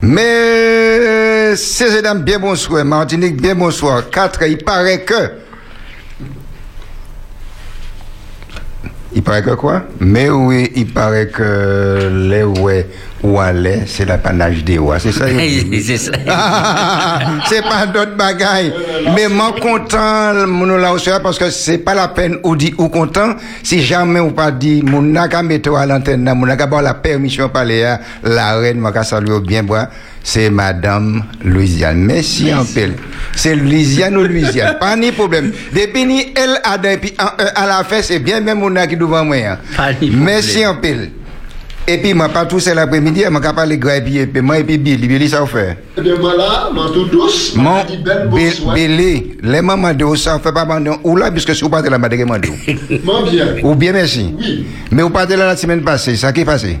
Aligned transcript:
Mais, 0.00 1.56
ces 1.56 2.02
dames, 2.02 2.22
bien 2.22 2.38
bonsoir. 2.38 2.84
Martinique, 2.84 3.40
bien 3.40 3.56
bonsoir. 3.56 4.08
Quatre, 4.10 4.42
il 4.44 4.58
paraît 4.58 5.02
que 5.02 5.32
Il 9.12 9.22
paraît 9.22 9.42
que 9.42 9.54
quoi? 9.54 9.82
Mais 9.98 10.30
oui, 10.30 10.70
il 10.76 10.92
paraît 10.92 11.28
que 11.28 12.28
les 12.28 12.44
ouais 12.44 12.86
ou 13.22 13.40
aller, 13.40 13.80
c'est 13.86 14.04
l'apanage 14.04 14.62
des 14.64 14.78
rois. 14.78 14.98
C'est 15.00 15.12
ça 15.12 15.26
C'est 15.28 15.96
ça. 15.98 16.12
c'est 17.48 17.62
pas 17.62 17.86
d'autres 17.86 18.16
bagailles. 18.16 18.72
Mais 19.14 19.28
moi 19.28 19.54
content, 19.60 20.46
mon 20.46 20.66
là 20.76 20.92
aussi, 20.92 21.10
parce 21.22 21.38
que 21.38 21.50
c'est 21.50 21.78
pas 21.78 21.94
la 21.94 22.08
peine 22.08 22.38
ou 22.44 22.54
dit 22.54 22.74
ou 22.78 22.88
content, 22.88 23.34
si 23.62 23.82
jamais 23.82 24.20
ou 24.20 24.30
pas 24.30 24.50
dit, 24.52 24.82
mon 24.82 25.02
n'a 25.02 25.26
qu'à 25.28 25.42
mettre 25.42 25.74
à 25.74 25.86
l'antenne, 25.86 26.30
mon 26.34 26.46
n'a 26.46 26.56
qu'à 26.56 26.64
avoir 26.64 26.82
la 26.82 26.94
permission 26.94 27.48
parler 27.48 27.82
à 27.84 28.00
la 28.22 28.56
reine, 28.58 28.84
qu'à 28.92 29.02
saluer 29.02 29.40
bien 29.40 29.62
bois, 29.64 29.88
c'est 30.22 30.50
Madame 30.50 31.24
Louisiane. 31.44 31.98
Merci 31.98 32.52
en 32.54 32.64
pile. 32.64 32.94
C'est 33.34 33.56
Louisiane 33.56 34.16
ou 34.16 34.22
Louisiane. 34.22 34.76
pas 34.78 34.94
ni 34.94 35.10
problème. 35.10 35.52
Depuis 35.72 36.04
ni 36.04 36.32
elle 36.36 36.60
a 36.62 36.78
depuis 36.78 37.14
à 37.18 37.66
la 37.66 37.82
fin, 37.84 38.00
c'est 38.02 38.18
bien 38.18 38.40
même 38.40 38.58
mon 38.60 38.74
qui 38.86 38.96
devant 38.96 39.24
moi. 39.24 39.36
hein. 39.36 39.58
Merci 40.12 40.66
en 40.66 40.76
pile. 40.76 41.10
Et 41.90 41.96
puis, 41.96 42.12
moi, 42.12 42.28
pas 42.28 42.44
tout 42.44 42.60
seul 42.60 42.76
l'après-midi, 42.76 43.24
moi, 43.30 43.40
je 43.42 43.50
parle 43.50 43.70
de 43.70 43.74
et 43.74 44.00
puis, 44.02 44.18
et 44.18 44.26
puis, 44.26 44.42
moi, 44.42 44.58
et 44.58 44.64
puis, 44.64 44.76
Billy, 44.76 45.08
Billy, 45.08 45.26
ça 45.26 45.46
fait. 45.46 45.78
Eh 45.96 46.02
bien 46.02 46.16
voilà, 46.20 46.68
mon 46.70 46.90
tout 46.90 47.06
douce, 47.06 47.56
m'a 47.56 47.82
dit 47.82 47.98
bonsoir. 48.30 48.74
Billy, 48.74 49.38
les 49.42 49.62
mamans 49.62 49.94
de 49.94 50.14
ça, 50.14 50.38
fait 50.38 50.52
pas 50.52 50.66
demander 50.66 50.90
ou 51.02 51.16
là, 51.16 51.30
puisque 51.30 51.54
si 51.54 51.62
vous 51.62 51.70
partez 51.70 51.88
là, 51.88 51.98
je 52.02 52.16
demander. 52.18 52.50
Mon 53.02 53.22
bien, 53.22 53.46
Ou 53.62 53.74
bien, 53.74 53.92
merci. 53.94 54.34
Oui. 54.38 54.66
Mais 54.90 55.00
vous 55.02 55.08
partez 55.08 55.34
là 55.34 55.46
la 55.46 55.56
semaine 55.56 55.80
passée, 55.80 56.14
ça 56.16 56.30
qui 56.30 56.42
est 56.42 56.44
passé? 56.44 56.78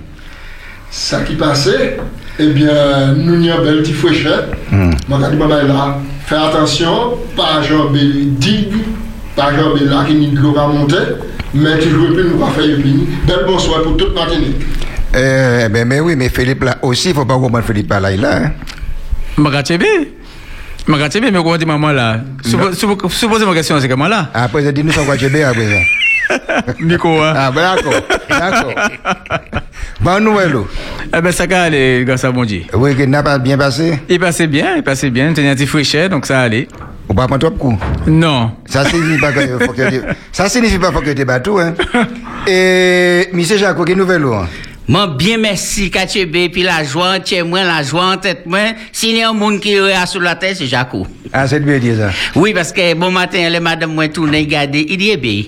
ça 0.90 1.20
qui 1.20 1.36
passait, 1.36 1.96
eh 2.38 2.46
bien, 2.48 3.14
nous 3.16 3.48
avons 3.50 3.64
belle 3.64 3.78
petite 3.78 3.96
fraîcheur. 3.96 4.44
Hmm. 4.70 4.90
M'a 5.08 5.30
dit, 5.30 5.36
maman, 5.36 5.62
là, 5.62 5.98
fais 6.26 6.36
attention, 6.36 7.16
pas 7.34 7.62
genre 7.62 7.90
digue, 7.92 8.74
pas 9.34 9.56
genre 9.56 9.74
là 9.74 10.04
qui 10.06 10.16
n'y 10.16 10.34
va 10.34 10.66
monter, 10.66 10.96
mais 11.54 11.78
toujours 11.78 12.12
plus 12.12 12.24
nous 12.28 12.38
va 12.38 12.48
faire 12.48 12.66
une 12.66 12.82
fini. 12.82 13.08
Bel 13.26 13.46
bonsoir 13.46 13.80
pour 13.82 13.96
toute 13.96 14.14
Martinique. 14.14 14.56
Euh, 15.14 15.68
ben, 15.68 15.86
mais 15.88 16.00
oui, 16.00 16.14
mais 16.16 16.28
Philippe 16.28 16.64
là 16.64 16.78
aussi, 16.82 17.08
il 17.10 17.14
faut 17.14 17.24
pas 17.24 17.34
comprendre 17.34 17.64
Philippe 17.64 17.90
là, 17.92 18.10
il 18.12 18.20
là. 18.20 18.36
Hein. 18.44 18.52
Magachebe. 19.36 19.84
Magachebe, 20.86 21.24
mais 21.32 21.38
comment 21.38 21.56
dit 21.56 21.66
maman 21.66 21.92
là? 21.92 22.20
Suppo- 22.44 22.72
suppo- 22.72 23.08
Supposez 23.10 23.46
ma 23.46 23.54
question, 23.54 23.80
c'est 23.80 23.88
comment 23.88 24.08
là? 24.08 24.30
Après, 24.34 24.62
je 24.62 24.70
dis, 24.70 24.84
nous 24.84 24.92
sommes 24.92 25.06
bien, 25.16 25.48
après 25.48 25.66
ça. 25.66 26.74
Nico, 26.80 27.08
hein? 27.22 27.32
Ah, 27.34 27.50
ben, 27.50 27.74
d'accord, 27.76 27.94
d'accord. 28.28 28.74
Bonne 30.00 30.24
nouvelle, 30.24 30.56
oh. 30.56 30.66
Eh 31.16 31.20
ben, 31.22 31.32
ça 31.32 31.46
va 31.46 31.62
aller, 31.62 32.04
grâce 32.04 32.24
à 32.24 32.30
bon 32.30 32.44
Dieu. 32.44 32.62
Oui, 32.74 32.94
qu'il 32.94 33.08
n'a 33.08 33.22
pas 33.22 33.38
bien 33.38 33.56
passé? 33.56 33.98
Il 34.08 34.18
passait 34.20 34.46
bien, 34.46 34.76
il 34.76 34.82
passait 34.82 35.10
bien, 35.10 35.28
il 35.28 35.34
tenait 35.34 35.48
un 35.50 35.54
petit 35.56 36.08
donc 36.10 36.26
ça 36.26 36.40
allait. 36.40 36.68
Ou 37.08 37.14
pas 37.14 37.26
prendre 37.26 37.40
trop 37.40 37.50
de 37.50 37.58
coups? 37.58 37.78
Non. 38.06 38.52
Ça 38.66 38.84
signifie 38.84 39.18
pas 39.18 39.32
que 39.32 39.64
faut 39.64 39.72
que 39.72 39.82
ça 40.32 40.48
signifie 40.50 40.78
pas 40.78 40.90
que 40.92 41.10
tu 41.10 41.24
bateau 41.24 41.58
hein. 41.58 41.72
Et 42.46 43.28
monsieur 43.32 43.56
Jacques, 43.56 43.82
quelle 43.86 43.96
nouvelle 43.96 44.24
hein? 44.24 44.46
Moi, 44.88 45.06
bien 45.06 45.36
merci, 45.36 45.90
Kachebe, 45.90 46.50
puis 46.50 46.62
la 46.62 46.82
joie, 46.82 47.20
tiens 47.20 47.44
moi, 47.44 47.62
la 47.62 47.82
joie 47.82 48.16
tête, 48.16 48.46
moi. 48.46 48.72
S'il 48.90 49.18
y 49.18 49.22
a 49.22 49.28
un 49.28 49.34
monde 49.34 49.60
qui 49.60 49.74
est 49.74 50.06
sur 50.06 50.22
la 50.22 50.34
tête, 50.34 50.56
c'est 50.56 50.66
Jaco. 50.66 51.06
Ah, 51.30 51.46
c'est 51.46 51.60
bien 51.60 51.78
dire 51.78 51.96
ça. 51.98 52.10
Oui, 52.34 52.54
parce 52.54 52.72
que 52.72 52.94
bon 52.94 53.10
matin, 53.10 53.50
les 53.50 53.60
madame 53.60 53.92
moi 53.92 54.08
tourne 54.08 54.34
regarder, 54.34 54.86
il 54.88 54.96
dit, 54.96 55.10
eh 55.12 55.18
bien, 55.18 55.42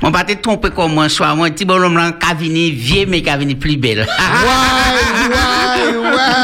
mon 0.00 0.10
pas 0.10 0.24
te 0.24 0.32
tromper 0.32 0.70
comme 0.70 0.94
moi, 0.94 1.10
soit 1.10 1.34
moi, 1.34 1.50
petit 1.50 1.66
bonhomme 1.66 1.98
a 1.98 2.34
venu 2.34 2.70
vieux, 2.70 3.04
mais 3.06 3.20
qui 3.20 3.28
a 3.28 3.36
venu 3.36 3.54
plus 3.54 3.76
belle. 3.76 3.98
Ouais, 3.98 4.06
ouais, 4.06 5.28
ouais, 5.28 5.98
ouais, 5.98 6.08
ouais, 6.08 6.40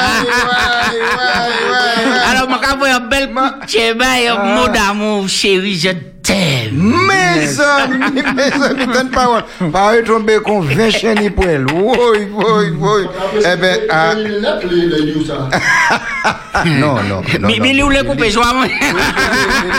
quand 2.69 2.87
un 2.87 3.01
bel 3.01 3.29
coup 3.29 3.67
de 3.67 4.29
un 4.29 4.55
mot 4.57 4.69
d'amour, 4.69 5.29
chérie, 5.29 5.79
je 5.79 5.91
t'aime. 6.23 6.95
Mes 7.09 7.61
amis, 7.61 8.23
mes 8.37 8.65
amis, 8.65 8.87
donne 8.93 9.11
parole. 9.11 9.43
Parole 9.73 10.05
tomber 10.05 10.39
qu'on 10.45 10.61
20 10.61 10.91
chaînes 10.91 11.31
pour 11.31 11.47
elle. 11.47 11.67
Oui, 11.73 12.29
oui, 12.33 12.73
oui. 12.79 13.03
Eh 13.41 13.57
ben, 13.57 13.79
ah, 13.91 14.15
non, 16.67 16.95
non, 17.03 17.23
non. 17.41 17.43
Mais, 17.43 17.59
mais, 17.61 17.81
vous 17.81 17.89
le. 17.91 17.99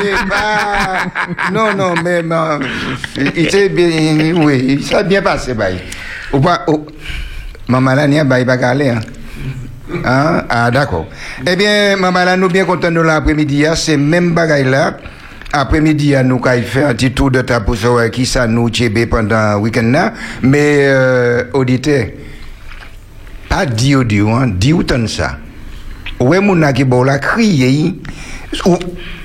Il 0.01 0.07
est 0.07 0.29
pas- 0.29 1.51
Non, 1.51 1.73
non, 1.75 1.93
mais 2.03 2.21
non, 2.23 2.59
il 3.35 3.49
s'est 3.51 3.69
bien, 3.69 4.33
oui, 4.35 4.81
ça 4.83 4.99
a 4.99 5.03
bien 5.03 5.21
passé, 5.21 5.53
bail. 5.53 5.79
Ou 6.31 6.39
pas, 6.39 6.65
maman 7.67 7.95
là, 7.95 8.07
n'y 8.07 8.19
a 8.19 8.25
pas 8.25 8.43
pas 8.45 8.53
aller, 8.67 8.89
hein. 8.89 8.99
Hein? 10.03 10.43
Ah, 10.49 10.69
d'accord. 10.71 11.07
Eh 11.45 11.55
bien, 11.55 11.95
maman 11.97 12.25
là, 12.25 12.35
nous 12.37 12.49
bien 12.49 12.65
contents 12.65 12.91
de 12.91 12.99
l'après-midi, 12.99 13.65
hein, 13.65 13.75
c'est 13.75 13.97
même 13.97 14.33
bagaille 14.33 14.65
là. 14.65 14.97
Après-midi, 15.53 16.13
hein, 16.15 16.23
nous, 16.23 16.41
il 16.55 16.63
fait 16.63 16.83
un 16.83 16.93
petit 16.93 17.11
tour 17.11 17.31
de 17.31 17.41
ta 17.41 17.61
pour 17.61 17.77
savoir 17.77 18.09
qui 18.11 18.25
ça 18.25 18.47
nous 18.47 18.69
tchébé 18.69 19.05
pendant 19.05 19.53
le 19.53 19.59
week-end 19.59 19.89
là. 19.91 20.13
Mais, 20.41 20.79
euh, 20.87 21.43
auditeur, 21.53 22.05
pas 23.49 23.65
dit 23.65 23.95
audio, 23.95 24.29
hein, 24.31 24.47
dit 24.53 24.73
autant 24.73 25.07
ça. 25.07 25.37
Ouais, 26.19 26.39
mon 26.41 26.71
qui 26.73 26.83
bon 26.83 27.03
la 27.03 27.19
crier. 27.19 27.93
Ou, 28.65 28.77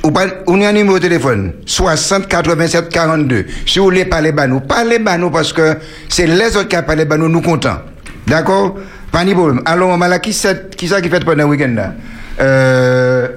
ou, 0.04 0.10
pas- 0.10 0.26
ou 0.46 0.54
un 0.54 0.72
numéro 0.72 0.98
de 0.98 1.02
téléphone 1.02 1.52
60 1.64 2.28
87 2.28 2.88
42. 2.88 3.46
Si 3.66 3.78
vous 3.78 3.86
voulez 3.86 4.04
parler 4.04 4.32
bah 4.32 4.46
nous, 4.46 4.60
parlez 4.60 4.98
bah 4.98 5.16
nous 5.16 5.30
parce 5.30 5.52
que 5.52 5.76
c'est 6.08 6.26
les 6.26 6.56
autres 6.56 6.68
qui 6.68 6.76
parlent 6.82 7.04
bah 7.06 7.16
nous, 7.16 7.28
nous 7.28 7.40
contents. 7.40 7.78
D'accord? 8.26 8.76
Pas 9.12 9.24
de 9.26 9.34
problème. 9.34 9.60
Alors, 9.66 9.96
là, 9.98 10.18
qui 10.18 10.32
c'est 10.32 10.74
qui, 10.74 10.88
qui 10.88 11.08
fait 11.08 11.24
pendant 11.24 11.44
le 11.44 11.50
week-end 11.50 11.74
là 11.76 11.92
euh, 12.40 13.28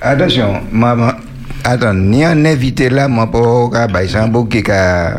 Attention, 0.00 0.60
maman. 0.70 1.10
Attends, 1.64 1.92
ni 1.92 2.24
un 2.24 2.44
invité 2.46 2.88
là, 2.88 3.08
pour 3.30 3.70
qu'à 3.70 3.86
bah, 3.88 4.00
c'est 4.08 4.16
un 4.16 4.28
beau 4.28 4.44
qui 4.44 4.62
a. 4.70 5.16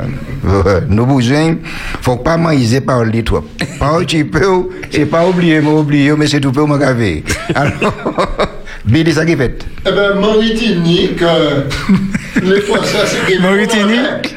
Nous 0.88 1.06
besoin, 1.06 1.58
faut 2.02 2.16
pas 2.16 2.38
maïser 2.38 2.82
par 2.82 3.04
les 3.04 3.24
trop. 3.24 3.44
Pas 3.78 3.98
un 3.98 4.00
petit 4.00 4.24
peu, 4.24 4.70
c'est 4.90 5.06
pas 5.06 5.28
oublié, 5.28 5.62
mais 5.62 5.70
oublié, 5.70 6.14
mais 6.18 6.26
c'est 6.26 6.40
tout 6.40 6.52
peu, 6.52 6.64
moi, 6.64 6.80
qu'avait. 6.80 7.24
Alors, 7.54 7.94
Bili 8.86 9.14
sa 9.14 9.22
ki 9.26 9.36
fet? 9.38 9.62
E 9.86 9.92
ben, 9.94 10.18
Mauritinik, 10.18 11.22
le 12.50 12.62
fwasa 12.66 13.06
se 13.06 13.20
gen... 13.28 13.42
Mauritinik? 13.44 14.32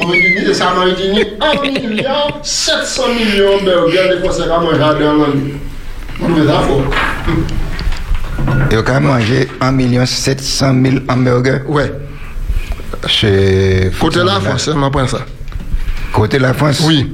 Mauritinik, 0.00 0.54
sa 0.56 0.72
Mauritinik, 0.74 1.36
1 1.36 1.60
milyard 1.76 2.40
700 2.40 3.12
milyon 3.18 3.68
berger 3.68 4.08
le 4.14 4.16
fwasa 4.24 4.48
ka 4.48 4.62
manja 4.64 4.94
den 4.96 5.20
lan. 5.20 5.36
Moun 6.16 6.32
mwen 6.32 6.48
ta 6.48 6.62
fwo. 6.64 6.80
Yo 8.72 8.80
ka 8.86 8.96
manje 9.04 9.44
1 9.60 9.76
milyon 9.76 10.08
700 10.08 10.72
mil 10.72 11.02
hamburger? 11.10 11.60
Ouè. 11.68 11.90
Che... 13.04 13.32
Kote 14.00 14.24
la 14.24 14.40
Frans, 14.40 14.70
mwen 14.72 14.88
apren 14.88 15.12
sa. 15.12 15.20
Kote 16.16 16.40
la 16.40 16.56
Frans? 16.56 16.80
Oui. 16.88 17.04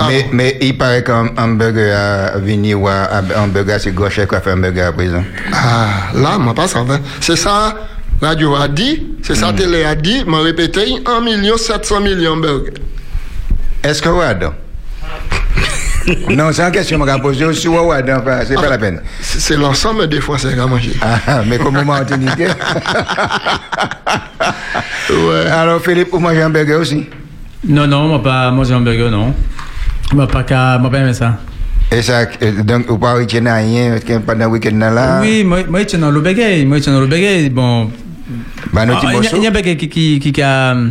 Ah, 0.00 0.04
Mais, 0.08 0.26
mais 0.32 0.58
il 0.60 0.78
paraît 0.78 1.02
qu'un 1.02 1.28
hamburger 1.36 1.92
a 2.34 2.38
venu 2.38 2.74
ou 2.74 2.86
un 2.88 3.08
hamburger, 3.36 3.80
c'est 3.80 3.92
gauche 3.92 4.14
qui 4.14 4.34
a 4.34 4.40
fait 4.40 4.50
un 4.50 4.54
hamburger 4.58 4.86
à 4.88 4.92
présent. 4.92 5.24
Ah, 5.52 5.88
là, 6.14 6.38
moi 6.38 6.54
pas 6.54 6.68
ça. 6.68 6.80
hein. 6.80 7.00
C'est 7.20 7.36
ça, 7.36 7.74
radio 8.20 8.54
a 8.54 8.68
dit, 8.68 9.06
c'est 9.22 9.34
ça, 9.34 9.52
télé 9.52 9.84
a 9.84 9.94
dit, 9.94 10.24
m'a 10.26 10.40
répété, 10.40 10.96
1 11.04 11.20
million 11.20 11.56
700 11.56 12.00
millions 12.00 12.36
de 12.36 12.42
burgers. 12.42 12.74
Est-ce 13.82 14.00
que 14.02 14.08
Wad 14.08 14.50
Non, 16.30 16.50
c'est 16.52 16.62
une 16.62 16.70
question 16.72 16.98
que 17.00 17.10
je 17.10 17.18
poser 17.18 17.44
aussi. 17.44 17.68
Wad, 17.68 18.08
enfin, 18.10 18.40
c'est 18.46 18.54
pas 18.54 18.68
la 18.68 18.78
peine. 18.78 19.02
C'est 19.20 19.40
c'est 19.40 19.56
l'ensemble 19.56 20.06
des 20.08 20.20
Français 20.20 20.54
qui 20.54 20.60
ont 20.60 20.68
mangé. 20.68 20.92
Ah, 21.02 21.42
mais 21.46 21.58
comment 21.58 21.84
Martinique 21.84 22.38
Ouais. 25.10 25.46
Alors, 25.50 25.80
Philippe, 25.82 26.08
vous 26.12 26.18
mangez 26.20 26.42
un 26.42 26.46
hamburger 26.46 26.78
aussi? 26.80 27.06
Non, 27.66 27.86
non, 27.86 28.06
moi 28.08 28.22
pas 28.22 28.50
manger 28.50 28.74
un 28.74 28.80
burger, 28.80 29.10
non. 29.10 29.34
Moi 30.14 30.26
pas 30.26 30.42
qu'à, 30.42 30.78
moi 30.78 30.90
pas 30.90 30.98
aimer 30.98 31.14
ça. 31.14 31.38
Et 31.90 32.02
ça, 32.02 32.26
euh, 32.42 32.62
donc, 32.62 32.86
vous 32.86 32.98
parlez 32.98 33.24
de 33.26 33.30
rien 33.38 33.96
pendant 34.26 34.44
le 34.46 34.50
week-end 34.52 34.76
là 34.76 35.20
Oui, 35.22 35.42
moi, 35.44 35.60
moi, 35.68 35.80
je 35.82 35.88
suis 35.88 35.98
dans 35.98 36.10
le 36.10 36.20
bagay, 36.20 36.64
moi, 36.66 36.76
je 36.78 36.82
suis 36.82 36.92
dans 36.92 37.00
le 37.00 37.06
bagay, 37.06 37.48
bon. 37.48 37.90
Bah, 38.74 38.84
nous, 38.84 38.92
Ah, 38.94 38.96
petit 39.00 39.06
Il 39.06 39.08
y 39.08 39.12
a- 39.12 39.20
morceau. 39.20 39.36
il 39.38 39.42
y 39.42 39.46
a 39.46 39.48
un 39.48 39.52
bagay 39.52 39.76
qui, 39.76 39.88
qui, 39.88 40.18
qui, 40.20 40.32
qui 40.32 40.42
a 40.42 40.74
euh, 40.74 40.88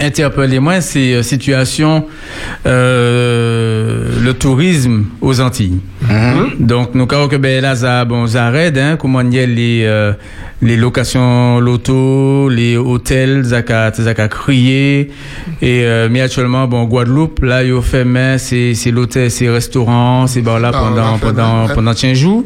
interpellé 0.00 0.58
moi, 0.58 0.80
c'est 0.80 1.14
euh, 1.14 1.22
situation, 1.22 2.06
euh, 2.66 4.08
le 4.22 4.34
tourisme 4.34 5.04
aux 5.20 5.40
Antilles. 5.40 5.80
Mhm. 6.02 6.66
Donc, 6.66 6.94
nous, 6.94 7.06
quand 7.06 7.28
que 7.28 7.36
ben, 7.36 7.62
là, 7.62 7.76
ça, 7.76 8.04
bon, 8.04 8.26
ça 8.26 8.48
hein, 8.76 8.96
comment 8.98 9.20
y 9.20 9.46
les, 9.46 9.84
euh, 9.84 10.12
les 10.60 10.76
locations 10.76 11.60
loto, 11.60 12.48
les 12.48 12.76
hôtels, 12.76 13.44
ça 13.46 13.58
a, 13.68 13.92
ça 13.92 14.10
a 14.10 14.28
crié. 14.28 15.10
Et, 15.62 15.82
euh, 15.84 16.08
mais 16.10 16.20
actuellement, 16.20 16.66
bon, 16.66 16.84
Guadeloupe, 16.84 17.40
là, 17.42 17.62
il 17.62 17.80
fait 17.80 18.04
main, 18.04 18.38
c'est, 18.38 18.74
c'est 18.74 18.90
l'hôtel, 18.90 19.30
c'est 19.30 19.48
restaurant, 19.48 20.26
c'est 20.26 20.40
bon, 20.40 20.58
là, 20.58 20.72
Ah, 20.74 20.78
pendant, 20.78 21.18
pendant, 21.18 21.74
pendant 21.74 21.94
15 21.94 22.12
jours. 22.14 22.44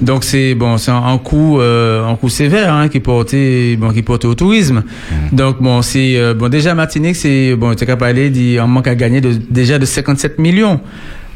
Donc, 0.00 0.22
c'est, 0.24 0.54
bon, 0.54 0.76
c'est 0.78 0.92
un, 0.92 1.02
un 1.04 1.18
coup, 1.18 1.58
euh, 1.60 2.06
un 2.06 2.14
coup 2.14 2.28
sévère, 2.28 2.72
hein, 2.72 2.88
qui 2.88 2.98
est 2.98 3.00
porté, 3.00 3.76
bon, 3.76 3.90
qui 3.90 4.02
porté 4.02 4.28
au 4.28 4.34
tourisme. 4.34 4.84
Donc, 5.32 5.60
bon, 5.60 5.82
c'est, 5.82 6.16
euh, 6.16 6.34
bon, 6.34 6.48
déjà, 6.48 6.74
Martinique, 6.74 7.16
c'est, 7.16 7.56
bon, 7.56 7.74
tu 7.74 7.84
capable 7.84 8.30
dit, 8.30 8.58
on 8.60 8.68
manque 8.68 8.86
à 8.86 8.94
gagner 8.94 9.20
de, 9.20 9.32
déjà 9.50 9.78
de 9.78 9.84
57 9.86 10.38
millions, 10.38 10.80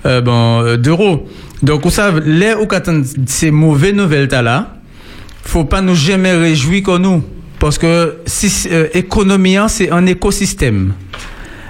euh, 0.06 0.20
bon, 0.20 0.62
euh, 0.62 0.76
d'euros. 0.76 1.28
Donc, 1.62 1.82
vous 1.82 1.90
savez, 1.90 2.20
les 2.25 2.55
ou 2.55 2.67
qu'attendent 2.67 3.06
ces 3.26 3.50
mauvaises 3.50 3.94
nouvelles 3.94 4.28
là, 4.31 4.73
faut 5.44 5.64
pas 5.64 5.81
nous 5.81 5.94
jamais 5.94 6.32
réjouir 6.32 6.82
comme 6.82 7.02
nous. 7.02 7.23
Parce 7.58 7.79
que 7.79 8.17
si, 8.26 8.69
euh, 8.70 8.88
hein, 8.94 9.69
c'est 9.69 9.91
un 9.91 10.05
écosystème. 10.06 10.93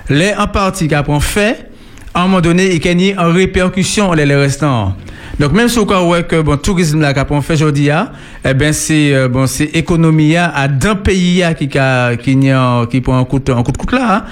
Les 0.08 0.34
en 0.34 0.46
partie 0.48 0.88
qu'on 0.88 1.20
fait, 1.20 1.70
à 2.12 2.22
un 2.22 2.24
moment 2.24 2.40
donné, 2.40 2.74
il 2.74 2.88
a 2.88 2.92
une 2.92 3.32
répercussion 3.32 4.12
les, 4.12 4.26
les 4.26 4.36
restants. 4.36 4.94
Donc 5.38 5.52
même 5.52 5.68
si 5.68 5.78
on 5.78 5.84
voit 5.84 6.22
que 6.22 6.40
bon 6.42 6.56
tourisme 6.56 7.00
là 7.00 7.12
qu'on 7.12 7.40
fait 7.40 7.54
aujourd'hui 7.54 7.88
eh 8.44 8.54
ben 8.54 8.72
c'est 8.72 9.12
euh, 9.12 9.28
bon 9.28 9.48
c'est 9.48 9.64
économie 9.64 10.36
à 10.36 10.68
d'un 10.68 10.94
pays 10.94 11.42
qui 11.58 11.68
qui 11.68 11.78
a 11.78 12.14
qui 12.86 13.00
prend 13.00 13.18
un 13.18 13.24
coup 13.24 13.40
de, 13.40 13.52
coup 13.52 13.96
là 13.96 14.16
hein. 14.16 14.24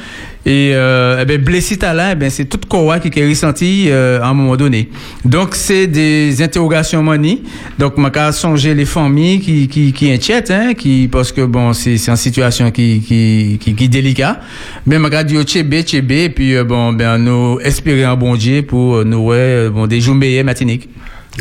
Et 0.45 0.73
euh, 0.75 1.21
eh 1.23 1.25
ben 1.25 1.41
blessé 1.41 1.79
là 1.81 2.13
eh 2.13 2.15
ben 2.17 2.29
c'est 2.29 2.47
tout 2.47 2.59
quoi 2.69 2.99
qui 2.99 3.17
est 3.17 3.29
ressenti 3.29 3.87
euh, 3.89 4.21
à 4.21 4.29
un 4.29 4.35
moment 4.35 4.57
donné. 4.57 4.89
Donc 5.25 5.55
c'est 5.55 5.87
des 5.87 6.43
interrogations 6.43 7.03
mani. 7.03 7.43
Donc 7.79 7.97
m'a 7.97 8.11
qu'à 8.11 8.33
songer 8.33 8.75
les 8.75 8.85
familles 8.85 9.41
qui 9.41 9.69
qui 9.69 9.93
qui 9.93 10.11
inquiètent 10.11 10.51
hein 10.51 10.75
qui 10.75 11.09
parce 11.11 11.31
que 11.31 11.43
bon 11.43 11.73
c'est 11.73 11.97
c'est 11.97 12.11
une 12.11 12.17
situation 12.17 12.71
qui 12.73 13.01
qui 13.07 13.59
qui, 13.61 13.75
qui 13.75 13.89
délicat. 13.89 14.41
Mais 14.85 14.99
m'a 14.99 15.11
qu'à 15.11 15.23
dire 15.23 15.43
tchébé 15.45 15.83
tchébé 15.83 16.25
et 16.25 16.31
puis 16.31 16.57
euh, 16.57 16.65
bon 16.65 16.93
ben 16.93 17.19
nous 17.19 17.61
espérer 17.61 18.05
un 18.05 18.17
bon 18.17 18.35
Dieu 18.35 18.63
pour 18.63 18.97
euh, 18.97 19.05
nous 19.05 19.19
ouais 19.19 19.37
euh, 19.37 19.71
bon 19.71 19.87
des 19.87 20.01
jours 20.01 20.17
meilleurs 20.17 20.45
matiniques. 20.45 20.89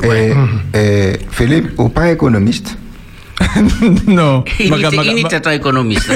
Eh, 0.03 0.33
eh, 0.73 1.13
Philippe, 1.31 1.77
ou 1.77 1.89
pas 1.89 2.11
économiste? 2.11 2.77
non. 4.07 4.43
Il 4.59 4.69
M'a- 4.69 4.77
était- 4.77 4.95
m'a- 4.95 5.03
il 5.03 5.13
m'a- 5.23 5.29
était 5.29 5.47
un 5.47 5.51
économiste. 5.51 6.09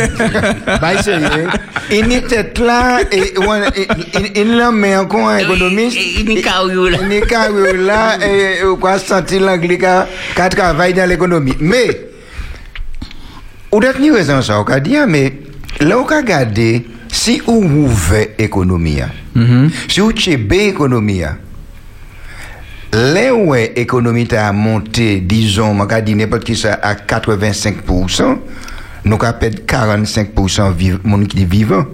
Bah, 0.82 1.02
sérieux. 1.02 1.48
Il 1.92 2.12
était 2.12 2.54
là 2.62 3.00
et 3.12 3.38
ouais, 3.38 3.62
il- 3.78 3.88
il 4.36 4.42
il 4.42 4.58
l'a 4.58 4.72
mis 4.72 4.96
encore 4.96 5.30
un 5.30 5.38
économiste. 5.38 5.98
Il 6.18 6.26
n'y 6.28 6.40
a 6.40 6.42
qu'à 6.42 6.64
où, 6.66 6.86
là. 6.88 6.98
Il 7.02 7.08
n'y 7.10 7.18
a 7.18 7.22
qu'à 7.22 7.52
où, 7.52 7.64
là 7.76 8.18
et 8.26 8.64
sentir 9.00 9.42
l'anglais 9.42 9.78
qu'à 9.78 10.08
qu'à 10.36 10.50
travailler 10.50 10.94
dans 10.94 11.08
l'économie. 11.10 11.56
Mais, 11.60 12.08
ou 13.72 13.80
d'être 13.80 14.00
ni 14.00 14.12
raison 14.12 14.42
ça, 14.42 14.60
on 14.60 14.64
ah, 14.96 15.06
mais 15.08 15.34
là, 15.82 15.98
on 16.00 16.06
a 16.08 16.18
regardé 16.18 16.86
si 17.12 17.42
on 17.48 17.64
ouvre 17.64 18.16
économie, 18.38 19.02
hein, 19.02 19.10
Mhm. 19.36 19.70
si 19.88 20.02
on 20.02 20.12
chebe 20.16 20.54
économie, 20.54 21.24
hein, 22.96 23.14
Là 23.14 23.34
où 23.34 23.54
l'économie 23.54 24.28
a 24.34 24.52
monté, 24.52 25.20
disons, 25.20 25.80
on 25.80 25.82
a 25.82 26.02
dit 26.02 26.16
n'importe 26.16 26.44
qui 26.44 26.56
ça 26.56 26.74
à 26.82 26.96
85%, 26.96 28.38
nous 29.06 29.18
avons 29.22 29.40
perdu 29.40 29.58
45% 29.68 30.74
viv 30.74 31.00
monde 31.04 31.28
qui 31.28 31.42
est 31.42 31.46
vivant. 31.46 31.86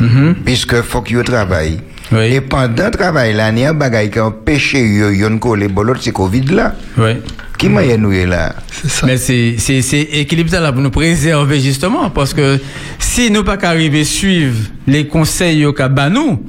Mhm. 0.00 0.36
Puisque 0.44 0.80
faut 0.82 1.02
qu'il 1.02 1.22
travaille. 1.22 1.80
Oui. 2.12 2.34
Et 2.34 2.40
pendant 2.40 2.86
le 2.86 2.90
travail, 2.90 3.34
là, 3.34 3.50
il 3.50 3.58
y 3.58 3.64
a 3.64 3.70
un 3.70 3.74
bagage 3.74 4.10
qui 4.10 4.18
a 4.18 4.26
empêché 4.26 4.78
yo 4.80 5.10
yon 5.10 5.38
coller 5.38 5.68
bolot, 5.68 5.94
c'est 6.00 6.12
Covid 6.12 6.42
là. 6.50 6.74
Ouais. 6.98 7.20
Qui 7.56 7.68
m'a 7.68 7.84
y 7.84 7.96
noué 7.96 8.26
là? 8.26 8.54
C'est 8.70 8.90
ça. 8.90 9.06
Mais 9.06 9.16
c'est 9.16 9.54
c'est 9.58 9.80
c'est 9.80 10.00
équilibre 10.00 10.52
là 10.52 10.72
pour 10.72 10.82
nous 10.82 10.90
préserver 10.90 11.60
justement 11.60 12.10
parce 12.10 12.34
que 12.34 12.58
si 12.98 13.30
nous 13.30 13.44
pas 13.44 13.56
arriver 13.62 14.04
suivre 14.04 14.56
les 14.86 15.06
conseils 15.06 15.64
au 15.64 15.72
cas 15.72 15.88
nous 16.10 16.42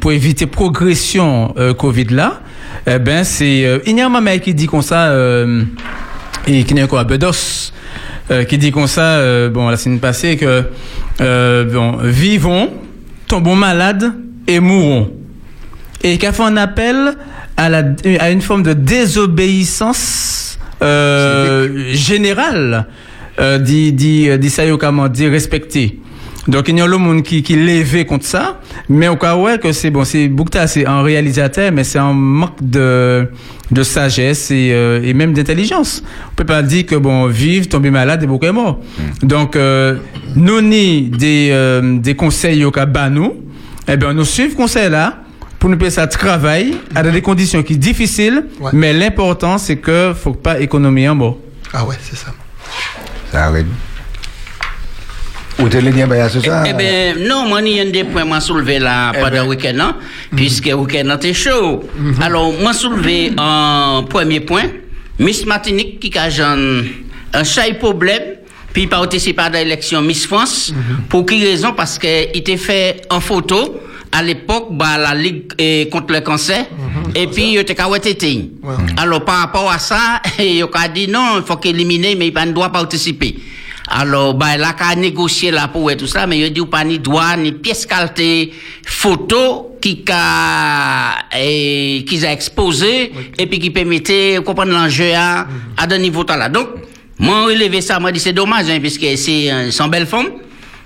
pour 0.00 0.12
éviter 0.12 0.46
progression 0.46 1.52
euh, 1.58 1.74
Covid 1.74 2.06
là, 2.10 2.40
eh 2.86 2.98
ben 2.98 3.24
c'est 3.24 3.64
euh, 3.64 3.78
il 3.86 3.96
y 3.96 4.00
a 4.00 4.06
un 4.06 4.08
maman 4.08 4.38
qui 4.38 4.54
dit 4.54 4.66
comme 4.66 4.82
ça 4.82 5.08
euh, 5.10 5.62
et 6.46 6.64
qui 6.64 6.74
n'est 6.74 6.86
quoi 6.88 7.04
Bedos 7.04 7.72
euh, 8.30 8.44
qui 8.44 8.58
dit 8.58 8.70
comme 8.72 8.86
ça 8.86 9.02
euh, 9.02 9.48
bon 9.50 9.68
la 9.68 9.76
semaine 9.76 10.00
passée 10.00 10.36
que 10.36 10.64
euh, 11.20 11.64
bon 11.64 11.98
vivons 12.02 12.70
tombons 13.32 13.56
malades 13.56 14.12
et 14.46 14.60
mourons. 14.60 15.10
Et 16.02 16.18
qui 16.18 16.26
a 16.26 16.32
fait 16.32 16.42
un 16.42 16.58
appel 16.58 17.16
à, 17.56 17.70
la, 17.70 17.82
à 18.18 18.30
une 18.30 18.42
forme 18.42 18.62
de 18.62 18.72
désobéissance 18.74 20.58
euh, 20.82 21.92
générale, 21.94 22.88
euh, 23.38 23.58
dit, 23.58 23.92
dit, 23.92 24.28
dit 24.38 24.50
ça, 24.50 24.64
Donc, 26.48 26.66
il 26.68 26.76
y 26.76 26.80
a 26.80 26.86
le 26.86 26.96
monde 26.96 27.22
qui, 27.22 27.42
qui 27.42 27.54
levé 27.54 28.04
contre 28.04 28.24
ça, 28.24 28.60
mais 28.88 29.06
au 29.06 29.16
cas 29.16 29.36
ouais 29.36 29.58
que 29.58 29.70
c'est 29.70 29.90
bon, 29.90 30.04
c'est 30.04 30.26
Boukta, 30.28 30.66
c'est 30.66 30.84
un 30.86 31.00
réalisateur, 31.02 31.70
mais 31.72 31.84
c'est 31.84 32.00
un 32.00 32.12
manque 32.12 32.56
de, 32.60 33.28
de 33.70 33.82
sagesse 33.84 34.50
et, 34.50 34.70
euh, 34.72 35.00
et 35.04 35.14
même 35.14 35.32
d'intelligence. 35.34 36.02
On 36.32 36.34
peut 36.34 36.44
pas 36.44 36.62
dire 36.62 36.84
que 36.86 36.96
bon, 36.96 37.26
vivre, 37.26 37.68
tomber 37.68 37.90
malade 37.90 38.24
et 38.24 38.26
beaucoup 38.26 38.46
est 38.46 38.52
mort. 38.52 38.80
Donc, 39.22 39.54
euh, 39.54 39.98
nous 40.34 40.60
ni 40.60 41.02
des, 41.02 41.50
euh, 41.52 41.98
des 41.98 42.16
conseils 42.16 42.64
au 42.64 42.72
cas 42.72 42.86
bas 42.86 43.08
nous, 43.08 43.34
eh 43.86 43.96
bien, 43.96 44.12
nous 44.12 44.24
suivons 44.24 44.56
conseil 44.56 44.90
là 44.90 45.18
pour 45.60 45.70
nous 45.70 45.76
payer 45.76 45.92
ça 45.92 46.08
travail 46.08 46.74
à 46.92 47.04
des 47.04 47.22
conditions 47.22 47.62
qui 47.62 47.74
sont 47.74 47.78
difficiles, 47.80 48.46
Ouais. 48.60 48.70
mais 48.72 48.92
l'important 48.92 49.58
c'est 49.58 49.76
que 49.76 50.12
faut 50.12 50.32
pas 50.34 50.58
économiser 50.58 51.08
en 51.08 51.14
mot. 51.14 51.40
Ah 51.72 51.84
ouais, 51.84 51.94
c'est 52.02 52.16
ça. 52.16 52.34
Ça 53.30 53.44
arrête. 53.44 53.66
Ou 55.58 55.68
te 55.68 55.76
le 55.76 55.90
dire, 55.90 56.08
bah, 56.08 56.28
c'est 56.28 56.40
ça? 56.40 56.64
Eh 56.66 56.72
bien, 56.72 57.14
non, 57.28 57.46
moi, 57.46 57.60
il 57.62 57.76
y 57.76 57.80
a 57.80 57.84
des 57.84 58.04
points 58.04 58.24
m'a 58.24 58.40
soulevé 58.40 58.78
là 58.78 59.12
pendant 59.12 59.42
le 59.44 59.50
week-end, 59.50 59.76
hein, 59.80 59.96
puisque 60.34 60.66
le 60.66 60.74
week-end 60.74 61.14
était 61.14 61.34
chaud. 61.34 61.84
Alors, 62.20 62.52
moi, 62.60 62.72
soulevé 62.72 63.32
un 63.36 64.04
premier 64.08 64.40
point, 64.40 64.64
Miss 65.18 65.44
Martinique 65.46 66.00
qui 66.00 66.18
a 66.18 66.24
un, 66.24 66.82
un 67.34 67.44
chai 67.44 67.74
problème, 67.74 68.22
puis 68.72 68.86
pas 68.86 68.98
participé 68.98 69.42
à 69.42 69.50
l'élection 69.50 70.00
Miss 70.02 70.26
France. 70.26 70.72
Pour 71.08 71.26
qui 71.26 71.44
raison? 71.44 71.74
Parce 71.74 71.98
qu'il 71.98 72.28
était 72.34 72.56
fait 72.56 73.02
en 73.10 73.20
photo 73.20 73.80
à 74.12 74.22
l'époque, 74.22 74.68
bah, 74.72 74.98
la 74.98 75.14
Ligue 75.14 75.52
eh, 75.58 75.88
contre 75.90 76.12
le 76.12 76.20
cancer, 76.20 76.66
et 77.14 77.26
puis 77.26 77.52
il 77.54 77.58
était 77.58 77.74
éteint. 78.10 78.42
Alors, 78.96 79.24
par 79.24 79.38
rapport 79.38 79.70
à 79.70 79.78
ça, 79.78 80.20
il 80.38 80.62
a 80.72 80.88
dit 80.88 81.08
non, 81.08 81.38
il 81.38 81.42
faut 81.44 81.56
qu'il 81.56 81.74
élimine, 81.74 82.18
mais 82.18 82.28
il 82.28 82.34
ne 82.34 82.52
doit 82.52 82.70
pas 82.70 82.80
participer. 82.80 83.36
Alors, 83.94 84.32
bah, 84.32 84.56
là, 84.56 84.72
qu'a 84.72 84.94
négocié 84.94 85.50
là 85.50 85.68
pour 85.68 85.90
et 85.90 85.98
tout 85.98 86.06
ça, 86.06 86.26
mais 86.26 86.38
il 86.38 86.50
dit, 86.50 86.60
ou 86.60 86.66
pas 86.66 86.82
ni 86.82 86.98
droit, 86.98 87.36
ni 87.36 87.52
pièce 87.52 87.84
qualité, 87.84 88.50
photo, 88.86 89.76
qui 89.82 90.02
a, 90.10 91.26
et, 91.38 92.02
qui 92.08 92.24
a 92.24 92.32
exposé, 92.32 93.12
et 93.38 93.46
puis 93.46 93.58
qui 93.58 93.70
permettait, 93.70 94.36
de 94.36 94.40
comprendre 94.40 94.72
l'enjeu 94.72 95.12
à, 95.14 95.46
à 95.76 95.86
de 95.86 95.96
niveau 95.96 96.24
là. 96.24 96.48
Donc, 96.48 96.68
moi, 97.18 97.44
relevé 97.44 97.82
ça, 97.82 98.00
moi, 98.00 98.12
dit, 98.12 98.20
c'est 98.20 98.32
dommage, 98.32 98.70
hein, 98.70 98.78
puisque 98.80 99.06
c'est, 99.18 99.52
euh, 99.52 99.70
sont 99.70 99.88
belles 99.88 100.06
femmes. 100.06 100.30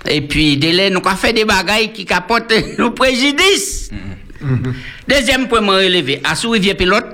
Et 0.09 0.19
puis, 0.19 0.57
délai, 0.57 0.89
nous, 0.89 0.99
avons 1.05 1.15
fait 1.15 1.31
des 1.31 1.45
bagailles 1.45 1.93
qui 1.93 2.03
capotent 2.03 2.53
nos 2.77 2.91
préjudices. 2.91 3.89
Deuxième 5.07 5.47
point, 5.47 5.61
moi, 5.61 5.77
relevé. 5.77 6.19
À 6.25 6.35
sous 6.35 6.49
rivière 6.49 6.75
pilote, 6.75 7.06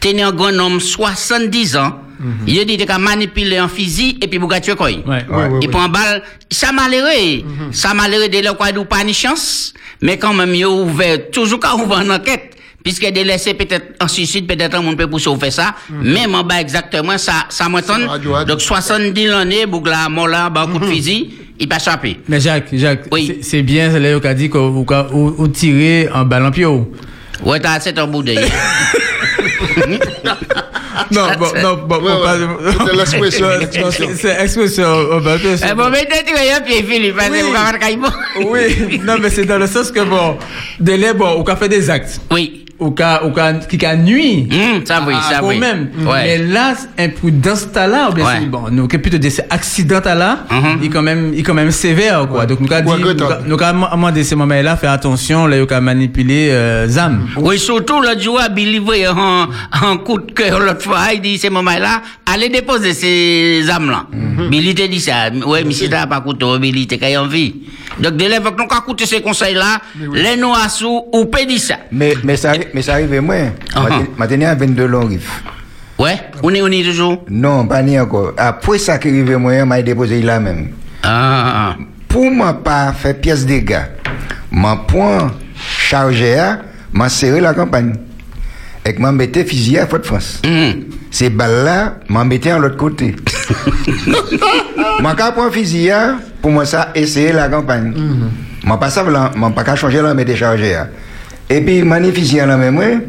tenait 0.00 0.22
un 0.22 0.32
grand 0.32 0.56
homme, 0.58 0.80
70 0.80 1.76
ans. 1.76 2.00
Il 2.46 2.58
a 2.58 2.64
dit 2.64 2.78
qu'il 2.78 2.90
a 2.90 2.98
manipulé 2.98 3.58
un 3.58 3.68
physique 3.68 4.24
et 4.24 4.28
puis 4.28 4.38
vous 4.38 4.48
tuer 4.60 4.74
quoi. 4.74 4.86
Ouais. 4.86 5.02
Ouais, 5.06 5.24
ouais, 5.28 5.58
Il 5.60 5.68
prend 5.68 5.88
balle. 5.88 6.22
Ça 6.50 6.72
malheureux. 6.72 7.42
Ça 7.72 7.92
malheureux 7.92 8.28
dès 8.28 8.40
là, 8.42 8.54
quoi, 8.54 8.72
nous 8.72 8.84
pas 8.86 9.04
ni 9.04 9.12
chance. 9.12 9.74
Mais 10.00 10.16
quand 10.16 10.32
même, 10.32 10.54
il 10.54 10.64
a 10.64 10.70
ouvert, 10.70 11.30
toujours 11.30 11.60
qu'à 11.60 11.74
ouvrir 11.74 12.00
une 12.00 12.12
enquête. 12.12 12.52
Puisque 12.82 13.04
de 13.10 13.20
laisser 13.20 13.52
peut-être 13.54 13.96
en 14.00 14.06
suicide, 14.08 14.46
peut-être 14.46 14.78
on 14.78 14.94
peut 14.94 15.08
pousser 15.10 15.28
au 15.28 15.36
faire 15.36 15.52
ça. 15.52 15.74
Même 15.90 16.34
en 16.36 16.44
bas 16.44 16.60
exactement, 16.60 17.18
ça, 17.18 17.46
ça 17.48 17.68
m'étonne. 17.68 18.06
Donc 18.46 18.60
70 18.60 19.26
l'année, 19.26 19.66
Bougla, 19.66 20.08
Mola, 20.08 20.48
bah, 20.50 20.68
coup 20.72 20.78
de 20.78 20.86
fusil, 20.86 21.32
il 21.58 21.68
pas 21.68 21.76
échappé. 21.78 22.18
Mais 22.28 22.38
Jacques, 22.40 22.68
Jacques, 22.72 23.06
Oui. 23.10 23.26
c'est- 23.26 23.42
c'est 23.42 23.62
bien, 23.62 23.90
c'est 23.90 23.98
là 23.98 24.18
qu'on 24.20 24.28
a 24.28 24.34
dit 24.34 24.48
qu'on 24.48 24.68
ou, 24.68 24.86
ou, 25.12 25.34
ou 25.36 25.48
tirer 25.48 26.08
en 26.14 26.24
ballon 26.24 26.52
pied 26.52 26.64
haut. 26.64 26.90
Ouais, 27.42 27.60
t'as 27.60 27.80
c'est 27.80 27.98
un 27.98 28.06
bout 28.06 28.22
d'œil. 28.22 28.38
Non, 31.10 31.28
bon, 31.38 31.46
non, 31.62 31.76
bon, 31.86 31.96
Ouais, 31.96 32.12
bon, 32.12 32.22
pas- 32.22 32.36
ouais. 32.36 32.72
C'était 32.72 32.96
l'expression, 32.96 33.48
l'expression. 33.60 34.08
c'est- 34.10 34.16
C'est 34.16 34.42
expression 34.42 34.84
en 34.86 35.20
ballon 35.20 35.56
pied. 35.56 35.68
Eh 35.70 35.74
bon, 35.74 35.88
mais 35.90 36.06
tiré 36.24 36.50
un 36.52 36.60
pied, 36.60 36.82
Philippe, 36.82 37.16
parce 37.16 37.28
que 37.28 37.34
Oui. 37.34 37.42
Oui, 38.44 39.00
non, 39.04 39.16
mais 39.20 39.30
c'est 39.30 39.44
dans 39.44 39.58
le 39.58 39.66
sens 39.66 39.90
que 39.92 40.00
bon, 40.00 40.38
délai, 40.80 41.12
bon, 41.12 41.34
on 41.38 41.44
fait 41.56 41.68
des 41.68 41.88
actes. 41.90 42.20
Oui. 42.30 42.65
Ou 42.78 42.90
qu'a, 42.90 43.24
ou 43.24 43.30
qu'a, 43.32 43.54
qui 43.54 43.84
a 43.86 43.96
nuit. 43.96 44.48
Hum, 44.52 44.84
ça 44.84 45.02
oui, 45.06 45.14
à- 45.14 45.22
ça 45.32 45.38
à 45.38 45.42
oui. 45.44 45.58
même. 45.58 45.88
Ouais. 46.06 46.22
Mais 46.24 46.38
là, 46.38 46.74
imprudence 46.98 47.68
t'as 47.72 47.86
là, 47.86 48.08
ou 48.10 48.14
bien 48.14 48.24
Ouais. 48.26 48.32
c'est- 48.40 48.46
bon, 48.46 48.64
nous, 48.70 48.86
que 48.86 48.98
plutôt 48.98 49.16
des 49.16 49.40
accidents 49.48 50.00
t'as 50.02 50.14
là, 50.14 50.40
Mhm. 50.50 50.78
il 50.82 50.86
est 50.86 50.90
quand 50.90 51.00
même, 51.02 51.30
il 51.32 51.40
est 51.40 51.42
quand 51.42 51.54
même 51.54 51.70
sévère, 51.70 52.28
quoi. 52.28 52.44
Donc, 52.44 52.60
nous, 52.60 52.70
a 52.72 52.82
dit, 52.82 52.90
Ouais, 52.90 52.98
nous, 52.98 53.06
regrettable. 53.08 53.44
a- 53.44 53.48
nous, 53.48 53.56
a 53.62 53.72
demandé 53.96 54.24
ces 54.24 54.34
moments-là, 54.34 54.76
faire 54.76 54.90
attention, 54.92 55.46
là, 55.46 55.56
il 55.56 55.72
a 55.72 55.80
manipulé, 55.80 56.50
euh, 56.50 56.86
ZAM. 56.86 57.28
Oui, 57.36 57.58
surtout 57.58 58.00
l'autre 58.02 58.20
jour, 58.20 58.40
Billy 58.54 58.78
voyait 58.78 59.06
un, 59.06 59.48
un 59.72 59.96
coup 59.96 60.18
de 60.18 60.32
cœur 60.32 60.60
l'autre 60.60 60.82
fois, 60.82 60.98
il 61.14 61.22
dit, 61.22 61.38
ces 61.38 61.48
moments-là, 61.48 62.02
allez 62.26 62.50
déposer 62.50 62.92
ces 62.92 63.64
âmes-là. 63.70 64.06
Billy 64.50 64.74
te 64.74 64.86
dit 64.86 65.00
ça. 65.00 65.30
Ouais, 65.46 65.64
mais 65.64 65.72
si 65.72 65.88
t'as 65.88 66.06
pas 66.06 66.20
coûté, 66.20 66.44
Billy, 66.60 66.86
t'es 66.86 66.98
qu'à 66.98 67.22
envie. 67.22 67.54
Donc, 67.98 68.16
dès 68.16 68.28
lors, 68.28 68.42
faut 68.42 68.52
que 68.52 68.60
nous 68.60 68.68
écouter 68.78 69.06
ces 69.06 69.22
conseils-là, 69.22 69.80
les 70.12 70.36
nous 70.36 70.52
assous, 70.52 71.04
ou 71.14 71.24
dire 71.46 71.58
ça. 71.58 71.76
Mais, 71.90 72.12
mais 72.22 72.36
ça, 72.36 72.52
mais 72.74 72.82
ça 72.82 72.94
arrive 72.94 73.20
moi. 73.20 73.34
Maintenant, 74.16 74.46
à 74.46 74.54
22 74.54 74.86
longs 74.86 75.06
riff. 75.06 75.42
Ouais, 75.98 76.18
on 76.42 76.52
est, 76.54 76.60
on 76.60 76.66
est 76.66 76.82
toujours. 76.82 77.24
Non, 77.30 77.66
pas 77.66 77.82
ni 77.82 77.98
encore. 77.98 78.32
Après 78.36 78.78
ça 78.78 78.98
qui 78.98 79.08
arrive 79.08 79.36
moi, 79.38 79.64
m'a 79.64 79.80
déposé 79.82 80.20
là 80.20 80.38
même. 80.38 80.68
Ah, 81.02 81.72
ah, 81.72 81.76
Pour 82.08 82.30
moi 82.30 82.52
pas 82.54 82.92
faire 82.92 83.18
pièce 83.18 83.46
de 83.46 83.58
gars, 83.58 83.88
m'a 84.50 84.76
point 84.88 85.32
chargé 85.56 86.38
à, 86.38 86.60
m'a 86.92 87.08
serré 87.08 87.40
la 87.40 87.54
campagne. 87.54 87.94
et 88.84 88.94
que 88.94 89.00
m'embêtais 89.00 89.44
fusil 89.44 89.78
à 89.78 89.86
Fort 89.86 90.04
France. 90.04 90.40
Mhm. 90.44 90.84
Ces 91.10 91.30
balles-là 91.30 91.96
m'embêtaient 92.08 92.52
en 92.52 92.58
l'autre 92.58 92.76
côté. 92.76 93.16
Moi, 95.00 95.14
quand 95.16 95.32
prends 95.32 95.50
fusil 95.50 95.90
à, 95.90 96.16
pour 96.42 96.50
moi, 96.50 96.64
ça, 96.66 96.90
essayer 96.94 97.32
la 97.32 97.48
campagne. 97.48 97.92
Moi, 98.64 98.78
pas 98.78 98.90
ça, 98.90 99.04
moi, 99.04 99.50
pas 99.50 99.64
qu'à 99.64 99.76
changer 99.76 100.02
là, 100.02 100.14
mais 100.14 100.24
décharger. 100.24 100.76
Et 101.48 101.60
puis, 101.60 101.82
à 102.40 102.46
la 102.46 102.56
même, 102.56 103.02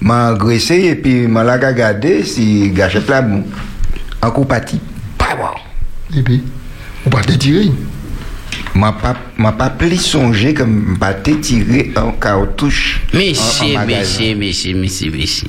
m'a 0.00 0.28
agressé, 0.28 0.74
et 0.76 0.94
puis, 0.96 1.26
m'a 1.26 1.42
la 1.44 1.54
regardé 1.54 2.22
si 2.24 2.70
gâchette 2.70 3.08
là, 3.08 3.22
bon, 3.22 3.44
en 4.22 4.30
coup 4.30 4.44
parti. 4.44 4.78
Pas. 5.16 5.26
Et 6.16 6.22
puis, 6.22 6.42
on 7.06 7.10
va 7.10 7.22
te 7.22 7.32
tirer. 7.32 7.70
m'a 8.74 8.92
pas 8.92 9.16
m'a 9.36 9.52
pas 9.52 9.70
plus 9.70 9.96
songé 9.98 10.52
comme 10.54 10.96
m'a 11.00 11.12
tiré 11.14 11.92
en 11.96 12.12
cartouche 12.12 13.02
en- 13.12 13.16
en 13.16 13.18
Monsieur, 13.18 13.78
monsieur, 13.86 14.34
monsieur, 14.36 14.74
monsieur, 14.76 15.10
monsieur. 15.10 15.48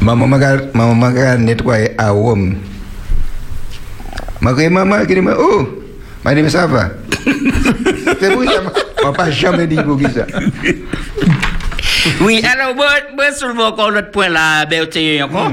maman 0.00 0.94
m'a 0.94 1.36
nettoyé 1.36 1.90
à 1.98 2.10
Rome 2.10 2.54
m'a 4.40 4.52
maman 4.70 5.04
qui 5.06 5.14
dit 5.14 5.20
oh 5.38 5.68
m'a 6.24 6.34
dit 6.34 6.42
mais 6.42 6.50
ça 6.50 6.66
va 6.66 6.90
c'est 8.20 8.32
pour 8.32 8.44
ça 8.44 8.60
m'a 9.04 9.12
pas 9.12 9.30
jamais 9.30 9.66
dit 9.66 9.76
pour 9.76 9.98
ça 10.00 10.26
Oui, 12.20 12.42
alors, 12.44 12.74
moi, 12.74 12.86
moi, 13.14 13.32
soulever 13.32 13.62
encore 13.62 13.90
l'autre 13.90 14.10
point 14.10 14.28
là, 14.28 14.64
Berthe, 14.66 14.98
encore. 15.22 15.52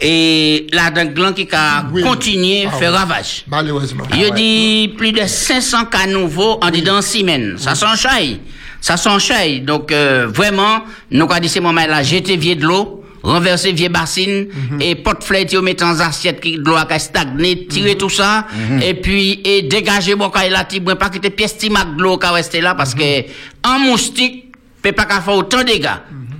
Et 0.00 0.66
la 0.72 0.90
gland 0.90 1.32
qui 1.32 1.46
a 1.52 1.84
Oui. 1.92 2.02
continué 2.02 2.66
Ah 2.66 2.72
faire 2.76 2.92
ravage. 2.92 3.44
Malheureusement. 3.48 4.04
Il 4.12 4.32
dit 4.34 4.92
plus 4.98 5.12
de 5.12 5.20
500 5.24 5.84
cas 5.86 6.06
nouveaux 6.08 6.58
en 6.60 6.70
dedans 6.70 7.00
six 7.00 7.20
semaines. 7.20 7.54
Ça 7.56 7.74
s'enchaîne. 7.76 8.38
Ça 8.80 8.96
s'enchaîne. 8.96 9.64
Donc, 9.64 9.92
euh, 9.92 10.26
vraiment, 10.28 10.80
nous, 11.10 11.26
quand 11.28 11.38
dit 11.38 11.48
ces 11.48 11.60
moments-là, 11.60 12.02
jeter 12.02 12.36
vieux 12.36 12.56
de 12.56 12.64
l'eau, 12.66 13.01
renverser 13.22 13.72
vieux 13.72 13.88
bassines, 13.88 14.48
et 14.80 14.94
porte 14.94 15.24
flèche, 15.24 15.54
mettre 15.54 15.84
en 15.84 15.98
assiette 16.00 16.40
qui 16.40 16.56
l'eau 16.56 16.74
a 16.76 16.98
stagné, 16.98 17.66
tirer 17.66 17.96
tout 17.96 18.10
ça, 18.10 18.46
et 18.82 18.94
puis, 18.94 19.40
et 19.44 19.62
dégager 19.62 20.14
bon, 20.14 20.30
quand 20.30 20.40
il 20.40 20.54
a 20.54 20.64
tiré, 20.64 20.96
pas 20.96 21.08
quitter 21.08 21.30
pièce 21.30 21.56
timac 21.56 21.96
de 21.96 22.02
l'eau 22.02 22.18
qui 22.18 22.26
rester 22.26 22.60
là, 22.60 22.74
parce 22.74 22.94
que, 22.94 23.22
un 23.64 23.78
moustique, 23.78 24.52
peut 24.82 24.92
pas 24.92 25.06
faire 25.06 25.34
autant 25.34 25.58
de 25.58 25.64
dégâts. 25.64 25.88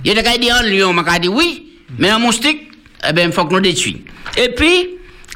Il 0.03 0.09
y 0.09 0.11
a 0.11 0.15
des 0.15 0.23
gars 0.23 0.33
qui 0.33 0.39
disent 0.39 0.51
en 0.51 0.63
lion, 0.63 0.93
m'a 0.93 1.19
dit 1.19 1.29
oui, 1.29 1.71
mais 1.97 2.09
un 2.09 2.19
moustique, 2.19 2.69
eh 3.07 3.13
ben, 3.13 3.29
il 3.29 3.33
faut 3.33 3.45
que 3.45 3.53
nous 3.53 3.61
détruisons. 3.61 3.99
Et 4.37 4.49
puis, 4.49 4.89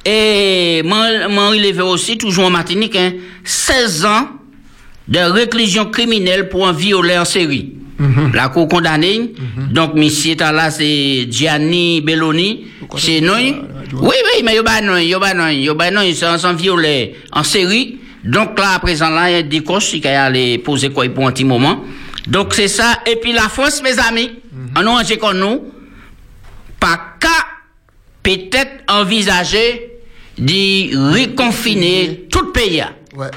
et 0.06 0.82
moi, 0.84 1.27
moi, 1.30 1.50
relevé 1.50 1.82
aussi, 1.82 2.18
toujours 2.18 2.46
en 2.46 2.50
Martinique, 2.50 2.96
hein, 2.96 3.13
16 3.44 4.06
ans 4.06 4.27
de 5.08 5.20
réclusion 5.20 5.86
criminelle 5.86 6.50
pour 6.50 6.68
un 6.68 6.74
violet 6.74 7.18
en 7.18 7.25
série. 7.25 7.74
La 8.34 8.50
cour 8.50 8.68
condamnée. 8.68 9.34
Donc, 9.72 9.96
monsieur 9.96 10.36
là, 10.36 10.70
c'est 10.72 11.27
Gianni 11.30 12.01
Belloni. 12.01 12.68
C'est 12.98 13.22
non. 13.22 13.36
Oui, 13.94 14.16
oui, 14.16 14.44
mais 14.44 14.54
il 14.54 14.56
y 14.56 14.60
a 14.60 14.82
non, 14.82 14.98
il 14.98 15.08
y 15.10 15.13
a 15.13 15.34
non, 15.34 15.48
il 15.48 15.63
y 15.63 15.70
a 15.70 15.92
non, 15.92 16.01
c'est 16.13 16.25
un 16.25 16.44
un 16.44 16.54
violet 16.54 17.16
en 17.32 17.44
série. 17.44 18.00
Donc, 18.24 18.60
là, 18.60 18.74
à 18.75 18.80
présent, 18.80 19.10
là, 19.10 19.30
il 19.30 19.34
y 19.34 19.39
a 19.39 19.44
des 19.44 19.62
coches 19.62 19.92
qui 19.92 20.08
aller 20.08 20.58
poser 20.58 20.89
quoi 20.89 21.08
pour 21.10 21.27
un 21.27 21.32
petit 21.32 21.46
moment. 21.46 21.84
Donc, 22.27 22.54
c'est 22.54 22.68
ça. 22.68 23.00
Et 23.06 23.16
puis, 23.16 23.32
la 23.32 23.48
France, 23.50 23.82
mes 23.82 23.98
amis, 24.00 24.32
en 24.75 24.84
nous, 24.84 24.92
j'ai 25.08 25.18
comme 25.18 25.39
nous, 25.39 25.62
pas 26.80 27.16
qu'à 27.20 27.27
peut-être 28.22 28.84
envisager 28.89 29.92
d'y 30.38 30.92
reconfiner 30.94 32.27
tout 32.30 32.42
le 32.42 32.51
pays. 32.51 32.84
Ouais. 33.16 33.27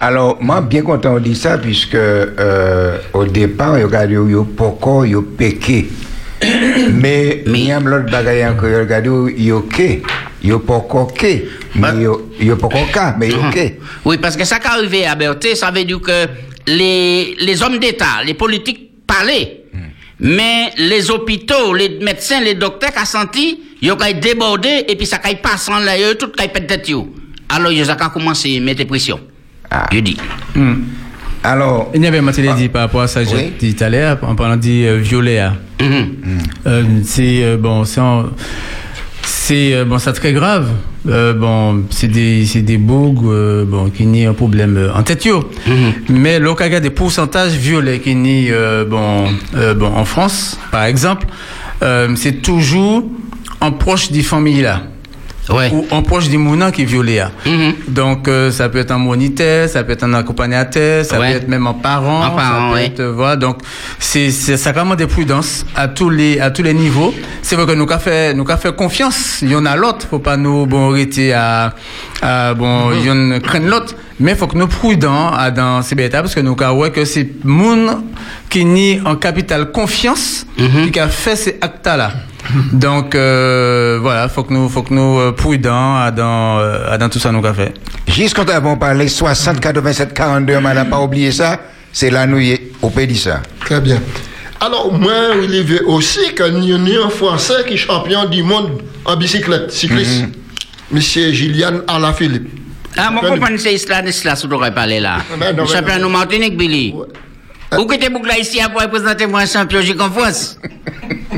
Alors 0.00 0.38
moi 0.40 0.60
bien 0.60 0.82
content 0.82 1.14
de 1.14 1.20
dire 1.20 1.36
ça 1.36 1.58
puisque 1.58 1.94
euh, 1.94 2.98
au 3.12 3.24
départ 3.24 3.78
il 3.78 3.84
regarde 3.84 4.10
yo 4.12 4.44
poko 4.44 5.04
yo 5.04 5.22
péqué 5.22 5.88
mais 6.92 7.42
Mais- 7.46 7.60
il 7.60 7.66
y 7.66 7.72
a 7.72 7.80
l'autre 7.80 8.10
bagaille 8.10 8.46
encore 8.46 8.68
yo 8.68 8.78
regarde 8.78 9.06
yo 9.36 9.60
ké 9.62 10.02
yo 10.42 10.60
poko 10.60 11.06
ké 11.06 11.48
mais 11.74 11.96
yo 12.00 12.30
yo 12.40 12.56
poko 12.56 12.78
ka 12.92 13.16
mais 13.18 13.30
yo 13.30 13.40
ké 13.52 13.78
Oui, 14.04 14.16
parce 14.18 14.36
que 14.36 14.44
ça 14.44 14.58
qui 14.58 14.66
arrivé 14.68 15.04
à 15.06 15.14
Berthe, 15.14 15.54
ça 15.54 15.70
veut 15.70 15.84
dire 15.84 16.00
que 16.00 16.26
les, 16.66 17.34
les 17.40 17.62
hommes 17.62 17.78
d'État, 17.78 18.22
les 18.24 18.34
politiques 18.34 18.90
parlaient, 19.06 19.64
mais 20.20 20.72
les 20.78 21.10
hôpitaux, 21.10 21.74
les 21.74 21.98
médecins, 22.00 22.40
les 22.40 22.54
docteurs 22.54 22.92
qui 22.92 23.00
ont 23.00 23.04
senti, 23.04 23.60
ils 23.82 23.92
ont 23.92 23.96
débordé 24.20 24.84
et 24.88 24.96
puis 24.96 25.06
ça 25.06 25.18
qui 25.18 25.34
passe 25.36 25.68
en 25.68 25.82
ont 25.82 26.14
tout 26.18 26.28
tête. 26.28 26.88
yo. 26.88 27.14
Alors, 27.50 27.72
ils 27.72 27.90
ont 27.90 27.96
commencé 28.12 28.56
à 28.56 28.60
mettre 28.60 28.84
pression. 28.86 29.20
Ah. 29.70 29.86
Je 29.92 29.98
dis. 30.00 30.16
alors 31.44 31.90
Il 31.94 32.02
y 32.02 32.06
avait 32.06 32.20
Mathilde 32.20 32.54
dit 32.56 32.68
par 32.68 32.82
rapport 32.82 33.02
à 33.02 33.08
ça, 33.08 33.20
Oui. 33.20 33.26
j'ai 33.60 33.68
dit 33.68 33.74
tout 33.74 33.84
à 33.84 33.88
l'heure, 33.88 34.18
en 34.22 34.34
parlant 34.34 34.56
du 34.56 34.84
euh, 34.86 34.96
violet. 34.96 35.38
hein. 35.40 35.54
Mhm. 35.80 36.06
Euh, 36.66 36.82
c'est 37.04 37.42
euh, 37.44 37.56
bon, 37.56 37.84
c'est 39.22 39.74
euh, 39.74 39.84
bon, 39.84 39.98
c'est 39.98 40.12
très 40.12 40.32
grave. 40.32 40.68
Euh, 41.08 41.32
bon, 41.32 41.84
c'est 41.90 42.08
des 42.08 42.44
c'est 42.44 42.62
des 42.62 42.76
bougs 42.76 43.24
euh, 43.26 43.64
bon 43.64 43.88
qui 43.88 44.04
n'y 44.04 44.26
un 44.26 44.34
problème 44.34 44.76
euh, 44.76 44.92
en 44.94 45.02
tête 45.02 45.24
yo. 45.24 45.48
Mais 46.08 46.38
a 46.74 46.80
des 46.80 46.90
pourcentages 46.90 47.52
violets 47.52 48.00
qui 48.00 48.14
n'y 48.16 48.50
euh, 48.50 48.84
bon 48.84 49.26
euh, 49.54 49.74
bon 49.74 49.86
en 49.94 50.04
France, 50.04 50.58
par 50.72 50.84
exemple, 50.84 51.26
euh, 51.82 52.14
c'est 52.16 52.42
toujours 52.42 53.04
en 53.60 53.70
proche 53.72 54.10
des 54.10 54.22
familles 54.22 54.62
là 54.62 54.82
Ouais. 55.50 55.70
ou 55.72 55.86
en 55.90 56.02
proche 56.02 56.28
des 56.28 56.36
mounants 56.36 56.70
qui 56.70 56.82
est 56.82 56.84
violé. 56.84 57.20
hein. 57.20 57.30
Mhm. 57.46 57.74
Donc 57.88 58.28
euh, 58.28 58.50
ça 58.50 58.68
peut 58.68 58.78
être 58.78 58.90
un 58.90 58.98
moniteur, 58.98 59.68
ça 59.68 59.82
peut 59.84 59.92
être 59.92 60.04
un 60.04 60.14
accompagnateur, 60.14 61.04
ça 61.04 61.18
Ouais. 61.18 61.30
peut 61.32 61.36
être 61.38 61.48
même 61.48 61.66
un 61.66 61.72
parent, 61.74 62.22
Un 62.22 62.30
parent, 62.30 62.38
ça 62.38 62.66
peut 62.68 62.74
ouais. 62.74 62.86
être 62.86 63.00
euh, 63.00 63.12
voilà. 63.12 63.36
Donc 63.36 63.58
c'est 63.98 64.30
c'est 64.30 64.56
ça 64.56 64.72
vraiment 64.72 64.94
des 64.94 65.06
prudences 65.06 65.64
à 65.74 65.88
tous 65.88 66.10
les 66.10 66.38
à 66.40 66.50
tous 66.50 66.62
les 66.62 66.74
niveaux. 66.74 67.14
C'est 67.42 67.56
vrai 67.56 67.66
que 67.66 67.72
nous 67.72 67.86
qu'a 67.86 67.98
fait 67.98 68.34
nous 68.34 68.44
qu'a 68.44 68.56
fait 68.56 68.74
confiance. 68.74 69.38
Il 69.42 69.50
y 69.50 69.56
en 69.56 69.64
a 69.66 69.74
l'autre, 69.76 70.06
faut 70.10 70.18
pas 70.18 70.36
nous 70.36 70.66
bon 70.66 70.90
arrêter 70.90 71.32
à, 71.32 71.74
à 72.22 72.54
bon 72.54 72.92
il 72.92 73.06
y 73.06 73.10
en 73.10 73.30
a 73.30 73.40
craindre 73.40 73.68
l'autre. 73.68 73.94
Mais 74.20 74.34
faut 74.34 74.48
que 74.48 74.58
nous 74.58 74.66
prudents 74.66 75.28
à 75.32 75.50
dans 75.52 75.80
ces 75.82 75.94
bêtas 75.94 76.22
parce 76.22 76.34
que 76.34 76.40
nous 76.40 76.56
qu'a 76.56 76.74
ouais 76.74 76.90
que 76.90 77.04
c'est 77.04 77.28
moun 77.44 78.02
qui 78.50 78.64
nie 78.64 79.00
en 79.04 79.14
capital 79.16 79.70
confiance 79.70 80.44
qui 80.92 80.98
a 80.98 81.08
fait 81.08 81.36
ces 81.36 81.56
actes 81.60 81.86
là. 81.86 82.10
Donc 82.72 83.14
euh, 83.14 83.98
voilà, 84.00 84.28
faut 84.28 84.44
que 84.44 84.52
nous 84.52 84.68
faut 84.68 84.82
que 84.82 84.94
nous 84.94 85.18
euh, 85.18 85.32
prudents 85.32 85.96
à 85.96 86.10
dans 86.10 86.58
euh, 86.58 86.92
à 86.92 86.98
dans 86.98 87.08
tout 87.08 87.18
ça 87.18 87.32
nous 87.32 87.42
fait. 87.54 87.74
juste 88.06 88.34
quand 88.34 88.48
avons 88.48 88.76
parlé 88.76 89.08
60 89.08 89.60
87 89.60 90.14
42 90.14 90.56
on 90.56 90.60
n'a 90.60 90.84
pas 90.84 91.00
oublié 91.00 91.32
ça 91.32 91.60
c'est 91.92 92.10
là 92.10 92.26
nous 92.26 92.40
au 92.82 92.90
pays 92.90 93.16
ça 93.16 93.42
Très 93.60 93.80
bien. 93.80 94.00
Alors, 94.60 94.92
moi, 94.92 95.12
relevé 95.34 95.80
aussi 95.82 96.34
qu'il 96.34 96.64
y 96.64 96.72
a 96.72 97.04
un 97.04 97.10
Français 97.10 97.64
qui 97.66 97.74
est 97.74 97.76
champion 97.76 98.24
du 98.24 98.42
monde 98.42 98.82
en 99.04 99.16
bicyclette, 99.16 99.70
cycliste. 99.70 100.24
Monsieur 100.90 101.30
Gillian 101.32 101.82
Alaphilippe. 101.86 102.48
Ah, 102.96 103.10
mon 103.10 103.20
compagnie, 103.20 103.58
c'est 103.58 103.76
Stanislas, 103.78 104.42
vous 104.42 104.48
devriez 104.48 104.72
parler 104.74 104.98
là. 105.00 105.18
Ah, 105.20 105.36
ben 105.38 105.56
non, 105.56 105.64
ben 105.64 105.66
champion 105.66 105.98
de 105.98 106.10
Martinique, 106.10 106.56
Billy. 106.56 106.94
Où 107.76 107.84
que 107.84 107.96
t'es 107.96 108.08
bouclé 108.08 108.40
ici 108.40 108.58
pour 108.72 108.80
représenter 108.80 109.26
moi 109.26 109.44
champion 109.46 109.80
j'ai 109.82 109.98
en 110.00 110.10
France? 110.10 110.58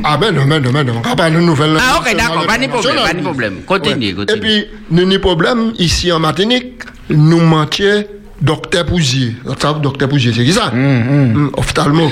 Ah 0.04 0.16
ben 0.16 0.32
non, 0.34 0.44
ben 0.46 0.62
non, 0.62 0.70
ben 0.70 0.84
non. 0.86 0.94
On 1.04 1.08
va 1.08 1.16
pas 1.16 1.30
de 1.30 1.38
nouvelles. 1.38 1.76
Ah, 1.78 1.98
ok, 2.00 2.16
d'accord, 2.16 2.46
pas 2.46 2.58
de 2.58 2.66
problème, 2.68 2.94
pas 3.02 3.12
de 3.12 3.20
problème. 3.22 3.54
Continue, 3.66 4.06
Et 4.10 4.14
continue. 4.14 4.40
puis, 4.40 4.66
nous 4.90 5.02
avons 5.02 5.18
problème 5.20 5.72
ici 5.78 6.10
en 6.12 6.20
Martinique, 6.20 6.82
nous 7.10 7.40
manquions 7.40 8.04
docteur 8.40 8.86
Pouzier. 8.86 9.34
Docteur 9.44 9.80
docteur 9.80 10.08
Pouzier, 10.08 10.32
c'est 10.34 10.44
qui 10.44 10.52
ça? 10.52 10.70
Mm, 10.70 11.50
Ophtalmo. 11.56 12.10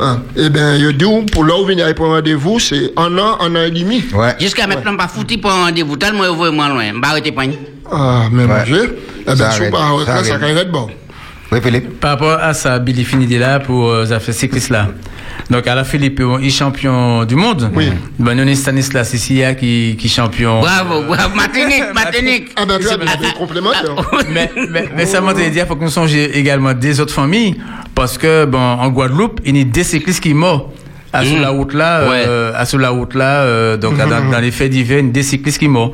Ah. 0.00 0.18
Eh 0.36 0.48
bien, 0.48 0.78
je 0.80 0.88
dis, 0.90 1.04
pour 1.30 1.44
là 1.44 1.54
où 1.60 1.64
venir 1.66 1.94
pour 1.94 2.06
un 2.06 2.16
rendez-vous, 2.16 2.58
c'est 2.58 2.92
un 2.96 3.16
an, 3.18 3.36
un 3.40 3.54
an 3.54 3.62
et 3.66 3.70
demi. 3.70 4.02
ouais 4.14 4.34
Jusqu'à 4.40 4.66
maintenant, 4.66 4.96
pas 4.96 5.06
foutu 5.08 5.38
pour 5.38 5.50
un 5.52 5.66
rendez-vous, 5.66 5.96
tellement 5.96 6.26
vous 6.28 6.36
voyez 6.36 6.54
moins 6.54 6.68
loin. 6.70 6.84
Je 6.92 7.00
vais 7.00 7.06
arrêter. 7.06 7.34
Ah, 7.92 8.24
mais 8.32 8.42
Ouais. 8.44 8.48
manger. 8.48 8.82
Eh 9.22 9.28
Ça 9.28 9.34
bien, 9.34 9.44
arrête, 9.46 9.64
sous 9.66 9.70
par 9.70 9.80
ça 9.82 9.90
retraite, 9.90 10.24
ça 10.24 10.38
va 10.38 10.48
être 10.50 10.70
bon. 10.72 10.88
Oui 11.52 11.60
Philippe 11.62 12.00
Par 12.00 12.12
rapport 12.12 12.38
à 12.40 12.54
ça, 12.54 12.78
Billy 12.78 13.04
finit 13.04 13.26
de 13.26 13.38
là 13.38 13.60
pour 13.60 13.88
euh, 13.88 14.06
ça 14.06 14.20
fait 14.20 14.32
cycliste 14.32 14.70
là. 14.70 14.88
Donc 15.50 15.66
à 15.66 15.74
la 15.74 15.84
Philippe, 15.84 16.22
il 16.40 16.46
est 16.46 16.50
champion 16.50 17.24
du 17.24 17.34
monde. 17.34 17.70
Oui. 17.74 17.90
Ben 18.18 18.34
nous 18.34 18.54
Stanislas 18.54 19.12
ici 19.14 19.42
hein, 19.42 19.54
qui 19.54 19.96
qui 19.98 20.08
champion. 20.08 20.60
Bravo, 20.60 21.02
bravo, 21.02 21.34
Martinique, 21.34 21.84
Martinique. 21.94 22.50
Ah 22.56 22.64
ben, 22.66 22.78
tu 22.78 22.88
as 22.88 22.96
des 22.96 23.32
complémentaires. 23.36 23.96
mais, 24.30 24.50
mais, 24.70 24.88
mais 24.94 25.06
ça 25.06 25.20
m'a 25.20 25.34
dit, 25.34 25.42
il 25.44 25.66
faut 25.66 25.74
que 25.74 25.82
nous 25.84 25.90
songions 25.90 26.28
également 26.32 26.72
des 26.72 27.00
autres 27.00 27.14
familles, 27.14 27.56
parce 27.94 28.16
que, 28.16 28.44
bon, 28.44 28.58
en 28.58 28.88
Guadeloupe, 28.90 29.40
il 29.44 29.56
y 29.56 29.60
a 29.60 29.64
des 29.64 29.84
cyclistes 29.84 30.20
qui 30.22 30.34
morts. 30.34 30.70
À 31.12 31.24
sur 31.24 31.36
Mhm. 31.36 31.42
la 31.42 31.48
route 31.50 31.74
là, 31.74 32.08
Ouais. 32.08 32.24
euh, 32.28 32.52
à 32.56 32.64
sur 32.66 32.78
la 32.78 32.90
route 32.90 33.14
là, 33.14 33.40
euh, 33.42 33.76
donc 33.76 33.96
dans, 33.96 34.06
dans 34.30 34.38
les 34.40 34.50
faits 34.52 34.70
divers, 34.70 34.98
il 35.00 35.06
y 35.06 35.08
a 35.08 35.12
des 35.12 35.22
cyclistes 35.24 35.58
qui 35.58 35.66
morts. 35.68 35.92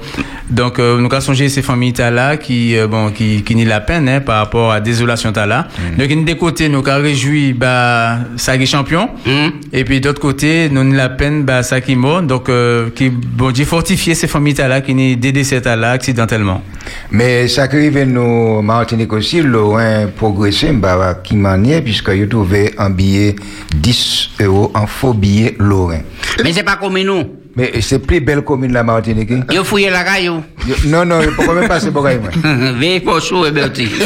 Donc 0.51 0.79
euh, 0.79 0.99
nous 0.99 1.07
avons 1.11 1.21
songé 1.21 1.49
ces 1.49 1.63
familles 1.63 1.95
là 1.99 2.37
qui 2.37 2.77
euh, 2.77 2.87
bon 2.87 3.11
qui 3.11 3.43
qui 3.43 3.55
ni 3.55 3.65
la 3.65 3.81
peine 3.81 4.09
hein, 4.09 4.21
par 4.21 4.39
rapport 4.39 4.71
à 4.73 4.81
désolation 4.81 5.33
là. 5.35 5.69
Donc 5.99 6.11
y 6.11 6.21
a 6.21 6.25
des 6.25 6.37
côtés 6.37 6.69
nous 6.69 6.87
avons 6.87 7.03
réjoui 7.03 7.53
bah 7.55 8.19
ça 8.37 8.57
qui 8.59 8.67
champion 8.67 9.09
Mhm. 9.27 9.51
et 9.73 9.85
puis 9.85 10.01
d'autre 10.01 10.21
côté 10.21 10.69
nous 10.71 10.85
ni 10.85 10.95
la 10.95 11.09
peine 11.09 11.43
bah 11.45 11.63
ça 11.63 11.81
qui 11.81 11.97
mort 11.97 12.23
donc 12.23 12.49
euh, 12.49 12.91
qui 12.95 13.09
bon 13.11 13.51
dit 13.51 13.65
fortifier 13.65 14.15
ces 14.15 14.27
familles 14.29 14.55
là 14.59 14.81
qui 14.83 14.95
ni 14.95 15.17
des 15.17 15.33
décès 15.33 15.61
là 15.65 15.93
accidentellement. 15.93 16.63
Mais 17.11 17.49
ça 17.49 17.67
qui 17.69 17.77
arrive 17.77 18.03
nous 18.05 18.63
Martinique 18.63 19.13
aussi, 19.13 19.41
loin 19.43 20.07
progressé, 20.17 20.71
bah, 20.73 21.19
qui 21.25 21.35
maniait, 21.37 21.81
puisque 21.81 22.11
vous 22.11 22.27
trouvez 22.27 22.75
un 22.79 22.91
billet 22.91 23.35
10 23.75 24.31
euros 24.41 24.71
en 24.75 24.87
faux 25.07 25.13
Fobier, 25.13 25.57
Lorrain. 25.59 26.01
Mais 26.43 26.53
c'est 26.53 26.63
pas 26.63 26.77
comme 26.77 26.99
nous. 27.01 27.25
Mais 27.55 27.81
c'est 27.81 28.01
plus 28.01 28.21
belle 28.21 28.43
commune 28.43 28.73
la 28.73 28.83
Martinique. 28.83 29.31
Yo 29.53 29.65
fouillé 29.65 29.89
la 29.89 30.05
caillou. 30.05 30.43
Non, 30.87 31.05
non, 31.05 31.21
pourquoi 31.35 31.55
même 31.55 31.69
passer 31.69 31.91
pour 31.91 32.03
moi? 32.03 32.13
Veille 32.79 33.01
pour 33.01 33.21
chaud, 33.21 33.51
Bertie. 33.51 33.89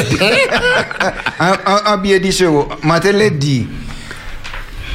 En, 1.87 1.97
billet 1.97 2.19
10 2.19 2.43
euros, 2.43 2.69
l'ai 3.13 3.31
dit, 3.31 3.67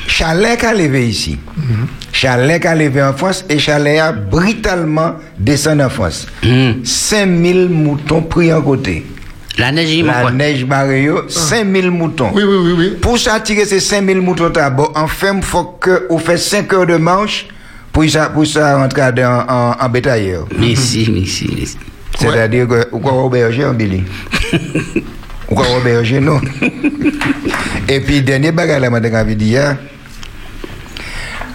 chalet 0.06 0.62
a 0.62 0.72
levé 0.72 1.08
ici. 1.08 1.38
Chalet 2.12 2.64
a 2.64 2.74
levé 2.74 3.02
en 3.02 3.12
France 3.12 3.44
et 3.48 3.58
chalet 3.58 3.98
a 3.98 4.12
brutalement 4.12 5.16
descendu 5.38 5.82
en 5.82 5.90
France. 5.90 6.26
5000 6.84 7.68
moutons 7.68 8.22
pris 8.22 8.52
en 8.52 8.62
côté. 8.62 9.04
La 9.58 9.72
neige, 9.72 10.02
La 10.02 10.24
m'a 10.24 10.30
neige 10.30 10.66
barrée, 10.66 11.08
5000 11.28 11.90
moutons. 11.90 12.30
Oui, 12.34 12.42
oui, 12.44 12.56
oui, 12.62 12.74
oui. 12.76 12.96
Pour 13.00 13.18
s'attirer 13.18 13.64
ces 13.64 13.80
5000 13.80 14.20
moutons 14.20 14.50
d'abord, 14.50 14.92
en 14.94 15.06
fait, 15.06 15.32
il 15.34 15.42
faut 15.42 15.64
que 15.80 16.06
vous 16.10 16.18
faites 16.18 16.38
5 16.38 16.72
heures 16.74 16.86
de 16.86 16.96
marche 16.96 17.48
pour 17.92 18.04
ça, 18.08 18.28
pour 18.28 18.46
ça 18.46 18.76
rentrer 18.76 19.02
en, 19.24 19.44
en, 19.48 19.76
en 19.80 19.88
bétailleur. 19.88 20.46
Merci, 20.58 21.10
merci, 21.10 21.50
merci. 21.56 21.78
C'est-à-dire 22.18 22.68
que, 22.68 22.88
ou 22.92 22.98
quoi 22.98 23.12
auberger 23.12 23.64
en 23.64 23.72
Billy? 23.72 24.04
Ou 25.48 25.54
quoi 25.54 25.66
auberger, 25.78 26.20
non? 26.20 26.40
Et 27.88 28.00
puis, 28.00 28.20
dernier 28.20 28.52
bagage 28.52 28.80
là, 28.80 28.88
je 28.90 29.16
envie 29.16 29.36
de 29.36 29.40
dire, 29.40 29.76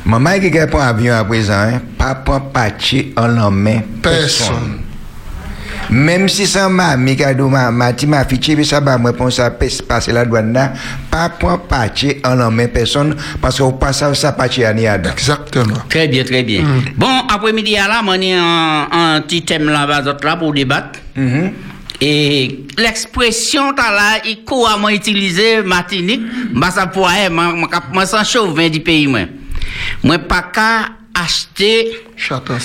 maman 0.05 0.39
qui 0.39 0.49
prend 0.69 0.79
avion 0.79 1.13
à 1.13 1.23
présent, 1.23 1.53
hein, 1.53 1.81
pas 1.97 2.15
prend 2.15 2.39
patché 2.39 3.13
en 3.17 3.27
la 3.27 3.49
main 3.49 3.81
personne. 4.01 4.47
Personne. 4.47 4.80
Même 5.89 6.29
si 6.29 6.45
c'est 6.47 6.69
ma 6.69 6.95
mi 6.95 7.15
cadeau 7.17 7.49
ma 7.49 7.69
ma 7.71 7.91
ti 7.93 8.05
ma 8.07 8.23
fiché 8.23 8.63
ça 8.63 8.79
va 8.79 8.97
moi 8.97 9.11
pour 9.13 9.31
ça 9.31 9.51
passe- 9.51 9.81
passer 9.81 10.13
la 10.13 10.23
douane 10.25 10.53
là 10.53 10.71
pas 11.09 11.27
prend 11.29 11.57
patché 11.57 12.21
en 12.23 12.35
la 12.35 12.49
main 12.49 12.67
personne 12.67 13.15
parce 13.41 13.57
qu'on 13.59 13.73
passe 13.73 14.03
ça 14.13 14.31
patché 14.31 14.63
à 14.65 14.73
niada. 14.73 15.11
Exactement. 15.11 15.75
Très 15.89 16.07
bien, 16.07 16.23
très 16.23 16.43
bien. 16.43 16.63
Bon, 16.95 17.07
après-midi, 17.29 17.75
à 17.77 17.87
là, 17.87 18.01
on 18.05 18.13
est 18.13 18.33
un, 18.33 18.87
un 18.91 19.21
petit 19.21 19.43
thème 19.43 19.65
là, 19.65 19.85
bas 19.85 20.01
d'autres 20.01 20.25
là, 20.25 20.35
pour 20.37 20.53
débattre. 20.53 20.99
Et 21.99 22.65
l'expression, 22.77 23.73
t'as 23.75 23.91
là, 23.91 24.21
il 24.25 24.43
couramment 24.43 24.89
utilisé 24.89 25.61
Martinique, 25.61 26.21
bah, 26.53 26.71
ça 26.71 26.87
pourrait, 26.87 27.29
moi, 27.29 28.05
sans 28.05 28.23
chauvin 28.23 28.69
du 28.69 28.79
pays, 28.79 29.05
moi. 29.07 29.21
Moi, 30.03 30.17
pas 30.17 30.43
qu'à 30.53 30.89
acheter 31.21 31.91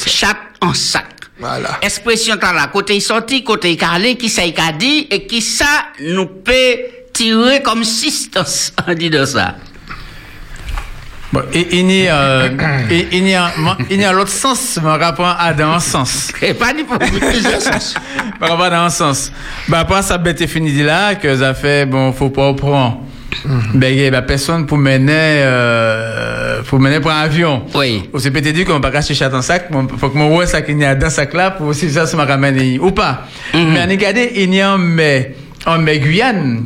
chat 0.06 0.37
en 0.61 0.73
sac. 0.73 1.04
Voilà. 1.38 1.78
Expression 1.82 2.36
t'as 2.40 2.52
là, 2.52 2.68
côté 2.72 2.98
sorti, 3.00 3.44
côté 3.44 3.76
calé, 3.76 4.16
qui 4.16 4.28
ça 4.28 4.46
y 4.46 4.54
a 4.56 4.72
dit, 4.72 5.06
et 5.10 5.26
qui 5.26 5.42
ça 5.42 5.66
nous 6.00 6.26
peut 6.26 6.76
tirer 7.12 7.62
comme 7.62 7.84
sistance, 7.84 8.72
on 8.86 8.94
dit 8.94 9.10
de 9.10 9.24
ça. 9.24 9.56
Bon, 11.32 11.42
et 11.52 11.80
il 11.80 11.90
y 11.90 12.08
a, 12.08 12.16
euh, 12.16 12.48
il 12.90 13.28
y 13.28 13.34
a, 13.34 13.50
il 13.90 14.00
y 14.00 14.04
a 14.04 14.12
l'autre 14.12 14.30
sens, 14.30 14.78
par 14.82 14.98
rapport 14.98 15.36
à 15.38 15.52
dans 15.52 15.72
un 15.72 15.80
sens. 15.80 16.32
Et 16.42 16.54
pas 16.54 16.72
du 16.72 16.84
pour 16.84 16.98
Par 16.98 17.08
rapport 18.40 18.62
à 18.62 18.70
dans 18.70 18.84
un 18.84 18.90
sens. 18.90 19.32
Bah, 19.68 19.80
après, 19.80 20.02
ça 20.02 20.18
bête 20.18 20.46
fini 20.46 20.72
de 20.72 20.84
là, 20.84 21.16
que 21.16 21.36
ça 21.36 21.52
fait, 21.52 21.84
bon, 21.84 22.12
faut 22.12 22.30
pas 22.30 22.54
prendre. 22.54 23.02
Ben, 23.74 23.92
il 23.92 24.00
y 24.00 24.06
a 24.06 24.22
personne 24.22 24.66
pour 24.66 24.78
mener, 24.78 25.12
euh, 25.12 26.45
pour 26.62 26.80
mener 26.80 27.00
pour 27.00 27.10
un 27.10 27.20
avion. 27.20 27.62
Oui. 27.75 28.08
Ou 28.12 28.18
c'est 28.18 28.30
peut-être 28.30 28.54
dit 28.54 28.64
qu'on 28.64 28.78
va 28.78 28.90
pas 28.90 28.98
acheter 28.98 29.14
chat 29.14 29.32
en 29.34 29.42
sac, 29.42 29.68
faut 29.98 30.10
que 30.10 30.16
mon 30.18 30.36
ouais 30.36 30.46
sac 30.46 30.64
il 30.68 30.78
y 30.78 30.84
a 30.84 30.94
dans 30.94 31.10
sac 31.10 31.34
là 31.34 31.50
pour 31.52 31.75
si 31.75 31.90
ça 31.90 32.06
se 32.06 32.16
m'a 32.16 32.25
ramené 32.25 32.78
ou 32.78 32.90
pas. 32.90 33.22
Mais 33.54 33.82
en 33.82 33.88
regardez, 33.88 34.32
il 34.36 34.54
y 34.54 34.60
a 34.60 34.72
un 34.72 34.78
mais, 34.78 35.34
un 35.66 35.78
mais 35.78 35.98
Guyane, 35.98 36.64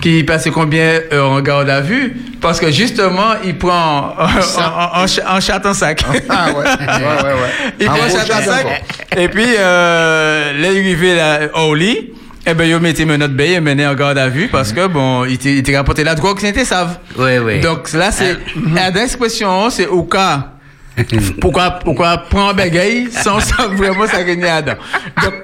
qui 0.00 0.24
passe 0.24 0.48
combien 0.52 1.00
euh, 1.12 1.22
en 1.22 1.40
garde 1.40 1.68
à 1.70 1.80
vue, 1.80 2.16
parce 2.40 2.58
que 2.58 2.70
justement, 2.72 3.34
il 3.44 3.56
prend 3.56 4.14
en, 4.18 4.24
en, 4.24 5.04
en 5.04 5.36
en 5.36 5.40
chat 5.40 5.64
en 5.64 5.74
sac. 5.74 6.02
Ah 6.28 6.46
ouais. 6.48 6.54
ouais 6.56 6.64
ouais 6.64 7.32
ouais. 7.32 7.74
Il 7.80 7.88
En 7.88 7.94
prend 7.94 8.06
gros, 8.06 8.16
chat 8.16 8.38
en 8.38 8.42
sac, 8.42 8.84
et 9.16 9.28
puis, 9.28 9.44
euh, 9.58 10.52
là, 10.60 10.68
il 10.72 10.78
arrivé 10.78 11.14
là, 11.14 11.40
au 11.54 11.74
lit, 11.74 12.10
eh 12.46 12.54
ben, 12.54 12.64
il 12.64 12.78
mettait 12.78 13.04
mes 13.04 13.16
notes 13.18 13.32
baie, 13.34 13.52
il 13.54 13.60
mené 13.60 13.86
en 13.86 13.94
garde 13.94 14.18
à 14.18 14.28
vue, 14.28 14.48
parce 14.48 14.72
que 14.72 14.86
bon, 14.88 15.24
il 15.24 15.34
était 15.34 15.52
il 15.52 15.58
était 15.58 15.76
rapporté 15.76 16.02
la 16.04 16.14
drogue, 16.14 16.38
c'était 16.40 16.64
savent. 16.64 16.98
Oui, 17.16 17.38
oui. 17.38 17.60
Donc 17.60 17.92
là, 17.92 18.10
c'est 18.10 18.36
la 18.74 18.90
l'expression, 18.90 19.70
c'est 19.70 19.86
au 19.86 20.02
cas. 20.04 20.48
Pourquoi, 21.40 21.70
pourquoi 21.70 22.18
prendre 22.18 22.50
un 22.50 22.54
bagaille 22.54 23.08
sans 23.10 23.40
savoir 23.40 23.70
vraiment 23.74 24.06
ça 24.06 24.22
gagner 24.22 24.42
dedans. 24.60 24.74
Donc, 25.22 25.34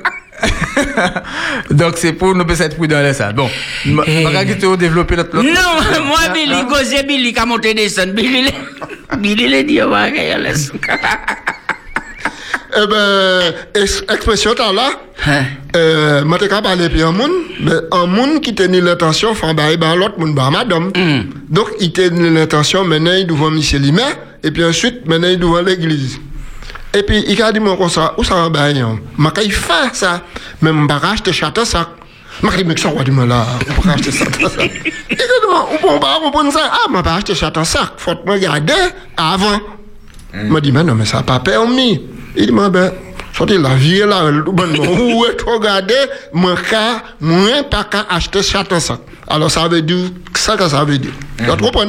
donc 1.71 1.95
c'est 1.97 2.13
pour 2.13 2.35
nous 2.35 2.45
peut 2.45 2.61
être 2.61 2.77
prudent 2.77 3.01
là 3.01 3.15
ça. 3.15 3.33
Bon, 3.33 3.49
ma- 3.87 4.03
Eh. 4.07 4.25
gars 4.31 4.45
développer 4.77 5.17
notre 5.17 5.35
l'autre- 5.35 5.49
Non, 5.49 6.05
moi, 6.05 6.19
Billy, 6.35 6.63
Gosé 6.69 7.03
Billy, 7.03 7.33
qui 7.33 7.41
a 7.41 7.47
monté 7.47 7.73
des 7.73 7.89
sons. 7.89 8.13
Billy, 8.15 8.43
le- 8.45 9.17
Billy, 9.17 9.49
le 9.49 9.63
dit, 9.65 9.81
on 9.83 9.89
va 9.89 10.11
laisser. 10.11 10.71
Eh 12.77 12.87
ben, 12.87 13.55
ex- 13.75 14.05
expression 14.13 14.53
t'as 14.55 14.73
là, 14.73 14.91
euh, 15.79 16.25
moi 16.25 16.39
t'ai 16.39 16.49
qu'à 16.49 16.63
parler 16.63 16.89
puis 16.89 17.03
un 17.03 17.13
monde, 17.13 17.31
mais 17.61 17.73
un 17.93 18.07
monde 18.07 18.41
qui 18.41 18.55
tenait 18.55 18.81
l'intention, 18.81 19.31
enfin, 19.31 19.55
bah, 19.55 19.77
bah, 19.79 19.95
l'autre 19.97 20.19
monde, 20.19 20.35
bah, 20.35 20.51
madame. 20.51 20.93
Donc, 21.49 21.69
il 21.81 21.93
tenait 21.93 22.31
l'intention, 22.31 22.85
maintenant, 22.85 23.15
il 23.15 23.27
devant 23.27 23.51
monsieur 23.51 23.79
Limet, 23.79 24.03
et 24.43 24.51
puis 24.51 24.65
ensuite, 24.65 25.07
maintenant, 25.07 25.29
il 25.29 25.39
devant 25.39 25.61
l'église. 25.61 26.19
Et 26.95 27.03
puis, 27.03 27.25
il 27.29 27.43
a 27.43 27.53
dit, 27.53 27.61
moi, 27.61 27.77
comme 27.77 27.91
ça, 27.91 28.15
où 28.17 28.25
ça 28.25 28.35
va, 28.35 28.49
bah, 28.49 28.65
hein? 28.65 28.99
Ma 29.17 29.33
il 29.45 29.53
fait 29.53 29.95
ça. 29.95 30.23
Mais 30.63 30.73
m'a 30.73 30.87
pas 30.87 31.11
acheter 31.11 31.33
château 31.33 31.65
ça. 31.65 31.91
M'a 32.43 32.57
dit, 32.57 32.65
mais 32.65 32.75
que 32.75 32.81
ça, 32.81 32.89
on 32.89 32.97
va 32.97 33.05
dire, 33.05 33.13
mais 33.13 33.27
là, 33.27 33.45
on 33.77 33.83
peut 33.83 33.91
acheter 33.91 34.11
château 34.11 34.49
ça. 34.49 34.65
Et 34.65 35.17
que, 35.17 35.51
moi, 35.51 35.69
on 35.73 35.77
peut 35.77 36.01
pas 36.01 36.19
comprendre 36.23 36.53
ça. 36.53 36.61
Ah, 36.73 36.91
m'a 36.91 37.03
pas 37.03 37.17
acheter 37.17 37.35
château 37.35 37.65
ça. 37.65 37.93
Faut 37.99 38.13
me 38.27 38.33
regarder 38.33 38.73
avant. 39.17 39.61
m'a 40.33 40.61
dit, 40.61 40.73
mais 40.73 40.83
non, 40.83 40.95
mais 40.95 41.05
ça 41.05 41.19
n'a 41.19 41.23
pas 41.25 41.41
permis. 41.41 42.01
Il 42.37 42.47
dit, 42.47 42.53
mais 42.53 42.71
ben, 42.71 42.91
sortez 43.39 43.59
la 43.59 43.75
vie 43.77 44.01
là, 44.01 44.31
le 44.31 44.43
bon, 44.43 44.65
où 44.65 45.25
est 45.25 45.41
regardé, 45.47 45.95
moi, 46.33 46.57
qu'à, 46.69 47.03
moi, 47.21 47.63
pas 47.71 47.85
qu'à 47.85 48.07
acheter 48.11 48.43
château 48.43 48.81
ça. 48.81 48.99
Alors, 49.29 49.51
ça 49.51 49.69
veut 49.69 49.83
dire, 49.83 50.11
ça 50.35 50.57
que 50.57 50.69
ça 50.69 50.85
veut 50.85 50.99
dire. 50.99 51.13
Tu 51.39 51.45
comprends? 51.47 51.85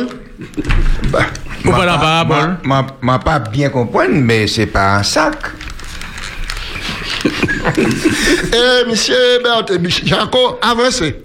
Bah, 1.06 1.26
Ou 1.66 1.72
pas 1.72 1.86
la 1.86 1.98
parabole? 1.98 2.58
M'a 3.02 3.20
pas 3.20 3.40
bien 3.40 3.70
comprendre 3.70 4.12
mais 4.12 4.48
c'est 4.48 4.68
pas 4.68 4.98
un 4.98 5.04
sac. 5.04 5.38
eh, 7.26 8.88
monsieur 8.88 9.16
Berthe, 9.44 9.74
Jaco, 10.06 10.60
avancez. 10.62 11.24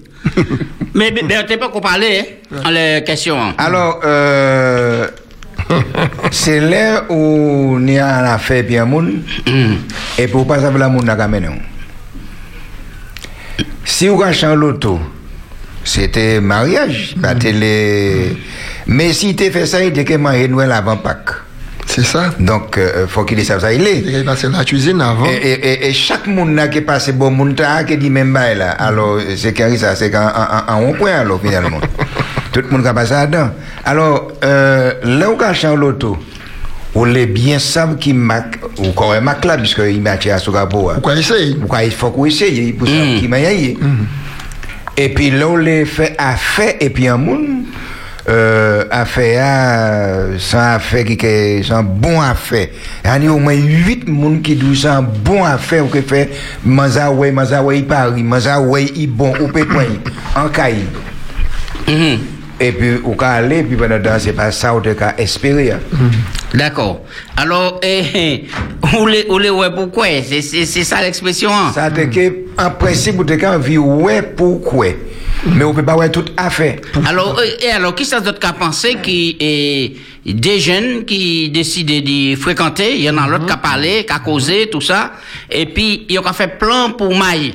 Mais, 0.95 1.13
t'es 1.13 1.57
pas 1.57 1.69
qu'on 1.69 1.81
parlait, 1.81 2.41
hein, 2.65 2.71
les 2.71 3.05
questions. 3.05 3.53
Alors, 3.59 4.01
euh, 4.05 5.07
c'est 6.31 6.61
là 6.61 7.05
où 7.09 7.79
y 7.81 7.99
a 7.99 8.19
un 8.19 8.25
affaire 8.25 8.65
bien 8.65 8.85
moun, 8.85 9.23
et 10.19 10.29
pour 10.29 10.47
pas 10.47 10.61
savoir 10.61 10.79
la 10.79 10.89
moun 10.89 11.05
n'a. 11.05 11.17
Si 13.85 14.09
vous 14.09 14.23
achetez 14.23 14.47
un 14.47 14.55
loto, 14.55 14.99
c'était 15.85 16.41
mariage, 16.41 17.15
pas 17.21 17.35
télé. 17.35 18.37
Mais 18.87 19.13
si 19.13 19.37
tu 19.37 19.51
fait 19.51 19.67
ça, 19.67 19.83
il 19.83 19.93
dit 19.93 20.05
que 20.05 20.15
marié 20.15 20.49
Noël 20.49 20.73
avant 20.73 20.97
Pâques. 20.97 21.31
C'est 21.87 22.05
ça. 22.05 22.31
Donc, 22.41 22.77
euh, 22.79 23.07
faut 23.07 23.25
qu'il 23.25 23.45
sache 23.45 23.61
ça, 23.61 23.73
il 23.73 23.87
est. 23.87 24.01
Il 24.01 24.15
est 24.17 24.25
passé 24.25 24.49
la 24.49 24.65
cuisine 24.65 25.01
avant. 25.01 25.27
Et, 25.27 25.35
et, 25.35 25.53
et, 25.53 25.89
et 25.89 25.93
chaque 25.93 26.27
monde 26.27 26.59
qui 26.71 26.81
passe 26.81 27.11
bon 27.11 27.31
monde 27.31 27.63
qui 27.87 27.97
dit 27.99 28.11
même 28.11 28.33
bail 28.33 28.59
là. 28.59 28.73
Alors 28.73 29.21
c'est 29.37 29.53
carré 29.53 29.77
ça 29.77 29.95
c'est 29.95 30.15
en 30.17 30.27
en 30.27 30.89
en 30.89 30.93
point 30.95 31.13
alors 31.13 31.41
finalement. 31.41 31.81
Tout 32.55 32.61
le 32.61 32.69
monde 32.69 32.87
qui 32.87 32.95
passe 32.95 33.11
là-dedans. 33.11 33.51
Alors 33.85 34.29
euh, 34.45 34.93
là 35.03 35.29
où 35.29 35.37
cache 35.37 35.65
en 35.65 35.75
loto 35.75 36.17
ou 36.95 37.05
les 37.05 37.27
bien 37.27 37.59
savent 37.59 37.97
qui 37.97 38.13
mac 38.13 38.61
ou 38.79 38.93
quand 38.93 39.11
même 39.11 39.25
mac 39.25 39.45
là 39.45 39.57
puisque 39.59 39.83
il 39.85 40.01
match 40.01 40.29
à 40.29 40.39
Sogabo. 40.39 40.93
Pourquoi 40.95 41.17
essayer? 41.17 41.57
Pourquoi 41.57 41.83
il 41.83 41.91
faut 41.91 42.11
qu'on 42.11 42.27
essaye 42.27 42.73
pour 42.73 42.87
ça 42.87 42.95
qui 43.19 43.27
m'a 43.27 43.41
yé. 43.41 43.77
Et 44.97 45.09
puis 45.09 45.33
là 45.33 45.49
où 45.49 45.57
les 45.57 45.85
fait 45.85 46.15
affaire 46.17 46.75
et 46.79 46.91
puis 46.91 47.09
un 47.09 47.17
monde 47.17 47.65
euh, 48.29 48.85
affaire 48.89 50.39
sans 50.39 50.77
affaire 50.77 51.05
qui 51.05 51.19
est 51.27 51.65
sans 51.65 51.83
bon 51.83 52.21
affaire. 52.21 52.69
Il 53.05 53.25
y 53.25 53.27
a 53.27 53.33
au 53.33 53.41
moins 53.41 53.55
8 53.55 54.09
monde 54.09 54.43
qui 54.43 54.55
disent 54.55 54.83
sans 54.83 55.03
bon 55.03 55.43
affaire 55.43 55.85
ou 55.85 55.89
qui 55.89 56.03
fait 56.03 56.31
Mazawe, 56.65 57.33
Mazawe 57.33 57.83
Paris, 57.83 58.23
Mazawe 58.23 58.81
i 58.81 59.09
bon 59.09 59.33
ou 59.41 59.49
peut 59.49 59.67
point 59.67 59.87
en 60.37 60.49
caille. 60.51 60.85
Et 62.61 62.73
puis 62.73 62.97
au 63.05 63.13
cas 63.13 63.31
aller 63.31 63.63
puis 63.65 63.77
pendant 63.77 64.01
temps 64.01 64.17
c'est 64.19 64.33
pas 64.33 64.53
ça 64.53 64.75
ou 64.75 64.81
de 64.81 64.93
cas 64.93 65.15
espérer. 65.19 65.73
D'accord. 66.55 67.03
Alors, 67.37 67.81
eh, 67.83 68.05
eh, 68.15 68.45
où 68.99 69.07
les, 69.07 69.27
où 69.29 69.39
les, 69.39 69.51
ouais, 69.51 69.71
pourquoi? 69.75 70.07
C'est, 70.23 70.41
c'est, 70.41 70.65
c'est 70.67 70.85
ça 70.85 71.01
l'expression, 71.03 71.51
hein? 71.51 71.73
Ça 71.75 71.91
te 71.91 72.03
que 72.03 72.45
en 72.57 72.71
principe 72.71 73.19
ou 73.19 73.25
de 73.25 73.35
cas 73.35 73.59
vie 73.59 73.79
ouais 73.79 74.23
pourquoi. 74.23 74.87
Mais 75.47 75.65
on 75.65 75.75
peut 75.75 75.85
pas 75.85 75.97
ouais 75.97 76.11
tout 76.11 76.25
affaire. 76.37 76.77
Alors, 77.07 77.41
et 77.61 77.71
alors, 77.71 77.95
qui 77.95 78.05
ça 78.05 78.21
d'autre 78.21 78.39
qu'à 78.39 78.53
penser 78.53 78.97
qui 79.03 79.37
est 79.41 80.33
des 80.33 80.59
jeunes 80.59 81.05
qui 81.05 81.51
décident 81.51 82.01
de 82.01 82.37
fréquenter, 82.37 82.95
il 82.95 83.03
y 83.03 83.11
en 83.11 83.19
a 83.19 83.27
l'autre 83.27 83.47
qui 83.47 83.53
a 83.53 83.57
parlé, 83.59 84.07
qui 84.07 84.13
a 84.13 84.21
causé, 84.21 84.69
tout 84.71 84.81
ça, 84.81 85.13
et 85.51 85.67
puis, 85.67 86.07
il 86.09 86.15
y 86.15 86.19
a 86.19 86.33
fait 86.33 86.59
plan 86.59 86.93
pour 86.97 87.15
maille. 87.15 87.55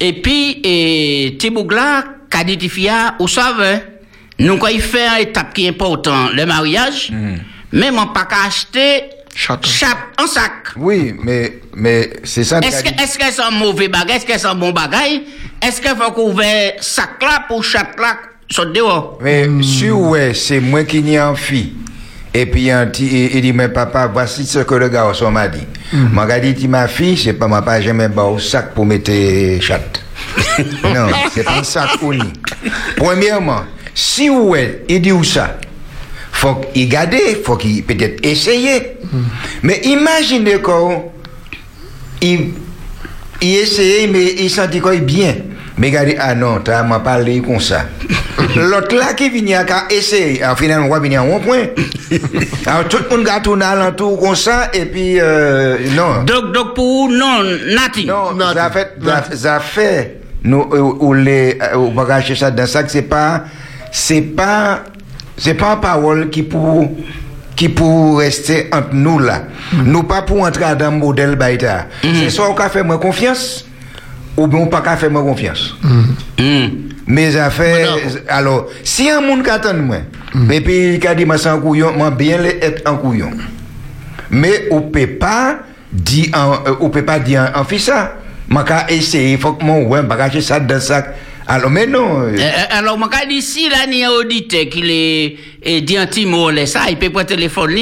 Et 0.00 0.12
puis, 0.14 0.60
et, 0.64 1.36
Tibougla, 1.38 2.04
qui 2.30 2.36
a 2.36 2.44
dit, 2.44 2.68
fia, 2.68 3.14
vous 3.18 3.28
savez, 3.28 3.78
nous, 4.38 4.56
quand 4.58 4.68
il 4.68 4.80
fait 4.80 5.06
une 5.06 5.28
étape 5.28 5.52
qui 5.52 5.66
est 5.66 5.70
importante, 5.70 6.32
le 6.34 6.46
mariage, 6.46 7.12
même 7.72 7.98
on 7.98 8.06
pas 8.08 8.24
qu'à 8.24 8.46
acheter 8.46 9.04
chatte 9.34 9.98
en 10.20 10.26
sac. 10.26 10.52
Oui, 10.76 11.14
mais, 11.22 11.60
mais 11.74 12.10
c'est 12.24 12.44
ça. 12.44 12.58
Est-ce 12.58 12.82
que, 12.82 13.02
est-ce 13.02 13.18
que 13.18 13.24
c'est 13.30 13.42
un 13.42 13.50
mauvais 13.50 13.88
bagage? 13.88 14.16
Est-ce 14.16 14.26
que 14.26 14.38
c'est 14.38 14.46
un 14.46 14.54
bon 14.54 14.72
bagage? 14.72 15.20
Est-ce 15.62 15.80
qu'il 15.80 15.90
faut 15.90 16.12
qu'on 16.12 16.36
sac 16.80 17.20
là 17.20 17.44
pour 17.46 17.62
chatte 17.62 17.98
là 17.98 18.16
sortir 18.50 18.72
dehors? 18.72 19.18
Mais 19.22 19.48
si 19.62 19.90
ouais, 19.90 20.34
c'est 20.34 20.60
moi 20.60 20.84
qui 20.84 21.02
n'y 21.02 21.18
en 21.20 21.34
fille. 21.34 21.74
Et 22.34 22.46
puis 22.46 22.68
il, 22.68 23.34
il 23.34 23.40
dit, 23.40 23.52
mais 23.52 23.68
papa, 23.68 24.08
voici 24.12 24.44
ce 24.44 24.60
que 24.60 24.74
le 24.74 24.88
garçon 24.88 25.30
m'a 25.30 25.48
dit. 25.48 25.66
M'a 25.92 26.26
mm 26.26 26.52
dit, 26.52 26.68
ma 26.68 26.86
fille, 26.86 27.16
c'est 27.16 27.32
pas 27.32 27.48
ma 27.48 27.62
pas 27.62 27.80
jamais 27.80 28.08
bas 28.08 28.24
au 28.24 28.38
sac 28.38 28.74
pour 28.74 28.86
mettre 28.86 29.10
chatte. 29.60 30.02
non, 30.84 31.08
c'est 31.32 31.44
pas 31.44 31.58
un 31.58 31.62
sac 31.62 32.00
uni. 32.02 32.32
Premièrement, 32.96 33.62
si 33.94 34.30
ouais, 34.30 34.84
il 34.88 35.00
dit 35.00 35.12
où 35.12 35.24
ça, 35.24 35.58
faut 36.32 36.54
qu'il 36.72 36.88
garde, 36.88 37.16
faut 37.44 37.56
qu'il 37.56 37.82
peut-être 37.84 38.24
essayer. 38.24 38.98
Mais 39.62 39.80
imaginez 39.84 40.60
qu'on, 40.60 41.10
il, 42.20 42.52
il 43.40 43.56
essayait, 43.56 44.06
mais 44.06 44.34
il 44.38 44.50
sentit 44.50 44.80
qu'il 44.80 44.92
est 44.92 44.98
bien. 44.98 45.34
Mais 45.78 45.88
regardez, 45.88 46.16
ah 46.18 46.34
non, 46.34 46.60
tu 46.60 46.70
m'as 46.70 46.98
parlé 46.98 47.40
comme 47.40 47.60
ça. 47.60 47.86
L'autre 48.56 48.96
là 48.96 49.14
qui 49.14 49.30
vient 49.30 49.64
à 49.68 49.92
essayer, 49.92 50.44
en 50.44 50.56
final, 50.56 50.80
on 50.82 50.88
va 50.88 50.98
venir 50.98 51.22
à 51.22 51.24
un 51.24 51.38
point. 51.38 51.66
Alors 52.66 52.88
tout 52.88 52.98
le 53.08 53.16
monde 53.16 53.28
a 53.28 53.40
tourné 53.40 53.64
alentour 53.64 54.18
comme 54.20 54.34
ça, 54.34 54.70
et 54.72 54.86
puis, 54.86 55.20
euh, 55.20 55.76
non. 55.94 56.24
Donc, 56.24 56.52
donc 56.52 56.74
pour 56.74 57.08
non, 57.08 57.42
nothing. 57.66 58.08
Non, 58.08 58.32
Non, 58.32 58.52
ça 58.52 58.70
fait, 58.70 58.94
ça, 59.04 59.24
ça 59.36 59.60
fait, 59.60 60.20
nous, 60.44 60.60
ou, 60.60 61.06
ou 61.08 61.14
les, 61.14 61.58
euh, 61.60 61.76
ou 61.76 61.90
bagages 61.90 62.32
ça 62.34 62.50
dans 62.50 62.66
ça, 62.66 62.86
c'est 62.86 63.02
pas, 63.02 63.44
c'est 63.90 64.22
pas, 64.22 64.80
c'est 65.36 65.54
pas 65.54 65.74
une 65.74 65.80
parole 65.80 66.30
qui 66.30 66.42
pour, 66.42 66.90
qui 67.56 67.68
pour 67.68 68.18
rester 68.18 68.68
entre 68.72 68.94
nous 68.94 69.18
là. 69.18 69.44
Nous 69.84 70.04
pas 70.04 70.22
pour 70.22 70.42
entrer 70.42 70.76
dans 70.76 70.90
le 70.92 70.98
modèle 70.98 71.34
baïta. 71.36 71.86
C'est 72.02 72.30
soit 72.30 72.50
on 72.50 72.54
a 72.54 72.68
fait 72.68 72.82
moi 72.84 72.98
confiance, 72.98 73.64
ou 74.36 74.46
bien 74.46 74.60
on 74.60 74.66
pas 74.66 74.80
qu'à 74.80 74.96
faire 74.96 75.10
moi 75.10 75.22
confiance. 75.22 75.74
Hmm. 76.38 76.68
Mes 77.06 77.36
affaires, 77.36 77.96
alors, 78.28 78.66
si 78.84 79.08
un 79.08 79.20
monde 79.22 79.42
qui 79.42 79.50
attend 79.50 79.74
moi, 79.74 79.96
et 80.50 80.60
puis 80.60 80.96
il 80.96 81.06
a 81.06 81.14
dit, 81.14 81.24
moi, 81.24 81.38
c'est 81.38 81.48
un 81.48 81.58
couillon, 81.58 81.92
moi, 81.96 82.10
bien 82.10 82.38
être 82.44 82.82
un 82.88 82.96
couillon. 82.96 83.30
Mais 84.30 84.68
on 84.70 84.82
peut 84.82 85.06
pas 85.06 85.60
dire, 85.90 86.28
en, 86.34 86.52
euh, 86.52 86.74
on 86.80 86.90
peut 86.90 87.04
pas 87.04 87.18
dire 87.18 87.50
en, 87.54 87.60
en 87.60 87.64
fait 87.64 87.78
ça. 87.78 88.14
Qu'à 88.64 88.90
essayer, 88.90 89.32
il 89.32 89.38
faut 89.38 89.52
que 89.54 89.64
mon 89.64 89.82
ouais, 89.86 90.02
bagage 90.02 90.40
ça 90.40 90.60
dans 90.60 90.80
ça. 90.80 91.04
Alors, 91.50 91.70
mais 91.70 91.86
non. 91.86 92.20
euh, 92.20 92.36
alors, 92.68 92.98
moi, 92.98 93.08
quand 93.10 93.26
ici, 93.30 93.70
là, 93.70 93.78
il 93.90 93.94
y 93.96 94.04
a 94.04 94.08
un 94.08 94.12
auditeur 94.12 94.66
qui 94.70 94.82
est, 94.90 95.36
est 95.62 95.80
dit 95.80 95.96
un 95.96 96.04
petit 96.06 96.26
mot, 96.26 96.50
là, 96.50 96.66
ça, 96.66 96.80
il 96.90 96.98
peut 96.98 97.08
prendre 97.08 97.24
téléphone, 97.26 97.74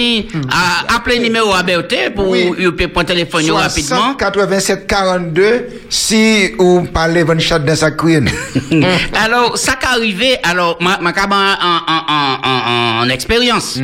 à- 0.48 0.94
appeler 0.94 1.16
le 1.18 1.24
numéro 1.24 1.52
à 1.52 1.64
BOT 1.64 1.82
pour, 2.14 2.36
il 2.36 2.70
peut 2.76 2.86
prendre 2.86 3.08
téléphone 3.08 3.50
rapidement. 3.50 4.14
87 4.14 4.86
42, 4.86 5.66
si 5.88 6.52
vous 6.56 6.84
parlez 6.84 7.24
de 7.24 7.38
chat 7.40 7.58
dans 7.58 7.74
sa 7.74 7.90
crine. 7.90 8.28
alors, 9.24 9.58
ça 9.58 9.72
qui 9.74 9.86
arrivé, 9.86 10.36
alors, 10.44 10.78
ma, 10.80 10.98
ma 11.00 11.10
en, 11.10 11.34
en, 11.34 12.02
en, 12.08 13.00
en, 13.00 13.04
en 13.04 13.08
expérience. 13.08 13.80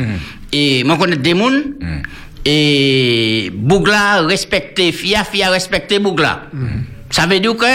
Et, 0.53 0.85
moi, 0.85 0.95
connais 0.97 1.17
des 1.17 1.33
moun. 1.33 1.73
Et, 2.45 3.51
Bougla 3.53 4.21
respecté 4.21 4.91
Fia, 4.91 5.23
Fia 5.23 5.49
respecté 5.49 5.99
Bougla. 5.99 6.43
Ça 7.09 7.25
veut 7.25 7.39
dire 7.39 7.55
que, 7.55 7.65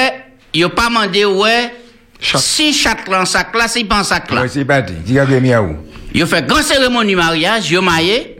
il 0.55 0.65
a 0.65 0.69
pas 0.69 0.89
demandé, 0.89 1.25
ouais, 1.25 1.73
Chat. 2.21 2.39
si 2.39 2.75
en 3.09 3.25
sac 3.25 3.55
là, 3.55 3.69
si 3.69 3.85
pas 3.85 4.01
en 4.01 4.05
sac 4.05 4.31
là. 4.31 4.45
Parti. 4.67 4.93
Dis-moi 5.05 5.25
bien, 5.25 5.41
miaou. 5.41 5.77
Yo 6.15 6.27
fait 6.27 6.47
grand 6.47 6.63
cérémonie 6.63 7.15
mariage, 7.15 7.71
yo 7.71 7.83
maillé. 7.83 8.37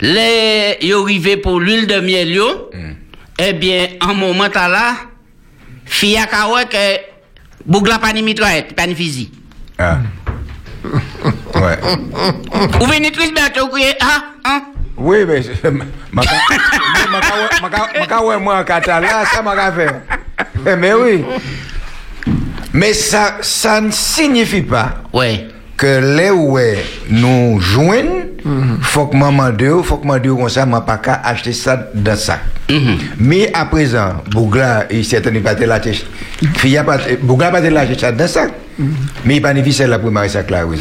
Les 0.00 0.78
yo 0.82 1.02
arrivé 1.02 1.36
pour 1.36 1.60
l'huile 1.60 1.86
de 1.86 2.00
miel 2.00 2.30
yo. 2.30 2.70
Eh 3.38 3.52
bien, 3.52 3.88
en 4.00 4.14
moment 4.14 4.48
là, 4.54 4.96
fille 5.84 6.16
a 6.16 6.26
ka 6.26 6.48
ouais 6.48 6.66
que 6.66 7.00
bougla 7.64 7.98
pas 7.98 8.12
ni 8.12 8.22
mitraillette, 8.22 8.74
pas 8.74 8.86
ni 8.86 8.94
fusil. 8.94 9.30
Ah. 9.78 9.98
ouais. 11.54 11.78
Ou 12.80 12.86
venez 12.86 13.12
ou 13.62 13.66
crier 13.68 13.94
ah 14.00 14.24
hein? 14.44 14.62
Oui, 14.98 15.18
mais 15.26 15.42
je- 15.42 15.68
ouais, 18.24 18.38
moi 18.38 18.58
en 18.60 18.64
là, 19.00 19.24
ça 19.32 19.42
m'a 19.42 19.54
fait. 19.72 19.90
Eh, 20.66 20.76
Mais 20.76 20.94
oui. 20.94 21.24
Mais 22.72 22.92
ça, 22.92 23.36
ça 23.40 23.80
ne 23.80 23.90
signifie 23.90 24.62
pas 24.62 24.94
Ouais. 25.12 25.46
que 25.76 26.16
les 26.16 26.30
ouais 26.30 26.78
nous 27.10 27.58
joignent, 27.60 28.26
faut 28.82 29.06
que 29.06 29.16
maman 29.16 29.50
de, 29.50 29.82
faut 29.82 29.96
que 29.98 30.06
maman 30.06 30.18
de 30.22 30.30
comme 30.32 30.48
ça, 30.48 30.66
m'a 30.66 30.80
pas 30.80 30.98
qu'à 30.98 31.20
acheter 31.24 31.52
ça 31.52 31.88
dans 31.94 32.16
ça. 32.16 32.38
Mais 33.18 33.50
à 33.54 33.66
présent, 33.66 34.22
Bougla, 34.30 34.86
il 34.90 35.04
s'est 35.04 35.20
tenu 35.22 35.40
pas 35.40 35.54
de 35.54 35.64
la 35.64 35.78
tête. 35.80 36.04
Fille 36.56 36.76
a 36.78 36.84
pas, 36.84 36.98
Bougla 37.22 37.50
pas 37.50 37.60
de 37.60 37.68
la 37.68 37.86
tête 37.86 38.00
ça 38.00 38.12
dans 38.12 38.28
ça. 38.28 38.46
Mais 39.24 39.36
il 39.36 39.42
pas 39.42 39.54
ça 40.28 40.42
là, 40.48 40.66
oui. 40.66 40.78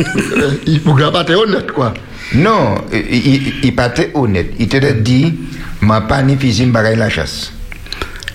Euh, 0.00 0.50
Il 0.66 0.80
faut 0.80 0.94
pas 0.94 1.24
honnête, 1.34 1.70
quoi. 1.72 1.92
Non, 2.34 2.74
il, 2.92 3.26
il, 3.26 3.54
il 3.64 3.74
pas 3.76 3.86
été 3.86 4.10
honnête. 4.14 4.52
Il 4.58 4.68
te 4.68 4.76
dit, 4.92 5.34
m'a 5.80 6.00
pas 6.02 6.22
ni 6.22 6.36
physique 6.36 6.72
bagaille 6.72 6.96
la 6.96 7.08
chasse. 7.08 7.52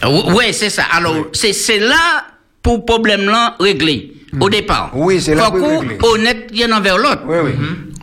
Ou- 0.05 0.31
Ouais, 0.33 0.53
c'est 0.53 0.69
ça. 0.69 0.83
Alors, 0.93 1.15
c'est 1.33 1.53
c'est 1.53 1.79
là 1.79 2.25
pour 2.63 2.85
problème 2.85 3.25
là 3.25 3.55
réglé 3.59 4.13
au 4.39 4.49
départ. 4.49 4.91
Oui, 4.93 5.19
c'est 5.21 5.35
là 5.35 5.49
pour 5.51 5.67
régler. 5.81 5.97
honnête 6.01 6.49
l'un 6.53 6.77
envers 6.77 6.97
l'autre. 6.97 7.23
Oui, 7.25 7.37
oui. 7.43 7.51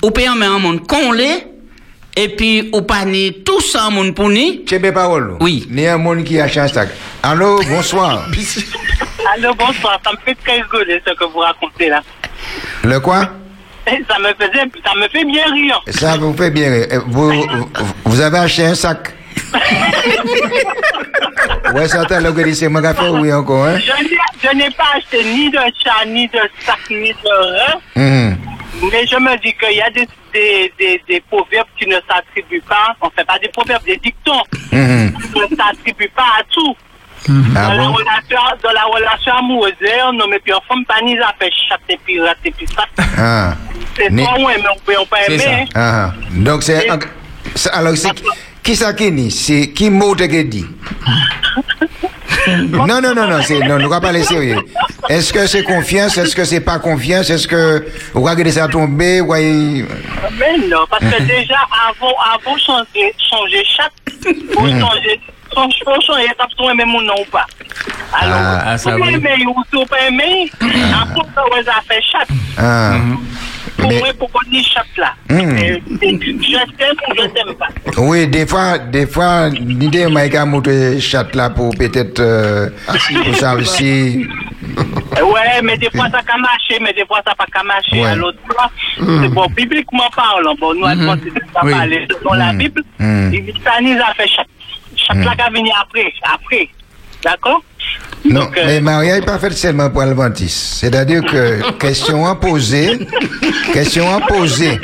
Ou 0.03 0.11
paye 0.11 0.29
en 0.29 0.41
un 0.43 0.59
monde 0.59 0.87
qu'on 0.87 1.13
l'est 1.13 1.47
et 2.15 2.29
puis 2.29 2.69
ou 2.73 2.83
pas 2.83 3.05
ni 3.07 3.43
tout 3.43 3.61
ça 3.63 3.87
en 3.87 3.91
monde 3.93 4.15
pour 4.15 4.29
ni. 4.29 4.65
Tu 4.65 4.79
mes 4.79 4.93
paroles. 4.93 5.37
Oui. 5.41 5.67
Il 5.71 5.81
y 5.81 5.87
a 5.87 5.95
un 5.95 5.99
monde 5.99 6.23
qui 6.25 6.39
a 6.39 6.49
ça. 6.49 6.85
Allô, 7.23 7.61
bonsoir. 7.69 8.27
Allô, 9.35 9.55
bonsoir. 9.55 9.99
Ça 10.05 10.13
me 10.13 10.19
fait 10.25 10.37
très 10.45 10.61
rigoler 10.61 11.01
ce 11.07 11.15
que 11.15 11.25
vous 11.25 11.39
racontez 11.39 11.89
là. 11.89 12.03
Le 12.85 13.01
quoi? 13.01 13.31
Ça 14.09 14.19
me 14.19 14.35
faisait, 14.35 14.65
ça 14.85 14.95
me 14.97 15.09
fait 15.09 15.25
bien 15.25 15.45
rire. 15.53 15.81
Ça 15.91 16.17
vous 16.17 16.33
fait 16.37 16.51
bien. 16.51 16.71
rire. 16.71 17.03
Vous, 17.07 17.33
vous, 18.05 18.21
avez 18.21 18.39
acheté 18.39 18.65
un 18.67 18.75
sac? 18.75 19.13
Ouais, 21.75 21.89
ça 21.89 22.05
t'a 22.05 22.21
qui 22.21 22.65
ai 22.65 22.69
fait 22.95 23.09
oui 23.09 23.33
encore, 23.33 23.67
hein 23.67 23.79
Je 23.79 24.57
n'ai, 24.57 24.71
pas 24.71 24.85
acheté 24.97 25.23
ni 25.25 25.51
de 25.51 25.59
chat, 25.83 26.05
ni 26.07 26.27
de 26.29 26.39
sac, 26.65 26.79
ni 26.91 27.13
de 27.13 27.29
rein. 27.29 27.81
Mhm. 27.97 28.37
Mais 28.93 29.07
je 29.07 29.17
me 29.17 29.37
dis 29.43 29.55
qu'il 29.55 29.77
y 29.77 29.81
a 29.83 29.91
des, 29.91 30.07
des, 30.33 30.73
des, 30.79 31.03
des 31.09 31.21
proverbes 31.23 31.69
qui 31.79 31.87
ne 31.89 31.97
s'attribuent 32.09 32.63
pas, 32.69 32.95
on 33.01 33.11
fait 33.11 33.25
pas 33.25 33.39
des 33.39 33.49
proverbes, 33.49 33.85
des 33.85 33.97
dictons, 33.97 34.43
Mhm. 34.73 35.13
qui 35.33 35.39
ne 35.41 35.57
s'attribuent 35.57 36.13
pas 36.15 36.29
à 36.39 36.43
tout. 36.51 36.77
Ah 37.57 37.69
dans, 37.69 37.73
la 37.75 37.85
bon? 37.85 37.93
relation, 37.93 38.41
dans 38.63 38.73
la 38.73 38.85
relation 38.85 39.33
amoureuse, 39.39 39.73
on 40.09 40.13
ne 40.13 40.27
met 40.27 40.39
plus 40.39 40.53
en 40.55 40.61
femme, 40.69 40.85
pas 40.87 41.01
ni 41.05 41.17
ça 41.19 41.33
fait 41.41 41.51
chat 41.69 41.79
et 41.89 41.99
puis 42.05 42.21
rat 42.21 42.35
et 42.45 42.51
puis 42.51 42.67
ça. 42.75 42.85
Ah. 43.19 43.55
C'est 43.97 44.11
Ni- 44.11 44.23
toi, 44.25 44.35
ouais, 44.41 44.57
mais 44.59 44.69
on 44.75 44.79
peut 44.85 44.95
on 45.01 45.07
C'est 45.27 45.33
aimer. 45.35 45.45
hein. 45.47 45.65
Ah. 45.75 46.13
Donc 46.33 46.63
c'est. 46.63 46.87
Alors, 47.73 47.97
c'est. 47.97 48.11
Qui 48.63 48.75
ça 48.77 48.93
qui 48.93 49.11
dit? 49.13 49.31
C'est 49.31 49.69
qui 49.73 49.91
mot 49.91 50.15
te 50.15 50.25
dit? 50.25 50.67
Non, 52.49 52.87
non, 52.87 53.01
non, 53.15 53.27
non, 53.27 53.41
c'est, 53.43 53.59
non, 53.59 53.77
nous 53.79 53.89
ne 53.93 53.99
pas 54.01 54.13
les 54.13 54.23
sérieux. 54.23 54.59
Est-ce 55.09 55.33
que 55.33 55.47
c'est 55.49 55.65
confiance? 55.65 56.17
Est-ce 56.17 56.37
que 56.37 56.45
c'est 56.45 56.61
pas 56.61 56.79
confiance? 56.79 57.29
Est-ce 57.29 57.49
que 57.49 57.85
vous 58.15 58.23
regardez 58.23 58.53
ça 58.53 58.69
tomber 58.69 59.21
ou 59.21 59.27
voyez- 59.27 59.85
Mais 60.39 60.57
non, 60.69 60.85
parce 60.89 61.03
que 61.05 61.23
déjà, 61.23 61.57
avant, 61.89 62.15
avant 62.35 62.57
changer, 62.59 63.13
changer 63.31 63.65
chat, 63.65 63.91
faut 64.55 64.61
changer, 64.69 65.21
faut 65.57 65.69
faut 65.85 66.01
changer, 66.03 66.29
t'as 66.39 66.47
besoin 66.47 66.75
même 66.75 66.89
mon 66.89 67.01
nom 67.03 67.15
ou 67.21 67.31
pas. 67.31 67.47
Alors, 68.13 68.37
Ah, 68.39 68.63
ah, 68.67 68.79
ça 68.79 68.97
vous 68.97 69.03
oui. 69.03 69.15
aimez 69.15 69.47
ou 69.47 69.55
vous 69.73 69.85
pas 69.87 70.01
aimer, 70.09 70.51
après, 70.61 71.23
ça 71.35 71.43
va 71.65 71.81
faire 71.89 72.03
chat. 72.03 72.27
Ah. 72.59 72.97
Pour 73.79 73.89
Mais- 73.91 73.99
moi, 73.99 74.09
pourquoi 74.19 74.41
dit 74.51 74.65
chat 74.65 74.85
là? 74.97 75.13
Euh, 75.33 75.79
Je 75.91 75.97
t'aime 75.99 76.97
ou 77.09 77.15
je 77.15 77.27
t'aime 77.29 77.55
pas. 77.59 77.69
Oui, 77.99 78.27
des 78.27 78.47
fois, 78.47 78.79
des 78.79 79.07
fois, 79.07 79.49
l'idée 79.51 80.07
m'a 80.07 80.25
été 80.25 80.39
monter 80.45 80.99
chat 81.01 81.35
là 81.35 81.51
pour 81.51 81.71
peut-être 81.77 82.21
euh, 82.21 82.71
pour 83.25 83.37
ça 83.37 83.55
aussi. 83.55 84.27
Euh, 84.79 85.23
Ouais, 85.25 85.61
mais 85.63 85.77
des 85.79 85.91
fois 85.91 86.07
ça 86.11 86.19
peut 86.23 86.41
marcher, 86.41 86.79
mais 86.81 86.93
des 86.93 87.05
fois 87.07 87.21
ça 87.27 87.35
pas 87.35 87.47
marcher. 87.65 88.01
Ouais. 88.03 88.09
Alors, 88.11 88.33
toi, 88.49 88.71
c'est 88.99 89.29
bon, 89.29 89.47
bibliquement 89.57 90.09
parlant, 90.15 90.55
bon, 90.59 90.75
nous, 90.75 90.85
on 90.87 91.07
considère 91.17 91.43
ça 91.55 91.61
Oui. 91.65 91.73
parler 91.73 92.07
dans 92.25 92.35
la 92.35 92.53
Mhm. 92.53 92.59
Bible, 92.59 92.83
Mhm. 92.99 93.31
il 93.35 93.45
dit 93.47 93.55
ça 93.65 93.81
nous 93.81 93.99
a 94.01 94.13
fait 94.15 94.29
chat. 94.29 94.45
Chat 95.07 95.15
là 95.25 95.35
qui 95.35 95.41
a 95.43 95.51
venu 95.51 95.71
après, 95.81 96.13
après. 96.25 96.69
D'accord? 97.25 97.63
Non, 98.25 98.41
Donc, 98.45 98.57
euh, 98.59 98.63
mais 98.67 98.81
Maria 98.81 99.19
n'est 99.21 99.25
pas 99.27 99.39
fait 99.39 99.53
seulement 99.53 99.89
pour 99.91 100.03
l'adventiste. 100.03 100.79
C'est-à-dire 100.81 101.23
que 101.25 101.71
question 101.79 102.27
à 102.27 102.35
poser, 102.35 102.99
question 103.73 104.13
à 104.15 104.21
poser, 104.27 104.79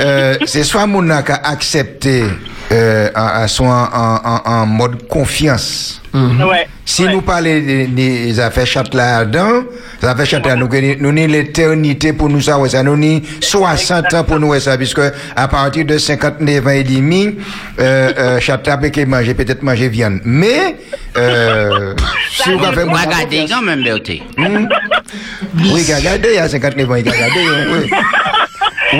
euh, 0.00 0.36
c'est 0.46 0.64
soit 0.64 0.86
mon 0.86 1.02
qui 1.22 1.32
a 1.32 1.40
accepté 1.44 2.24
euh, 2.72 3.08
en- 3.14 3.42
en- 3.44 3.48
sont 3.48 3.66
en, 3.66 3.84
en- 3.92 4.20
en- 4.24 4.42
en 4.62 4.66
mode 4.66 5.06
confiance. 5.08 6.02
Ouais. 6.12 6.66
Si 6.84 7.04
ouais. 7.04 7.12
nous 7.12 7.20
parlons 7.20 7.44
des, 7.44 7.86
des 7.86 8.40
affaires 8.40 8.66
châtes 8.66 8.94
là-dedans, 8.94 9.62
affaires 10.08 10.26
châtes 10.26 10.46
là, 10.46 10.56
nous 10.56 10.66
avons 10.66 10.96
nous 10.98 11.08
avons 11.10 11.26
l'éternité 11.28 12.12
pour 12.12 12.28
nous 12.28 12.40
savoir 12.40 12.70
ça, 12.70 12.82
nous 12.82 12.92
avons 12.92 13.20
60 13.40 14.14
ans 14.14 14.24
pour 14.24 14.38
nous 14.40 14.58
ça, 14.60 14.76
puisque 14.78 15.00
à 15.36 15.48
partir 15.48 15.84
de 15.84 15.98
59 15.98 16.66
ans 16.66 16.70
et 16.70 16.84
demi, 16.84 17.36
euh, 17.78 18.12
euh, 18.18 18.40
peut 18.40 19.04
manger, 19.06 19.34
peut-être 19.34 19.62
manger 19.62 19.88
viande. 19.88 20.20
Mais, 20.24 20.76
euh, 21.16 21.94
si 22.30 22.52
vous 22.52 22.64
avez 22.64 22.84
On 22.84 22.92
va 22.92 23.06
garder 23.06 23.46
quand 23.48 23.62
même, 23.62 23.82
Berté. 23.82 24.22
oui, 24.38 25.82
regardez, 25.96 26.38
a 26.38 26.48
59 26.48 26.90
ans, 26.90 26.94
il 26.96 27.08
a 27.08 27.12
regardé, 27.12 27.40
oui. 27.72 27.90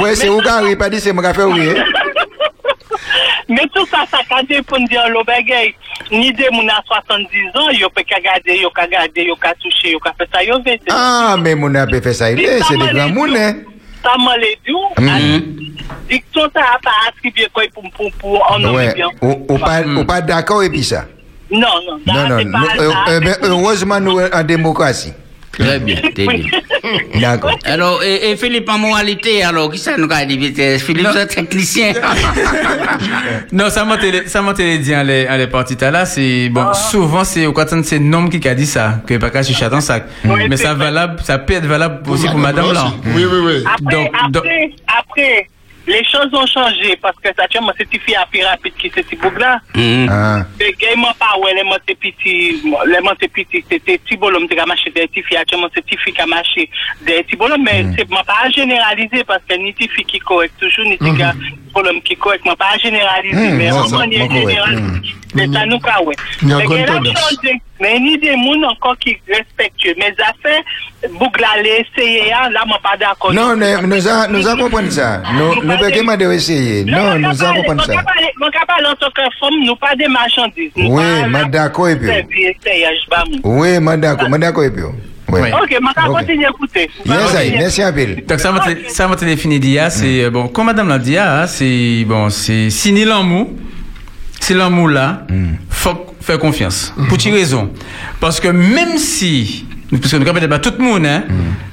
Oui, 0.01 0.11
c'est 0.15 0.29
vous 0.29 0.41
qui 0.41 0.49
avez 0.49 0.77
pas 0.77 0.89
dit, 0.89 1.01
c'est 1.01 1.13
moi 1.13 1.29
ai 1.29 1.35
fait 1.35 1.43
oui. 1.45 1.69
hein. 1.77 1.85
Mais 3.49 3.67
tout 3.75 3.85
ça, 3.87 4.05
ça 4.11 4.19
ka 4.29 4.43
dépend 4.49 4.79
de 4.79 5.13
lo 5.13 5.25
bagay. 5.25 5.75
Ni 6.11 6.33
de 6.33 6.45
moun 6.53 6.69
a 6.71 6.83
70 6.87 7.57
ans, 7.57 7.71
yo 7.71 7.89
peut 7.91 8.05
ka 8.09 8.21
gade, 8.21 8.59
yo 8.61 8.71
ka 8.71 8.87
gade, 8.87 9.19
yo 9.27 9.37
ka 9.37 9.53
touche, 9.61 9.91
yo 9.93 9.99
ka 10.01 10.13
fait 10.19 10.29
ça, 10.33 10.43
yo 10.43 10.61
vete. 10.63 10.89
Ah, 10.91 11.37
mais 11.41 11.55
mon 11.55 11.75
a 11.75 11.87
fait 11.87 12.13
ça, 12.15 12.31
il 12.31 12.41
est, 12.41 12.63
c'est 12.63 12.77
des 12.77 12.89
grands 12.89 13.09
mounes, 13.11 13.37
hein. 13.37 13.55
Ça 14.03 14.17
m'a 14.19 14.37
les 14.39 14.59
dou. 14.67 14.79
Mhm. 14.99 15.75
Diction 16.09 16.49
ça 16.55 16.63
a 16.75 16.79
pas 16.83 16.91
attribué 17.09 17.47
quoi 17.53 17.65
pour 17.75 17.85
pour 17.91 18.11
pour 18.13 18.51
en 18.51 18.75
Ouais, 18.75 18.95
bien. 18.95 19.09
ou, 19.21 19.47
ou 19.49 19.59
pas, 19.59 19.83
ou 19.83 20.05
pas 20.05 20.21
d'accord 20.23 20.63
et 20.63 20.71
puis 20.71 20.83
ça. 20.83 21.05
Non, 21.51 21.69
non, 21.87 21.99
Non, 22.07 22.29
non, 22.29 22.59
euh, 22.79 22.93
euh, 23.09 23.21
ben, 23.21 23.37
heureusement, 23.43 24.01
nous 24.01 24.19
en 24.21 24.43
démocratie. 24.45 25.13
Très 25.61 25.79
bien, 25.79 25.97
très 26.15 26.27
bien. 26.27 26.47
D'accord. 27.21 27.59
Alors, 27.65 28.03
et, 28.03 28.31
et 28.31 28.37
Philippe, 28.37 28.69
en 28.69 28.79
moralité, 28.79 29.43
alors, 29.43 29.71
qui 29.71 29.79
ça 29.79 29.97
nous 29.97 30.09
a 30.11 30.25
dit? 30.25 30.39
Philippe, 30.79 31.09
c'est 31.13 31.27
technicien. 31.27 31.93
Non, 33.53 33.71
ça 33.71 33.85
m'a 33.85 33.97
dit 33.97 34.95
en 34.95 35.03
les, 35.03 35.29
en 35.29 35.37
les 35.37 35.47
parties 35.47 35.77
là, 35.81 36.05
c'est, 36.05 36.49
bon, 36.51 36.73
souvent, 36.75 37.25
c'est, 37.25 37.47
au 37.47 37.53
contraire, 37.53 37.81
c'est 37.85 37.99
l'homme 37.99 38.29
qui 38.29 38.47
a 38.49 38.55
dit 38.55 38.67
ça, 38.67 39.01
que 39.07 39.15
pas 39.17 39.31
qu'à 39.31 39.43
chicher 39.43 39.69
dans 39.69 39.81
sac. 39.81 40.05
Oui, 40.25 40.49
Mais 40.49 40.57
ça 40.57 40.75
valable, 40.75 41.21
ça 41.23 41.39
peut 41.39 41.55
être 41.55 41.67
valable 41.67 42.09
aussi 42.09 42.27
pour 42.27 42.39
madame 42.39 42.73
là. 42.73 42.87
Oui, 43.15 43.25
oui, 43.25 43.39
oui. 43.45 43.65
Après, 43.67 43.97
Donc, 43.97 44.11
après, 44.15 44.31
donc- 44.31 44.45
après, 44.87 45.47
les 45.87 46.05
choses 46.05 46.29
ont 46.33 46.47
changé 46.47 46.97
parce 47.01 47.17
que 47.17 47.29
ça, 47.37 47.61
moi, 47.61 47.73
c'est 47.77 47.93
une 47.93 48.01
fille 48.01 48.15
à 48.15 48.27
plus 48.27 48.45
rapide 48.45 48.75
qui 48.79 48.91
c'est 48.95 49.17
boug 49.17 49.39
là. 49.39 49.61
Les 49.75 50.07
gars, 50.07 50.89
moi, 50.97 51.13
pas, 51.19 51.37
ouais, 51.39 51.55
les 51.55 51.65
montés 51.65 51.95
petits, 51.95 52.61
les 52.87 53.01
montés 53.01 53.29
petits, 53.29 53.65
c'était 53.71 53.99
petit 53.99 54.17
bonhomme 54.17 54.47
qui 54.49 54.59
a 54.59 54.67
marché 54.67 54.91
des 54.91 55.07
petits 55.09 55.23
filles, 55.23 55.39
actuellement, 55.39 55.69
c'est 55.75 55.85
petit 55.85 55.97
fille 55.97 56.13
qui 56.13 56.21
a 56.21 56.27
marché 56.27 56.71
des 57.03 57.23
petits 57.23 57.37
bonhommes, 57.37 57.65
mais 57.65 57.85
c'est, 57.97 58.09
moi, 58.11 58.23
pas 58.25 58.37
à 58.45 58.51
généraliser 58.51 59.25
parce 59.25 59.43
que 59.49 59.55
ni 59.57 59.73
petit 59.73 59.89
fille 59.89 60.05
qui 60.05 60.19
correct, 60.19 60.55
toujours, 60.61 60.85
ni 60.85 60.97
petit 60.97 61.13
gars, 61.13 61.33
bonhomme 61.73 62.03
qui 62.03 62.15
correct, 62.17 62.45
moi, 62.45 62.57
pas 62.57 62.73
à 62.75 62.79
généraliser, 62.79 63.49
Mhm, 63.51 63.57
mais 63.57 63.71
en 63.73 63.89
manière 63.89 64.31
générale, 64.31 64.83
c'est 65.35 65.53
ça, 65.53 65.67
nous, 65.67 65.79
quoi, 65.81 66.03
ouais. 66.05 66.15
Il 66.43 66.49
y 66.49 66.53
a 66.53 66.57
Mais 66.59 66.65
grande 66.65 66.79
il 66.79 66.83
a 66.83 66.87
tendance. 66.87 67.19
changé. 67.37 67.63
Mais 67.81 67.99
ni 67.99 68.19
des 68.19 68.33
gens 68.37 68.65
encore 68.69 68.97
qui 68.99 69.17
respectueux. 69.27 69.95
Mes 69.99 70.13
affaires, 70.23 70.63
Bougla, 71.19 71.49
les 71.63 71.87
essayer, 71.97 72.33
hein, 72.33 72.51
là, 72.51 72.63
moi, 72.67 72.79
pas 72.83 72.97
d'accord. 72.99 73.33
Non, 73.33 73.57
nous, 73.57 73.87
nous, 73.87 74.09
a- 74.09 74.29
nous 74.29 74.47
avons 74.47 74.69
compris 74.69 74.93
ça. 74.93 75.23
Nous, 75.35 75.55
nous 75.55 75.61
pouvons 75.77 75.91
demander 75.97 76.27
essayer. 76.35 76.85
Non, 76.85 77.19
nous 77.19 77.43
avons 77.43 77.63
compris 77.63 77.87
ça. 77.87 78.03
Mon 78.39 78.51
capable 78.51 78.87
en 78.87 78.95
tant 78.97 79.11
que 79.11 79.23
femme, 79.41 79.55
nous 79.65 79.77
pas 79.77 79.95
des 79.97 80.09
marchandises. 80.09 80.71
Nous 80.77 80.91
Oui, 80.95 81.03
pas- 81.03 81.27
mais 81.29 81.45
d'accord, 81.51 81.89
et 81.89 81.97
puis. 81.97 82.09
C'est 82.09 82.23
bien, 82.29 82.51
essayage, 82.51 82.99
bah, 83.11 83.25
moi. 83.29 83.39
Oui, 83.45 83.81
mais 83.81 83.97
d'accord, 83.97 84.29
mais 84.31 84.39
d'accord 84.39 84.65
et 84.65 84.71
puis. 84.71 84.83
Oui. 85.33 85.41
Ouais. 85.41 85.53
Ok, 85.53 85.77
ma 85.81 85.93
Ok. 86.11 86.19
continue 86.19 86.45
à 86.45 86.49
écouter. 86.49 86.91
Yes, 87.07 87.35
aïe, 87.37 87.55
merci 87.57 87.83
peu. 87.93 88.17
Donc 88.27 88.41
ça 88.41 88.51
m'a 88.51 88.61
m'a 89.07 89.15
téléphoné 89.15 89.59
d'IA, 89.61 89.89
c'est, 89.89 90.25
euh, 90.25 90.31
bon, 90.31 90.49
comme 90.49 90.67
madame 90.67 90.89
l'a 90.89 90.99
dit, 90.99 91.17
ah, 91.17 91.47
c'est, 91.47 92.05
bon, 92.05 92.29
c'est, 92.31 92.69
si 92.69 92.93
ni 92.93 93.05
l'amour, 93.05 93.49
si 94.41 94.55
l'amour 94.55 94.89
là, 94.89 95.25
faut 95.69 96.10
faire 96.21 96.39
confiance. 96.39 96.93
Pour 97.09 97.19
quelle 97.19 97.35
raison? 97.35 97.71
Parce 98.21 98.41
que 98.41 98.49
même 98.49 98.99
si, 98.99 99.67
parce 99.91 100.13
que 100.13 100.17
nous 100.17 100.25
ne 100.25 100.47
pas 100.47 100.59
tout 100.59 100.73
le 100.79 100.85
monde, 100.85 101.07
hein, 101.07 101.25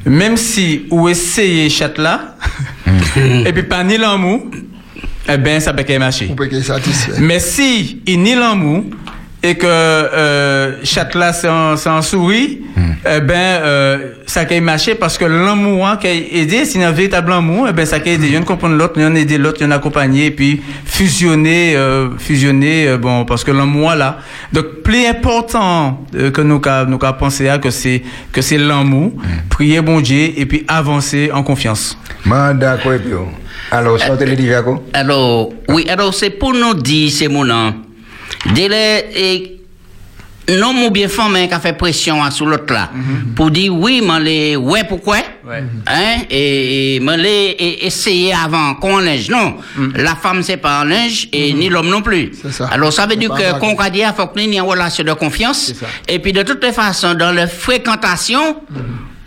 même 0.06 0.38
si 0.38 0.86
ou 0.90 1.10
essayez 1.10 1.70
chat 1.70 1.98
là, 1.98 2.36
et 3.46 3.54
puis 3.54 3.64
pas 3.64 3.84
ni 3.84 3.98
l'amour, 3.98 4.44
eh 5.30 5.38
ben, 5.38 5.60
ça 5.60 5.74
peut. 5.74 5.84
Vous 6.28 6.36
être 6.44 6.64
satisfait. 6.64 7.20
Mais 7.20 7.40
si 7.40 8.02
il 8.06 8.22
nie 8.22 8.36
l'amour 8.36 8.86
et 9.48 9.56
que 9.56 9.66
euh, 9.66 10.84
chat 10.84 11.16
là 11.16 11.32
c'est 11.32 11.48
en, 11.48 12.02
souris, 12.02 12.62
eh 13.06 13.22
ben 13.22 13.34
euh, 13.36 13.98
ça 14.26 14.44
qui 14.44 14.60
marché 14.60 14.96
parce 14.96 15.18
que 15.18 15.24
l'amour 15.24 15.88
hein, 15.88 15.98
qui 15.98 16.08
a 16.08 16.14
aidé, 16.14 16.66
c'est 16.66 16.84
un 16.84 16.92
véritable 16.92 17.32
amour, 17.32 17.68
eh 17.70 17.74
ben 17.74 17.86
ça 17.86 18.00
qui 18.02 18.10
a 18.10 18.14
aidé, 18.14 18.28
il 18.28 18.34
y 18.34 18.38
en 18.38 18.44
comprendre 18.44 18.76
l'autre, 18.76 18.94
il 18.98 19.04
y 19.04 19.06
en 19.06 19.16
aider 19.16 19.38
l'autre, 19.38 19.58
il 19.62 19.64
y 19.64 19.68
en 19.68 19.72
accompagner 19.72 20.26
et 20.26 20.32
puis 20.32 20.62
fusionner, 20.84 21.76
euh, 21.78 22.10
fusionner, 22.18 22.88
euh, 22.90 22.98
bon 22.98 23.24
parce 23.24 23.46
que 23.46 23.52
l'amour 23.52 23.96
là. 23.96 24.18
Donc 24.52 24.84
plus 24.84 25.06
important 25.06 26.06
euh, 26.16 26.30
que 26.30 26.42
nous 26.42 26.60
qu'a 26.60 26.84
nous 26.86 26.98
qu'a 26.98 27.14
pensé 27.14 27.48
à 27.48 27.58
que 27.58 27.70
c'est 27.70 28.04
que 28.34 28.42
c'est 28.42 28.58
l'amour, 28.58 29.14
prier 29.50 29.80
bon 29.80 30.02
Dieu 30.02 30.34
et 30.36 30.46
puis 30.46 30.66
avancer 30.68 31.32
en 31.34 31.44
confiance. 31.44 31.98
Alors, 33.72 33.98
quoi? 34.64 34.82
Alors, 34.94 35.50
oui, 35.70 35.86
alors 35.90 36.14
c'est 36.14 36.30
pour 36.30 36.54
nous 36.54 36.74
dire, 36.74 37.12
c'est 37.12 37.28
mon 37.28 37.44
nom. 37.44 37.74
Délai, 38.54 39.10
et, 39.16 39.54
non, 40.58 40.72
mon 40.72 40.90
bien 40.90 41.10
femme, 41.10 41.36
qui 41.48 41.54
a 41.54 41.60
fait 41.60 41.74
pression 41.74 42.30
sur 42.32 42.46
l'autre 42.46 42.74
là. 42.74 42.90
Pour 43.36 43.52
dire, 43.52 43.74
oui, 43.74 44.02
mais 44.02 44.20
les, 44.22 44.56
ouais, 44.56 44.86
pourquoi? 44.86 45.18
Ouais. 45.46 45.64
Hein, 45.86 46.22
et, 46.30 46.96
et, 46.96 47.00
mais 47.02 47.18
les, 47.18 47.56
et, 47.60 47.86
essayer 47.86 48.34
avant 48.34 48.76
qu'on 48.76 49.00
linge. 49.00 49.30
Non, 49.30 49.58
la 49.96 50.16
femme, 50.16 50.42
c'est 50.44 50.58
pas 50.58 50.82
un 50.82 50.86
linge, 50.86 51.28
et 51.34 51.52
ni 51.52 51.68
l'homme 51.68 51.90
non 51.90 52.02
plus. 52.02 52.32
Ça. 52.50 52.68
Alors, 52.68 52.94
ça 52.94 53.06
veut 53.06 53.18
dire 53.18 53.30
que, 53.30 53.60
qu'on 53.60 53.76
a 53.76 53.90
dit, 53.90 54.00
il 54.00 54.14
faut 54.16 54.28
qu'il 54.28 54.44
y 54.44 54.56
ait 54.56 54.60
une 54.60 54.62
relation 54.62 55.04
de 55.04 55.12
confiance. 55.14 55.74
Et 56.08 56.20
puis, 56.20 56.32
de 56.32 56.44
toute 56.44 56.64
façon, 56.72 57.14
dans 57.14 57.32
la 57.34 57.48
fréquentation, 57.48 58.58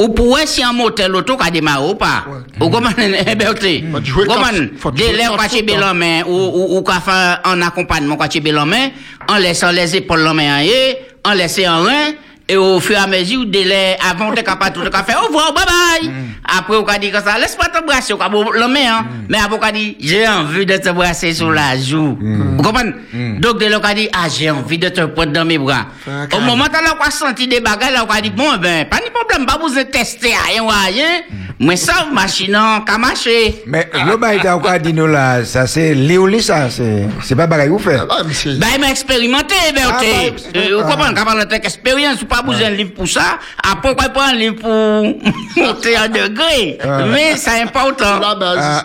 Ou 0.01 0.09
pou 0.17 0.33
wè 0.33 0.47
si 0.49 0.65
an 0.65 0.73
motel 0.79 1.13
loto 1.13 1.37
ka 1.37 1.51
dema 1.53 1.77
ou 1.85 1.95
pa. 2.01 2.25
Ou 2.57 2.71
goman, 2.73 2.97
Bertie, 3.37 3.85
goman, 4.25 4.71
de 4.97 5.11
lè 5.13 5.29
ou 5.29 5.37
ka 5.37 5.49
chebe 5.53 5.77
lòmè, 5.77 6.11
ou 6.25 6.81
ka 6.87 6.97
fè 7.05 7.19
an 7.51 7.67
akompanman 7.69 8.17
kwa 8.17 8.31
chebe 8.33 8.55
lòmè, 8.57 8.81
an 9.29 9.45
lè 9.45 9.53
san 9.57 9.77
lè 9.77 9.85
zepol 9.91 10.25
lòmè 10.25 10.49
an 10.49 10.65
ye, 10.65 10.81
an 11.29 11.37
lè 11.37 11.49
se 11.53 11.69
an 11.69 11.85
ren, 11.85 12.17
et 12.51 12.57
au 12.57 12.81
fur 12.81 12.97
et 12.97 12.99
à 12.99 13.07
mesure, 13.07 13.47
délai, 13.47 13.97
avant 14.11 14.33
de 14.33 14.41
capable 14.41 14.75
tout 14.75 14.83
de 14.83 14.91
faire, 14.91 15.21
au 15.23 15.27
revoir, 15.27 15.53
bye 15.55 15.65
bye. 15.65 16.11
Après, 16.59 16.77
on 16.77 16.85
a 16.85 16.99
dit 16.99 17.11
que 17.13 17.19
ça, 17.23 17.39
laisse-moi 17.39 17.69
t'embrasser, 17.73 18.13
on 18.13 18.19
a 18.21 18.59
la 18.59 18.67
main, 18.67 18.81
hein. 18.89 19.07
Mais 19.29 19.39
après, 19.39 19.59
on 19.61 19.63
a 19.63 19.71
dit, 19.71 19.97
j'ai 20.01 20.27
envie 20.27 20.67
de 20.67 20.77
t'embrasser 20.79 21.33
sur 21.33 21.53
la 21.53 21.79
joue. 21.79 22.19
Vous 22.21 22.63
comprenez? 22.63 22.93
Donc, 23.39 23.59
dès 23.61 23.69
lors, 23.69 23.81
on 23.85 23.89
a 23.89 23.95
dit, 23.95 24.09
ah, 24.13 24.27
j'ai 24.29 24.51
envie 24.51 24.79
de 24.79 24.89
te 24.89 25.03
prendre 25.03 25.33
dans 25.33 25.45
mes 25.45 25.59
bras. 25.59 25.87
Fait 26.05 26.11
un 26.11 26.39
Au 26.39 26.41
moment 26.41 26.65
où 26.65 26.97
on 27.01 27.07
a 27.07 27.11
senti 27.11 27.47
des 27.47 27.61
bagages, 27.61 27.93
on 28.05 28.11
a 28.13 28.21
dit, 28.21 28.31
bon, 28.31 28.57
ben, 28.61 28.85
pas 28.87 28.97
de 28.99 29.11
problème, 29.13 29.47
pas 29.47 29.59
de 29.59 29.83
tester 29.89 30.33
rien 30.49 30.65
ou 30.65 30.69
rien. 30.69 31.21
Mais 31.63 31.77
ça, 31.77 32.07
machine, 32.11 32.59
qu'à 32.87 32.97
marcher. 32.97 33.63
Mais 33.67 33.91
le 34.07 34.17
bail 34.17 34.41
t'as 34.43 34.55
encore 34.55 34.79
dit 34.79 34.95
nous 34.95 35.07
là, 35.07 35.45
ça 35.45 35.67
c'est 35.67 35.93
léoli 35.95 36.43
ça, 36.43 36.71
c'est 36.71 37.07
c'est 37.23 37.37
pas 37.37 37.47
bagaille 37.47 37.69
vous 37.69 37.79
fait. 37.79 37.99
Monsieur. 38.27 38.55
Ben, 38.57 38.67
il 38.77 38.81
m'a 38.81 38.91
expérimenté, 38.91 39.55
Berté. 39.75 40.07
Ah, 40.11 40.23
ouais, 40.25 40.35
c'est- 40.39 40.57
Euh, 40.57 40.77
Vous 40.79 40.85
ah. 40.87 40.91
comprenez, 40.91 41.15
quand 41.15 41.25
on 41.37 41.39
a 41.39 41.55
expérience, 41.57 42.23
ou 42.23 42.25
pas 42.25 42.40
besoin 42.43 42.71
de 42.71 42.75
livre 42.77 42.93
pour 42.95 43.09
ça. 43.09 43.39
Après, 43.63 43.95
pourquoi 43.95 44.09
pas 44.11 44.29
un 44.31 44.35
livre 44.35 44.57
pour 44.57 44.71
monter 45.57 45.97
en 45.99 46.09
degré? 46.09 46.79
Ah. 46.83 47.05
Mais 47.11 47.37
c'est 47.37 47.63
important. 47.63 48.15
C'est 48.21 48.21
la 48.29 48.35
base. 48.35 48.59
Ah, 48.61 48.85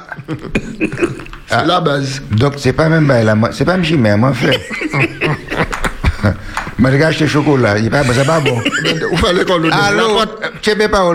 C'est 1.47 1.65
la 1.65 1.81
base. 1.81 2.21
donc 2.31 2.53
c'est 2.57 2.73
pas 2.73 2.89
même 2.89 3.05
moi- 3.37 3.49
c'est 3.51 3.65
pas 3.65 3.77
monsieur 3.77 3.97
mais 3.97 4.15
moi 4.17 4.33
frère. 4.33 4.59
Mais 6.77 6.89
regarde 6.89 7.13
ce 7.13 7.25
chocolat, 7.25 7.77
il 7.79 7.89
pas 7.89 8.03
c'est 8.03 8.25
pas 8.25 8.41
bon. 8.41 8.59
Vous 9.11 9.17
faites 9.17 9.33
l'école. 9.37 9.69
Allô, 9.71 10.19
tu 10.61 10.71
es 10.71 10.89
pas 10.89 11.05
au. 11.05 11.13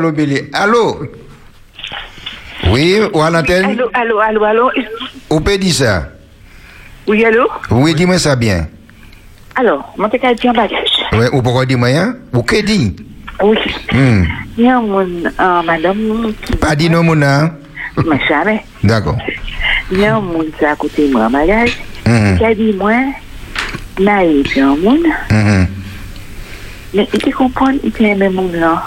Allô? 0.55 1.01
Oui, 2.69 3.01
ou 3.13 3.21
à 3.23 3.31
l'antenne, 3.31 3.65
Allô, 3.65 3.91
allô, 3.93 4.19
allô, 4.21 4.45
allô? 4.45 4.71
ou 5.31 5.41
peut 5.41 5.59
dire 5.59 5.75
ça? 5.75 6.09
Oui, 7.07 7.25
allô? 7.25 7.49
Oui, 7.71 7.95
dis-moi 7.95 8.19
ça 8.19 8.37
bien. 8.37 8.69
Alors, 9.57 9.93
mon 9.97 10.09
t'es 10.09 10.19
dit 10.35 10.49
en 10.49 10.53
bagage. 10.53 11.05
Oui, 11.13 11.27
ou 11.33 11.43
pourquoi 11.43 11.67
dis-moi 11.67 11.89
hein? 11.89 12.15
Ou 12.33 12.43
que 12.43 12.63
dit? 12.63 12.97
Oui. 13.43 13.59
Hmm. 13.93 14.25
Il 14.57 14.65
y 14.65 14.69
a 14.69 14.81
mon, 14.81 15.01
euh, 15.01 15.63
madame, 15.63 16.33
dit 16.77 16.91
non 16.91 17.03
mon 17.03 17.21
hein? 17.23 17.53
m'a 18.07 18.19
jamais. 18.29 18.65
D'accord. 18.85 19.19
Il 19.91 20.01
y 20.01 20.07
a 20.07 20.17
un 20.17 20.21
monde 20.21 20.47
qui 20.59 20.65
a 20.65 20.77
côté 20.77 21.09
moi 21.09 21.27
en 21.27 21.31
bagage. 21.31 21.79
Mhm. 22.07 22.39
Qui 22.39 22.45
a 22.45 22.55
dit, 22.55 22.73
moi, 22.73 22.95
naïf, 23.99 24.51
c'est 24.55 24.61
un 24.61 24.77
monde. 24.77 25.07
Mhm. 25.31 25.67
Mais 26.95 27.09
il 27.13 27.21
te 27.21 27.31
comprend, 27.31 27.71
il 27.83 27.91
te 27.93 28.03
aime 28.03 28.33
monde 28.33 28.55
là. 28.55 28.83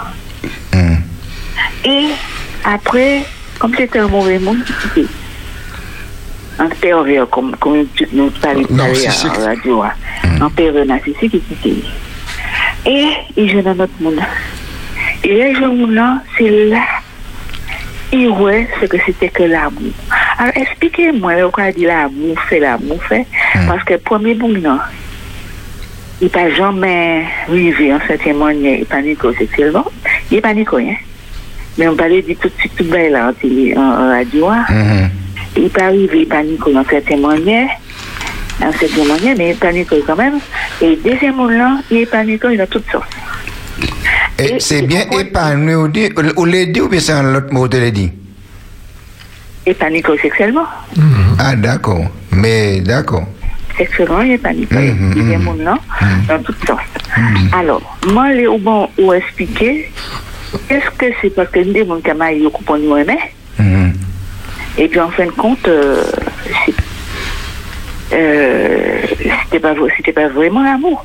Mhm. 0.72 0.98
Et 1.84 2.06
après, 2.64 3.24
comme 3.58 3.74
c'était 3.74 3.98
un 3.98 4.08
mauvais 4.08 4.38
monde, 4.38 4.58
il 4.66 4.74
quitté. 4.74 5.00
Un 5.02 5.08
pervers, 6.80 7.28
comme, 7.30 7.54
comme 7.56 7.84
nous 8.12 8.30
à 8.42 8.54
la 9.38 9.44
radio. 9.46 9.82
hein. 9.82 9.90
Un 10.40 10.50
pervers 10.50 10.86
narcissique 10.86 11.30
qui 11.32 11.40
quitté. 11.40 11.74
Et 12.86 13.08
il 13.36 13.50
joue 13.50 13.62
dans 13.62 13.74
notre 13.74 13.92
monde. 14.00 14.20
Et 15.22 15.28
les 15.34 15.54
gens 15.54 15.74
là, 15.88 16.18
c'est 16.36 16.50
là. 16.66 16.82
Et 18.12 18.28
ouais, 18.28 18.68
c'est 18.78 18.88
que 18.88 18.96
c'était 19.04 19.28
que 19.28 19.42
l'amour. 19.42 19.92
Alors, 20.38 20.52
expliquez-moi, 20.56 21.36
le 21.36 21.48
quoi 21.48 21.72
dit 21.72 21.84
l'amour 21.84 22.38
fait, 22.48 22.60
l'amour 22.60 23.02
fait. 23.04 23.26
Parce 23.66 23.82
que 23.84 23.94
premier 23.94 24.34
non. 24.34 24.78
Il 26.20 26.30
n'a 26.32 26.50
jamais 26.50 27.24
en 27.92 27.98
cette 28.06 28.24
manière, 28.36 28.78
il 28.78 28.86
panique 28.86 29.18
sexuellement. 29.36 29.84
Il 30.30 30.40
panique 30.40 30.70
rien. 30.70 30.94
Mais 31.76 31.88
on 31.88 31.96
parlait 31.96 32.22
tout 32.22 32.48
de 32.48 32.52
suite, 32.58 32.72
tout 32.76 32.84
bas 32.84 33.08
là, 33.08 33.28
en 33.30 33.32
télé, 33.32 33.74
en, 33.76 34.12
Il 35.56 35.70
peut 35.70 35.82
arriver, 35.82 36.20
il 36.20 36.28
panique 36.28 36.66
en 36.66 36.84
certaines 36.88 37.20
manières. 37.20 37.68
En 38.62 38.72
certaines 38.72 39.08
manières, 39.08 39.34
mais 39.36 39.50
il 39.50 39.56
panique 39.56 39.92
quand 40.06 40.16
même. 40.16 40.38
Et 40.80 40.96
deuxième 40.96 41.36
là, 41.50 41.78
il 41.90 42.06
panique 42.06 42.42
dans 42.46 42.66
toutes 42.66 42.90
sortes. 42.90 43.10
Et 44.38 44.54
Et- 44.56 44.60
c'est 44.60 44.82
bien 44.82 45.04
épanoui 45.10 45.74
ou 45.74 45.88
dit, 45.88 46.08
ou 46.36 46.46
dit 46.46 46.80
ou 46.80 46.88
bien 46.88 47.00
c'est 47.00 47.12
un 47.12 47.34
autre 47.34 47.52
mot 47.52 47.68
de 47.68 47.78
l'a 47.78 47.90
dit? 47.90 48.10
Il 49.66 49.74
panique 49.74 50.06
sexuellement. 50.20 50.66
Ah, 51.38 51.56
d'accord. 51.56 52.04
Mais 52.32 52.80
d'accord. 52.80 53.24
sexuellement, 53.76 54.22
il 54.22 54.38
panique. 54.38 54.70
Mhm, 54.70 55.14
Il 55.16 55.30
y 55.30 55.34
a 55.34 55.38
mhm. 55.38 55.44
mon 55.44 55.54
nom 55.54 55.76
dans 56.28 56.42
toutes 56.42 56.64
sortes. 56.66 56.82
Alors, 57.52 57.82
moi, 58.08 58.30
les 58.32 58.46
bon, 58.58 58.88
ou 58.98 59.12
expliquer, 59.12 59.90
est-ce 60.70 60.90
que 60.96 61.06
c'est 61.20 61.30
parce 61.34 61.50
que 61.50 61.60
nous, 61.60 61.84
mon 61.84 62.00
camarade, 62.00 62.36
ils 62.38 62.48
coupent 62.50 62.78
nous 62.78 62.96
aimer? 62.96 63.18
Mhm. 64.76 64.84
Et 64.84 64.88
puis, 64.88 65.00
en 65.00 65.10
fin 65.10 65.26
de 65.26 65.30
compte, 65.30 65.66
euh, 65.68 66.02
c'est- 66.66 66.74
euh, 68.12 68.98
c'était 69.44 69.60
pas, 69.60 69.74
pas 70.14 70.28
vraiment 70.28 70.62
l'amour. 70.62 71.04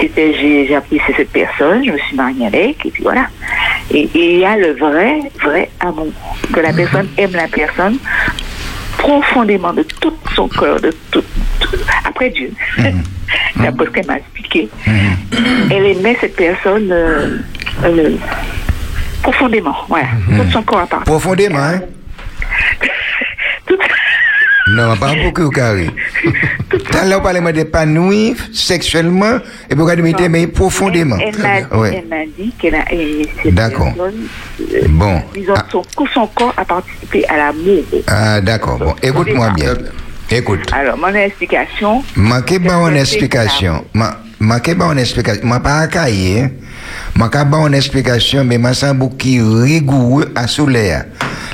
C'était, 0.00 0.34
j'ai, 0.34 0.66
j'ai 0.66 0.74
apprécié 0.74 1.14
cette 1.16 1.30
personne, 1.30 1.84
je 1.84 1.92
me 1.92 1.98
suis 1.98 2.16
mariée 2.16 2.46
avec, 2.46 2.84
et 2.84 2.90
puis 2.90 3.02
voilà. 3.02 3.28
Et 3.92 4.08
il 4.14 4.38
y 4.40 4.44
a 4.44 4.56
le 4.56 4.72
vrai, 4.72 5.20
vrai 5.42 5.70
amour. 5.80 6.12
Que 6.52 6.60
la 6.60 6.72
personne 6.72 7.08
aime 7.16 7.32
la 7.32 7.46
personne 7.46 7.96
profondément 8.98 9.72
de 9.72 9.82
tout 10.00 10.12
son 10.34 10.48
cœur, 10.48 10.80
de 10.80 10.92
tout, 11.10 11.22
tout- 11.60 11.76
après 12.04 12.30
Dieu. 12.30 12.50
D'après 13.56 13.84
ce 13.86 13.90
qu'elle 13.90 14.06
m'a 14.06 14.16
expliqué. 14.18 14.68
Elle 15.70 15.86
aimait 15.86 16.16
cette 16.20 16.34
personne 16.36 16.88
euh, 16.90 17.38
euh, 17.84 18.10
profondément, 19.22 19.76
voilà. 19.88 20.06
Tout 20.26 20.50
son 20.50 20.62
corps 20.62 20.80
à 20.80 20.86
part. 20.86 21.04
Profondément, 21.04 21.58
hein 21.58 21.80
Non, 24.66 24.96
pas 24.96 25.12
beaucoup 25.22 25.50
carré. 25.50 25.90
Quand 26.90 27.04
là, 27.06 27.18
on 27.18 27.22
parle 27.22 27.52
d'épanouir 27.52 28.34
sexuellement, 28.52 29.38
et 29.70 29.76
pour 29.76 29.86
mais 30.30 30.46
profondément. 30.46 31.16
Elle, 31.20 31.34
elle 31.36 31.42
m'a 31.42 31.60
dit, 31.60 31.66
Ouais. 31.76 32.02
elle 32.02 32.08
m'a 32.08 32.24
dit 32.36 32.52
qu'elle 32.58 32.74
a 32.76 32.84
D'accord. 33.52 33.92
euh, 34.00 34.10
Bon. 34.88 35.22
disons, 35.34 35.52
Ah. 35.56 35.66
son, 35.70 35.82
tout 35.82 36.06
son 36.14 36.26
corps 36.28 36.54
a 36.56 36.64
participé 36.64 37.26
à 37.28 37.36
l'amour. 37.36 37.82
Ah, 38.06 38.40
d'accord. 38.40 38.78
Bon, 38.78 38.94
écoute-moi 39.02 39.50
bien. 39.50 39.74
Écoute. 40.30 40.72
Alors, 40.72 40.96
mon 40.96 41.08
explication, 41.14 42.02
Manquez 42.16 42.58
pas 42.58 42.88
le 42.90 42.96
explication. 42.96 43.84
Ma- 43.92 44.18
Manquez 44.40 44.74
pas 44.74 44.86
une 44.92 44.98
explication. 44.98 45.46
Ma 45.46 45.60
pas 45.60 45.86
cahier. 45.88 46.46
Manquez 47.16 47.44
pas 47.50 47.58
une 47.58 47.74
explication, 47.74 48.44
mais 48.44 48.58
ma 48.58 48.74
semble 48.74 49.16
qui 49.16 49.40
rigoureux 49.40 50.32
à. 50.34 51.06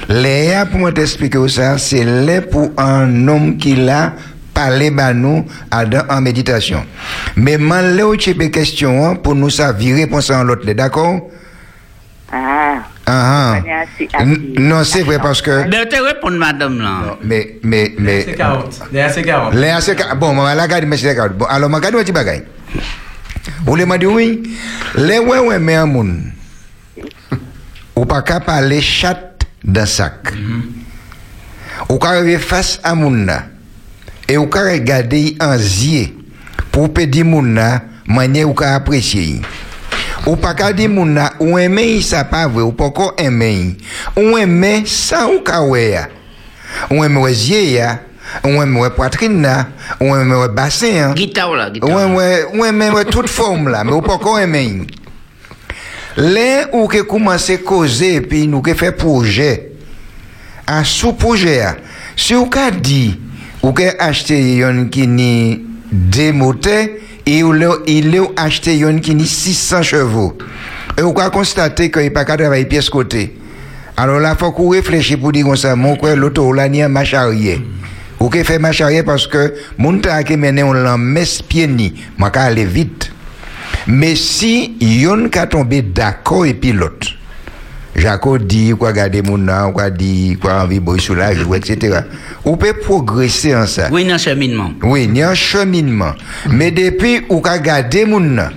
Léa, 0.09 0.65
pour 0.67 0.81
moi 0.81 0.93
t'expliquer 0.93 1.49
ça, 1.49 1.77
c'est 1.79 2.05
là 2.05 2.41
pour 2.43 2.71
un 2.79 3.29
homme 3.29 3.57
qui 3.59 3.77
l'a 3.77 4.15
parlé 4.55 4.93
à 4.99 5.13
nous 5.13 5.45
à 5.71 5.85
en 6.09 6.21
méditation. 6.23 6.83
Mais 7.37 7.59
où 8.05 8.17
tu 8.17 8.35
peux 8.35 8.49
question 8.49 9.05
hein, 9.07 9.15
pour 9.17 9.35
nous 9.35 9.51
pour 10.07 10.23
ça 10.23 10.41
en 10.41 10.45
l'autre, 10.45 10.65
d'accord? 10.73 11.29
ah, 12.33 12.77
Ah, 13.07 13.57
ah. 14.17 14.25
Non, 14.59 14.83
c'est 14.85 15.03
vrai 15.03 15.19
parce 15.19 15.43
que. 15.43 15.69
Te 15.69 16.01
répondre, 16.03 16.37
madame, 16.39 16.79
là. 16.81 17.17
Mais, 17.23 17.57
mais, 17.63 17.93
mais. 17.99 18.23
C'est 18.25 18.35
40. 18.35 18.81
Derrière, 18.93 19.13
c'est 19.13 19.23
40. 19.23 19.55
Léa, 19.55 19.81
c'est 19.81 19.99
ca- 19.99 20.15
bon, 20.15 20.33
maman, 20.33 20.55
la 20.55 20.67
garde, 20.69 20.85
mais 20.87 20.97
c'est 20.97 21.15
garde. 21.15 21.35
Bon, 21.37 21.45
alors, 21.47 21.69
ma 21.69 21.81
garde, 21.81 21.97
un 21.97 21.99
petit 21.99 22.13
bagay? 22.13 22.45
Ou 23.67 23.77
le 23.77 23.87
m'a 23.87 23.99
dit 23.99 24.07
oui. 24.07 24.43
Ouais, 24.97 25.19
ouais, 25.19 25.59
mais 25.59 25.75
un 25.75 25.87
moun. 25.87 26.33
Ou 27.97 28.07
chat 28.81 29.39
dans 29.63 29.87
sac. 29.87 30.33
Ou 31.89 31.99
arriver 32.05 32.39
face 32.39 32.81
à. 32.83 32.95
Et 34.29 34.37
ou 34.37 34.45
regarder 34.45 35.37
en 35.41 35.57
zier. 35.59 36.17
Pour 36.71 36.93
pédir 36.93 37.25
moun 37.25 37.55
là, 37.55 37.83
manière 38.07 38.49
ou 38.49 38.55
qu'à 38.55 38.77
apprécier. 38.77 39.41
Ou 40.27 40.37
pas 40.37 40.55
qu'à 40.55 40.73
dire 40.73 40.89
moun 40.89 41.15
là, 41.15 41.33
ou 41.41 41.59
ça 42.01 42.25
pas 42.25 42.47
vrai, 42.47 42.63
ou 42.63 42.73
pas 42.73 42.93
aimer. 43.19 43.77
Ou 44.17 44.37
ça 44.87 45.27
ou 45.27 45.43
ouais. 45.71 45.91
ya. 45.91 46.09
Ou 46.91 47.29
zier 47.29 47.73
ya. 47.73 48.01
Ou 48.45 48.63
aimer 48.63 48.81
ouais 48.81 48.91
poitrine 48.91 49.43
là. 49.43 49.67
Ou 50.01 50.15
aimer 50.17 50.37
ouais 50.37 50.49
bassin. 50.49 51.11
hein. 51.11 51.15
Guitare, 51.15 51.55
là, 51.55 51.71
guitare. 51.71 51.91
Ouais, 51.91 52.05
ouais, 52.05 52.45
ouais, 52.59 52.73
mais 52.73 52.91
ouais, 52.91 53.05
toute 53.05 53.29
forme 53.29 53.69
là, 53.69 53.83
mais 53.85 53.93
ou 53.93 54.01
pas 54.03 54.19
qu'on 54.19 54.39
aime. 54.39 54.87
Là 56.17 56.69
où 56.73 56.87
que 56.89 57.03
commence 57.03 57.51
à 57.51 57.57
causer, 57.59 58.21
puis 58.21 58.47
nous 58.47 58.61
que 58.63 58.75
fait 58.75 58.93
projet, 58.93 59.73
un 60.67 60.85
sous-projet, 60.85 61.65
si 62.17 62.35
vous 62.35 62.47
ka 62.47 62.71
dit, 62.71 63.19
ou 63.63 63.73
que 63.73 63.83
acheter 63.99 64.57
yon 64.57 64.87
qui 64.91 65.07
ni 65.07 65.65
démoté, 65.91 67.01
et 67.27 67.43
ou 67.43 67.53
le, 67.53 67.83
il 67.87 68.17
a 68.19 68.43
acheté 68.43 68.77
yon 68.77 68.99
qui 68.99 69.15
ni 69.15 69.27
600 69.27 69.83
chevaux, 69.83 70.37
et 70.99 71.03
vous 71.03 71.15
ka 71.15 71.31
constater 71.31 71.91
qu'il 71.91 72.03
n'y 72.03 72.09
a 72.09 72.11
pas 72.11 72.25
qu'à 72.25 72.37
travailler 72.37 72.65
pièce 72.65 72.91
côté. 72.91 73.37
Alors 73.97 74.19
là, 74.19 74.35
faut 74.35 74.51
qu'on 74.53 74.69
réfléchisse 74.71 75.17
pour 75.17 75.31
dire 75.33 75.45
comme 75.47 75.57
ça, 75.57 75.77
mon 75.77 75.97
quoi, 75.97 76.15
l'auto 76.17 76.53
là, 76.53 76.69
ni 76.69 76.83
un 76.83 76.89
marche 76.89 77.15
arrière. 77.15 77.59
Ou 78.21 78.29
que 78.29 78.45
fait 78.45 78.59
marche 78.59 78.83
arrière 78.83 79.05
parce 79.05 79.27
que, 79.27 79.55
mon 79.79 79.99
ta 79.99 80.23
qui 80.23 80.37
mène 80.37 80.63
on 80.63 80.99
messe 80.99 81.41
pied 81.41 81.67
ni, 81.67 81.95
ka 82.33 82.43
aller 82.43 82.67
vite. 82.67 83.11
Mais 83.87 84.15
si 84.15 84.77
yon 84.81 85.29
ka 85.31 85.47
tomber 85.47 85.81
d'accord 85.83 86.45
et 86.45 86.55
puis 86.55 86.73
l'autre, 86.73 87.09
Jaco 87.97 88.39
dit 88.39 88.73
quoi 88.79 88.93
garder 88.93 89.23
mon 89.23 89.39
nom, 89.39 89.73
quoi 89.73 89.91
dit 89.91 90.37
quoi 90.41 90.63
envie 90.63 90.81
boy 90.81 91.01
sous 91.01 91.15
la 91.15 91.35
joue, 91.35 91.55
etc. 91.55 92.01
On 92.45 92.57
peut 92.57 92.75
progresser 92.75 93.55
en 93.55 93.67
ça. 93.67 93.89
Oui, 93.91 94.05
dans 94.05 94.19
cheminement. 94.19 94.73
Oui, 94.83 95.09
il 95.11 95.17
y 95.17 95.23
a 95.23 95.31
un 95.31 95.35
cheminement. 95.35 96.13
Mais 96.51 96.71
depuis 96.71 97.23
où 97.29 97.41
ka 97.41 97.59
garder 97.59 98.05
mon 98.05 98.21
nom, 98.21 98.49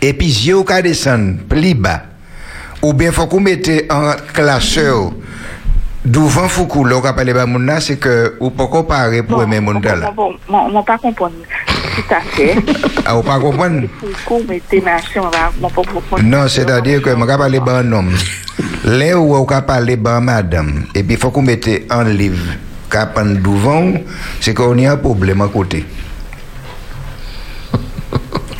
et 0.00 0.12
puis 0.12 0.26
yeux 0.26 0.56
ou 0.56 0.64
ka 0.64 0.82
descendre 0.82 1.38
plus 1.48 1.74
bas, 1.74 2.02
ou 2.82 2.92
bien 2.92 3.12
faut 3.12 3.26
qu'on 3.26 3.40
mette 3.40 3.70
en 3.90 4.12
classeur 4.34 5.12
Douvan 6.02 6.48
Foukou, 6.50 6.82
lò 6.82 6.96
ka 6.98 7.12
pale 7.14 7.30
ba 7.30 7.44
moun 7.46 7.62
nan, 7.62 7.78
se 7.78 7.94
ke 8.02 8.10
ou 8.40 8.50
pa 8.50 8.66
kompare 8.66 9.20
pou 9.22 9.38
non, 9.38 9.46
eme 9.46 9.60
moun 9.62 9.78
non, 9.78 9.84
dal. 9.84 10.02
Moun 10.50 10.82
pa 10.82 10.96
kompon, 10.98 11.30
tout 11.94 12.14
afe. 12.16 12.48
A 13.06 13.12
ah, 13.12 13.14
ou 13.20 13.22
pa 13.22 13.36
kompon? 13.38 13.84
Foukou, 14.00 14.42
mè 14.48 14.58
tenasyon 14.66 15.30
la, 15.30 15.52
moun 15.60 15.70
pa 15.70 15.84
kompon. 15.86 16.26
Non, 16.26 16.50
se 16.50 16.66
da 16.66 16.80
dir 16.82 17.04
ke 17.06 17.14
moun 17.14 17.30
ka 17.30 17.38
pale 17.38 17.62
ba 17.62 17.78
an 17.84 17.94
nom. 17.94 18.10
Lè 18.82 19.12
ou 19.14 19.36
ou 19.38 19.46
ka 19.46 19.62
pale 19.68 19.94
ba 19.94 20.16
madame, 20.18 20.88
epi 20.98 21.14
foukou 21.14 21.46
mette 21.46 21.84
an 21.94 22.10
liv, 22.18 22.34
kapan 22.90 23.36
douvan, 23.38 23.94
se 24.42 24.56
ke 24.58 24.66
ou 24.66 24.74
ni 24.74 24.90
an 24.90 24.98
problem 25.06 25.46
an 25.46 25.54
kote. 25.54 25.84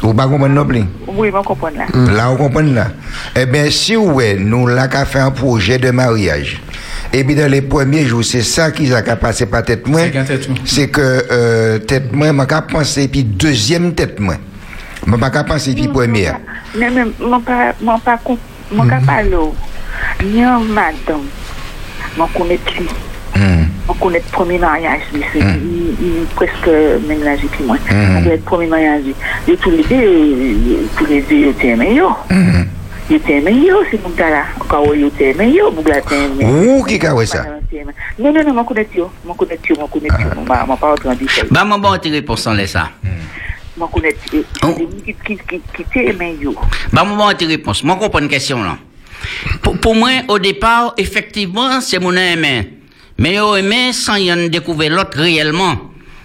Vous 0.02 0.14
pas 0.14 0.26
comprendre 0.26 0.54
non 0.54 0.66
plus? 0.66 0.82
Oui, 1.06 1.30
je 1.32 1.42
comprends 1.44 1.68
là. 1.68 1.86
Là, 2.12 2.28
vous 2.30 2.36
comprenez 2.36 2.72
là? 2.72 2.88
Eh 3.36 3.46
bien, 3.46 3.70
si 3.70 3.96
ouais, 3.96 4.34
nous 4.34 4.66
là 4.66 4.88
qu'à 4.88 5.04
fait 5.04 5.20
un 5.20 5.30
projet 5.30 5.78
de 5.78 5.92
mariage, 5.92 6.60
et 7.12 7.22
puis 7.22 7.36
dans 7.36 7.50
les 7.50 7.62
premiers 7.62 8.04
jours, 8.04 8.24
c'est 8.24 8.42
ça 8.42 8.72
qui 8.72 8.92
a 8.92 9.02
passer 9.16 9.46
par 9.46 9.62
tête 9.62 9.86
moi. 9.86 10.00
C'est 10.00 10.10
qu'un 10.10 10.24
tête 10.24 10.48
moi. 10.48 10.58
C'est 10.64 10.88
que 10.88 11.24
euh, 11.30 11.78
tête 11.78 12.12
moi, 12.12 12.32
m'a 12.32 12.46
penser, 12.46 13.06
puis 13.06 13.22
deuxième 13.22 13.94
tête 13.94 14.18
moi. 14.18 14.34
M'a 15.06 15.18
pas 15.18 15.44
penser, 15.44 15.72
puis 15.72 15.86
première. 15.86 16.38
Non, 16.76 16.88
mais 16.92 17.04
mon 17.20 17.40
pas, 17.40 17.72
mon 17.80 17.98
pas, 18.00 18.18
mon 18.72 18.86
pas. 18.88 19.22
Non, 19.22 20.60
madame. 20.64 21.26
Mon 22.16 22.26
connaît 22.26 22.58
lui. 22.78 22.88
Hmm. 23.87 23.90
On 23.90 23.95
connaît 23.95 24.18
le 24.18 24.33
premier 24.33 24.59
mariage, 24.59 25.03
lui. 25.12 25.23
C'est 25.33 26.35
presque 26.35 26.68
même 27.09 27.23
l'âge 27.25 27.40
que 27.40 27.62
moi. 27.64 27.77
On 27.90 28.23
connaît 28.23 28.37
le 28.37 28.42
premier 28.42 28.66
mariage. 28.66 29.03
Et 29.49 29.57
tous 29.57 29.71
les 29.71 29.83
deux, 29.83 30.88
tous 30.97 31.07
les 31.07 31.21
deux, 31.23 31.35
ils 31.35 31.49
étaient 31.49 31.68
aimés. 31.68 32.01
Mhm. 32.31 32.66
Ils 33.11 33.16
étaient 33.16 33.38
aimés, 33.38 33.68
c'est 33.90 34.03
mon 34.03 34.11
gars 34.11 34.31
là. 34.31 34.45
Quand 34.68 34.85
ils 34.95 35.07
étaient 35.07 35.31
aimés, 35.31 35.59
vous 35.75 35.83
l'avez 35.85 36.25
aimé. 36.25 36.45
Ou 36.45 36.85
qui 36.85 37.05
a 37.05 37.27
ça? 37.27 37.45
Non, 38.18 38.33
non, 38.33 38.45
non, 38.45 38.55
mon 38.55 38.64
connaît 38.64 38.89
yo. 38.95 39.11
Mon 39.26 39.35
connaît 39.35 39.59
yo, 39.68 39.76
mon 39.76 39.89
connaît 39.89 40.07
yo. 40.09 40.28
Mon 40.37 40.45
pas, 40.45 40.64
mon 40.66 40.76
pas 40.76 40.93
autre 40.93 41.09
en 41.09 41.14
détail. 41.14 41.45
Bah, 41.51 41.64
mon 41.64 41.78
bon, 41.78 41.99
tes 41.99 42.11
réponses 42.11 42.47
en 42.47 42.55
laisse 42.55 42.70
ça. 42.70 42.91
Connaît 43.93 44.14
yo. 44.33 44.45
Oh. 44.62 44.74
Qui, 45.05 45.14
qui, 45.14 45.37
qui, 45.37 45.61
qui 45.76 45.85
t'est 45.93 46.07
aimé 46.07 46.37
yo? 46.41 46.55
Bah, 46.93 47.03
mon 47.05 47.16
bon, 47.16 47.33
tes 47.37 47.47
réponses. 47.47 47.83
Moi, 47.83 47.97
je 47.99 48.05
comprends 48.05 48.20
une 48.20 48.28
question, 48.28 48.62
là. 48.62 48.78
Pour, 49.61 49.76
pour 49.78 49.95
moi, 49.97 50.11
au 50.28 50.39
départ, 50.39 50.95
effectivement, 50.97 51.80
c'est 51.80 51.99
mon 51.99 52.14
aimé. 52.14 52.78
Mais 53.18 53.40
au 53.40 53.56
aimé 53.56 53.92
sans 53.92 54.16
y 54.16 54.32
en 54.32 54.48
découvrir 54.48 54.92
l'autre 54.92 55.18
réellement. 55.18 55.76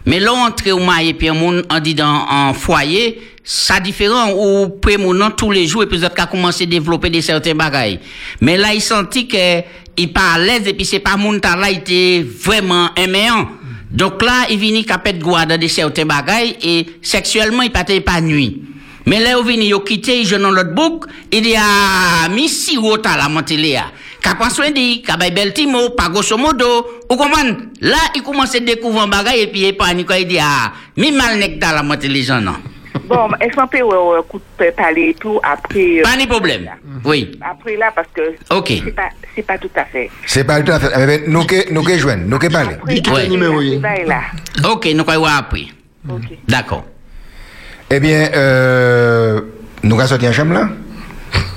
Mais 0.06 0.20
là, 0.20 0.34
entrer 0.34 0.72
au 0.72 0.80
maille 0.80 1.10
et 1.10 1.14
puis 1.14 1.28
un 1.28 1.34
monde 1.34 1.66
en 1.70 1.80
dit 1.80 1.94
dans 1.94 2.26
en 2.30 2.54
foyer, 2.54 3.20
ça 3.44 3.80
différent 3.80 4.32
ou 4.32 4.70
près 4.70 4.98
mon 4.98 5.14
nom 5.14 5.32
tous 5.32 5.52
les 5.52 5.68
jours 5.68 5.84
et 5.84 5.86
puis 5.86 6.04
a 6.04 6.10
commencé 6.10 6.64
à 6.64 6.68
développer 6.68 7.10
des 7.10 7.22
certains 7.22 7.56
bagailles. 7.56 8.00
Mais 8.42 8.58
là, 8.58 8.74
il 8.74 8.82
sentit 8.82 9.28
que 9.28 9.62
il 9.98 10.14
pas 10.14 10.34
à 10.36 10.40
l'aise 10.40 10.68
et 10.68 10.74
puis 10.74 10.86
c'est 10.86 11.00
pas 11.00 11.18
mon 11.18 11.38
temps 11.40 11.56
là, 11.56 11.70
il 11.70 11.80
était 11.80 12.26
vraiment 12.26 12.90
aimant. 12.96 13.48
Donc 13.92 14.22
là, 14.22 14.46
il 14.50 14.58
vient 14.58 14.84
qu'à 14.84 14.98
pète 14.98 15.20
dans 15.20 15.60
des 15.60 15.68
certains 15.68 16.06
bagailles 16.06 16.56
et 16.62 16.86
sexuellement, 17.02 17.64
il 17.64 17.72
pas 17.72 17.86
épanoui. 17.88 18.62
Mais 19.06 19.20
là, 19.22 19.38
il 19.40 19.46
vient, 19.46 19.78
il 19.78 19.84
quitté, 19.84 20.22
il 20.22 20.30
dans 20.30 20.52
l'autre 20.52 20.74
bouc, 20.74 21.06
il 21.32 21.42
dit, 21.42 21.56
ah, 21.58 22.28
mi 22.30 22.50
si 22.50 22.78
à 22.78 23.18
la 23.18 23.30
montée 23.30 23.58
là. 23.58 23.86
Qu'a 24.22 24.36
pas 24.36 24.50
soin 24.50 24.72
dit, 24.72 25.02
qu'a 25.02 25.16
bay 25.16 25.32
bel 25.32 25.54
timo, 25.54 25.92
pas 25.92 26.10
grosso 26.10 26.38
modo, 26.38 26.86
ou 27.10 27.16
comment? 27.16 27.38
Là, 27.82 27.98
il 28.16 28.24
commence 28.24 28.56
à 28.56 28.60
découvrir 28.60 29.04
un 29.04 29.08
bagage 29.08 29.36
et 29.38 29.48
puis 29.48 29.68
il 29.68 29.78
panique, 29.78 30.10
il 30.20 30.28
dit, 30.28 30.40
ah, 30.40 30.74
mi 30.98 31.12
mal 31.12 31.38
nek 31.38 31.60
dans 31.60 31.72
la 31.76 31.84
montée 31.84 32.08
les 32.08 32.24
gens, 32.24 32.42
non. 32.42 32.56
Bon, 33.08 33.30
est-ce 33.40 33.56
qu'on 33.56 33.68
peut 33.68 33.78
euh, 33.84 34.72
parler 34.76 35.10
et 35.10 35.14
tout 35.14 35.40
après 35.44 36.00
euh, 36.00 36.04
Pas 36.04 36.18
de 36.18 36.28
problème. 36.28 36.68
Oui. 37.06 37.32
Après 37.42 37.78
là, 37.78 37.92
parce 37.96 38.08
que 38.14 38.22
Ok. 38.50 38.74
c'est 38.84 38.92
pas, 38.96 39.10
c'est 39.36 39.44
pas 39.46 39.58
tout 39.58 39.70
à 39.76 39.86
fait. 39.86 40.10
C'est 40.26 40.44
pas 40.44 40.62
tout 40.62 40.72
à 40.72 40.80
fait. 40.80 40.90
Eh 40.94 41.06
ben, 41.06 41.22
nous 41.28 41.46
que 41.46 41.72
nous 41.72 41.84
que 41.84 41.98
joindre, 41.98 42.24
nous 42.26 42.40
que 42.40 42.48
parler. 42.48 42.76
Après, 43.06 43.28
numéro. 43.30 43.58
oui. 43.60 43.80
pas 43.80 44.04
là. 44.04 44.22
Ok, 44.72 44.88
nous 44.94 45.04
voir 45.06 45.38
après. 45.38 45.68
Ok. 46.10 46.24
D'accord. 46.48 46.86
Eh 47.90 48.00
bien, 48.00 48.30
euh, 48.36 49.42
nous 49.84 49.96
allons 49.98 50.08
sortir 50.08 50.30
en 50.30 50.34
chambre 50.34 50.54
là. 50.54 50.70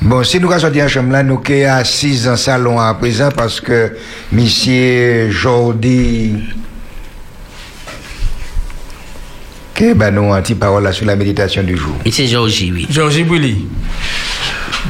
Bon, 0.02 0.24
si 0.24 0.40
nous 0.40 0.50
allons 0.50 0.60
sortir 0.60 0.84
en 0.84 0.88
chambre 0.88 1.12
là, 1.12 1.22
nous 1.22 1.40
sommes 1.46 1.64
assis 1.66 2.26
en 2.28 2.36
salon 2.36 2.78
à 2.80 2.94
présent 2.94 3.28
parce 3.36 3.60
que 3.60 3.92
monsieur 4.32 5.30
Jordi. 5.30 6.36
Que 9.74 9.94
ben 9.94 10.10
nous 10.14 10.32
un 10.32 10.42
petit 10.42 10.54
parole 10.54 10.84
là 10.84 10.92
sur 10.92 11.06
la 11.06 11.16
méditation 11.16 11.62
du 11.62 11.76
jour. 11.76 11.94
C'est 12.10 12.26
Georgie, 12.26 12.70
oui. 12.72 12.86
Georgie 12.90 13.24
Bouli. 13.24 13.66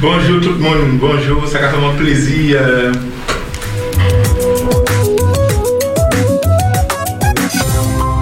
Bonjour 0.01 0.41
tout 0.41 0.51
le 0.53 0.57
monde, 0.57 0.97
bonjour, 0.99 1.47
ça 1.47 1.59
fait 1.59 1.67
vraiment 1.67 1.93
plaisir. 1.95 2.57
euh, 2.61 2.91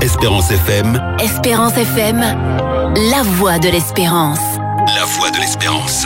Espérance 0.01 0.51
FM, 0.51 0.99
Espérance 1.23 1.77
FM, 1.77 2.19
la 3.11 3.23
voix 3.23 3.59
de 3.59 3.69
l'espérance. 3.69 4.39
la 4.95 5.05
voix 5.05 5.29
de 5.31 5.37
l'espérance. 5.37 6.05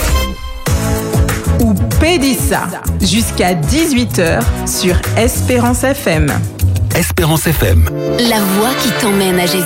Pédissa 2.01 2.63
jusqu'à 2.99 3.53
18h 3.53 4.41
sur 4.67 4.95
Espérance 5.15 5.83
FM. 5.83 6.27
Espérance 6.95 7.45
FM, 7.45 7.85
La 8.27 8.39
voix 8.39 8.71
qui 8.81 8.89
t'emmène 8.99 9.39
à 9.39 9.45
Jésus. 9.45 9.65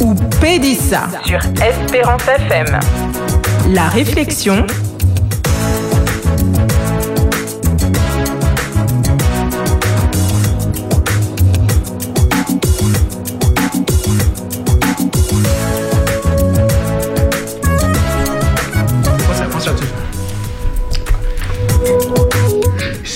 Ou 0.00 0.14
Pédissa, 0.40 1.02
Sur 1.26 1.40
Espérance 1.62 2.22
FM. 2.26 2.80
la 3.68 3.88
réflexion. 3.88 4.66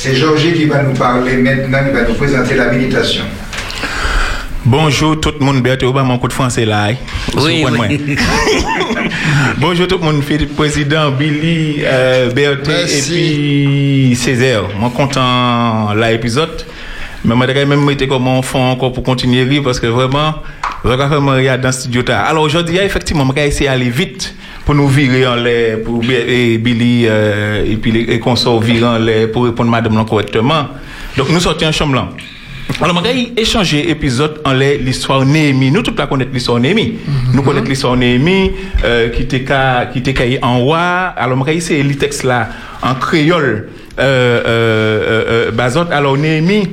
C'est 0.08 0.14
Georgie 0.14 0.54
qui 0.54 0.64
va 0.64 0.82
nous 0.82 0.94
parler 0.94 1.36
maintenant, 1.36 1.80
il 1.86 1.92
va 1.92 2.08
nous 2.08 2.14
présenter 2.14 2.54
la 2.54 2.70
méditation. 2.72 3.24
Bonjour 4.64 5.20
tout 5.20 5.34
le 5.38 5.44
monde, 5.44 5.62
Berthe 5.62 5.82
Obama, 5.82 6.08
mon 6.08 6.18
coup 6.18 6.28
de 6.28 6.32
français 6.32 6.64
là. 6.64 6.86
hein. 6.86 6.94
Oui, 7.36 7.62
oui. 7.62 7.76
moi. 7.76 7.86
Bonjour 9.58 9.86
tout 9.86 9.98
le 9.98 10.04
monde, 10.04 10.22
Philippe 10.22 10.56
Président, 10.56 11.10
Billy, 11.10 11.82
euh, 11.84 12.30
Berthe 12.30 12.70
et 12.70 13.02
puis 13.02 14.16
Césaire. 14.16 14.62
Moi 14.78 14.90
content 14.96 15.92
l'épisode. 15.92 16.64
Mais 17.22 17.34
moi, 17.34 17.46
j'aurais 17.46 17.66
même 17.66 17.90
été 17.90 18.08
comme 18.08 18.28
enfant 18.28 18.70
encore 18.70 18.94
pour 18.94 19.02
continuer 19.02 19.42
à 19.42 19.44
rire 19.46 19.60
parce 19.62 19.78
que 19.78 19.88
vraiment, 19.88 20.36
je 20.84 20.88
vais 20.88 20.96
vraiment 20.96 21.32
regarder 21.32 21.62
dans 21.64 21.68
le 21.68 21.72
studio. 21.72 22.02
tard. 22.02 22.24
Alors 22.26 22.44
aujourd'hui, 22.44 22.78
effectivement, 22.78 23.26
je 23.28 23.34
vais 23.34 23.48
essayer 23.48 23.68
d'aller 23.68 23.90
vite 23.90 24.34
pour 24.68 24.74
nous 24.74 24.86
virer 24.86 25.26
en 25.26 25.34
l'air, 25.34 25.78
pour 25.82 26.02
et 26.04 26.58
Billy 26.58 27.06
euh, 27.06 27.64
et 27.64 27.76
puis 27.76 27.90
les 27.90 28.20
consorts 28.20 28.60
virer 28.60 28.84
en 28.84 28.98
l'air 28.98 29.32
pour 29.32 29.46
répondre 29.46 29.74
à 29.74 29.80
madame 29.80 30.04
correctement. 30.04 30.68
Donc 31.16 31.30
nous 31.30 31.40
sortions 31.40 31.68
en 31.68 31.72
chambre 31.72 31.94
là. 31.94 32.10
Alors, 32.82 33.02
je 33.02 33.10
vais 33.10 33.32
échanger 33.38 33.88
épisode 33.88 34.42
en 34.44 34.52
l'air 34.52 34.78
l'histoire 34.78 35.24
Néhémie. 35.24 35.70
Nous, 35.70 35.80
tout 35.80 35.94
la 35.96 36.06
connaissons 36.06 36.30
l'histoire 36.34 36.60
Néhémie. 36.60 36.98
Nous 37.32 37.42
connaissons 37.42 37.64
l'histoire 37.64 37.96
Néhémie, 37.96 38.50
euh, 38.84 39.08
qui 39.08 39.22
était 39.22 40.38
en 40.42 40.58
roi. 40.58 40.78
Alors, 41.16 41.38
je 41.38 41.44
vais 41.44 41.56
essayer 41.56 41.82
le 41.82 41.94
texte 41.94 42.24
là 42.24 42.50
en 42.82 42.94
créole, 42.94 43.68
euh, 43.98 44.42
euh, 44.46 45.50
euh, 45.50 45.52
euh. 45.58 45.90
Alors, 45.90 46.18
Néhémie, 46.18 46.68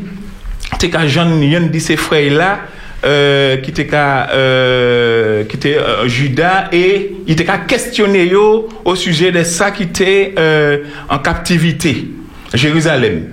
t'es 0.77 0.89
qu'à 0.89 1.07
Jean, 1.07 1.39
y'en 1.39 1.67
de 1.67 1.79
ses 1.79 1.95
frères 1.95 2.33
là, 2.33 2.59
euh, 3.05 3.57
qui 3.57 3.71
était 3.71 3.85
qu'à, 3.85 4.29
euh, 4.31 5.43
qui 5.43 5.57
était 5.57 5.77
euh, 5.77 6.07
Judas 6.07 6.69
et 6.71 7.15
il 7.27 7.33
était 7.33 7.45
qu'à 7.45 7.59
questionner 7.59 8.25
yo 8.25 8.67
au 8.83 8.95
sujet 8.95 9.31
de 9.31 9.43
ça 9.43 9.71
qui 9.71 9.83
était 9.83 10.33
euh, 10.37 10.79
en 11.09 11.19
captivité, 11.19 12.07
Jérusalem. 12.53 13.27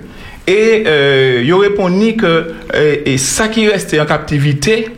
Et 0.45 0.83
euh, 0.85 1.41
il 1.43 1.53
répondu 1.53 2.15
que 2.15 2.53
et 3.05 3.17
ça 3.17 3.47
qui 3.47 3.67
restait 3.67 3.99
en 3.99 4.05
captivité, 4.05 4.89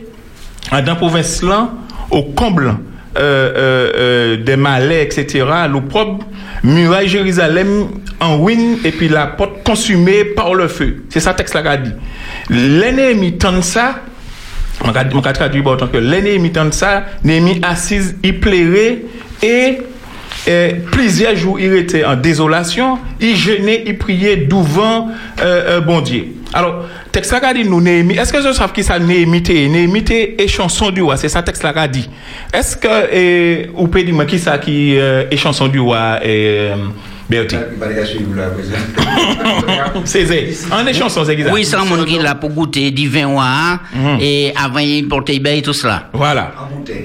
dans 0.84 0.96
province 0.96 1.42
là, 1.42 1.70
au 2.10 2.24
comble 2.24 2.74
des 3.14 4.56
malais, 4.56 5.04
etc., 5.04 5.46
l'opprobre, 5.70 6.24
muraille 6.64 7.08
Jérusalem 7.08 7.88
en 8.20 8.42
ruine 8.42 8.78
et 8.84 8.90
puis 8.90 9.08
la 9.08 9.26
porte 9.26 9.62
consumée 9.64 10.24
par 10.24 10.54
le 10.54 10.68
feu. 10.68 11.04
C'est 11.10 11.20
ça 11.20 11.30
le 11.30 11.36
texte 11.36 11.54
là 11.54 11.62
qu'a 11.62 11.76
dit. 11.76 11.92
L'ennemi 12.50 13.38
tente 13.38 13.62
ça, 13.62 14.00
on 14.84 14.92
traduire 15.32 15.66
en 15.66 15.76
tant 15.76 15.88
que 15.88 15.96
l'ennemi 15.96 16.52
tente 16.52 16.74
ça, 16.74 17.04
Némi 17.24 17.60
assise, 17.62 18.16
il 18.22 18.40
plairait 18.40 19.02
et 19.42 19.78
euh, 20.48 20.72
plusieurs 20.90 21.36
jours, 21.36 21.58
il 21.58 21.74
était 21.74 22.04
en 22.04 22.16
désolation, 22.16 22.98
il 23.20 23.36
jeûnait, 23.36 23.84
il 23.86 23.98
priait 23.98 24.36
devant 24.36 25.08
euh, 25.40 25.78
euh, 25.78 25.80
bon 25.80 26.00
Dieu. 26.00 26.26
Alors, 26.52 26.84
texte 27.12 27.32
là 27.32 27.52
dit 27.52 27.64
nous, 27.64 27.80
Néhémie, 27.80 28.14
est-ce 28.14 28.32
que 28.32 28.40
je 28.40 28.52
sais 28.52 28.62
qui 28.74 28.82
ça 28.82 28.98
Néhémie 28.98 29.42
Néhémie 29.42 30.04
et 30.08 30.48
chanson 30.48 30.90
du 30.90 31.02
roi, 31.02 31.16
c'est 31.16 31.28
ça 31.28 31.42
texte 31.42 31.62
là 31.62 31.88
dit. 31.88 32.08
Est-ce 32.52 32.76
que, 32.76 32.88
euh, 32.88 33.66
ou 33.74 33.88
peut 33.88 34.02
dire 34.02 34.26
qui 34.26 34.38
ça 34.38 34.58
qui 34.58 34.98
euh, 34.98 35.24
est 35.30 35.36
chanson 35.36 35.68
du 35.68 35.80
roi 35.80 36.20
et 36.24 36.70
euh, 36.70 36.76
Bertie 37.28 37.56
C'est 40.04 40.26
en 40.70 40.86
est 40.86 40.94
chanson, 40.94 41.24
c'est 41.24 41.32
exact. 41.32 41.52
Oui, 41.52 41.64
c'est 41.64 41.76
un 41.76 41.84
monde 41.84 42.06
qui 42.06 42.16
est 42.16 42.22
là 42.22 42.36
pour 42.36 42.50
goûter 42.50 42.92
du 42.92 43.08
vin 43.08 43.28
noir 43.28 43.80
et 44.20 44.52
avant 44.56 44.78
il 44.78 45.08
portait 45.08 45.40
bien 45.40 45.60
tout 45.60 45.72
cela. 45.72 46.08
Voilà. 46.12 46.52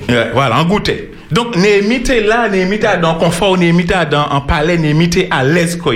Ouais, 0.08 0.30
voilà, 0.34 0.60
en 0.60 0.66
goûter. 0.66 1.11
Donc, 1.32 1.56
Néhémie 1.56 1.96
était 1.96 2.22
là, 2.22 2.50
Néhémie 2.50 2.76
était 2.76 2.98
dans 2.98 3.16
confort, 3.16 3.58
Néhémie 3.58 3.84
était 3.84 4.06
dans 4.10 4.28
un 4.32 4.42
palais, 4.42 4.78
Néhémie 4.78 5.06
était 5.06 5.28
à 5.32 5.44
l'aise. 5.44 5.78
quoi. 5.78 5.94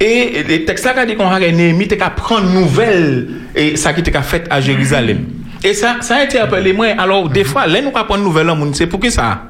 Et 0.00 0.44
les 0.48 0.64
textes 0.64 0.84
là, 0.84 1.04
dit 1.04 1.16
qu'on 1.16 1.28
a 1.28 1.38
Néhémie 1.40 1.84
était 1.84 1.96
qu'à 1.96 2.10
prendre 2.10 2.48
nouvelle 2.48 3.28
et 3.56 3.76
ça 3.76 3.92
qui 3.92 4.00
était 4.00 4.12
qu'à 4.12 4.22
fait 4.22 4.46
à 4.50 4.60
Jérusalem. 4.60 5.24
Et 5.64 5.74
ça, 5.74 5.96
ça 6.00 6.16
a 6.16 6.24
été 6.24 6.38
appelé 6.38 6.72
moi. 6.72 6.86
Alors, 6.96 7.28
des 7.28 7.42
fois, 7.44 7.66
là, 7.66 7.80
nous 7.80 7.90
pas 7.90 8.04
prendre 8.04 8.22
nouvelle 8.22 8.48
en 8.50 8.56
monde, 8.56 8.74
c'est 8.76 8.86
pour 8.86 9.00
qui 9.00 9.10
ça? 9.10 9.42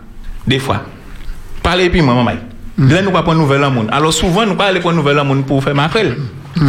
Des 0.47 0.59
fois. 0.59 0.83
Parlez 1.63 1.91
puis 1.91 2.01
moi, 2.01 2.15
maman. 2.15 2.33
Là, 2.79 3.03
nous 3.03 3.11
pas 3.11 3.23
prendre 3.23 3.39
nouvelle 3.41 3.65
en 3.65 3.71
monde. 3.71 3.89
Alors, 3.93 4.13
souvent, 4.15 4.47
nous 4.47 4.55
pas 4.55 4.67
aller 4.67 4.81
prendre 4.81 4.97
nouvelle 4.97 5.19
en 5.19 5.25
monde 5.27 5.45
pour 5.45 5.63
faire 5.63 5.75
ma 5.75 5.89
frère. 5.91 6.15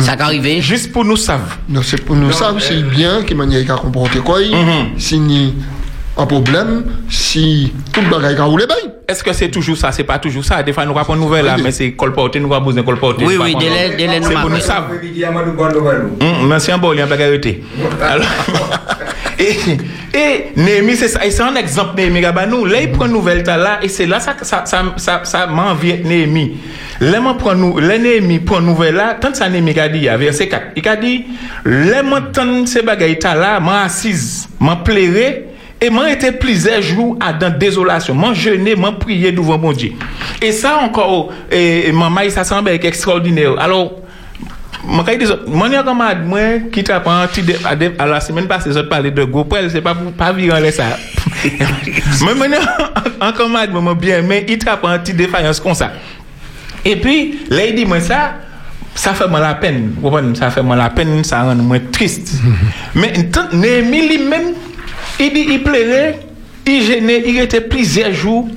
Ça 0.02 0.18
qu'arrivé. 0.18 0.60
Juste 0.62 0.92
pour 0.92 1.06
nous 1.06 1.16
savoir. 1.16 1.58
Non, 1.70 1.82
c'est 1.82 2.04
pour 2.04 2.16
nous 2.16 2.32
savoir 2.34 2.62
si 2.62 2.84
bien 2.84 3.24
qui 3.24 3.34
manière 3.34 3.66
qu'à 3.66 3.76
comporter 3.76 4.20
quoi, 4.20 4.40
Mhm. 4.40 4.98
si 4.98 5.18
ni 5.20 5.56
un 6.18 6.26
problème, 6.26 6.84
si 7.10 7.72
tout 7.94 8.02
le 8.02 8.10
bagage 8.10 8.40
a 8.40 8.44
roulé 8.44 8.66
bien. 8.66 8.92
est-ce 9.08 9.24
que 9.24 9.32
c'est 9.32 9.50
toujours 9.50 9.78
ça? 9.78 9.92
C'est 9.92 10.04
pas 10.04 10.20
toujours 10.20 10.44
ça. 10.44 10.62
Des 10.64 10.74
fois, 10.74 10.86
nous 10.86 10.98
avons 10.98 11.14
une 11.16 11.22
nouvelle 11.22 11.46
là, 11.46 11.56
mais 11.62 11.72
c'est 11.72 11.92
colporté, 11.94 12.40
nous 12.40 12.54
avons 12.54 12.66
besoin 12.66 12.82
de 12.82 12.86
colporter. 12.86 13.24
Oui, 13.26 13.38
oui, 13.42 13.56
délai- 13.56 13.96
délai 13.96 14.20
nous 14.20 14.28
C'est 14.28 14.34
pour 14.34 14.50
nous 14.50 14.60
savoir. 14.60 14.92
Hum, 16.22 16.48
Merci 16.50 16.72
un 16.72 16.78
bon, 16.78 16.92
il 16.94 17.00
y 17.00 17.02
a 17.02 17.08
pas 17.08 17.16
arrêté. 17.16 17.64
Alors, 18.02 18.28
et, 19.40 19.58
et 20.14 20.46
Néhémie, 20.58 20.96
c'est 20.98 21.08
ça. 21.08 21.26
Et 21.26 21.32
c'est 21.32 21.42
un 21.44 21.56
exemple, 21.56 21.96
Néhémie 21.96 22.20
Gabanou. 22.22 22.66
Là, 22.66 22.82
il 22.82 22.92
prend 22.92 23.06
une 23.06 23.14
nouvelle 23.14 23.44
là, 23.46 23.80
et 23.82 23.88
c'est 23.88 24.06
là 24.06 24.20
ça, 24.20 24.36
ça, 24.42 24.64
ça, 24.66 24.84
ça, 24.98 25.22
ça 25.24 25.48
m'envie 25.48 26.00
Néhémie. 26.04 26.58
Là, 27.00 27.22
moi, 27.22 27.38
prend 27.38 27.56
nous, 27.56 27.80
là, 27.80 27.96
prend 28.46 28.60
nouvelle 28.60 28.96
là, 28.96 29.16
tant 29.20 29.32
que 29.32 29.38
ça 29.38 29.48
Néhémie 29.48 29.80
a 29.80 29.88
dit, 29.88 30.10
à 30.10 30.18
verset 30.18 30.50
4. 30.50 30.64
Il 30.76 30.88
a 30.88 30.96
dit, 30.98 31.24
là, 31.64 32.04
moi, 32.04 32.20
tant 32.34 32.66
ces 32.66 32.82
bagailles 32.82 33.18
tas 33.20 33.36
là, 33.36 33.60
moi, 33.62 33.82
assise, 33.86 34.50
moi, 34.60 34.76
plairai, 34.84 35.46
et 35.82 35.90
moi, 35.90 36.12
été 36.12 36.34
plusieurs 36.34 36.82
jours 36.82 37.18
à 37.22 37.32
dans 37.32 37.58
désolation. 37.58 38.14
Moi, 38.14 38.34
jeûné, 38.34 38.76
moi, 38.76 39.00
prié 39.00 39.32
devant 39.32 39.58
mon 39.58 39.72
Dieu. 39.72 39.94
Et 40.42 40.52
ça, 40.52 40.78
encore, 40.82 41.32
et, 41.50 41.92
maman, 41.94 42.30
ça 42.30 42.44
semble 42.44 42.70
extraordinaire. 42.70 43.58
Alors, 43.58 43.94
moi, 44.84 45.04
des 45.04 45.32
autres, 45.32 45.48
moi, 45.48 45.70
moi 46.16 46.40
qui 46.72 46.84
t'a 46.84 47.02
à, 48.00 48.06
la 48.06 48.20
semaine 48.20 48.48
passée, 48.48 48.72
autres 48.72 48.90
parlaient 48.90 49.12
de 49.12 49.24
GoPro, 49.24 49.58
c'est 49.70 49.82
pas 49.82 49.96
pour 49.96 50.12
pas 50.12 50.34
laisse 50.34 50.76
ça. 50.76 50.98
Moi, 52.22 52.34
moi, 52.34 52.48
en 53.22 53.32
commande, 53.32 53.70
moi, 53.72 53.96
bien, 53.96 54.22
mais 54.22 54.46
il 54.50 54.58
t'a 54.58 54.76
pas 54.76 55.00
petit 55.00 55.14
défaillance 55.14 55.60
comme 55.60 55.74
ça. 55.74 55.92
Et 56.84 56.98
puis, 56.98 57.40
là, 57.50 57.66
il 57.66 57.76
dit, 57.76 57.86
moi, 57.86 58.02
ça, 58.02 58.34
ça 58.96 59.14
fait 59.14 59.28
moi 59.28 59.40
la 59.40 59.56
peine. 59.56 59.94
Vous 59.96 60.02
comprenez? 60.02 60.36
Ça 60.36 60.50
fait 60.50 60.62
moi 60.62 60.76
la 60.76 60.90
peine, 60.90 61.24
ça 61.24 61.44
rend 61.44 61.56
moi 61.56 61.78
triste. 61.92 62.34
Mais, 62.96 63.14
Néhémie 63.54 64.10
lui-même, 64.10 64.54
il 65.20 65.34
dit, 65.34 65.46
il 65.50 65.64
plairait, 65.64 66.20
il 66.66 66.82
gênait, 66.84 67.24
il 67.26 67.40
était 67.40 67.62
plusieurs 67.62 68.14
jours 68.14 68.48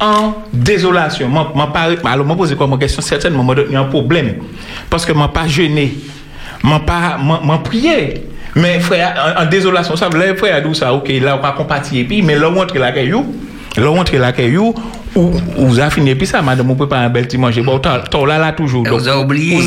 en 0.00 0.34
désolation. 0.52 1.30
Alors, 2.04 2.26
moi, 2.26 2.36
poser 2.36 2.54
comme 2.56 2.78
question, 2.78 3.02
certainement, 3.02 3.46
il 3.66 3.72
y 3.72 3.76
a 3.76 3.80
un 3.80 3.84
problème. 3.84 4.34
Parce 4.90 5.04
que 5.06 5.12
moi, 5.12 5.32
pas 5.32 5.46
gêné. 5.46 5.94
Moi, 6.62 6.80
moi, 7.42 7.62
prié. 7.62 8.24
Mais, 8.54 8.80
frère, 8.80 9.34
en, 9.38 9.42
en 9.42 9.46
désolation, 9.46 9.96
ça, 9.96 10.08
là, 10.08 10.34
frère, 10.34 10.62
d'où 10.62 10.72
ça, 10.74 10.92
ok, 10.92 11.08
là, 11.20 11.36
on 11.38 11.42
va 11.42 11.52
compatir, 11.52 12.00
et 12.00 12.04
puis, 12.04 12.22
mais 12.22 12.36
là, 12.36 12.48
on 12.48 12.52
montre 12.52 12.78
la 12.78 12.90
caillou, 12.90 13.26
là, 13.76 13.90
on 13.90 13.96
montre 13.96 14.16
la 14.16 14.32
caillou, 14.32 14.74
ou, 15.14 15.32
ou 15.58 15.66
vous 15.66 15.78
avez 15.78 15.90
fini, 15.90 16.14
puis 16.14 16.26
ça, 16.26 16.40
madame, 16.40 16.70
on 16.70 16.74
peut 16.74 16.88
pas 16.88 17.00
un 17.00 17.10
bel 17.10 17.26
petit 17.26 17.36
manger. 17.36 17.60
Bon, 17.60 17.78
t'as, 17.78 17.98
là, 18.26 18.38
là, 18.38 18.52
toujours. 18.52 18.82
Donc, 18.82 18.98
Vous 19.00 19.08
avez 19.08 19.20
oublié. 19.22 19.60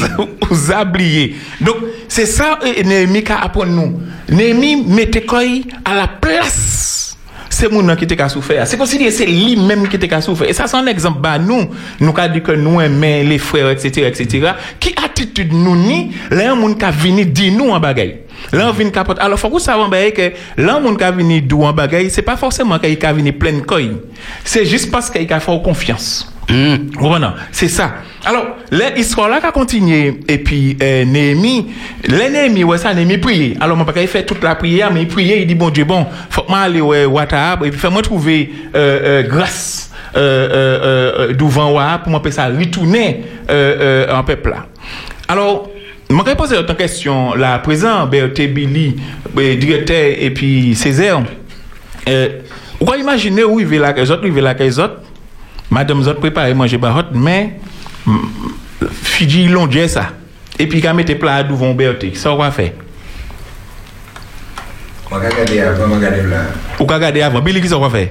Vous 0.49 0.71
avez 0.71 0.89
oublié. 0.89 1.35
Donc, 1.61 1.75
c'est 2.19 2.25
ça, 2.25 2.59
Néhémie, 2.83 3.23
qui 3.23 3.31
apprend 3.31 3.65
nous. 3.65 4.01
Néhémie, 4.27 4.85
quoi 5.25 5.39
à 5.85 5.95
la 5.95 6.07
place 6.07 7.15
c'est 7.49 7.69
nan 7.71 7.95
qui 7.97 8.07
te 8.07 8.27
souffert. 8.29 8.65
C'est 8.67 8.77
considéré 8.77 9.11
c'est 9.11 9.25
lui-même 9.25 9.87
qui 9.87 9.99
te 9.99 10.21
souffert. 10.21 10.47
Et 10.47 10.53
ça 10.53 10.67
c'est 10.67 10.77
un 10.77 10.85
exemple 10.85 11.19
bah 11.19 11.37
nous, 11.37 11.69
nous 11.99 12.13
qu'a 12.13 12.29
dit 12.29 12.41
que 12.41 12.53
nous 12.53 12.79
aimons 12.79 13.27
les 13.27 13.37
frères 13.37 13.69
etc 13.69 14.07
etc. 14.07 14.51
Qui 14.79 14.95
attitude 15.03 15.51
nous 15.51 15.75
ni 15.75 16.11
là 16.31 16.55
moun 16.55 16.77
qui 16.77 16.85
vini 16.91 17.25
dit 17.25 17.51
nous 17.51 17.69
en 17.71 17.79
bagaille. 17.79 18.19
Là 18.53 18.69
on 18.69 18.71
vient 18.71 18.89
capote. 18.89 19.17
Alors 19.19 19.37
faut 19.39 19.47
que 19.47 19.53
vous 19.53 19.59
savez 19.59 19.83
ben, 19.89 20.11
que 20.11 20.31
là 20.61 20.79
moun 20.79 20.95
qui 20.95 21.03
vini 21.17 21.41
dou 21.41 21.63
en 21.63 21.73
bagaille, 21.73 22.09
c'est 22.09 22.21
pas 22.21 22.37
forcément 22.37 22.79
qu'il 22.79 23.05
a 23.05 23.13
vini 23.13 23.33
plein 23.33 23.59
coin. 23.59 23.95
C'est 24.45 24.65
juste 24.65 24.89
parce 24.91 25.09
qu'il 25.09 25.31
a 25.33 25.39
fait 25.39 25.61
confiance. 25.61 26.31
Voilà, 26.99 27.35
c'est 27.51 27.67
ça. 27.67 27.93
Alors, 28.25 28.57
l'histoire 28.71 29.29
là 29.29 29.39
qui 29.39 29.45
a 29.45 29.51
continué, 29.51 30.19
et 30.27 30.39
puis 30.39 30.77
euh, 30.81 31.05
Néhémie, 31.05 31.67
le 32.07 32.29
Néhémie, 32.29 32.63
ouais, 32.63 32.77
ça, 32.77 32.93
Néhémie 32.93 33.17
prier. 33.17 33.57
Alors, 33.61 33.77
mon 33.77 33.85
papa, 33.85 34.01
il 34.01 34.07
fait 34.07 34.25
toute 34.25 34.43
la 34.43 34.55
prière, 34.55 34.91
mais 34.91 35.03
il 35.03 35.07
priait, 35.07 35.41
il 35.41 35.47
dit, 35.47 35.55
bon 35.55 35.69
Dieu, 35.69 35.85
bon, 35.85 36.05
faut 36.29 36.41
que 36.41 36.51
aller 36.51 36.81
ouais, 36.81 37.05
Wahab, 37.05 37.63
et 37.65 37.69
puis 37.69 37.79
fais-moi 37.79 38.01
trouver 38.01 38.51
euh, 38.75 39.21
euh, 39.23 39.27
grâce 39.27 39.91
euh, 40.17 40.19
euh, 40.19 41.29
euh, 41.29 41.33
devant 41.33 41.71
Wahab 41.71 42.03
pour 42.03 42.11
m'appeler 42.11 42.31
ça 42.31 42.47
retourner 42.47 43.23
euh, 43.49 44.07
euh, 44.09 44.17
en 44.17 44.23
peuple 44.23 44.49
là. 44.49 44.65
Alors, 45.27 45.69
je 46.09 46.15
vais 46.15 46.35
poser 46.35 46.57
autre 46.57 46.75
question, 46.75 47.35
là, 47.35 47.59
présent, 47.59 48.07
Berthe 48.07 48.41
Billy, 48.51 48.95
euh, 49.37 49.55
directeur, 49.55 50.13
et 50.19 50.31
puis 50.31 50.75
Césaire, 50.75 51.21
euh, 52.07 52.29
vous 52.79 52.85
pouvez 52.85 52.99
imaginer 52.99 53.43
où 53.43 53.59
il 53.59 53.67
va 53.67 53.77
là, 53.77 53.93
les 53.93 54.09
autres, 54.09 54.23
il 54.25 54.31
va 54.31 54.41
là, 54.41 54.55
les 54.57 54.79
autres, 54.79 55.01
Madame 55.69 56.03
Zot 56.03 56.19
prepare 56.21 56.55
manje 56.57 56.77
barot, 56.81 57.11
men 57.13 57.53
fidji 59.05 59.47
lonje 59.51 59.87
sa. 59.91 60.09
Epi 60.59 60.81
ka 60.83 60.93
mette 60.97 61.15
pla 61.19 61.39
adouvon 61.43 61.75
beote, 61.77 62.11
sa 62.19 62.33
ou 62.33 62.43
a 62.43 62.49
fe? 62.51 62.71
Mwen 65.09 65.21
ka 65.23 65.29
gade 65.37 65.61
avan, 65.65 65.91
mwen 65.91 66.01
gade 66.03 66.25
vla. 66.25 66.41
Ou 66.79 66.87
ka 66.89 66.97
gade 67.01 67.21
avan, 67.25 67.45
bili 67.45 67.61
ki 67.63 67.71
sa 67.71 67.79
ou 67.79 67.87
a 67.87 67.91
fe? 67.93 68.09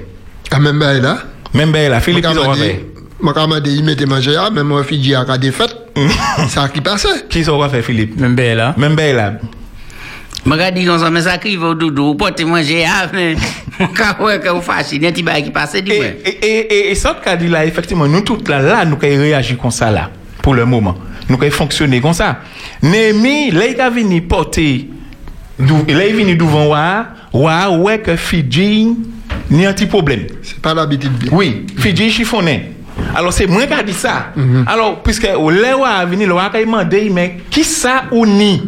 A 0.55 0.61
men 0.63 0.79
be 0.81 0.95
la. 1.03 1.17
Men 1.53 1.75
be 1.75 1.83
la, 1.91 1.99
fili 2.03 2.23
ki 2.23 2.31
sa 2.33 2.47
ou 2.47 2.55
a 2.55 2.57
fe? 2.59 2.71
Mwen 3.19 3.35
ka 3.35 3.45
made 3.51 3.71
yi 3.73 3.83
mette 3.83 4.07
manje 4.07 4.31
ya, 4.31 4.47
men 4.55 4.67
mwen 4.67 4.87
fidji 4.87 5.13
a 5.19 5.25
ka 5.27 5.35
defet, 5.41 5.75
sa 6.49 6.69
ki 6.71 6.81
pase. 6.85 7.11
Ki 7.29 7.43
sa 7.43 7.53
ou 7.57 7.65
a 7.65 7.69
fe, 7.71 7.83
Filip? 7.85 8.15
Men 8.19 8.37
be 8.39 8.53
la. 8.55 8.71
Men 8.79 8.95
be 8.95 9.11
la. 9.13 9.33
Je 10.45 10.51
regarde 10.51 10.85
comme 10.85 10.99
ça, 10.99 11.09
mais 11.09 11.21
ça 11.21 11.37
crive 11.37 11.63
au 11.63 11.75
doudou, 11.75 12.15
pour 12.15 12.33
te 12.33 12.41
manger, 12.43 12.85
ah, 12.87 13.07
mais, 13.13 13.35
mon 13.79 13.87
cas, 13.87 14.17
ouais, 14.21 14.39
que 14.39 14.49
vous 14.49 14.61
fascinez, 14.61 15.07
un 15.07 15.11
petit 15.11 15.21
bail 15.23 15.43
qui 15.43 15.51
passe, 15.51 15.75
dis-moi. 15.75 16.05
Et, 16.25 16.29
et, 16.29 16.59
et, 16.87 16.91
et 16.91 16.95
ça 16.95 17.15
qu'a 17.23 17.35
dit 17.35 17.47
là, 17.47 17.65
effectivement, 17.65 18.07
nous 18.07 18.21
toutes 18.21 18.47
là, 18.49 18.59
là, 18.61 18.85
nous 18.85 18.95
pouvons 18.95 19.19
réagir 19.21 19.57
comme 19.57 19.69
ça 19.71 19.91
là, 19.91 20.09
pour 20.41 20.55
le 20.55 20.65
moment. 20.65 20.95
Nous 21.27 21.37
pouvons 21.37 21.51
fonctionner 21.51 22.01
comme 22.01 22.13
ça. 22.13 22.39
Némi, 22.81 23.51
là, 23.51 23.67
il 23.67 23.79
a 23.79 23.89
venu 23.89 24.21
porter, 24.21 24.87
dou- 25.59 25.85
là, 25.87 26.05
il 26.05 26.09
est 26.09 26.13
venu 26.13 26.35
devant 26.35 26.67
Wa, 26.67 27.07
Wa, 27.33 27.69
ouais, 27.71 27.99
que 27.99 28.15
Fidji, 28.15 28.95
n'y 29.51 29.65
a 29.65 29.69
un 29.69 29.73
petit 29.73 29.85
problème. 29.85 30.25
C'est 30.41 30.59
pas 30.61 30.73
l'habitude. 30.73 31.11
Oui, 31.31 31.67
Fidji 31.77 32.09
chiffonné. 32.09 32.71
Alors 33.15 33.31
c'est 33.31 33.47
moi 33.47 33.65
qui 33.65 33.73
a 33.73 33.81
dit 33.83 33.93
ça. 33.93 34.33
Alors, 34.67 35.01
puisque 35.03 35.23
le 35.27 35.75
Wa 35.79 35.89
a 35.89 36.05
venu, 36.05 36.25
le 36.25 36.33
Wa 36.33 36.49
a 36.53 36.59
demandé, 36.59 37.09
mais 37.13 37.37
qui 37.49 37.63
ça 37.63 38.03
ou 38.11 38.25
ni? 38.25 38.61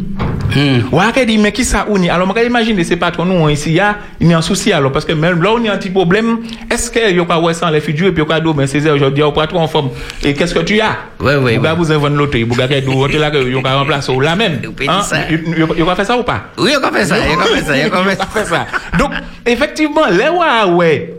Wa 0.90 1.04
a 1.14 1.24
dit, 1.24 1.38
mais 1.38 1.52
qui 1.52 1.64
ça 1.64 1.86
ou 1.88 1.98
ni? 1.98 2.10
Alors, 2.10 2.26
moi, 2.26 2.42
imaginer, 2.42 2.84
c'est 2.84 2.96
pas 2.96 3.10
trop 3.10 3.24
nous, 3.24 3.48
ici, 3.48 3.70
il 3.70 3.74
y 3.76 3.80
a, 3.80 3.96
il 4.20 4.28
y 4.28 4.34
a 4.34 4.38
un 4.38 4.42
souci, 4.42 4.72
alors, 4.72 4.92
parce 4.92 5.04
que 5.04 5.12
même 5.12 5.42
là, 5.42 5.52
on 5.52 5.62
y 5.62 5.68
a 5.68 5.72
un 5.72 5.78
petit 5.78 5.90
problème. 5.90 6.38
Est-ce 6.70 6.90
qu'il 6.90 7.16
y 7.16 7.20
a 7.20 7.24
pas 7.24 7.38
ouais 7.38 7.54
sans 7.54 7.70
les 7.70 7.80
Fidji, 7.80 8.06
et 8.06 8.12
puis, 8.12 8.24
il 8.26 8.30
y 8.30 8.32
a 8.32 8.54
mais 8.54 8.66
c'est 8.66 8.90
aujourd'hui, 8.90 9.22
on 9.22 9.32
pas 9.32 9.46
trop 9.46 9.60
en 9.60 9.68
forme. 9.68 9.90
Et 10.24 10.34
qu'est-ce 10.34 10.54
que 10.54 10.60
tu 10.60 10.80
as? 10.80 10.96
Ouais, 11.20 11.36
ouais, 11.36 11.56
Vous 11.56 11.64
ouais. 11.64 11.74
vous 11.76 11.90
avez 11.90 12.08
l'autre, 12.14 12.38
vous 12.38 12.60
avez 12.60 12.80
l'autre, 12.80 13.16
là, 13.18 13.30
que 13.30 13.38
vous 13.38 13.58
avez 13.58 13.76
remplacé, 13.76 14.12
là 14.20 14.36
même. 14.36 14.60
peut 14.60 14.84
Hein? 14.88 15.02
ça. 15.02 15.18
Va 15.84 15.96
faire 15.96 16.06
ça 16.06 16.16
ou 16.18 16.22
pas? 16.22 16.44
Oui, 16.58 16.72
on 16.76 16.80
va 16.80 16.90
faire 16.92 17.06
ça, 17.06 17.16
on 17.16 17.36
va 17.36 17.44
faire 17.44 18.16
ça. 18.16 18.26
fait 18.26 18.44
ça. 18.44 18.66
Donc, 18.98 19.12
effectivement, 19.46 20.06
les 20.10 20.24
Huawei, 20.26 21.14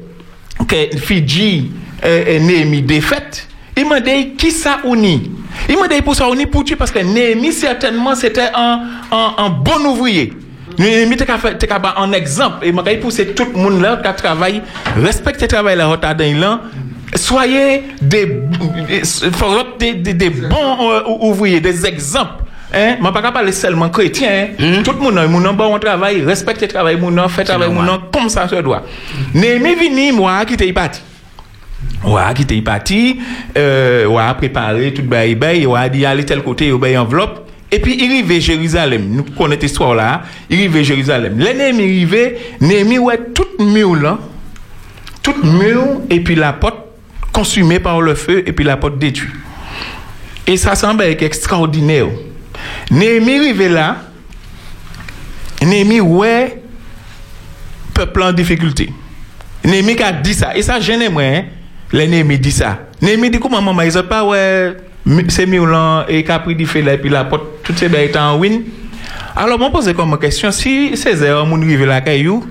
que 0.67 0.97
Fidji 0.97 1.71
est 2.01 2.39
Néhémie 2.39 2.81
défaite, 2.81 3.47
il 3.75 3.87
m'a 3.87 3.99
dit 3.99 4.33
qui 4.37 4.51
ça 4.51 4.79
uni. 4.85 5.31
Il 5.69 5.77
m'a 5.79 5.87
dit 5.87 6.01
pour 6.01 6.15
ça 6.15 6.27
uni 6.33 6.45
pour 6.45 6.63
tuer 6.63 6.75
parce 6.75 6.91
que 6.91 6.99
Néhémie, 6.99 7.51
certainement, 7.51 8.15
c'était 8.15 8.49
un, 8.53 8.81
un, 9.11 9.33
un 9.37 9.49
bon 9.49 9.85
ouvrier. 9.85 10.33
Néhémie, 10.77 11.17
faire 11.37 11.55
un 11.97 12.11
exemple. 12.13 12.65
Et 12.65 12.71
m'a 12.71 12.81
dit 12.83 12.97
pour 12.97 13.11
tout 13.11 13.45
le 13.53 13.59
monde 13.59 13.81
là 13.81 13.97
qui 14.03 14.21
travaille, 14.21 14.61
respectez 15.01 15.43
le 15.45 15.47
travail 15.49 15.77
là, 15.77 15.87
là. 16.39 16.61
Soyez 17.15 17.83
des, 18.01 18.25
des, 19.79 19.93
des, 19.93 20.13
des 20.13 20.29
bons 20.31 20.89
euh, 20.91 21.01
ouvriers, 21.21 21.59
des 21.59 21.85
exemples. 21.85 22.43
Hein, 22.73 22.95
je 22.99 23.05
ne 23.05 23.11
pas 23.11 23.31
parler 23.31 23.51
seulement 23.51 23.89
chrétien. 23.89 24.47
hein. 24.59 24.81
Tout 24.83 24.93
le 24.93 24.97
monde, 24.97 25.19
mon 25.29 25.53
bon 25.53 25.77
travail, 25.77 26.23
respecte 26.23 26.61
le 26.63 26.67
travail, 26.67 26.97
mon 26.99 27.27
fait 27.29 27.43
travail, 27.43 27.69
mon 27.69 27.83
comme 28.11 28.29
ça 28.29 28.47
se 28.47 28.55
doit. 28.55 28.81
Némi 29.35 29.75
vini, 29.75 30.11
moi, 30.11 30.43
qui 30.45 30.57
t'es 30.57 30.73
parti. 30.73 31.01
Ouais, 32.03 32.21
qui 32.35 32.41
était 32.41 32.61
parti, 32.61 33.19
euh, 33.57 34.05
ouais, 34.05 34.33
préparé 34.37 34.93
tout 34.93 35.03
bail 35.03 35.35
bail, 35.35 35.65
ouais, 35.65 35.89
dit 35.89 36.05
aller 36.05 36.25
tel 36.25 36.43
côté, 36.43 36.67
il 36.67 36.75
bail 36.75 36.97
enveloppe. 36.97 37.49
Et 37.71 37.79
puis 37.79 37.95
il 37.97 38.03
arrive 38.03 38.39
Jérusalem. 38.39 39.09
Nous 39.09 39.23
connaissons 39.23 39.61
cette 39.61 39.63
histoire 39.63 39.95
là. 39.95 40.21
Il 40.47 40.59
arrive 40.59 40.83
Jérusalem. 40.83 41.39
L'ennemi 41.39 41.83
arrive, 41.83 42.37
Némi 42.61 42.99
ouais 42.99 43.17
toute 43.33 43.59
mur 43.59 43.95
là, 43.95 44.19
toute 45.23 45.43
mur 45.43 46.01
et 46.09 46.19
puis 46.19 46.35
la 46.35 46.53
porte 46.53 46.77
consumée 47.31 47.79
par 47.79 47.99
le 47.99 48.13
feu 48.13 48.43
et 48.45 48.51
puis 48.51 48.63
la 48.63 48.77
porte 48.77 48.99
détruite. 48.99 49.31
Et 50.45 50.55
ça 50.55 50.75
semble 50.75 51.03
être 51.03 51.23
extraordinaire. 51.23 52.07
Néhémie 52.91 53.39
arrivé 53.39 53.69
là, 53.69 53.97
Néhémie 55.61 56.01
ouais 56.01 56.61
peuple 57.93 58.21
en 58.21 58.33
difficulté. 58.33 58.91
Néhémie 59.63 59.99
a 60.01 60.11
dit 60.11 60.33
ça. 60.33 60.55
Et 60.55 60.61
ça 60.61 60.79
gêne 60.79 61.11
moi, 61.11 61.23
hein. 61.23 61.43
Le 61.93 62.05
Néhémie 62.05 62.39
dit 62.39 62.51
ça. 62.51 62.79
Néhémie 63.01 63.29
dit 63.29 63.39
comment 63.39 63.61
maman, 63.61 63.83
ils 63.83 63.97
ont 63.97 64.03
pas 64.03 64.23
ouais 64.25 64.75
c'est 65.27 65.45
là 65.45 66.05
et 66.07 66.23
Capri 66.23 66.55
dit 66.55 66.65
fait 66.65 66.81
là 66.81 66.93
et 66.93 66.97
puis 66.97 67.09
la 67.09 67.25
porte 67.25 67.61
toutes 67.63 67.77
ces 67.77 67.89
bêtes 67.89 68.15
en 68.15 68.37
win. 68.37 68.61
Alors 69.35 69.59
moi 69.59 69.69
pose 69.69 69.91
comme 69.93 70.17
question 70.17 70.51
si 70.51 70.95
Césaire 70.95 71.45
mon 71.45 71.61
arrivé 71.61 71.85
là 71.85 71.99
caillou 72.01 72.45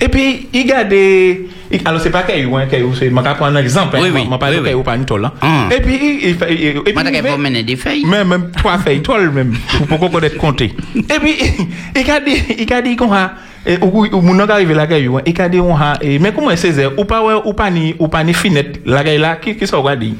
et 0.00 0.08
puis 0.08 0.48
il 0.52 0.64
garde 0.66 0.92
il- 0.92 1.46
alors 1.84 2.00
c'est 2.00 2.10
pas 2.10 2.22
caillou 2.22 2.56
hein 2.56 2.66
caillou 2.70 2.94
c'est 2.94 3.10
m'a 3.10 3.22
prendre 3.22 3.56
un 3.56 3.60
exemple 3.60 3.96
hein, 3.96 4.00
Oui, 4.02 4.10
oui, 4.14 4.38
pas 4.40 4.50
oui, 4.50 4.56
de 4.56 4.60
caillou 4.62 4.82
pas 4.82 4.96
une 4.96 5.04
toile 5.04 5.26
hein. 5.26 5.32
Hum. 5.42 5.70
Et 5.76 5.80
puis 5.80 5.94
il, 6.22 6.28
il 6.30 6.34
fait 6.36 6.52
et 6.54 6.72
puis 6.82 6.92
il 6.96 7.38
mener 7.38 7.62
des 7.62 7.76
feuilles. 7.76 8.04
même, 8.06 8.28
même 8.28 8.50
trois 8.56 8.78
feuilles, 8.78 9.02
toile 9.02 9.30
même, 9.30 9.54
pour 9.88 9.98
qu'on 9.98 10.08
connaisse 10.08 10.34
compter. 10.36 10.74
Et 10.96 11.02
puis, 11.20 11.36
il 11.96 12.02
dit, 12.02 12.42
il 12.58 12.72
a 12.72 12.80
dit 12.82 12.96
et 13.66 13.78
ou 13.80 14.04
ou 14.04 14.20
moun 14.20 14.36
nan 14.36 14.46
ka 14.46 14.58
arrive 14.58 14.74
la 14.76 14.86
kay 14.86 15.06
yo, 15.06 15.20
e 15.24 15.32
ka 15.32 15.48
di 15.48 15.60
on 15.60 15.74
ha, 15.74 15.94
e, 16.02 16.18
mais 16.18 16.32
comment 16.32 16.54
c'est 16.56 16.86
ou 16.98 17.04
pas 17.04 17.22
ouais, 17.22 17.40
ou 17.44 17.52
pas 17.54 17.70
ni 17.70 17.94
ou 17.98 18.08
pas 18.08 18.22
ni 18.22 18.34
finette 18.34 18.80
la 18.84 19.02
kay 19.04 19.18
là, 19.18 19.36
qui 19.36 19.56
qui 19.56 19.66
ça 19.66 19.80
va 19.80 19.96
dire? 19.96 20.14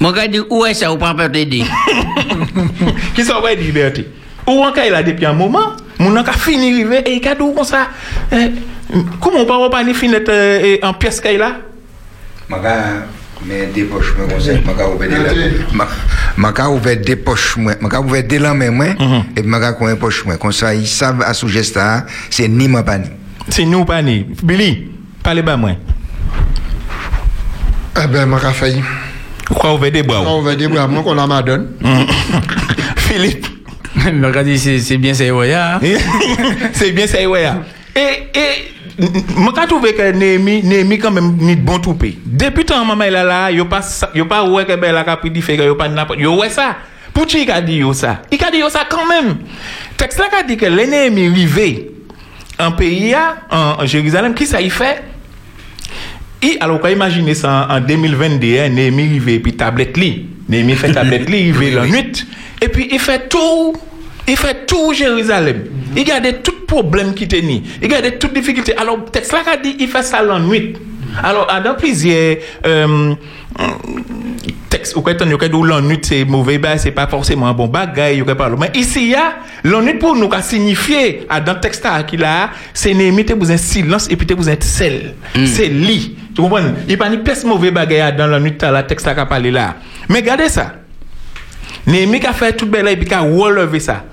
Mon 0.00 0.12
gars 0.12 0.26
dit, 0.26 0.40
où 0.50 0.64
est-ce 0.66 0.84
que 0.84 0.90
vous 0.90 0.98
pas 0.98 1.14
t'aider? 1.28 1.64
Qui 3.14 3.24
ça 3.24 3.40
va 3.40 3.54
dire 3.54 3.64
liberté? 3.64 4.08
Ou 4.46 4.62
an 4.64 4.72
kay 4.72 4.90
là 4.90 5.02
depuis 5.02 5.26
un 5.26 5.32
moment, 5.32 5.76
moun 5.98 6.14
nan 6.14 6.24
ka 6.24 6.32
fini 6.32 6.72
rive 6.74 7.02
et 7.04 7.20
ka 7.20 7.34
dou 7.34 7.52
comme 7.52 7.64
ça. 7.64 7.88
Eh, 8.32 8.50
comment 9.20 9.44
pas 9.44 9.58
ou 9.58 9.70
pas 9.70 9.84
ni 9.84 9.94
finette 9.94 10.28
et 10.28 10.80
en 10.82 10.94
pièce 10.94 11.20
kay 11.20 11.36
là? 11.36 11.52
Maka 12.48 12.74
mais 12.74 13.17
des 13.74 13.84
poches 13.84 14.14
moi 14.16 14.26
comme 14.28 14.40
ça, 14.40 14.52
maka 14.64 14.88
ouvert 14.88 15.08
des 15.08 15.76
ma- 15.76 15.88
maka 16.36 16.68
ouvert 16.70 16.96
des 16.96 17.16
poches 17.16 17.56
moi, 17.56 17.72
maka 17.80 18.00
ouvert 18.00 18.22
des 18.24 18.38
lames 18.38 18.68
moi 18.70 18.86
et 19.36 19.40
puis 19.42 19.48
maka 19.48 19.72
coin 19.72 19.94
poche 19.96 20.24
moi 20.24 20.36
comme 20.36 20.52
ça 20.52 20.74
ils 20.74 20.86
savent 20.86 21.22
à 21.22 21.32
ce 21.34 21.46
geste 21.46 21.76
là, 21.76 22.04
c'est 22.30 22.48
ni 22.48 22.68
ma 22.68 22.82
pas 22.82 22.98
ni. 22.98 23.06
C'est 23.48 23.64
nous 23.64 23.84
pas 23.84 24.02
ni. 24.02 24.26
Billy, 24.42 24.88
parlez 25.22 25.40
bas 25.42 25.56
moi. 25.56 25.70
Eh 28.02 28.06
ben, 28.06 28.26
m'a 28.26 28.38
ka 28.40 28.50
failli. 28.52 28.82
Quoi 29.48 29.74
ouvert 29.74 29.90
des 29.90 30.02
bras? 30.02 30.20
On 30.26 30.42
va 30.42 30.54
dire, 30.54 30.68
moi, 30.70 31.02
qu'on 31.02 31.16
a 31.18 31.26
ma 31.26 31.42
donne. 31.42 31.68
Philippe. 32.96 33.46
Mais 33.96 34.26
regarde, 34.26 34.54
c'est 34.56 34.78
c'est 34.80 34.98
bien, 34.98 35.14
c'est 35.14 35.30
ouais, 35.30 35.54
hein. 35.54 35.80
c'est 36.72 36.92
bien 36.92 37.06
ça 37.06 37.26
ouais. 37.28 37.48
Et 37.96 38.28
et 38.34 39.04
moi 39.36 39.52
quand 39.54 39.66
trouvé 39.66 39.94
que 39.94 40.12
Némi 40.12 40.62
Némi 40.62 40.98
quand 40.98 41.10
même 41.10 41.36
ni 41.38 41.56
bon 41.56 41.78
toupé. 41.78 42.18
Depuis 42.24 42.64
tant 42.64 42.84
maman 42.84 43.10
là 43.10 43.24
là, 43.24 43.50
yo 43.50 43.64
pas 43.64 43.80
yo 44.14 44.24
pas 44.26 44.44
ouais 44.44 44.64
que 44.64 45.04
capi 45.04 45.30
dit 45.30 45.42
fait 45.42 45.56
que 45.56 45.62
yo 45.62 45.74
pas 45.74 45.88
n'importe 45.88 46.20
yo 46.20 46.36
ouais 46.36 46.50
ça. 46.50 46.76
Pour 47.14 47.26
qui 47.26 47.42
il 47.42 47.50
a 47.50 47.60
dit 47.60 47.76
yo 47.76 47.92
ça? 47.92 48.22
Il 48.30 48.44
a 48.44 48.50
dit 48.50 48.58
yo 48.58 48.68
ça 48.68 48.86
quand 48.88 49.06
même. 49.06 49.38
Texte 49.96 50.18
là 50.18 50.26
a 50.38 50.42
dit 50.42 50.56
que 50.56 50.66
les 50.66 50.86
Némi 50.86 51.28
rivé 51.28 51.90
en 52.58 52.72
pays 52.72 53.14
en, 53.50 53.82
en 53.82 53.86
Jérusalem 53.86 54.34
qui 54.34 54.46
ça 54.46 54.60
y 54.60 54.70
fait? 54.70 55.02
Et 56.40 56.56
alors, 56.60 56.80
quand 56.80 56.88
imaginez 56.88 57.34
ça 57.34 57.66
en 57.68 57.76
en 57.76 57.80
2022, 57.80 58.58
hein, 58.58 58.68
Némi 58.68 59.08
rivé 59.08 59.40
puis 59.40 59.54
tablette 59.54 59.96
li. 59.96 60.26
Némi 60.48 60.74
fait 60.74 60.92
tablette 60.92 61.28
li, 61.28 61.50
rivé 61.50 61.72
la 61.72 61.86
nuit. 61.86 62.26
Et 62.60 62.68
puis 62.68 62.88
il 62.90 62.98
fait 62.98 63.28
tout, 63.28 63.74
il 64.26 64.36
fait 64.36 64.66
tout 64.66 64.92
Jérusalem. 64.92 65.64
Il 65.96 66.04
garde 66.04 66.42
tout 66.42 66.57
problème 66.68 67.14
qui 67.14 67.26
tenait. 67.26 67.62
Il 67.82 67.88
garde 67.88 68.18
toute 68.20 68.32
difficulté. 68.32 68.76
Alors, 68.76 69.04
texte 69.10 69.32
là 69.32 69.40
a 69.52 69.56
dit, 69.56 69.74
il 69.80 69.88
fait 69.88 70.02
ça 70.04 70.22
la 70.22 70.38
nuit. 70.38 70.74
Alors, 71.24 71.48
dans 71.64 71.74
plusieurs 71.74 72.36
euh, 72.66 73.14
textes, 74.68 74.94
ou 74.94 75.00
quand 75.00 75.14
on 75.22 75.26
dit 75.26 75.68
la 75.68 75.80
nuit 75.80 75.98
c'est 76.02 76.24
mauvais, 76.24 76.58
ben, 76.58 76.76
c'est 76.78 76.90
pas 76.92 77.06
forcément 77.06 77.48
un 77.48 77.54
bon 77.54 77.66
bagage. 77.66 78.22
Mais 78.58 78.70
ici, 78.74 79.00
il 79.04 79.08
y 79.08 79.14
a, 79.14 79.36
la 79.64 79.80
nuit 79.80 79.94
pour 79.94 80.14
nous, 80.14 80.28
a 80.32 80.42
signifié, 80.42 81.26
à 81.28 81.40
dans 81.40 81.54
le 81.54 81.60
texte 81.60 81.86
qu'il 82.06 82.22
a, 82.22 82.50
c'est 82.74 82.94
Némi, 82.94 83.24
vous 83.36 83.50
un 83.50 83.56
silence, 83.56 84.06
et 84.10 84.16
puis 84.16 84.26
vous 84.36 84.48
un 84.48 84.54
sel. 84.60 85.14
C'est 85.46 85.68
lit. 85.68 86.14
Tu 86.36 86.42
comprends? 86.42 86.60
Il 86.82 86.88
n'y 86.88 86.94
a 86.94 86.96
pas 86.98 87.08
ni 87.08 87.18
pièce 87.18 87.44
mauvais 87.44 87.70
bagage 87.70 88.14
dans 88.16 88.26
la 88.26 88.38
nuit, 88.38 88.54
le 88.60 88.82
texte 88.82 89.06
qui 89.12 89.18
a 89.18 89.26
parlé 89.26 89.50
là. 89.50 89.74
Mais 90.08 90.20
regardez 90.20 90.48
ça. 90.48 90.74
Némi 91.86 92.20
qui 92.20 92.26
a 92.26 92.32
fait 92.34 92.52
tout 92.52 92.66
belle 92.66 92.86
et 92.88 92.96
puis 92.96 93.06
qui 93.08 93.14
a 93.14 93.20
relevé 93.20 93.80
ça. 93.80 94.04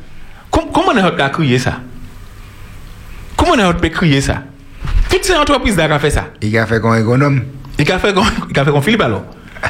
Com- 0.49 0.69
Comment 0.73 0.91
on 0.95 0.97
a 1.19 1.29
crié 1.29 1.59
ça? 1.59 1.79
Comment 3.45 3.63
on 3.63 3.69
a 3.69 3.73
pu 3.73 3.89
crier 3.89 4.21
ça? 4.21 4.43
Toutes 5.09 5.23
ces 5.23 5.35
entreprises 5.35 5.77
là 5.77 5.87
qui 5.87 5.93
ont 5.93 5.99
fait 5.99 6.09
ça. 6.09 6.27
Il 6.41 6.57
a 6.57 6.65
fait 6.65 6.81
comme 6.81 6.95
économe. 6.97 7.43
Il 7.77 7.91
a 7.91 7.99
fait 7.99 8.13
comme 8.13 8.25
il 8.49 8.59
a 8.59 8.65
fait 8.65 8.71
comme 8.71 8.81
Philippe 8.81 9.01
alors. 9.01 9.25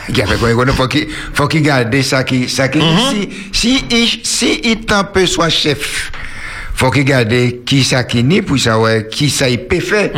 Il 0.10 0.22
a 0.22 0.26
fait 0.26 0.40
comme 0.40 0.50
économe 0.50 0.76
faut 0.76 0.88
qu'il 0.88 1.08
faut 1.34 1.48
qu'il 1.48 1.62
garde 1.62 2.02
ça 2.02 2.24
qui 2.24 2.48
ça 2.50 2.68
qui 2.70 2.80
si 3.12 3.30
si 3.52 3.86
il 3.92 4.08
si 4.24 4.62
il 4.64 4.80
t'en 4.82 5.04
peut 5.04 5.26
soit 5.26 5.50
chef 5.50 6.12
faut 6.74 6.92
qu'il 6.92 7.06
garde 7.06 7.34
qui 7.66 7.84
ça 7.84 8.04
qui 8.04 8.24
ni 8.24 8.42
pour 8.42 8.60
savoir 8.60 9.08
qui 9.10 9.30
ça 9.30 9.50
il 9.50 9.60
peut 9.60 9.80
faire 9.80 10.10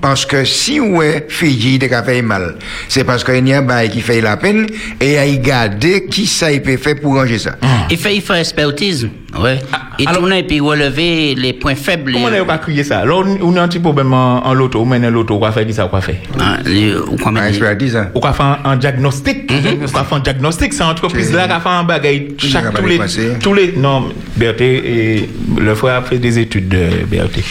parce 0.00 0.24
que 0.24 0.44
si 0.44 0.80
ouais 0.80 1.26
Fiji 1.28 1.78
de 1.78 1.88
fait 1.88 2.22
mal 2.22 2.56
c'est 2.88 3.04
parce 3.04 3.24
qu'il 3.24 3.46
y 3.46 3.52
a 3.52 3.58
un 3.58 3.62
bail 3.62 3.90
qui 3.90 4.00
fait 4.00 4.20
la 4.20 4.36
peine 4.36 4.66
et 5.00 5.16
il 5.28 5.40
garde 5.40 5.84
qui 6.10 6.26
ça 6.26 6.50
il 6.52 6.62
peut 6.62 6.76
faire 6.76 6.96
pour 7.00 7.14
ranger 7.14 7.38
ça 7.38 7.56
Il 7.90 7.96
fait, 7.96 8.16
il 8.16 8.22
fait 8.22 8.40
expertise. 8.40 9.08
Ouais. 9.36 9.60
Il 9.98 10.06
tourne 10.06 10.32
et 10.32 10.42
puis 10.42 10.60
relever 10.60 11.34
les 11.34 11.52
points 11.52 11.74
faibles. 11.74 12.12
Comment 12.12 12.28
on 12.28 12.42
a 12.42 12.44
pas 12.44 12.58
crier 12.58 12.82
ça? 12.82 13.04
Là, 13.04 13.14
on 13.14 13.38
on 13.40 13.56
a 13.56 13.62
un 13.62 13.68
petit 13.68 13.78
problème 13.78 14.12
en, 14.12 14.54
loto, 14.54 14.80
on 14.80 14.86
mène 14.86 15.08
l'auto, 15.08 15.34
on 15.34 15.38
va 15.38 15.52
faire 15.52 15.66
ça, 15.72 15.86
on 15.86 15.94
va 15.94 16.00
faire? 16.00 16.16
Ah, 16.40 16.58
Ah, 16.64 17.48
expertise 17.48 17.96
hein. 17.96 18.10
On 18.14 18.20
va 18.20 18.32
faire 18.32 18.58
un, 18.64 18.76
diagnostic? 18.76 19.50
On 19.50 19.86
va 19.86 20.04
faire 20.04 20.16
un 20.16 20.20
diagnostic? 20.20 20.72
C'est 20.72 20.82
entreprise 20.82 21.32
là 21.32 21.46
qui 21.46 21.52
a 21.52 21.60
fait 21.60 21.68
un 21.68 21.84
bagage 21.84 22.22
chaque 22.38 22.64
va 22.64 22.70
tous 22.72 22.86
les, 22.86 22.98
tous 23.42 23.54
les, 23.54 23.72
non, 23.76 24.08
Berthé, 24.36 25.16
et 25.16 25.30
le 25.58 25.74
frère 25.74 25.96
a 25.96 26.02
fait 26.02 26.18
des 26.18 26.38
études 26.38 26.68
de 26.68 27.04
Berthé. 27.06 27.42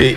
Et, 0.00 0.16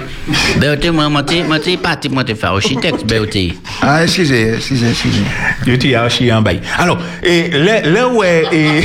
Berthe, 0.59 0.89
moi, 0.91 1.09
moi, 1.09 1.23
moi, 1.47 1.59
t'es 1.59 1.77
parti, 1.77 2.09
moi, 2.09 2.23
t'es 2.23 2.35
faire 2.35 2.51
architecte, 2.53 3.05
Berthe. 3.05 3.55
ah 3.81 4.03
excusez 4.03 4.53
excusez 4.55 4.89
excusez 4.89 5.21
je 5.65 5.75
dis 5.75 5.95
archi 5.95 6.31
en 6.31 6.41
bail. 6.41 6.61
Alors, 6.77 6.99
et 7.23 7.49
là, 7.49 7.81
là 7.81 8.07
où 8.07 8.23
est, 8.23 8.45
et, 8.51 8.83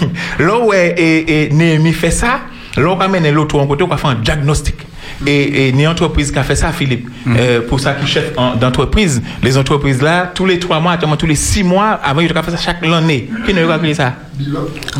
là 0.38 0.58
où 0.58 0.72
et, 0.72 1.24
et 1.26 1.48
Néhémie 1.52 1.92
fait 1.92 2.10
ça, 2.10 2.40
là 2.76 2.88
on 2.90 3.00
amène 3.00 3.28
l'autre 3.32 3.58
en 3.58 3.66
côté, 3.66 3.82
on 3.84 3.88
va 3.88 3.96
faire 3.96 4.10
un 4.10 4.14
diagnostic. 4.16 4.76
Et, 5.26 5.68
et 5.68 5.72
ni 5.72 5.84
entreprise 5.86 6.30
qui 6.30 6.38
a 6.38 6.44
fait 6.44 6.54
ça, 6.54 6.70
Philippe, 6.70 7.08
euh, 7.26 7.62
pour 7.66 7.80
ça 7.80 7.94
qui 7.94 8.06
chef 8.06 8.30
en- 8.36 8.54
d'entreprise, 8.54 9.20
les 9.42 9.56
entreprises 9.58 10.00
là, 10.00 10.30
tous 10.32 10.46
les 10.46 10.60
trois 10.60 10.78
mois, 10.78 10.92
actuellement, 10.92 11.16
tous 11.16 11.26
les 11.26 11.34
six 11.34 11.64
mois, 11.64 11.98
avant, 12.04 12.20
ils 12.20 12.30
ont 12.30 12.42
fait 12.42 12.50
ça 12.52 12.56
chaque 12.56 12.84
année. 12.84 13.28
Qui 13.44 13.52
ne 13.52 13.64
va 13.64 13.78
faire 13.80 13.96
ça? 13.96 14.14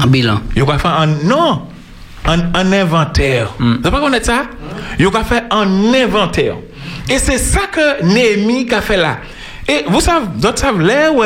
En 0.02 0.06
bilan. 0.08 0.40
Ils 0.56 0.62
ont 0.62 0.66
fait 0.66 0.88
un, 0.88 1.06
non, 1.06 1.62
un, 2.26 2.38
un 2.54 2.72
inventaire. 2.72 3.54
Vous 3.60 3.74
savez 3.82 3.90
pas 3.90 4.00
connaître 4.00 4.26
ça? 4.26 4.42
Ils 4.98 5.06
ont 5.06 5.12
fait 5.12 5.44
un 5.52 5.94
inventaire. 5.94 6.56
Et 7.08 7.18
c'est 7.18 7.38
ça 7.38 7.60
que 7.70 8.02
Néhémie 8.04 8.66
a 8.72 8.80
fait 8.80 8.96
là. 8.96 9.18
Et 9.68 9.84
vous 9.86 10.00
savez, 10.00 10.26
d'autres 10.36 10.58
savent, 10.58 10.80
là 10.80 11.12
où 11.12 11.22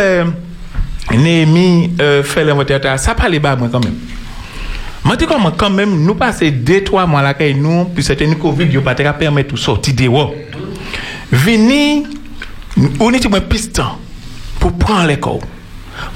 Nehemi 1.11 1.91
euh, 2.01 2.23
fè 2.23 2.45
l'inventaire 2.47 2.81
ta, 2.81 2.95
sa 3.01 3.17
pale 3.19 3.41
ba 3.43 3.57
mwen 3.59 3.73
kanmen. 3.73 3.97
Mwen 5.03 5.19
te 5.19 5.27
konman 5.27 5.57
kanmen, 5.59 5.97
nou 6.07 6.15
pase 6.19 6.53
2-3 6.55 7.09
mwen 7.11 7.27
lakay 7.27 7.57
nou, 7.59 7.89
pi 7.93 8.05
se 8.07 8.15
teni 8.19 8.39
COVID 8.41 8.71
yo 8.77 8.85
patera 8.87 9.15
permet 9.19 9.51
ou 9.53 9.61
soti 9.61 9.95
dewa. 9.99 10.29
Vini, 11.33 12.05
ou 13.01 13.11
neti 13.13 13.31
mwen 13.33 13.49
pistan 13.51 13.99
pou 14.61 14.71
pran 14.79 15.09
l'ekol, 15.11 15.43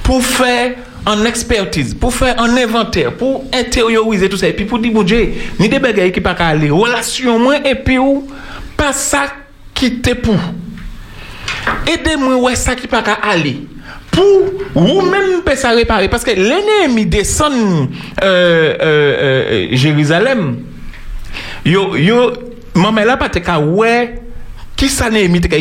pou 0.07 0.23
fè 0.23 0.77
an 1.07 1.27
ekspertize, 1.27 1.99
pou 1.99 2.15
fè 2.15 2.37
an 2.39 2.55
inventer, 2.63 3.11
pou 3.19 3.43
interiorize 3.51 4.31
tout 4.31 4.39
sa, 4.39 4.53
epi 4.53 4.69
pou 4.71 4.79
di 4.83 4.95
boudje, 4.95 5.21
ni 5.59 5.71
de 5.73 5.83
begay 5.83 6.15
ki 6.15 6.23
pa 6.23 6.37
ka 6.39 6.53
ale, 6.55 6.71
relasyon 6.71 7.43
mwen 7.43 7.67
epi 7.75 7.99
ou, 7.99 8.23
pa 8.79 8.93
sa 8.95 9.27
ki 9.77 9.97
te 10.07 10.15
pou. 10.15 10.39
Ede 11.91 12.15
mwen 12.23 12.39
wè 12.47 12.55
sa 12.59 12.79
ki 12.79 12.87
pa 12.91 13.03
ka 13.05 13.19
ale. 13.27 13.59
Pour 14.17 14.57
ou 14.75 15.03
même 15.03 15.43
peut 15.45 15.55
ça 15.55 15.71
réparer. 15.71 16.09
Parce 16.09 16.25
que 16.25 16.31
l'ennemi 16.31 17.07
descend 17.07 17.53
euh, 17.53 17.87
euh, 18.23 18.77
euh, 18.83 19.69
Jérusalem. 19.73 20.57
Yo, 21.65 21.97
yo, 21.97 22.33
maman 22.75 23.05
là, 23.05 23.17
pas 23.17 23.29
te 23.29 23.39
ka 23.39 23.59
ouais, 23.59 24.15
qui 24.75 24.89
ça 24.89 25.11
Néhémie 25.11 25.41
te 25.41 25.49
ka. 25.49 25.57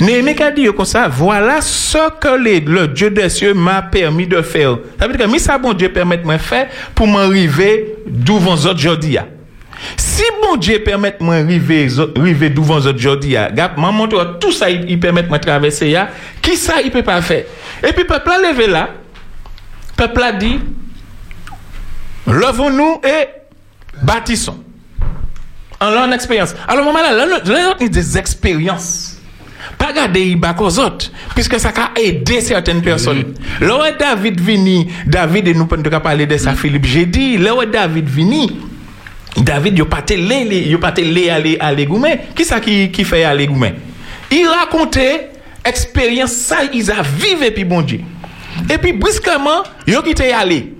Néhémie 0.00 0.40
a 0.40 0.50
dit 0.50 0.66
comme 0.74 0.84
ça, 0.84 1.08
voilà 1.08 1.60
ce 1.60 2.10
que 2.20 2.36
le 2.36 2.88
Dieu 2.88 3.10
des 3.10 3.28
cieux 3.28 3.54
m'a 3.54 3.82
permis 3.82 4.26
de 4.26 4.40
faire. 4.42 4.78
Ça 4.98 5.06
veut 5.06 5.16
dire 5.16 5.26
que 5.26 5.32
mi 5.32 5.40
ça 5.40 5.58
bon 5.58 5.72
Dieu 5.72 5.90
permet 5.90 6.18
de 6.18 6.26
me 6.26 6.38
faire 6.38 6.68
pour 6.94 7.06
m'arriver 7.06 7.96
d'où 8.06 8.38
vos 8.38 8.52
autres 8.52 8.74
aujourd'hui. 8.74 9.18
Si 9.96 10.22
bon 10.42 10.56
Dieu 10.56 10.82
permet 10.82 11.16
de 11.18 11.24
m'arriver 11.24 11.88
arriver 12.16 12.50
d'où 12.50 12.62
vos 12.62 12.78
autres 12.78 12.98
aujourd'hui, 12.98 13.36
gap, 13.54 13.76
m'a 13.76 13.90
montré 13.90 14.18
tout 14.40 14.52
ça 14.52 14.70
il, 14.70 14.98
permet 15.00 15.22
de 15.22 15.30
me 15.30 15.38
traverser 15.38 15.90
ya, 15.90 16.08
qui 16.40 16.56
ça 16.56 16.80
il 16.82 16.90
peut 16.90 17.02
pas 17.02 17.20
faire? 17.22 17.44
Et 17.86 17.92
puis 17.92 18.04
peuple 18.04 18.30
a 18.30 18.50
levé 18.50 18.66
là, 18.66 18.90
peuple 19.96 20.22
a 20.22 20.32
dit 20.32 20.60
levons-nous 22.26 23.00
et 23.04 23.28
bâtissons. 24.02 24.58
En 25.80 25.90
leur 25.90 26.12
expérience. 26.12 26.54
Alors, 26.68 26.84
maman, 26.84 27.00
là, 27.00 27.26
là, 27.26 27.74
des 27.80 28.18
expériences. 28.18 29.18
Pas 29.76 29.92
garder 29.92 30.20
il 30.20 30.36
bas 30.38 30.54
aux 30.58 30.78
autres, 30.78 31.10
puisque 31.34 31.58
ça 31.58 31.70
a 31.70 31.98
aidé 32.00 32.40
certaines 32.40 32.82
personnes. 32.82 33.34
Là 33.60 33.76
où 33.76 33.98
David 33.98 34.40
vini, 34.40 34.88
David, 35.06 35.48
et 35.48 35.54
nous 35.54 35.66
pouvons 35.66 36.00
parler 36.00 36.26
de 36.26 36.36
ça, 36.36 36.54
Philippe, 36.54 36.84
j'ai 36.84 37.06
dit, 37.06 37.36
là 37.36 37.54
où 37.54 37.64
David 37.64 38.08
vini, 38.08 38.60
David, 39.36 39.78
il 39.78 39.84
pas 39.86 40.02
télé 40.02 41.30
aller 41.30 41.56
à 41.58 41.72
l'égoumet. 41.72 42.26
Qui 42.34 42.44
ça 42.44 42.60
qui, 42.60 42.90
qui 42.90 43.04
fait 43.04 43.24
à 43.24 43.34
l'égoumet? 43.34 43.74
Il 44.30 44.46
racontait 44.46 45.30
expérience, 45.64 46.32
ça, 46.32 46.58
ils 46.72 46.90
a 46.90 47.02
vécu, 47.02 47.52
puis 47.52 47.64
bon 47.64 47.82
Dieu. 47.82 48.00
Et 48.72 48.78
puis, 48.78 48.92
brusquement, 48.92 49.62
il 49.86 49.96
a 49.96 50.02
quitté 50.02 50.32
aller. 50.32 50.74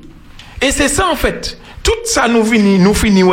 Et 0.61 0.71
c'est 0.71 0.89
ça 0.89 1.09
en 1.11 1.17
fait. 1.17 1.59
Tout 1.83 1.91
ça 2.05 2.29
nous 2.29 2.45
finit, 2.45 2.79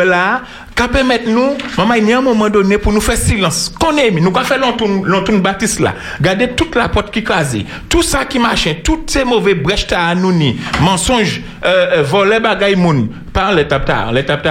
là, 0.05 0.41
qui 0.75 0.87
permet 0.87 1.21
nous, 1.27 1.55
maman, 1.77 1.93
il 1.93 2.07
y 2.09 2.13
a 2.13 2.17
un 2.17 2.21
moment 2.21 2.49
donné 2.49 2.79
pour 2.79 2.91
nous 2.91 3.01
faire 3.01 3.17
silence. 3.17 3.71
Qu'on 3.79 3.95
aime, 3.97 4.19
nous 4.19 4.33
fait 4.43 4.57
l'entour 4.57 5.39
bâtisse 5.39 5.79
là. 5.79 5.93
Regardez 6.17 6.49
toute 6.49 6.73
la 6.75 6.89
porte 6.89 7.11
qui 7.11 7.23
crasée, 7.23 7.65
tout 7.87 8.01
ça 8.01 8.25
qui 8.25 8.39
machin, 8.39 8.73
toutes 8.83 9.11
ces 9.11 9.23
mauvais 9.23 9.53
brèches 9.53 9.85
à 9.91 10.15
nous 10.15 10.33
mensonges, 10.81 11.41
euh, 11.63 11.97
euh, 11.97 12.01
voler 12.01 12.39
bagaille 12.39 12.75
moun, 12.75 13.09
par 13.31 13.53
l'étape 13.53 13.85
tard, 13.85 14.11
l'étape. 14.11 14.47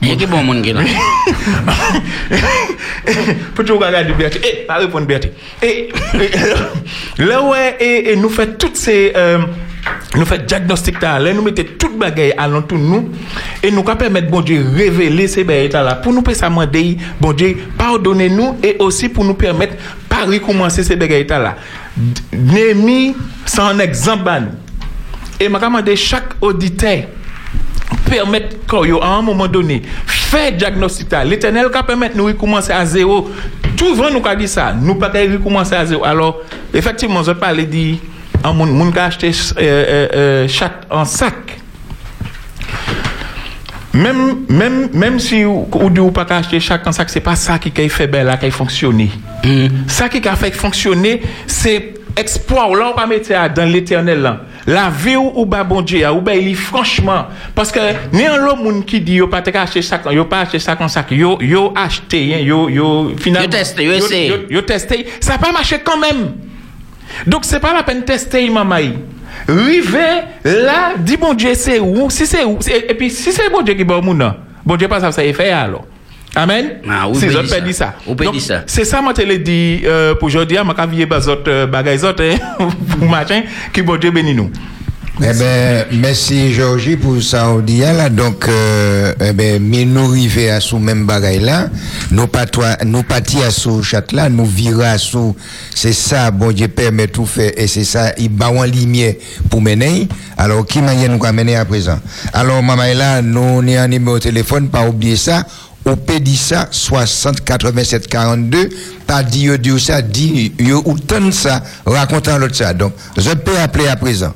Qui 0.00 0.26
bon 0.26 0.42
monde 0.44 0.62
qui 0.62 0.70
est 0.70 0.72
là. 0.74 0.82
Pour 3.54 3.64
toujours 3.64 3.80
regarder 3.82 4.12
Bertie. 4.12 4.38
Eh. 5.62 5.66
Et, 5.66 5.90
et, 6.14 7.24
là 7.24 7.42
ouais, 7.42 7.76
et, 7.80 8.12
et 8.12 8.16
nous 8.16 8.28
fait 8.30 8.58
toutes 8.58 8.76
ces. 8.76 9.12
euh, 9.16 9.38
nous 10.16 10.24
fait 10.24 10.46
diagnostic 10.46 11.00
là, 11.02 11.18
nous 11.32 11.42
mettons 11.42 11.62
toute 11.78 11.98
bagaille 11.98 12.32
alentour 12.38 12.78
nous 12.78 13.10
et 13.62 13.70
nous 13.70 13.82
permettre 13.82 14.28
bon 14.30 14.40
Dieu 14.40 14.64
révéler 14.74 15.28
ces 15.28 15.44
bagailles 15.44 15.68
là 15.68 15.96
pour 15.96 16.12
nous 16.12 16.22
demander 16.22 16.96
bon 17.20 17.32
Dieu 17.32 17.56
pardonnez 17.76 18.30
nous 18.30 18.56
et 18.62 18.76
aussi 18.78 19.08
pour 19.08 19.24
nous 19.24 19.34
permettre 19.34 19.74
pas 20.08 20.24
recommencer 20.24 20.84
ces 20.84 20.96
bagailles 20.96 21.26
là. 21.26 21.56
Némi 22.32 23.14
c'est 23.44 23.60
un 23.60 23.78
exemple. 23.78 24.42
Et 25.40 25.48
m'a 25.48 25.58
demandé 25.58 25.96
chaque 25.96 26.30
auditeur 26.40 27.04
permettre 28.08 28.56
quand 28.66 28.84
yo, 28.84 29.02
à 29.02 29.08
un 29.08 29.22
moment 29.22 29.48
donné 29.48 29.82
faire 30.34 30.52
diagnostic 30.52 31.08
l'éternel 31.24 31.66
qui 31.72 31.82
permettre 31.82 32.16
nous 32.16 32.26
recommencer 32.26 32.72
à 32.72 32.84
zéro. 32.84 33.30
Tout 33.76 33.94
le 33.94 34.10
nous 34.10 34.26
a 34.26 34.36
dit 34.36 34.48
ça. 34.48 34.74
Nous 34.78 34.96
pas 34.96 35.08
recommencer 35.08 35.74
à 35.74 35.86
zéro. 35.86 36.04
Alors 36.04 36.40
effectivement 36.72 37.22
je 37.22 37.32
parlais 37.32 37.64
dit 37.64 38.00
un 38.42 38.52
monde 38.52 38.72
monde 38.72 38.92
qui 38.92 38.98
a 38.98 39.04
acheté 39.04 39.30
euh, 39.58 40.48
chat 40.48 40.80
en 40.90 41.04
sac. 41.04 41.58
Même 43.92 44.40
même 44.48 44.88
même 44.92 45.20
si 45.20 45.44
ou 45.44 45.68
ou 45.72 45.90
dit 45.90 46.00
ou 46.00 46.10
pas 46.10 46.26
acheter 46.28 46.58
chaque 46.58 46.86
en 46.86 46.92
sac 46.92 47.08
c'est 47.10 47.20
pas 47.20 47.36
ça 47.36 47.58
qui 47.58 47.72
a 47.80 47.88
fait 47.88 48.08
belle 48.08 48.26
là 48.26 48.36
qui 48.36 48.46
a 48.46 48.50
fonctionné. 48.50 49.10
Ça 49.86 50.08
qui 50.08 50.26
a 50.26 50.34
fait 50.34 50.52
fonctionner 50.52 51.22
c'est 51.46 51.94
exploit. 52.16 52.68
Là 52.76 52.92
on 52.92 53.00
va 53.00 53.06
mettre 53.06 53.30
dans 53.54 53.70
l'éternel 53.70 54.20
là 54.20 54.40
la 54.66 54.88
vie 54.88 55.16
ou 55.16 55.32
ou 55.34 55.46
ba 55.46 55.62
bon 55.62 55.82
Dieu 55.82 56.08
ou 56.10 56.20
ba 56.20 56.34
il 56.34 56.56
franchement 56.56 57.26
parce 57.54 57.70
que 57.70 57.80
ni 58.12 58.24
un 58.24 58.36
l'autre 58.36 58.62
monde 58.62 58.84
qui 58.84 59.00
dit 59.00 59.14
yo 59.14 59.26
pas 59.26 59.42
te 59.42 59.56
acheter 59.56 59.82
sac 59.82 60.02
yo 60.10 60.24
pas 60.24 60.40
acheter 60.40 60.58
sac 60.58 60.80
en 60.80 60.88
sac 60.88 61.10
yo 61.10 61.38
yo 61.40 61.72
acheté 61.76 62.34
hein, 62.34 62.38
yo 62.38 62.68
yo 62.68 63.12
finalement 63.18 63.44
Yo 63.44 63.58
testé, 63.58 63.84
yo 63.84 63.92
essayé. 63.92 64.28
yo, 64.28 64.36
yo 64.48 64.62
testé. 64.62 65.06
Ça 65.20 65.36
pas 65.38 65.52
marché 65.52 65.78
quand 65.84 65.98
même. 65.98 66.32
Donc 67.26 67.44
c'est 67.44 67.60
pas 67.60 67.74
la 67.74 67.82
peine 67.82 68.00
de 68.00 68.04
tester 68.04 68.48
maman 68.48 68.76
River 69.46 70.22
là 70.44 70.94
dit 70.98 71.16
bon 71.16 71.34
Dieu 71.34 71.54
c'est 71.54 71.78
où? 71.78 72.08
Si 72.08 72.26
c'est 72.26 72.44
où? 72.44 72.58
Et 72.66 72.94
puis 72.94 73.10
si 73.10 73.32
c'est 73.32 73.50
bon 73.50 73.62
Dieu 73.62 73.74
qui 73.74 73.84
bon 73.84 74.00
moun 74.02 74.34
bon 74.64 74.76
Dieu 74.76 74.88
pas 74.88 75.00
ça 75.00 75.12
ça 75.12 75.22
fait 75.22 75.50
alors 75.50 75.84
Amen? 76.36 76.80
Ah, 76.88 77.08
oui, 77.08 77.16
c'est 77.18 77.28
autres 77.28 77.42
dire 77.42 77.56
peut 77.56 77.60
dire 77.64 77.74
ça. 77.74 77.94
Ou 78.06 78.14
peut 78.14 78.24
Donc, 78.24 78.34
dire 78.34 78.42
ça. 78.42 78.62
C'est 78.66 78.84
ça, 78.84 79.00
moi, 79.00 79.14
te 79.14 79.22
l'ai 79.22 79.38
dit 79.38 79.82
euh, 79.84 80.14
pour 80.14 80.26
aujourd'hui, 80.26 80.56
je 80.56 80.62
vais 80.62 81.12
les 81.14 81.28
autres 81.28 81.42
euh, 81.48 82.08
autres, 82.10 82.24
hein, 82.24 82.68
pour 82.98 83.08
machin, 83.08 83.42
qui 83.72 83.82
bon 83.82 83.96
Dieu 83.96 84.10
bénit 84.10 84.34
nous. 84.34 84.50
Eh 85.22 85.32
ben, 85.32 85.86
merci 85.92 86.52
Georgie 86.52 86.96
pour 86.96 87.22
ça 87.22 87.48
on 87.48 87.60
dit 87.60 87.78
là. 87.78 88.08
Donc, 88.08 88.48
euh, 88.48 89.14
eh 89.20 89.32
ben, 89.32 89.62
mais 89.62 89.84
nous 89.84 90.10
arrivons 90.10 90.50
à 90.52 90.60
ce 90.60 90.74
même 90.74 91.06
bagaille 91.06 91.38
là. 91.38 91.68
Nous 92.10 92.26
pas 92.26 92.46
toi, 92.46 92.76
nous 92.84 93.04
partis 93.04 93.40
à 93.44 93.50
ce 93.52 93.80
chat 93.80 94.10
là, 94.10 94.28
nous 94.28 94.44
virons 94.44 94.80
à 94.80 94.98
ce, 94.98 95.18
c'est 95.72 95.92
ça, 95.92 96.32
bon 96.32 96.50
Dieu 96.50 96.66
permet 96.66 97.06
tout 97.06 97.26
faire 97.26 97.52
et 97.56 97.68
c'est 97.68 97.84
ça, 97.84 98.12
il 98.18 98.28
bat 98.28 98.50
en 98.50 98.64
lumière 98.64 99.14
pour 99.48 99.60
mener. 99.62 100.08
Alors, 100.36 100.66
qui 100.66 100.82
m'a 100.82 100.94
nous 100.94 101.32
mener 101.32 101.54
à 101.54 101.64
présent? 101.64 102.00
Alors, 102.32 102.60
maman 102.60 102.82
là, 102.94 103.22
nous, 103.22 103.40
on 103.40 103.66
est 103.68 103.78
en 103.78 103.86
numéro 103.86 104.18
de 104.18 104.24
téléphone, 104.24 104.68
pas 104.68 104.84
oublier 104.88 105.14
ça. 105.14 105.46
Au 105.84 105.96
Pédissa 105.96 106.68
60 106.70 107.44
87 107.44 108.08
42, 108.08 108.68
pas 109.06 109.22
dit 109.22 109.42
yo 109.42 109.78
ça, 109.78 110.00
dit 110.00 110.52
yo 110.58 110.82
ou 110.86 110.96
ça, 111.30 111.62
racontant 111.84 112.38
l'autre 112.38 112.56
ça. 112.56 112.72
Donc, 112.72 112.92
je 113.16 113.30
peux 113.30 113.58
appeler 113.58 113.88
à 113.88 113.96
présent. 113.96 114.32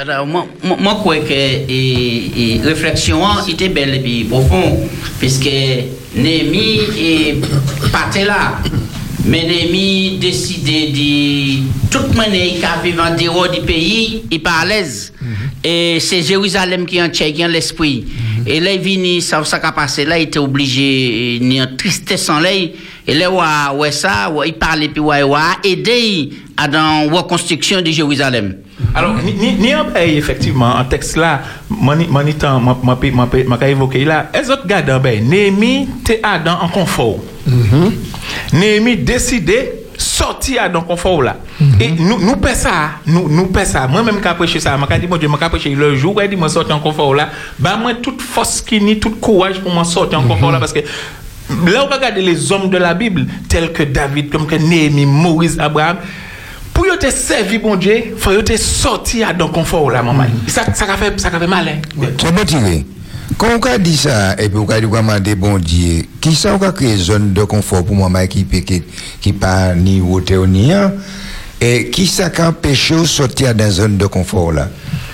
Alors, 0.00 0.26
moi, 0.26 0.46
moi, 0.62 1.02
que 1.04 1.32
et, 1.32 2.60
réflexion 2.64 3.26
hein, 3.26 3.44
était 3.48 3.68
belle 3.68 3.94
et 3.94 4.00
puis 4.00 4.24
profond, 4.24 4.78
puisque 5.18 5.50
Némi 6.14 6.80
est 6.98 7.40
parti 7.90 8.24
là. 8.24 8.58
Mais 9.24 9.44
Némi 9.44 10.18
décidé 10.20 10.88
de 10.88 11.88
toute 11.90 12.14
manière 12.16 12.54
qui 12.54 12.90
vivre 12.90 13.04
en 13.04 13.14
dehors 13.14 13.48
du 13.50 13.60
pays, 13.60 14.24
il 14.30 14.42
pas 14.42 14.60
à 14.62 14.64
l'aise. 14.64 15.12
Et 15.62 15.98
c'est 16.00 16.22
Jérusalem 16.22 16.86
qui 16.86 17.00
en 17.00 17.08
tient, 17.08 17.30
qui 17.30 17.44
en 17.44 17.48
l'esprit. 17.48 18.04
Et 18.44 18.58
là, 18.58 18.72
il 18.72 18.80
vient, 18.80 19.20
ça, 19.20 19.44
ça 19.44 19.60
qui 19.60 19.72
passé 19.72 20.04
là, 20.04 20.18
il 20.18 20.22
était 20.24 20.40
obligé, 20.40 21.38
a 21.40 21.44
une 21.44 21.76
tristesse 21.76 22.28
en 22.28 22.40
l'air. 22.40 22.70
Et 23.06 23.14
là, 23.14 23.30
ouais, 23.30 23.78
ouais, 23.78 23.92
ça, 23.92 24.28
ouais, 24.30 24.48
il 24.48 24.54
parlait, 24.54 24.88
puis 24.88 25.00
ouais, 25.00 25.22
ouais, 25.22 25.38
aider 25.62 26.30
à 26.56 26.66
dans 26.66 27.08
la 27.08 27.16
reconstruction 27.16 27.80
de 27.80 27.90
Jérusalem. 27.90 28.56
Alors, 28.94 29.14
ni, 29.22 29.74
en 29.74 29.84
bay, 29.84 30.16
effectivement, 30.16 30.74
en 30.76 30.84
texte 30.84 31.16
là, 31.16 31.40
mani, 31.70 32.34
tan, 32.34 32.60
ma, 32.60 33.56
ka 33.56 33.68
évoqué 33.68 34.04
là, 34.04 34.30
les 34.34 34.50
autres 34.50 34.66
gars 34.66 34.84
en 34.90 35.00
bay, 35.00 35.20
Néhémie 35.20 35.88
te 36.04 36.12
Adam 36.22 36.58
en 36.60 36.68
confort. 36.68 37.18
Néhémie 38.52 38.96
décidé 38.96 39.82
sortir 40.02 40.70
dans 40.70 40.82
confort 40.82 41.22
là. 41.22 41.36
Et 41.80 41.90
nous, 41.90 42.18
nous 42.18 42.36
paie 42.36 42.54
ça, 42.54 42.90
nous, 43.06 43.28
nous 43.28 43.46
paie 43.46 43.64
ça. 43.64 43.86
Moi-même, 43.86 44.20
qui 44.20 44.28
prêché 44.36 44.60
ça, 44.60 44.76
je 44.76 44.96
dit, 44.96 45.06
mon 45.06 45.16
Dieu, 45.16 45.28
je 45.28 45.48
prêché 45.48 45.74
le 45.74 45.96
jour 45.96 46.16
où 46.16 46.20
il 46.20 46.28
dit, 46.28 46.36
moi 46.36 46.48
sortir 46.48 46.76
en 46.76 46.80
confort 46.80 47.14
là, 47.14 47.28
bah, 47.58 47.76
moi, 47.80 47.94
toute 47.94 48.20
force 48.20 48.60
qui 48.60 48.80
ni, 48.80 48.98
tout 48.98 49.10
courage 49.10 49.60
pour 49.60 49.72
moi 49.72 49.84
sortir 49.84 50.20
en 50.20 50.24
confort 50.24 50.52
là, 50.52 50.58
parce 50.58 50.72
que 50.72 50.80
là, 50.80 51.84
on 51.84 51.88
va 51.88 51.96
regarder 51.96 52.22
les 52.22 52.52
hommes 52.52 52.68
de 52.68 52.78
la 52.78 52.94
Bible, 52.94 53.26
tels 53.48 53.72
que 53.72 53.82
David, 53.82 54.30
comme 54.30 54.46
que 54.46 54.56
Néhémie, 54.56 55.06
Maurice, 55.06 55.58
Abraham, 55.58 55.98
pour 56.72 56.86
te 56.98 57.10
servi 57.10 57.58
bon 57.58 57.76
Dieu, 57.76 58.14
faut 58.16 58.32
yo 58.32 58.42
te 58.42 58.56
sortir 58.56 59.34
dans 59.34 59.48
confort 59.48 59.90
là 59.90 60.02
maman. 60.02 60.26
Ça 60.46 60.64
ça 60.74 60.84
a 60.92 60.96
fait 60.96 61.18
ça 61.20 61.30
fait 61.30 61.46
mal. 61.46 61.68
hein. 61.68 62.06
C'est 62.18 62.32
bon 62.32 62.44
tiré. 62.44 62.86
Quand 63.38 63.48
on 63.56 63.78
dit 63.78 63.96
ça, 63.96 64.34
et 64.38 64.48
puis 64.48 64.58
on 64.58 64.64
dit 64.64 64.86
comment 64.90 65.18
des 65.18 65.34
bon 65.34 65.58
Dieu, 65.58 66.04
qui 66.20 66.34
ça 66.34 66.56
on 66.60 66.62
a 66.64 66.72
créé 66.72 66.96
zone 66.96 67.32
de 67.32 67.44
confort 67.44 67.84
pour 67.84 67.96
moi 67.96 68.26
qui 68.26 68.46
qui 69.20 69.32
pas 69.32 69.74
ni 69.74 70.00
hauteur 70.00 70.46
ni 70.46 70.66
rien, 70.66 70.92
et 71.60 71.90
qui 71.90 72.06
ça 72.06 72.30
qui 72.30 72.42
empêche 72.42 72.92
de 72.92 73.04
sortir 73.04 73.54
dans 73.54 73.70
zone 73.70 73.96
de 73.96 74.06
confort 74.06 74.52
là? 74.52 74.68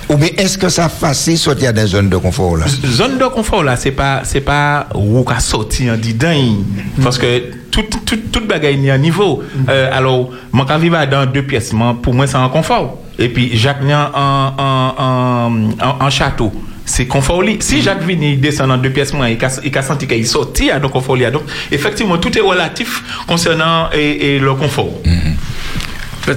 Ou 0.08 0.16
bien 0.16 0.28
est-ce 0.38 0.56
que 0.56 0.68
ça 0.68 0.88
facile 0.88 1.36
sortir 1.36 1.72
dans 1.74 1.86
zone 1.86 2.08
de 2.08 2.16
confort 2.16 2.56
là? 2.56 2.64
Zone 2.86 3.18
de 3.18 3.24
confort 3.26 3.62
là, 3.62 3.76
c'est 3.76 3.90
pas 3.90 4.22
c'est 4.24 4.40
pas 4.40 4.88
où 4.94 5.22
qu'a 5.22 5.38
sorti 5.40 5.90
en 5.90 5.96
dedans 5.96 6.56
parce 7.02 7.18
que 7.18 7.42
tout 7.70 7.82
tout 8.06 8.16
toute 8.32 8.46
bagaille 8.46 8.78
ni 8.78 8.90
un 8.90 8.96
niveau. 8.98 9.42
Euh, 9.68 9.90
alors 9.92 10.30
moi 10.52 10.64
quand 10.66 10.78
vivre 10.78 11.04
dans 11.06 11.26
deux 11.26 11.42
pièces, 11.42 11.72
moi, 11.74 11.94
pour 12.02 12.14
moi 12.14 12.26
c'est 12.26 12.36
un 12.36 12.48
confort. 12.48 12.98
Et 13.18 13.28
puis 13.28 13.50
Jacques 13.56 13.82
en 13.82 14.10
en 14.14 14.54
en, 14.98 15.52
en, 15.86 16.04
en 16.06 16.10
château. 16.10 16.52
C'est 16.86 17.06
confort 17.06 17.42
li. 17.42 17.58
Si 17.60 17.82
Jacques 17.82 18.02
vini 18.02 18.38
descend 18.38 18.70
en 18.70 18.78
deux 18.78 18.88
pièces, 18.88 19.12
moi, 19.12 19.28
il 19.28 19.38
a, 19.76 19.82
senti 19.82 20.06
qu'il 20.06 20.26
sortit 20.26 20.70
à 20.70 20.80
donc 20.80 20.92
confort 20.92 21.16
li. 21.16 21.30
Donc, 21.30 21.42
effectivement, 21.70 22.16
tout 22.16 22.32
est 22.38 22.40
relatif 22.40 23.02
concernant 23.26 23.90
et, 23.92 24.36
et 24.36 24.38
le 24.38 24.54
confort. 24.54 24.88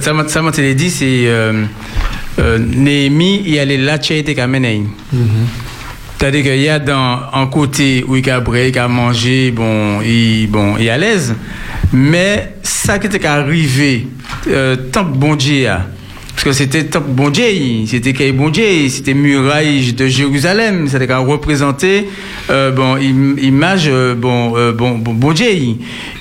Ça, 0.00 0.12
m'a- 0.12 0.50
dit, 0.74 0.90
c'est 0.90 1.24
euh, 1.26 1.64
euh, 2.42 2.58
Néhémie, 2.58 3.42
il 3.46 3.54
y 3.54 3.58
a 3.58 3.64
les 3.64 3.78
lachés 3.78 4.22
qui 4.24 4.40
amènent. 4.40 4.88
C'est-à-dire 6.18 6.42
qu'il 6.44 6.60
y 6.62 6.68
a 6.68 6.78
dans 6.78 7.20
un 7.32 7.46
côté 7.46 8.04
où 8.06 8.14
il 8.16 8.30
a 8.30 8.40
bré, 8.40 8.68
il 8.68 8.78
a 8.78 8.86
mangé, 8.88 9.50
bon, 9.50 10.00
il, 10.02 10.46
bon, 10.48 10.76
il 10.78 10.86
est 10.86 10.90
à 10.90 10.98
l'aise. 10.98 11.34
Mais 11.92 12.54
ça 12.62 12.98
qui 12.98 13.06
était 13.08 13.26
arrivé, 13.26 14.06
euh, 14.48 14.76
tant 14.92 15.04
que 15.04 15.16
bon 15.16 15.34
Dieu 15.36 15.68
parce 16.34 16.44
que 16.44 16.52
c'était 16.64 16.84
tant 16.86 17.00
que 17.02 17.10
bon 17.10 17.28
Dieu, 17.30 17.44
c'était 17.86 18.12
qu'il 18.12 18.32
bon 18.32 18.48
Dieu, 18.48 18.88
c'était 18.88 19.14
muraille 19.14 19.92
de 19.92 20.06
Jérusalem, 20.08 20.88
c'était 20.88 21.06
qu'à 21.06 21.18
représenter, 21.18 22.08
euh, 22.50 22.72
bon, 22.72 22.96
im- 22.96 23.36
image, 23.40 23.84
euh, 23.86 24.14
bon, 24.16 24.54
euh, 24.56 24.72
bon, 24.72 24.98
bon, 24.98 25.12
bon 25.14 25.32
Dieu. 25.32 25.46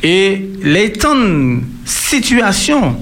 Et 0.04 0.50
les 0.64 0.92
temps 0.92 1.16
situation, 1.86 2.98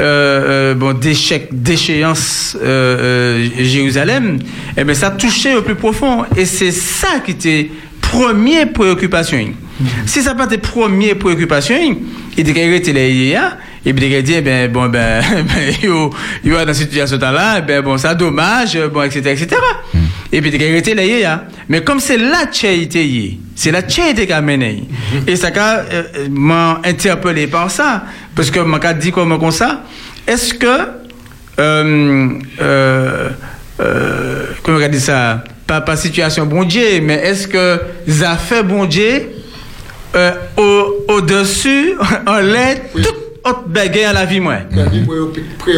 euh, 0.00 0.72
euh, 0.72 0.74
bon, 0.74 0.94
d'échec, 0.94 1.48
d'échéance 1.52 2.56
euh, 2.62 3.46
Jérusalem, 3.58 4.38
eh 4.76 4.84
bien, 4.84 4.94
ça 4.94 5.10
touchait 5.10 5.54
au 5.54 5.62
plus 5.62 5.74
profond. 5.74 6.24
Et 6.36 6.46
c'est 6.46 6.70
ça 6.70 7.20
qui 7.24 7.32
était 7.32 7.70
première 8.00 8.72
préoccupation. 8.72 9.52
Si 10.06 10.22
ça 10.22 10.34
pas 10.34 10.46
tes 10.46 10.58
premières 10.58 11.18
préoccupations, 11.18 11.96
il 12.36 12.48
était 12.48 12.92
là 12.92 13.06
hier, 13.06 13.56
et 13.84 13.92
puis 13.92 14.06
il 14.06 14.22
dit, 14.22 14.34
eh 14.36 14.40
ben, 14.40 14.70
bon, 14.70 14.88
ben, 14.88 15.22
ben, 15.32 15.74
yo, 15.82 16.10
yo, 16.44 16.64
dans 16.64 16.72
cette 16.72 16.90
situation 16.90 17.18
là, 17.18 17.56
eh 17.58 17.62
ben, 17.62 17.82
bon, 17.82 17.98
ça 17.98 18.14
dommage, 18.14 18.78
bon, 18.92 19.02
etc., 19.02 19.30
etc. 19.30 19.56
Et 20.32 20.40
puis 20.40 20.50
il 20.50 20.62
était 20.62 20.94
là. 20.94 21.44
Mais 21.68 21.82
comme 21.82 22.00
c'est 22.00 22.16
la 22.16 22.50
charité, 22.50 23.38
c'est 23.54 23.70
la 23.70 23.86
charité 23.86 24.26
qui 24.26 24.32
a 24.32 24.40
mené. 24.40 24.84
Et 25.26 25.36
ça 25.36 25.50
m'a 26.30 26.80
interpellé 26.84 27.46
par 27.46 27.70
ça, 27.70 28.04
parce 28.34 28.50
que 28.50 28.60
m'a 28.60 28.94
dit 28.94 29.12
comme 29.12 29.38
comme 29.38 29.50
ça, 29.50 29.82
est-ce 30.26 30.54
que, 30.54 30.66
euh, 31.58 32.28
euh, 32.60 33.28
euh, 33.80 34.46
comment 34.62 34.78
on 34.78 34.88
dit 34.88 35.00
ça, 35.00 35.42
pas, 35.66 35.80
pas 35.80 35.96
situation 35.96 36.46
bon 36.46 36.64
Dieu, 36.64 37.00
mais 37.02 37.14
est-ce 37.14 37.48
que 37.48 37.80
ça 38.08 38.36
fait 38.36 38.62
bon 38.62 38.84
Dieu 38.86 39.28
euh, 40.14 40.32
au, 40.56 41.04
au-dessus, 41.14 41.94
en 42.26 42.38
l'air, 42.38 42.76
toute 42.94 43.16
autre 43.44 43.64
bagarre 43.66 44.10
à 44.10 44.12
la 44.12 44.24
vie, 44.24 44.40
moi? 44.40 44.58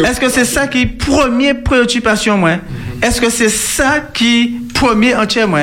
Est-ce 0.05 0.19
que 0.19 0.29
c'est 0.29 0.45
ça 0.45 0.67
qui 0.67 0.81
est 0.81 0.85
première 0.85 1.61
préoccupation, 1.63 2.37
moi? 2.37 2.57
Est-ce 3.01 3.19
que 3.19 3.29
c'est 3.29 3.49
ça 3.49 4.01
qui 4.13 4.41
est 4.69 4.73
premier 4.73 5.15
entier, 5.15 5.45
moi? 5.45 5.61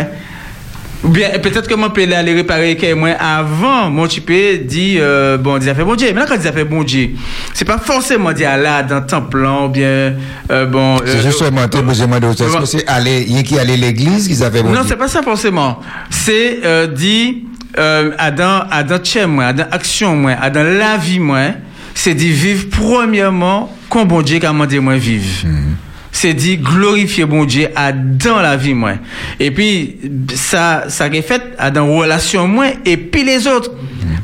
Ou 1.05 1.09
bien, 1.09 1.31
peut-être 1.41 1.67
que 1.67 1.75
mon 1.75 1.91
père 1.91 2.17
aller 2.17 2.33
réparer 2.33 2.77
que 2.77 2.95
moi 2.95 3.11
avant, 3.19 3.91
mon 3.91 4.07
père 4.07 4.59
dit, 4.65 4.99
euh, 5.01 5.37
bon, 5.37 5.59
dit, 5.59 5.67
fait 5.67 5.85
bon 5.85 5.97
Dieu. 5.97 6.09
Mais 6.15 6.21
là, 6.21 6.27
quand 6.29 6.37
il 6.41 6.47
a 6.47 6.53
fait 6.53 6.65
bon 6.65 6.85
Dieu, 6.85 7.11
c'est 7.55 7.65
pas 7.65 7.79
forcément 7.79 8.33
dit 8.33 8.45
à 8.45 8.57
là, 8.57 8.83
dans 8.85 9.01
le 9.01 9.07
temple, 9.07 9.45
ou 9.45 9.69
bien, 9.69 10.15
euh, 10.51 10.67
bon. 10.67 10.99
C'est 11.05 11.17
euh, 11.17 11.23
justement, 11.23 11.67
tu 11.69 11.79
vous 11.79 11.95
demandé, 11.95 12.29
est-ce 12.29 12.57
que 12.57 12.65
c'est 12.67 12.87
aller, 12.87 13.25
y 13.29 13.39
a 13.39 13.43
qui 13.43 13.59
allait 13.59 13.77
l'église 13.77 14.29
qu'ils 14.29 14.45
avaient 14.45 14.63
bon 14.63 14.71
Non, 14.71 14.83
c'est 14.87 14.97
pas 14.97 15.09
ça 15.09 15.23
forcément. 15.23 15.81
C'est 16.09 16.61
euh, 16.65 16.87
dit 16.87 17.45
euh, 17.79 18.13
à 18.19 18.31
dans 18.31 18.65
à 18.71 18.85
dans 18.85 18.99
tchè 18.99 19.27
moi, 19.27 19.47
à 19.47 19.53
dans 19.53 19.67
action 19.71 20.15
moi, 20.15 20.33
à 20.41 20.51
dans 20.51 20.63
la 20.63 20.99
vie 20.99 21.19
moi, 21.19 21.49
c'est 21.95 22.15
dit 22.15 22.31
vivre 22.31 22.67
premièrement 22.71 23.75
comme 23.89 24.07
bon 24.07 24.23
Dieu 24.23 24.39
qu'a 24.39 24.49
demandé 24.49 24.79
moi 24.79 24.97
vivre. 24.97 25.47
C'est 26.15 26.35
dit 26.35 26.59
glorifier 26.59 27.25
bon 27.25 27.45
Dieu 27.45 27.69
à 27.75 27.91
dans 27.93 28.41
la 28.41 28.57
vie 28.57 28.75
moi. 28.75 28.93
Et 29.41 29.51
puis 29.51 29.97
ça 30.35 30.85
ça 30.89 31.07
est 31.09 31.23
fait 31.23 31.43
à 31.59 31.71
dans 31.71 31.87
relation 31.93 32.47
moi 32.47 32.67
et 32.85 32.97
puis 32.97 33.25
les 33.25 33.49
autres. 33.49 33.73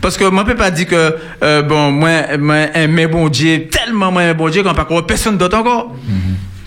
Parce 0.00 0.16
que 0.16 0.24
moi 0.24 0.44
je 0.46 0.52
peux 0.52 0.58
pas 0.58 0.70
dire 0.70 0.86
que 0.86 1.16
euh, 1.42 1.62
bon 1.62 1.90
moi 1.90 2.36
moi 2.38 2.56
aimer 2.74 3.06
bon 3.06 3.28
Dieu 3.28 3.68
tellement 3.68 4.12
moi 4.12 4.22
aimer 4.22 4.34
bon 4.34 4.48
Dieu 4.48 4.62
qu'on 4.62 4.74
pas 4.74 4.84
connaître 4.84 5.06
personne 5.06 5.38
d'autre 5.38 5.56
encore. 5.58 5.96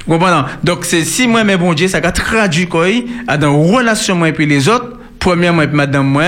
Vous 0.08 0.18
comprenez? 0.18 0.42
Donc, 0.64 0.86
c'est 0.86 1.04
si 1.04 1.28
moi, 1.28 1.44
mais 1.44 1.58
bon 1.58 1.74
Dieu, 1.74 1.88
ça 1.88 2.00
a 2.00 2.12
traduit 2.12 2.68
quoi, 2.68 2.88
à 3.28 3.38
dans 3.38 3.62
relation 3.62 4.16
moi 4.16 4.30
et 4.30 4.34
puis 4.34 4.46
les 4.46 4.68
autres, 4.68 4.98
premièrement, 5.20 5.62
et 5.62 5.68
puis 5.68 5.76
madame 5.76 6.08
moi, 6.08 6.24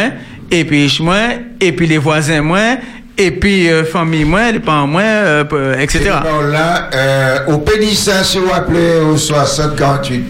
et 0.52 0.64
puis 0.64 0.96
moi, 1.02 1.18
et 1.60 1.72
puis 1.72 1.88
les 1.88 1.98
voisins 1.98 2.42
moi, 2.42 2.78
et 3.18 3.32
puis 3.32 3.70
euh, 3.70 3.84
famille 3.86 4.24
moi, 4.26 4.52
les 4.52 4.60
parents 4.60 4.88
moi, 4.88 5.02
euh, 5.02 5.44
euh, 5.54 5.80
etc. 5.80 6.12
Bon, 6.24 6.42
là, 6.42 6.90
euh, 6.94 7.38
au 7.48 7.58
Pédissa, 7.60 8.24
si 8.24 8.38
vous 8.40 8.52
appelez 8.54 9.00
au 9.00 9.18
6048. 9.18 10.24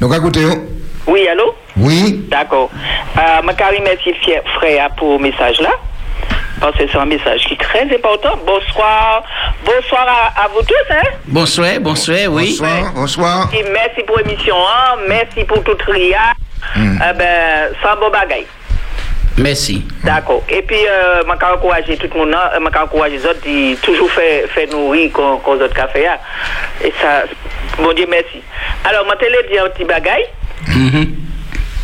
Donc, 0.00 0.14
écoutez, 0.14 0.44
Oui, 1.06 1.26
allô? 1.28 1.54
oui, 1.76 2.24
D'accord. 2.30 2.70
Euh, 3.18 3.42
ma 3.42 3.54
Karim, 3.54 3.82
merci 3.84 4.12
fier- 4.24 4.42
frère 4.58 4.90
pour 4.96 5.18
le 5.18 5.24
message 5.30 5.60
là. 5.60 5.70
Parce 6.60 6.74
que 6.78 6.84
c'est 6.90 6.98
un 6.98 7.04
message 7.06 7.44
qui 7.46 7.52
est 7.54 7.58
très 7.60 7.82
important. 7.94 8.38
Bonsoir. 8.46 9.22
Bonsoir 9.64 10.06
à, 10.08 10.44
à 10.44 10.48
vous 10.48 10.62
tous, 10.62 10.90
hein? 10.94 11.02
Bonsoir, 11.26 11.68
bonsoir, 11.80 12.18
oui. 12.30 12.56
bonsoir, 12.58 12.92
bonsoir. 12.94 13.50
Et 13.52 13.62
merci 13.72 14.02
pour 14.06 14.16
l'émission, 14.18 14.54
hein? 14.56 14.96
Merci 15.06 15.44
pour 15.44 15.62
tout 15.64 15.74
triage. 15.74 16.34
Eh 16.76 17.12
ben, 17.18 17.68
sans 17.82 17.96
bon 18.00 18.10
bagaille. 18.10 18.46
Merci. 19.38 19.84
D'accord. 20.02 20.42
Et 20.48 20.62
puis, 20.62 20.76
je 20.78 21.24
vais 21.26 21.44
encourager 21.52 21.96
tout 21.98 22.08
le 22.14 22.18
monde, 22.20 22.36
je 22.54 22.58
vais 22.70 22.78
encourager 22.78 23.16
les 23.18 23.26
autres, 23.26 23.40
de 23.44 23.74
toujours 23.82 24.10
faire, 24.10 24.48
faire 24.50 24.68
nourrir 24.68 25.12
qu'on 25.12 25.36
qu'on 25.38 25.60
autres 25.60 25.74
café. 25.74 26.06
hein. 26.06 26.16
Et 26.82 26.92
ça, 27.00 27.24
bon 27.78 27.92
Dieu 27.92 28.06
merci. 28.08 28.42
Alors, 28.84 29.04
je 29.04 29.26
vais 29.26 29.42
te 29.42 29.52
dire 29.52 29.64
un 29.64 29.68
petit 29.70 29.84
bagaille. 29.84 30.26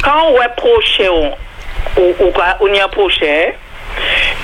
Quand 0.03 0.31
on 0.31 0.41
est 0.43 0.57
proche, 0.57 1.01
on, 1.11 1.33
ou, 2.01 2.15
ou, 2.21 2.31
quoi, 2.31 2.57
on 2.61 2.67
y 2.73 2.77
est 2.79 2.89
proche, 2.91 3.19
hein, 3.23 3.51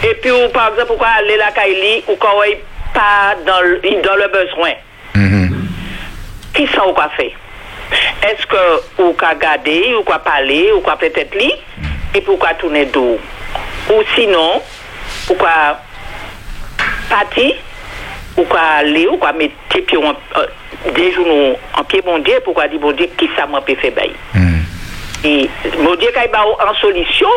et 0.04 0.14
puis, 0.14 0.30
par 0.52 0.70
exemple, 0.72 0.92
on 0.94 0.96
va 1.00 1.08
aller 1.18 1.36
la 1.36 1.50
Kaili, 1.50 2.04
ou 2.08 2.16
quand 2.16 2.34
on 2.36 2.42
est 2.42 2.62
pas 2.92 3.34
dans 3.46 3.60
le, 3.62 3.80
dans 4.02 4.16
le 4.16 4.28
besoin, 4.28 4.72
qui 6.54 6.66
ça 6.68 6.86
on 6.86 6.92
va 6.92 7.08
faire? 7.16 7.30
Est-ce 8.22 8.46
que 8.46 9.02
ou 9.02 9.12
ka 9.14 9.34
garder, 9.34 9.94
ou 9.98 10.02
quoi 10.02 10.18
parler, 10.18 10.70
ou 10.72 10.80
quoi 10.80 10.96
peut-être 10.96 11.34
lire, 11.34 11.56
et 12.14 12.20
puis 12.20 12.32
ou 12.32 12.36
quoi 12.36 12.54
tourner 12.54 12.86
dos? 12.86 13.18
Ou 13.90 14.02
sinon, 14.14 14.62
ou 15.30 15.34
quoi 15.34 15.78
partir, 17.08 17.54
ou 18.36 18.44
quoi 18.44 18.60
aller, 18.78 19.06
ou 19.06 19.16
quoi 19.16 19.32
mettre 19.32 19.54
tes 19.70 19.82
pieds 19.82 19.98
en, 19.98 20.14
euh, 20.36 20.46
des 20.94 21.12
genoux 21.12 21.56
en 21.74 21.84
pied? 21.84 22.02
Bon 22.02 22.18
Dieu, 22.18 22.40
pour 22.44 22.54
quoi 22.54 22.68
dire 22.68 22.80
bon 22.80 22.92
Dieu, 22.92 23.08
qui 23.16 23.28
ça 23.36 23.46
m'a 23.46 23.60
peut 23.60 23.74
faire 23.76 23.92
bailler? 23.92 24.14
Et 25.24 25.50
mon 25.78 25.94
Dieu, 25.96 26.08
qu'il 26.12 26.22
y 26.22 26.34
a 26.34 26.70
en 26.70 26.74
solution 26.80 27.28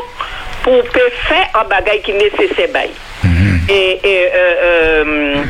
pour 0.62 0.84
faire 1.28 1.50
un 1.56 1.64
bagage 1.64 2.02
qui 2.04 2.12
est 2.12 2.14
nécessaire. 2.14 2.70
bailler. 2.72 2.92
Et, 3.70 4.00
et 4.04 4.30
euh, 4.34 4.54
euh, 4.64 5.44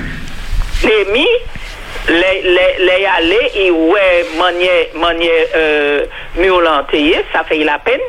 les 0.83 1.11
mis, 1.11 1.27
les, 2.07 2.41
les, 2.43 2.85
les 2.85 3.05
aller 3.05 3.51
et 3.55 3.71
ouais, 3.71 4.25
manière, 4.37 4.85
manière 4.95 5.45
euh, 5.55 6.05
ça 7.33 7.43
fait 7.43 7.63
la 7.63 7.79
peine. 7.79 7.99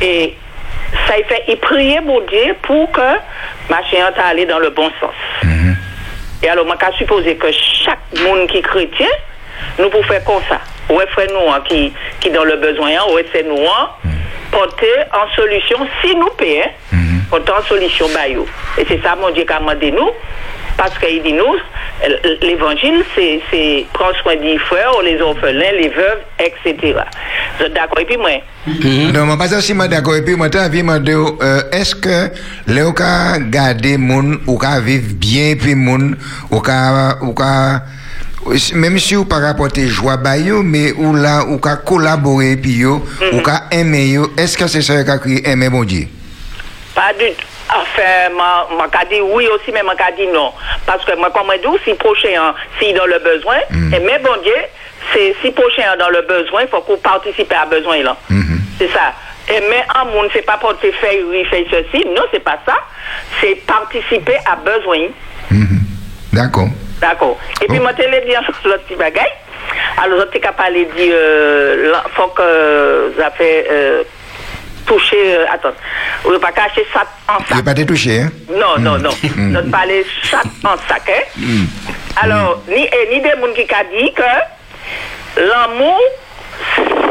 Et 0.00 0.34
ça 1.06 1.18
il 1.18 1.24
fait, 1.24 1.44
il 1.48 1.56
prier 1.58 2.00
mon 2.00 2.20
Dieu 2.20 2.56
pour 2.62 2.90
que 2.92 3.00
ma 3.68 3.82
chérie 3.84 4.02
aller 4.24 4.46
dans 4.46 4.58
le 4.58 4.70
bon 4.70 4.90
sens. 5.00 5.14
Et 6.42 6.48
alors, 6.48 6.66
moi, 6.66 6.76
je 6.92 6.98
supposer 6.98 7.36
que 7.36 7.50
chaque 7.50 7.98
monde 8.22 8.46
qui 8.48 8.58
est 8.58 8.62
chrétien, 8.62 9.08
nous 9.78 9.90
pouvons 9.90 10.04
faire 10.04 10.22
comme 10.24 10.42
ça. 10.48 10.60
Ouais, 10.88 11.06
frère 11.08 11.26
nous, 11.32 11.52
hein, 11.52 11.62
qui, 11.68 11.92
qui 12.20 12.30
dans 12.30 12.44
le 12.44 12.56
besoin, 12.56 12.90
hein, 12.90 13.12
ouais, 13.12 13.26
c'est 13.32 13.42
nous, 13.42 13.60
hein, 13.66 13.90
porter 14.52 14.86
en 15.12 15.34
solution, 15.34 15.78
si 16.00 16.14
nous 16.14 16.30
payons, 16.30 16.70
porter 17.28 17.52
en 17.52 17.62
solution, 17.62 18.06
bah. 18.14 18.28
Et 18.78 18.84
c'est 18.86 19.02
ça, 19.02 19.16
mon 19.16 19.30
Dieu, 19.30 19.44
qu'a 19.44 19.58
demandé 19.58 19.90
nous, 19.90 20.10
parce 20.78 20.96
qu'il 20.98 21.22
dit 21.24 21.32
nous, 21.32 21.42
euh, 21.44 22.36
l'évangile, 22.40 23.02
c'est, 23.14 23.40
c'est 23.50 23.84
prendre 23.92 24.16
soin 24.22 24.36
des 24.36 24.56
frères, 24.58 25.02
les 25.04 25.20
orphelins, 25.20 25.72
les 25.72 25.88
veuves, 25.88 26.20
etc. 26.38 26.94
Vous 27.58 27.64
êtes 27.66 27.74
D'accord? 27.74 27.98
Et 27.98 28.04
puis, 28.04 28.16
moi, 28.16 28.30
Non, 29.12 29.26
mais 29.26 29.36
pas 29.36 29.48
si 29.60 29.74
je 29.74 29.86
d'accord. 29.88 30.14
Et 30.14 30.22
puis, 30.22 30.36
moi, 30.36 30.48
t'as 30.48 30.68
vu, 30.68 30.84
moi, 30.84 31.00
de, 31.00 31.12
euh, 31.12 31.62
est-ce 31.72 31.96
que, 31.96 32.30
là, 32.68 32.86
ou 32.86 32.92
ka 32.92 33.40
garder 33.40 33.98
moun, 33.98 34.38
ou 34.46 34.56
ka 34.56 34.78
vivre 34.78 35.14
bien, 35.14 35.56
puis 35.60 35.74
moun, 35.74 36.16
ou 36.48 36.60
ka, 36.60 37.18
ou 37.22 37.32
ka, 37.32 37.82
même 38.74 39.00
si 39.00 39.16
ou 39.16 39.24
pas 39.24 39.40
rapporter 39.40 39.88
joie 39.88 40.16
ba 40.16 40.38
yo, 40.38 40.62
mais 40.62 40.92
ou 40.92 41.12
là, 41.12 41.44
ou 41.44 41.58
ka 41.58 41.74
collaborer, 41.76 42.56
puis 42.56 42.78
yo, 42.84 43.04
ou 43.32 43.40
ka 43.40 43.64
aimer 43.72 44.06
yo, 44.06 44.30
est-ce 44.38 44.56
que 44.56 44.68
c'est 44.68 44.82
ça 44.82 45.02
qu'a 45.02 45.18
crié 45.18 45.46
aimer 45.48 45.68
mon 45.68 45.82
Dieu? 45.82 46.06
Pas 46.94 47.12
du 47.18 47.34
tout. 47.34 47.57
Enfin, 47.70 48.88
qu'a 48.90 49.04
dit 49.04 49.20
oui 49.20 49.46
aussi, 49.48 49.72
mais 49.72 49.80
qu'a 49.96 50.12
dit 50.12 50.26
non. 50.28 50.52
Parce 50.86 51.04
que 51.04 51.16
moi, 51.16 51.30
comme 51.30 51.52
je 51.52 51.68
dis, 51.68 51.84
si 51.84 51.94
prochain, 51.94 52.30
hein, 52.38 52.54
si 52.80 52.92
dans 52.92 53.06
le 53.06 53.18
besoin, 53.18 53.58
et 53.92 54.00
mais 54.00 54.18
bon 54.18 54.36
Dieu, 54.42 54.54
c'est 55.12 55.34
si 55.42 55.50
prochain 55.50 55.82
hein, 55.92 55.96
dans 55.98 56.08
le 56.08 56.22
besoin, 56.22 56.62
il 56.62 56.68
faut 56.68 56.80
qu'on 56.80 56.96
participe 56.96 57.52
à 57.52 57.66
besoin, 57.66 58.02
là. 58.02 58.16
C'est 58.78 58.88
ça. 58.88 59.12
Et 59.50 59.60
mais 59.68 59.84
en 59.98 60.06
monde, 60.06 60.28
c'est 60.32 60.44
pas 60.44 60.56
pour 60.58 60.78
te 60.78 60.90
faire, 60.92 61.14
oui, 61.26 61.44
faire 61.46 61.64
ceci. 61.70 62.04
Non, 62.06 62.22
c'est 62.32 62.44
pas 62.44 62.58
ça. 62.66 62.76
C'est 63.40 63.54
participer 63.66 64.36
à 64.46 64.56
besoin. 64.56 65.08
D'accord. 66.32 66.68
D'accord. 67.00 67.38
Et 67.62 67.66
puis, 67.66 67.80
moi, 67.80 67.92
je 67.96 68.02
te 68.04 68.26
dire 68.26 68.42
l'autre 68.64 68.84
petit 68.84 68.96
bagaille. 68.96 69.32
Alors, 70.02 70.26
je 70.32 70.38
qu'à 70.38 70.52
parler 70.52 70.84
de, 70.84 70.90
euh, 70.98 71.92
il 72.06 72.12
faut 72.12 72.28
que 72.28 73.12
ça 73.18 73.30
fait, 73.30 73.66
euh, 73.70 74.02
toucher, 74.88 75.36
euh, 75.36 75.44
attends, 75.52 75.74
on 76.24 76.30
ne 76.32 76.38
pas 76.38 76.50
cacher 76.52 76.84
ça 76.92 77.04
en 77.28 77.38
Je 77.48 77.54
vais 77.54 77.62
pas 77.62 77.74
te 77.74 77.82
toucher, 77.82 78.22
hein? 78.22 78.30
non, 78.50 78.78
non, 78.78 78.98
non. 78.98 79.10
Notre 79.36 79.70
parler 79.70 80.04
chaque 80.22 80.46
en 80.64 80.76
sac, 80.88 81.08
hein? 81.08 81.66
Alors, 82.20 82.62
ni, 82.68 82.82
et 82.84 83.08
ni 83.12 83.20
des 83.20 83.30
gens 83.30 83.52
qui 83.54 83.62
a 83.62 83.84
dit 83.84 84.12
que 84.12 85.40
l'amour, 85.40 86.00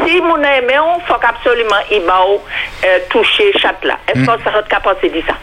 si 0.06 0.20
mon 0.20 0.36
aimé, 0.36 0.74
il 0.74 1.02
faut 1.06 1.14
qu'absolument 1.18 1.76
il 1.90 2.02
va 2.02 2.20
euh, 2.24 2.98
toucher 3.08 3.52
chaque 3.58 3.82
là. 3.84 3.98
Est-ce 4.08 4.20
que 4.20 4.44
ça 4.44 4.50
va 4.50 4.80
penser 4.80 5.08
de 5.08 5.22
ça? 5.26 5.34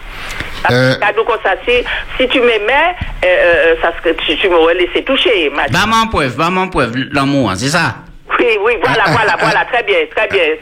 Euh. 0.72 0.96
Ça, 1.44 1.52
si, 1.68 1.84
si 2.18 2.28
tu 2.28 2.40
m'aimais, 2.40 2.96
euh, 3.24 3.28
euh, 3.28 3.76
ça 3.82 3.92
tu, 4.26 4.36
tu 4.38 4.50
m'aurais 4.50 4.74
laissé 4.74 5.04
toucher. 5.04 5.52
Va 5.70 5.86
m'en 5.86 6.08
preuve, 6.08 6.36
va 6.36 6.50
m'en 6.50 6.68
preuve, 6.68 6.94
l'amour, 7.12 7.52
hein, 7.52 7.56
c'est 7.56 7.70
ça? 7.70 7.96
Oui, 8.28 8.58
oui, 8.66 8.74
voilà, 8.84 9.04
voilà, 9.12 9.36
voilà, 9.40 9.66
très 9.72 9.84
bien, 9.84 9.98
très 10.16 10.28
bien. 10.28 10.56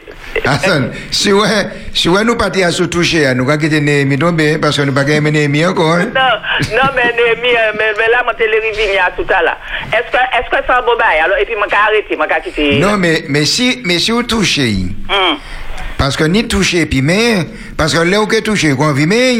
Hassan, 0.44 0.92
si 1.10 1.32
ouais, 1.32 1.48
si 1.94 2.08
ouais, 2.10 2.22
nous 2.22 2.36
partions 2.36 2.66
à 2.66 2.70
se 2.70 2.82
toucher, 2.84 3.32
nous 3.34 3.48
avons 3.48 3.58
quitté 3.58 3.80
Néhémie 3.80 4.18
tomber, 4.18 4.58
parce 4.58 4.76
que 4.76 4.82
nous 4.82 4.92
n'avons 4.92 4.96
pas 5.06 5.10
gagné 5.10 5.30
Néhémie 5.30 5.64
encore, 5.64 5.94
hein? 5.94 6.06
Non, 6.14 6.76
non, 6.76 6.88
mais, 6.94 7.04
Néhémie, 7.16 7.56
euh, 7.56 7.72
mais, 7.78 7.92
mais 7.98 8.08
là, 8.10 8.22
je 8.38 8.44
l'ai 8.44 8.58
revu 8.58 8.98
à 8.98 9.10
tout 9.12 9.26
à 9.32 9.42
l'heure. 9.42 9.56
Est-ce 9.92 10.10
que, 10.12 10.16
est-ce 10.16 10.50
que 10.50 10.72
un 10.72 10.82
beau 10.82 10.96
bail? 10.98 11.20
Alors, 11.24 11.38
et 11.38 11.44
puis, 11.46 11.54
moi, 11.56 11.66
j'ai 11.70 11.76
arrêté, 11.76 12.16
moi, 12.16 12.26
j'ai 12.44 12.50
quitté. 12.50 12.78
Non, 12.78 12.98
mais, 12.98 13.24
mais 13.28 13.46
si, 13.46 13.80
mais 13.84 13.98
si 13.98 14.10
vous 14.10 14.22
touchez, 14.24 14.74
Hum. 15.08 15.38
parce 15.96 16.16
que 16.18 16.24
ni 16.24 16.46
toucher, 16.46 16.84
puis 16.86 17.00
mais, 17.00 17.46
parce 17.78 17.94
que 17.94 18.02
là 18.04 18.18
que 18.26 18.40
touché, 18.40 18.74
qu'on 18.76 18.92
vit 18.92 19.06
mais, 19.06 19.36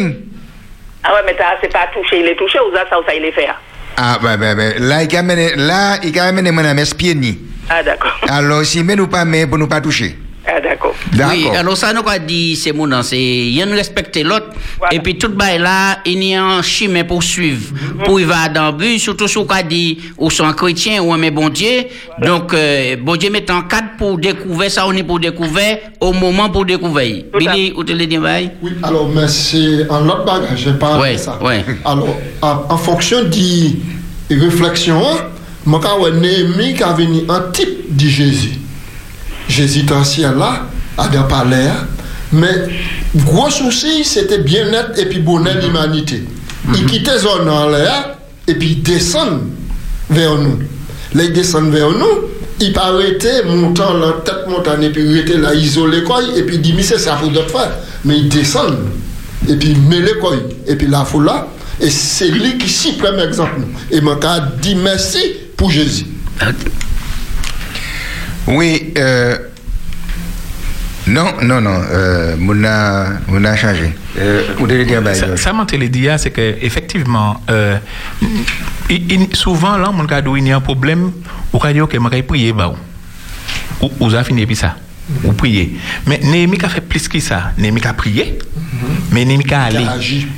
Ah 1.05 1.13
ouais, 1.15 1.21
mais 1.27 1.37
c'est 1.61 1.73
pas 1.73 1.89
touché, 1.93 2.21
il 2.21 2.27
est 2.29 2.37
touché 2.37 2.59
ou 2.61 2.75
ça, 2.75 2.85
ça, 2.89 2.97
ça, 3.07 3.15
il 3.15 3.25
est 3.25 3.33
fait. 3.33 3.47
hein? 3.49 3.55
ah, 3.99 4.19
bah, 4.23 4.37
bah, 4.39 4.55
bah, 4.55 4.63
là, 4.79 5.03
il 5.03 5.15
a 5.15 5.19
amené, 5.19 5.53
là, 5.57 5.99
il 6.03 6.19
a 6.19 6.25
amené 6.25 6.51
mon 6.51 6.65
ami 6.65 6.83
ni. 7.17 7.39
Ah, 7.71 7.83
d'accord. 7.83 8.13
Alors, 8.29 8.65
si 8.65 8.83
mais 8.83 8.97
nous 8.97 9.07
pas 9.09 9.25
mais 9.25 9.47
pour 9.47 9.59
nous 9.59 9.69
pas 9.69 9.81
toucher. 9.81 10.19
Ah, 10.47 10.61
d'accord. 10.61 10.95
Oui, 11.31 11.49
alors 11.57 11.75
ça 11.75 11.91
nous 11.95 12.03
a 12.07 12.19
dit, 12.19 12.55
c'est 12.55 12.73
mon 12.73 12.87
nom, 12.87 13.03
c'est 13.03 13.17
y 13.19 13.63
respecter 13.65 14.23
l'autre. 14.23 14.49
Et 14.93 15.01
puis 15.01 15.17
tout 15.17 15.31
bail 15.31 15.59
là, 15.59 16.01
il 16.05 16.23
y 16.23 16.35
a 16.35 16.45
un 16.45 16.61
chemin 16.61 17.03
pour 17.05 17.23
suivre. 17.23 17.73
Pour 18.05 18.21
y 18.21 18.25
va 18.25 18.51
dans 18.51 18.67
le 18.67 18.73
but, 18.77 18.99
surtout 18.99 19.27
si 19.27 19.39
on 19.39 19.47
dit, 19.67 19.99
ou 20.19 20.31
sont 20.31 20.53
chrétiens 20.53 21.03
ou 21.03 21.15
un 21.15 21.31
bon 21.31 21.49
Dieu. 21.49 21.85
Donc, 22.21 22.53
euh, 22.53 22.95
bon 23.01 23.17
Dieu 23.17 23.31
met 23.31 23.51
en 23.51 23.63
cadre 23.63 23.89
pour 23.97 24.19
découvrir 24.19 24.71
ça, 24.71 24.87
on 24.87 24.93
est 24.93 25.03
pour 25.03 25.19
découvrir, 25.19 25.79
au 25.99 26.13
moment 26.13 26.51
pour 26.51 26.67
découvrir. 26.67 27.25
Billy, 27.39 27.73
où 27.75 27.83
te 27.83 27.93
le 27.93 28.05
dis, 28.07 28.19
bye? 28.19 28.51
Oui, 28.61 28.73
alors, 28.83 29.09
mais 29.09 29.27
c'est 29.29 29.87
un 29.91 30.07
autre 30.11 30.27
bagage, 30.27 30.59
je 30.63 30.71
parle 30.73 31.01
Ouais, 31.01 31.13
de 31.15 31.19
ça. 31.19 31.39
ouais. 31.43 31.65
Alors, 31.87 32.17
en, 32.43 32.65
en 32.69 32.77
fonction 32.77 33.25
des 33.25 33.77
réflexions, 34.31 35.03
quand 35.67 36.11
Néhémie 36.11 36.75
qui 36.75 36.83
a 36.83 36.93
venu 36.93 37.23
un 37.29 37.41
type 37.53 37.97
de 37.97 38.07
Jésus. 38.07 38.59
Jésus 39.49 39.85
ciel 40.05 40.37
là, 40.37 40.67
à 40.97 41.09
dans 41.09 41.25
palais, 41.25 41.71
Mais 42.33 42.67
gros 43.15 43.51
souci, 43.51 44.05
c'était 44.05 44.39
bien-être 44.39 44.99
et 44.99 45.07
puis 45.07 45.21
bonheur 45.21 45.55
de 45.57 45.61
l'humanité. 45.61 46.25
Ils 46.75 46.87
quittaient 46.87 47.19
zone 47.19 47.49
en 47.49 47.69
l'air 47.69 48.17
et 48.49 48.55
puis 48.55 48.71
ils 48.71 48.83
descendent 48.83 49.43
vers 50.11 50.37
nous. 50.37 50.59
Là, 51.15 51.25
ils 51.25 51.33
descendent 51.33 51.71
vers 51.71 51.91
nous, 51.91 52.29
ils 52.61 52.73
pas 52.73 52.87
arrêter, 52.87 53.45
montant 53.47 53.95
la 53.95 54.13
tête 54.25 54.49
montant 54.49 54.81
et 54.81 54.91
puis 54.91 55.09
arrêter 55.09 55.37
là, 55.37 55.55
isoler 55.55 56.03
quoi, 56.03 56.21
et 56.37 56.43
puis 56.43 56.57
ils 56.57 56.63
disent, 56.63 56.75
mais 56.75 56.83
c'est 56.83 56.99
ça 56.99 57.17
pour 57.17 57.31
d'autres 57.31 57.51
faire. 57.51 57.73
Mais 58.05 58.19
ils 58.19 58.29
descendent 58.29 58.79
et 59.49 59.57
puis 59.57 59.71
ils 59.71 59.81
mêlent 59.81 60.19
quoi, 60.21 60.35
et 60.67 60.77
puis 60.77 60.89
la 60.89 61.05
foule 61.05 61.27
là, 61.27 61.47
et 61.81 61.91
c'est 61.91 62.29
lui 62.29 62.59
qui 62.59 62.69
s'y 62.69 62.93
prend 62.95 63.17
exemple. 63.19 63.61
Et 63.91 64.01
mon 64.01 64.17
cas 64.17 64.41
dit 64.61 64.75
merci 64.75 65.19
pour 65.57 65.71
Jésus. 65.71 66.07
Oui, 68.47 68.93
euh, 68.99 69.39
non, 71.07 71.27
non, 71.43 71.61
non, 71.61 71.81
euh, 71.91 72.37
on 72.41 72.65
a, 72.65 73.07
on 73.29 73.45
a 73.45 73.57
changé. 73.57 73.93
Euh, 74.19 74.43
bah, 75.03 75.15
Ça, 75.15 75.37
ça 75.37 75.53
m'a 75.53 75.65
dit, 75.65 76.09
c'est 76.19 76.31
que 76.31 76.57
effectivement, 76.63 77.41
euh, 77.51 77.77
souvent 79.33 79.77
là, 79.77 79.91
mon 79.91 80.07
cas 80.07 80.23
il 80.23 80.47
y 80.47 80.53
a 80.53 80.57
un 80.57 80.61
problème, 80.61 81.13
ou 81.53 81.59
quand 81.59 81.73
dire 81.73 81.89
que 81.89 81.99
je 81.99 82.09
vais 82.09 82.23
prier, 82.23 82.53
bah, 82.53 82.73
vous 84.01 84.15
avez 84.15 84.25
fini 84.25 84.47
puis 84.47 84.57
ça, 84.57 84.77
ou 85.25 85.33
prier. 85.33 85.77
Mais 86.07 86.19
Néhémie 86.19 86.59
a 86.63 86.69
fait 86.69 86.81
plus 86.81 87.09
que 87.09 87.21
ça. 87.21 87.53
Néhémie 87.59 87.83
a 87.85 87.93
prié, 87.93 88.39
mais 89.13 89.25
Néhémie 89.25 89.53
a 89.53 89.65
allé, 89.65 89.85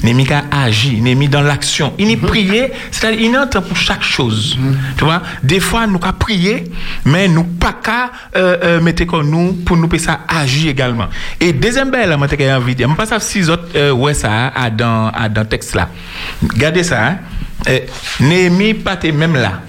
Néhémie 0.02 0.26
a 0.32 0.62
agi, 0.64 1.00
Néhémie 1.00 1.28
dans 1.28 1.42
l'action. 1.42 1.94
Il 1.98 2.10
y 2.10 2.16
prié, 2.16 2.72
c'est-à-dire 2.90 3.20
il 3.20 3.30
y 3.30 3.36
a 3.36 3.42
un 3.42 3.46
temps 3.46 3.62
pour 3.62 3.76
chaque 3.76 4.02
chose. 4.02 4.58
Tu 4.96 5.04
vois, 5.04 5.22
des 5.42 5.60
fois 5.60 5.86
nous 5.86 6.00
avons 6.02 6.12
prié, 6.18 6.64
mais 7.04 7.28
nous 7.28 7.44
pas 7.44 7.74
qu'à 7.82 8.10
euh, 8.36 8.56
euh, 8.62 8.80
mettre 8.80 9.04
comme 9.04 9.30
nous 9.30 9.52
pour 9.64 9.76
nous 9.76 9.88
ça 9.98 10.20
agir 10.28 10.70
également. 10.70 11.06
Et 11.40 11.52
deuxième 11.52 11.90
belle, 11.90 12.16
moi 12.16 12.26
j'ai 12.28 12.52
envie 12.52 12.72
de 12.74 12.78
dire, 12.78 12.88
je 12.90 12.94
pas 12.94 13.06
ça 13.06 13.20
six 13.20 13.48
autres 13.48 13.68
euh, 13.76 13.92
ouais 13.92 14.14
ça 14.14 14.48
à 14.48 14.70
dans 14.70 15.08
à 15.08 15.28
dans 15.28 15.44
texte 15.44 15.74
là. 15.74 15.88
Regardez 16.42 16.82
ça. 16.82 17.06
Hein? 17.06 17.18
Néhémie 18.20 18.74
pas 18.74 18.98
même 19.12 19.34
là. 19.34 19.60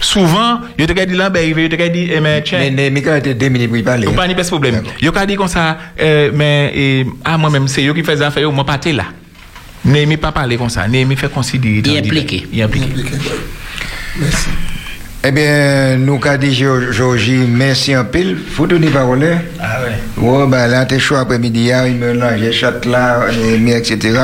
Souvent, 0.00 0.60
je 0.78 0.84
te 0.84 1.04
dit 1.04 1.14
là, 1.14 1.30
ben, 1.30 1.48
je 1.56 1.66
te 1.66 1.88
dit, 1.88 2.10
eh, 2.12 2.20
mais 2.20 2.42
tiens. 2.42 2.70
Mais 2.70 3.08
a 3.08 3.18
été 3.18 3.34
deux 3.34 3.48
minutes 3.48 3.72
pour 3.72 3.82
parler. 3.82 4.06
Pas 4.08 4.28
de 4.28 4.46
problème. 4.46 4.82
Yo 5.00 5.12
ka 5.12 5.26
dit 5.26 5.36
comme 5.36 5.48
ça, 5.48 5.78
euh, 6.00 6.30
mais 6.34 6.72
eh, 6.74 7.06
ah, 7.24 7.38
moi-même, 7.38 7.68
c'est 7.68 7.82
yo 7.82 7.94
qui 7.94 8.02
fait 8.02 8.20
affaires, 8.20 8.50
moi 8.52 8.64
pas 8.64 8.78
là. 8.92 9.04
Néhémie 9.84 10.16
pas 10.16 10.32
parler 10.32 10.56
comme 10.56 10.70
ça. 10.70 10.88
Néhémie 10.88 11.16
fait 11.16 11.30
considérer. 11.30 11.82
Il 11.84 11.96
est 11.96 11.98
impliqué. 11.98 12.46
Il 12.52 12.60
est 12.60 12.62
impliqué. 12.62 12.88
Merci. 14.18 14.48
Eh 15.26 15.32
bien, 15.32 15.96
nous, 15.96 16.18
qu'a 16.18 16.36
dit 16.36 16.52
Georgie, 16.54 17.46
merci 17.48 17.96
en 17.96 18.04
pile. 18.04 18.36
Faut 18.36 18.66
donner 18.66 18.88
parole. 18.88 19.26
Ah 19.58 19.78
ouais. 19.82 20.22
Ouais, 20.22 20.46
ben 20.46 20.66
là, 20.66 20.84
t'es 20.84 20.98
chaud 20.98 21.16
après-midi, 21.16 21.72
hein, 21.72 21.86
il 21.86 21.94
mélange 21.96 22.50
chat 22.50 22.84
là, 22.84 23.20
et, 23.32 23.70
etc. 23.70 24.18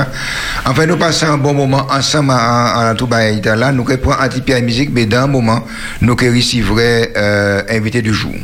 Enfin, 0.67 0.85
nous 0.85 0.99
passons 0.99 1.27
un 1.29 1.39
bon 1.39 1.55
moment 1.55 1.87
ensemble 1.91 2.33
en, 2.33 2.91
en 2.91 2.95
tout 2.95 3.07
bas 3.07 3.31
là. 3.31 3.73
Nous 3.73 3.83
reprenons 3.83 4.21
un 4.21 4.29
petit 4.29 4.43
peu 4.43 4.53
la 4.53 4.61
musique, 4.61 4.91
mais 4.93 5.07
dans 5.07 5.23
un 5.23 5.27
moment, 5.27 5.65
nous 6.03 6.15
recevrons 6.15 6.77
euh, 6.79 7.63
invité 7.71 8.03
du 8.03 8.13
jour. 8.13 8.35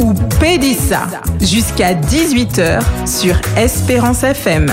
ou 0.00 0.14
Pédissa 0.40 1.06
jusqu'à 1.40 1.94
18h 1.94 2.80
sur 3.06 3.36
Espérance 3.56 4.24
FM. 4.24 4.66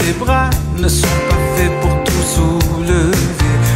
Ses 0.00 0.12
bras 0.12 0.50
ne 0.78 0.88
sont 0.88 1.18
pas 1.28 1.42
faits 1.54 1.72
pour 1.80 2.04
tout 2.04 2.24
soulever. 2.34 3.16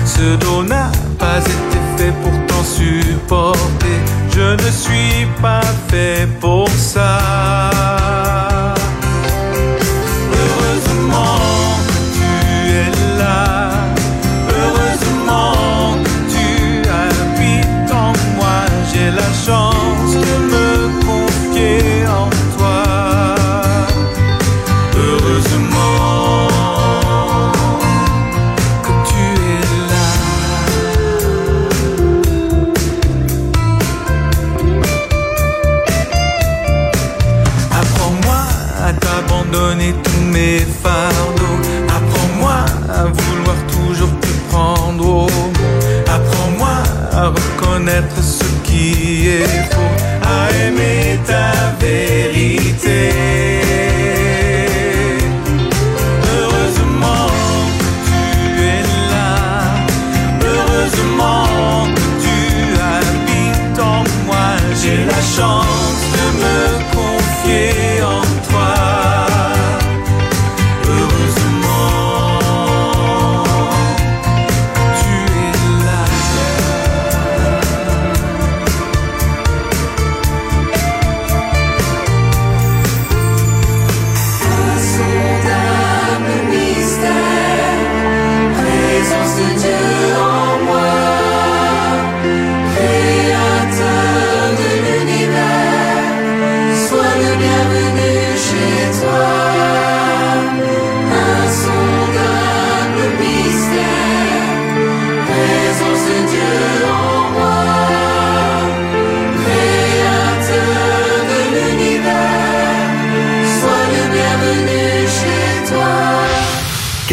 Ce 0.05 0.37
dos 0.37 0.63
n'a 0.63 0.91
pas 1.19 1.39
été 1.39 1.79
fait 1.97 2.13
pour 2.23 2.33
t'en 2.47 2.65
supporter. 2.65 3.99
Je 4.31 4.55
ne 4.65 4.71
suis 4.71 5.27
pas 5.43 5.63
fait 5.89 6.29
pour 6.41 6.69
ça. 6.69 7.21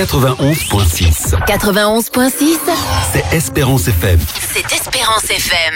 91.6. 0.05 1.35
91.6, 1.45 2.57
C'est 3.13 3.23
Espérance 3.37 3.87
FM. 3.87 4.19
c'est 4.51 4.65
Espérance 4.73 5.25
FM. 5.29 5.75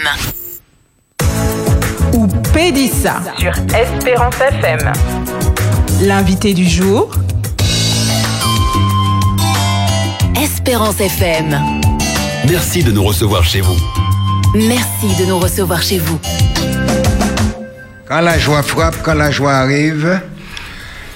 ou 2.12 2.26
Pédissa 2.52 3.20
sur 3.38 3.52
Espérance 3.72 4.34
FM. 4.40 4.92
L'invité 6.00 6.54
du 6.54 6.68
jour, 6.68 7.08
Espérance 10.42 10.98
FM. 11.00 11.56
Merci 12.48 12.82
de 12.82 12.90
nous 12.90 13.04
recevoir 13.04 13.44
chez 13.44 13.60
vous. 13.60 13.76
Merci 14.56 15.14
de 15.20 15.26
nous 15.26 15.38
recevoir 15.38 15.80
chez 15.82 15.98
vous. 16.00 16.18
Quand 18.08 18.20
la 18.22 18.36
joie 18.40 18.64
frappe, 18.64 18.96
quand 19.04 19.14
la 19.14 19.30
joie 19.30 19.52
arrive, 19.54 20.20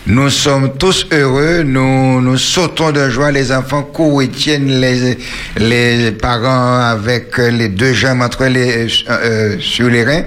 Nous 0.06 0.30
sommes 0.30 0.72
tous 0.78 1.06
heureux, 1.12 1.62
nous, 1.62 2.38
sautons 2.38 2.90
de 2.90 3.10
joie, 3.10 3.30
les 3.30 3.52
enfants 3.52 3.82
courent 3.82 4.22
et 4.22 4.28
tiennent 4.28 4.80
les, 4.80 6.10
parents 6.12 6.80
avec 6.80 7.36
les 7.36 7.68
deux 7.68 7.92
jambes 7.92 8.22
entre 8.22 8.46
les, 8.46 8.86
euh, 9.10 9.56
sur 9.60 9.90
les 9.90 10.02
reins. 10.04 10.22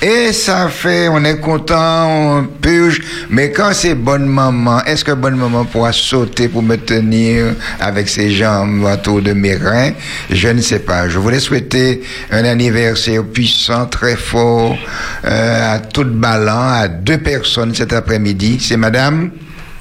Et 0.00 0.32
ça 0.32 0.68
fait, 0.68 1.08
on 1.08 1.24
est 1.24 1.40
content, 1.40 2.38
on 2.38 2.44
purge. 2.44 3.00
Mais 3.28 3.50
quand 3.50 3.72
c'est 3.72 3.96
bonne 3.96 4.26
maman, 4.26 4.84
est-ce 4.84 5.04
que 5.04 5.12
bonne 5.12 5.36
maman 5.36 5.64
pourra 5.64 5.92
sauter 5.92 6.46
pour 6.46 6.62
me 6.62 6.76
tenir 6.76 7.46
avec 7.80 8.08
ses 8.08 8.30
jambes 8.30 8.84
autour 8.84 9.22
de 9.22 9.32
mes 9.32 9.56
reins? 9.56 9.90
Je 10.30 10.48
ne 10.48 10.60
sais 10.60 10.78
pas. 10.78 11.08
Je 11.08 11.18
voulais 11.18 11.40
souhaiter 11.40 12.00
un 12.30 12.44
anniversaire 12.44 13.24
puissant, 13.24 13.86
très 13.86 14.16
fort, 14.16 14.76
euh, 15.24 15.74
à 15.74 15.80
toute 15.80 16.12
ballon, 16.12 16.52
à 16.52 16.86
deux 16.86 17.18
personnes 17.18 17.74
cet 17.74 17.92
après-midi. 17.92 18.58
C'est 18.60 18.76
madame? 18.76 19.15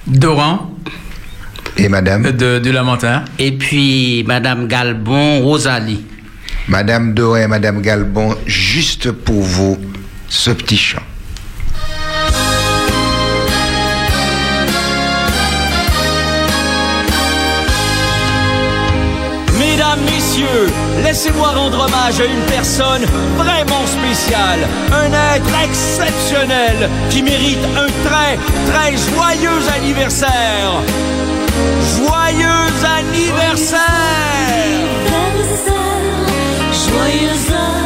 Doran. 0.07 0.71
Et 1.77 1.89
madame 1.89 2.31
De, 2.31 2.59
de 2.59 2.71
Lamentin. 2.71 3.25
Et 3.39 3.51
puis 3.51 4.23
Madame 4.27 4.67
Galbon, 4.67 5.41
Rosalie. 5.41 6.05
Madame 6.67 7.13
Doran 7.13 7.37
et 7.37 7.47
Madame 7.47 7.81
Galbon, 7.81 8.35
juste 8.45 9.11
pour 9.11 9.41
vous, 9.41 9.77
ce 10.27 10.51
petit 10.51 10.77
chant. 10.77 11.01
Mesdames, 19.59 19.99
Messieurs, 20.05 20.69
laissez-moi 21.03 21.49
rendre 21.49 21.85
hommage 21.85 22.19
à 22.19 22.25
une 22.25 22.45
personne 22.47 23.05
vraiment 23.37 23.85
spéciale, 23.87 24.59
un 24.91 25.35
être 25.35 25.63
exceptionnel 25.63 26.89
qui 27.09 27.23
mérite 27.23 27.63
un 27.75 27.87
très, 28.07 28.37
très 28.71 28.91
joyeux 28.97 29.61
anniversaire. 29.75 30.81
Joyeux 31.97 32.71
anniversaire 32.97 33.85
Joyeux 36.87 37.55
anniversaire, 37.55 37.84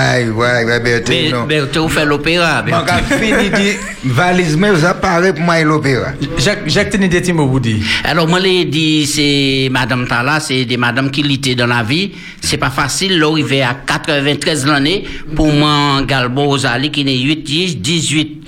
Ouais, 0.00 0.28
ouais, 0.28 0.64
ouais, 0.64 0.80
Berthe, 0.80 1.08
Mais, 1.08 1.30
non. 1.30 1.46
mais 1.46 1.60
tu 1.70 1.88
fait 1.88 2.04
l'opéra. 2.04 2.62
Mon 2.62 2.82
gars, 2.84 3.02
fini 3.02 3.50
dit, 3.50 3.76
valise, 4.04 4.56
mais 4.56 4.70
vous 4.70 4.84
apparaît 4.84 5.32
pour 5.32 5.42
moi 5.42 5.60
et 5.60 5.64
l'opéra. 5.64 6.12
Jacques, 6.38 6.66
Jacques 6.66 6.90
Tenede 6.90 7.20
Timo 7.20 7.46
Boudi. 7.46 7.82
Alors, 8.04 8.26
moi, 8.26 8.40
les 8.40 8.64
dit, 8.64 9.06
c'est 9.06 9.68
Madame 9.70 10.06
Tala, 10.06 10.40
c'est 10.40 10.64
des 10.64 10.76
madames 10.76 11.10
qui 11.10 11.22
luttent 11.22 11.56
dans 11.56 11.66
la 11.66 11.82
vie. 11.82 12.12
C'est 12.40 12.56
pas 12.56 12.70
facile, 12.70 13.18
l'arriver 13.18 13.62
à 13.62 13.74
93 13.86 14.66
l'année 14.66 15.04
pour 15.36 15.52
moi, 15.52 16.02
Galbo 16.06 16.44
Rosalie, 16.44 16.90
qui 16.90 17.02
est 17.02 17.18
8 17.18 17.44
tiges, 17.44 17.76
18 17.76 18.40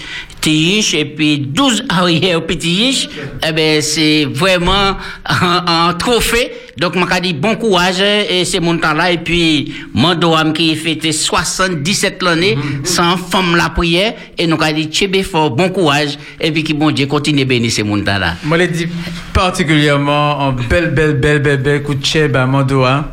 et 0.46 1.04
puis 1.04 1.38
12 1.38 1.84
arrière 1.88 2.44
petits 2.44 3.08
Eh 3.46 3.52
ben, 3.52 3.80
c'est 3.80 4.24
vraiment 4.24 4.96
un, 5.24 5.64
un 5.66 5.94
trophée. 5.94 6.52
Donc, 6.78 6.96
moi, 6.96 7.06
dit 7.20 7.34
bon 7.34 7.54
courage, 7.56 8.00
et 8.00 8.44
c'est 8.44 8.60
mon 8.60 8.78
temps 8.78 8.94
là, 8.94 9.12
et 9.12 9.18
puis, 9.18 9.72
mon 9.92 10.14
doam 10.14 10.52
qui 10.52 10.74
fêté 10.74 11.12
77 11.12 12.22
l'année, 12.22 12.56
sans 12.82 13.16
femme 13.18 13.56
la 13.56 13.68
prière, 13.68 14.14
et 14.38 14.46
nous, 14.46 14.56
a 14.60 14.72
dit, 14.72 14.86
tchébé 14.86 15.22
fort, 15.22 15.50
bon 15.50 15.68
courage, 15.68 16.18
et 16.40 16.50
puis, 16.50 16.64
qui 16.64 16.72
bon 16.72 16.90
Dieu 16.90 17.06
continue 17.06 17.44
bénir 17.44 17.70
ces 17.70 17.82
mon 17.82 18.02
temps 18.02 18.18
là. 18.18 18.34
Moi, 18.42 18.58
je 18.58 18.64
dis 18.64 18.86
particulièrement 19.34 20.38
en 20.40 20.52
belle, 20.52 20.90
belle, 20.94 21.14
belle, 21.14 21.40
belle, 21.40 21.62
belle 21.62 21.82
coup 21.82 21.94
de 21.94 22.04
chèvre 22.04 22.38
à 22.38 22.46
Mandoa. 22.46 23.12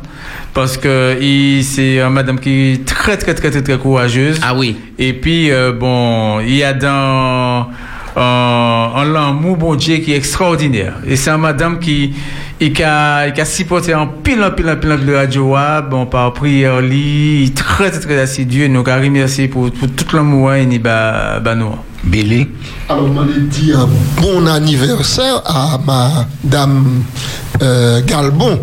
Parce 0.52 0.76
que 0.76 1.16
c'est 1.62 1.98
une 1.98 2.08
madame 2.08 2.38
qui 2.38 2.72
est 2.72 2.84
très, 2.84 3.16
très, 3.16 3.34
très, 3.34 3.50
très, 3.50 3.62
très 3.62 3.78
courageuse. 3.78 4.40
Ah 4.42 4.54
oui. 4.54 4.76
Et 4.98 5.12
puis, 5.12 5.50
euh, 5.50 5.72
bon, 5.72 6.40
il 6.40 6.56
y 6.56 6.64
a 6.64 6.72
dans 6.72 7.68
un, 8.16 8.90
un 8.96 9.04
l'amour, 9.04 9.56
bon 9.56 9.74
Dieu, 9.76 9.98
qui 9.98 10.12
est 10.12 10.16
extraordinaire. 10.16 10.94
Et 11.06 11.14
c'est 11.16 11.30
une 11.30 11.40
madame 11.40 11.78
qui, 11.78 12.12
il 12.60 12.82
a, 12.82 13.28
il 13.28 13.40
a 13.40 13.44
supporté 13.44 13.94
en 13.94 14.08
pile, 14.08 14.42
en 14.42 14.50
pile, 14.50 14.68
en 14.70 14.76
pile, 14.76 14.92
en 14.92 14.96
pile 14.96 15.06
de 15.06 15.14
radio, 15.14 15.54
ah, 15.56 15.82
bon, 15.82 16.06
par 16.06 16.32
prière, 16.32 16.80
il 16.82 17.44
est 17.44 17.56
très, 17.56 17.90
très, 17.90 18.00
très 18.00 18.18
assidu. 18.18 18.68
Donc, 18.68 18.88
à 18.88 18.96
remercier 18.96 19.46
pour, 19.46 19.70
pour 19.70 19.88
tout 19.88 20.16
l'amour, 20.16 20.52
est 20.52 20.78
bah, 20.78 21.38
bah, 21.40 21.54
nous. 21.54 21.74
Billy 22.02 22.48
Alors, 22.88 23.10
on 23.14 23.24
dit 23.48 23.72
un 23.74 23.88
bon 24.20 24.46
anniversaire 24.46 25.42
à 25.44 25.78
Madame 25.86 27.02
euh, 27.62 28.00
Galbon. 28.06 28.58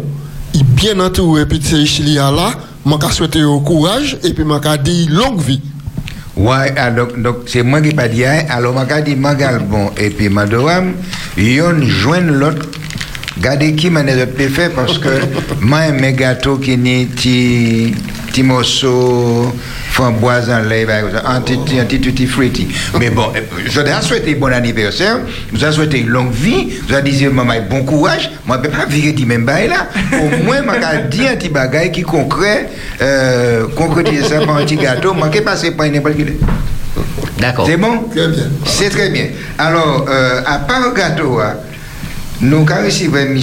Bien 0.63 0.99
entouré, 0.99 1.45
puis 1.45 1.59
c'est 1.63 1.85
Chili 1.85 2.15
là. 2.15 2.51
Je 2.85 3.13
souhaité 3.13 3.43
au 3.43 3.59
courage 3.59 4.17
et 4.23 4.33
puis 4.33 4.43
je 4.43 4.77
dit 4.77 5.07
longue 5.07 5.41
vie. 5.41 5.61
Ouais, 6.37 6.73
ah, 6.77 6.91
donc, 6.91 7.09
c'est 7.47 7.63
moi 7.63 7.81
qui 7.81 7.93
pas 7.93 8.07
dit, 8.07 8.23
hein. 8.23 8.43
alors 8.49 8.73
m'a 8.73 9.01
dit 9.01 9.15
Magalbon 9.15 9.91
et 9.97 10.11
puis 10.11 10.29
Madoam, 10.29 10.93
yon 11.35 11.81
joignent 11.81 12.31
l'autre. 12.31 12.67
Gardez 13.39 13.73
qui 13.73 13.89
m'a 13.89 14.03
peut 14.03 14.47
faire 14.47 14.71
parce 14.71 14.97
que 14.99 15.09
moi 15.61 15.91
mes 15.91 16.13
gâteaux 16.13 16.57
qui 16.57 16.77
ni 16.77 17.07
ti 17.07 17.93
ti 18.31 18.43
morceau 18.43 19.51
framboise 19.97 20.49
en 20.51 20.59
lait 20.59 20.85
par 20.85 20.97
exemple, 20.97 21.23
un 21.25 21.41
petit 21.41 21.79
un 21.79 21.85
petit 21.85 21.99
tutti 21.99 22.27
frutti. 22.27 22.67
Mais 22.99 23.09
bon, 23.09 23.31
euh, 23.35 23.41
je 23.65 23.81
dois 23.81 24.01
souhaiter 24.01 24.35
bon 24.35 24.53
anniversaire, 24.53 25.19
je 25.51 25.59
dois 25.59 25.71
souhaiter 25.71 26.03
longue 26.03 26.31
vie, 26.31 26.69
je 26.83 26.89
dois 26.89 27.01
dire 27.01 27.33
maman 27.33 27.55
bon 27.67 27.83
courage. 27.83 28.29
Moi 28.45 28.59
je 28.61 28.69
peux 28.69 28.77
pas 28.77 28.85
virer 28.85 29.13
dit 29.13 29.25
même 29.25 29.45
bail 29.45 29.69
là. 29.69 29.87
Au 30.13 30.43
moins 30.43 30.61
m'a 30.61 30.97
dit 30.97 31.27
un 31.27 31.35
petit 31.35 31.49
bagage 31.49 31.91
qui 31.91 32.03
concret 32.03 32.69
euh 33.01 33.65
concrétiser 33.75 34.23
ça 34.23 34.45
par 34.45 34.57
un 34.57 34.65
petit 34.65 34.75
gâteau, 34.75 35.13
moi 35.13 35.29
qui 35.29 35.41
passer 35.41 35.71
par 35.71 35.89
n'importe 35.89 36.15
qui. 36.15 36.25
D'accord. 37.39 37.65
C'est 37.67 37.77
bon? 37.77 38.03
Très 38.15 38.27
bien. 38.27 38.43
C'est 38.65 38.89
très 38.89 39.09
bien. 39.09 39.27
Alors, 39.57 40.05
euh, 40.09 40.41
à 40.45 40.59
part 40.59 40.93
gâteau, 40.93 41.39
hein, 41.39 41.55
nous 42.41 42.65
avons 42.69 42.85
reçu 42.85 43.05
M. 43.15 43.37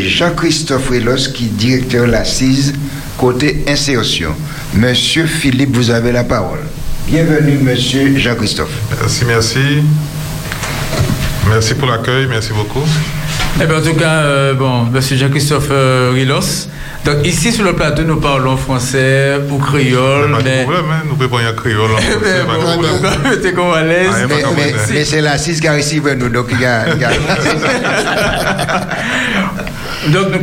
Jean-Christophe 0.00 0.88
Relos, 0.90 1.28
qui 1.32 1.44
est 1.44 1.56
directeur 1.56 2.06
de 2.06 2.12
l'assise 2.12 2.74
côté 3.18 3.64
insertion. 3.68 4.34
Monsieur 4.74 5.26
Philippe, 5.26 5.74
vous 5.76 5.90
avez 5.90 6.12
la 6.12 6.24
parole. 6.24 6.58
Bienvenue, 7.06 7.58
monsieur 7.62 8.16
Jean-Christophe. 8.18 8.70
Merci, 9.00 9.24
merci. 9.24 9.58
Merci 11.48 11.74
pour 11.74 11.88
l'accueil, 11.88 12.26
merci 12.28 12.52
beaucoup. 12.52 12.82
Eh 13.60 13.64
bien, 13.64 13.78
en 13.78 13.80
tout 13.82 13.94
cas, 13.94 14.22
euh, 14.24 14.54
bon, 14.54 14.84
monsieur 14.92 15.16
Jean-Christophe 15.16 15.68
euh, 15.70 16.10
Rilos. 16.14 16.68
Donc, 17.06 17.24
ici, 17.24 17.52
sur 17.52 17.64
le 17.64 17.72
plateau, 17.74 18.02
nous 18.02 18.16
parlons 18.20 18.56
français 18.56 19.36
ou 19.50 19.58
créole. 19.58 20.32
Pas 20.32 20.38
de 20.38 20.44
mais- 20.44 20.62
problème, 20.64 20.84
hein, 20.92 21.02
nous 21.08 21.14
pouvons 21.14 21.28
pas 21.36 21.42
y 21.42 21.46
avoir 21.46 21.62
créole 21.62 21.90
en 21.92 21.96
Eh 21.98 22.02
français, 22.02 22.20
ben, 22.20 22.46
pas 22.46 22.52
de 22.54 22.58
bon, 22.58 22.72
problème. 22.72 22.92
donc, 23.02 23.40
t'es 23.42 23.52
comme 23.52 23.72
à 23.72 23.82
l'aise. 23.84 24.08
Ah, 24.12 24.16
a 24.16 24.20
pas 24.22 24.26
Mais, 24.26 24.28
de 24.28 24.34
mais- 24.34 24.42
problème. 24.42 24.74
mais 24.92 25.04
c'est 25.04 25.20
l'assise 25.20 25.60
qui 25.60 25.68
a 25.68 25.74
reçu 25.74 26.02
nous, 26.18 26.28
donc 26.28 26.48
il 26.50 26.60
y 26.60 26.64
a... 26.66 26.84
il 26.94 27.00
y 27.00 27.04
a- 27.04 27.10
Donc, 30.08 30.26
nous 30.30 30.40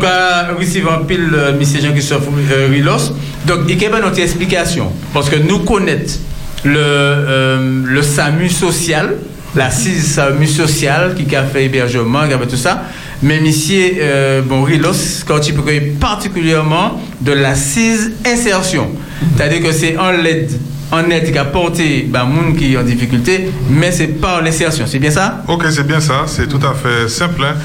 en 0.89 1.05
pile 1.05 1.29
euh, 1.33 1.57
monsieur 1.57 1.79
Jean-Christophe 1.81 2.23
euh, 2.51 2.67
Rilos. 2.69 3.13
Donc, 3.45 3.59
il 3.67 3.81
y 3.81 3.85
a 3.85 3.99
notre 3.99 4.19
explication. 4.19 4.91
Parce 5.13 5.29
que 5.29 5.35
nous 5.35 5.59
connaissons 5.59 6.19
le, 6.63 6.77
euh, 6.77 7.83
le 7.85 8.01
SAMU 8.01 8.49
social, 8.49 9.15
la 9.55 9.69
CIS 9.69 10.01
SAMU 10.01 10.47
social 10.47 11.13
qui 11.15 11.35
a 11.35 11.43
fait 11.43 11.65
hébergement, 11.65 12.25
qui 12.27 12.33
a 12.33 12.39
fait 12.39 12.47
tout 12.47 12.57
ça. 12.57 12.83
Mais 13.21 13.39
monsieur 13.39 13.93
euh, 13.99 14.41
bon, 14.41 14.63
Rilos, 14.63 15.23
quand 15.25 15.39
il 15.47 15.93
particulièrement 15.99 17.01
de 17.21 17.31
la 17.31 17.51
insertion. 17.51 18.91
C'est-à-dire 19.35 19.61
que 19.61 19.71
c'est 19.71 19.97
en 19.97 20.11
l'aide 20.11 20.51
en 20.93 21.09
aide 21.09 21.31
qui 21.31 21.37
a 21.37 21.45
porté 21.45 22.05
bah, 22.07 22.23
monde 22.23 22.55
qui 22.55 22.73
est 22.73 22.77
en 22.77 22.83
difficulté, 22.83 23.49
mais 23.69 23.91
c'est 23.91 24.07
pas 24.07 24.39
en 24.41 24.45
insertion. 24.45 24.85
C'est 24.87 24.99
bien 24.99 25.09
ça? 25.09 25.43
Ok, 25.47 25.63
c'est 25.71 25.87
bien 25.87 25.99
ça, 25.99 26.25
c'est 26.27 26.47
tout 26.47 26.59
à 26.63 26.73
fait 26.75 27.09
simple. 27.09 27.43
Hein. 27.43 27.55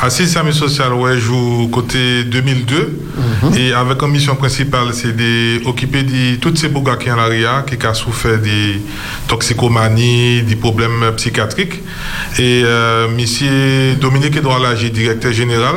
Assise 0.00 0.30
Service 0.32 0.54
Social, 0.56 0.92
ouais, 0.92 1.18
joue 1.18 1.68
côté 1.72 2.22
2002. 2.24 3.00
Et 3.56 3.72
avec 3.72 4.00
une 4.02 4.10
mission 4.10 4.36
principale, 4.36 4.92
c'est 4.92 5.12
d'occuper 5.16 6.04
de 6.04 6.36
toutes 6.36 6.56
ces 6.56 6.68
bourgas 6.68 6.96
qui 6.96 7.10
en 7.10 7.16
l'ARIA, 7.16 7.64
qui 7.66 7.84
ont 7.84 7.94
souffert 7.94 8.38
des 8.38 8.80
toxicomanies, 9.26 10.42
des 10.42 10.54
problèmes 10.54 11.12
psychiatriques. 11.16 11.82
Et 12.38 12.62
euh, 12.64 13.08
monsieur 13.08 13.96
Dominique 14.00 14.36
Edouard 14.36 14.60
directeur 14.74 15.32
général, 15.32 15.74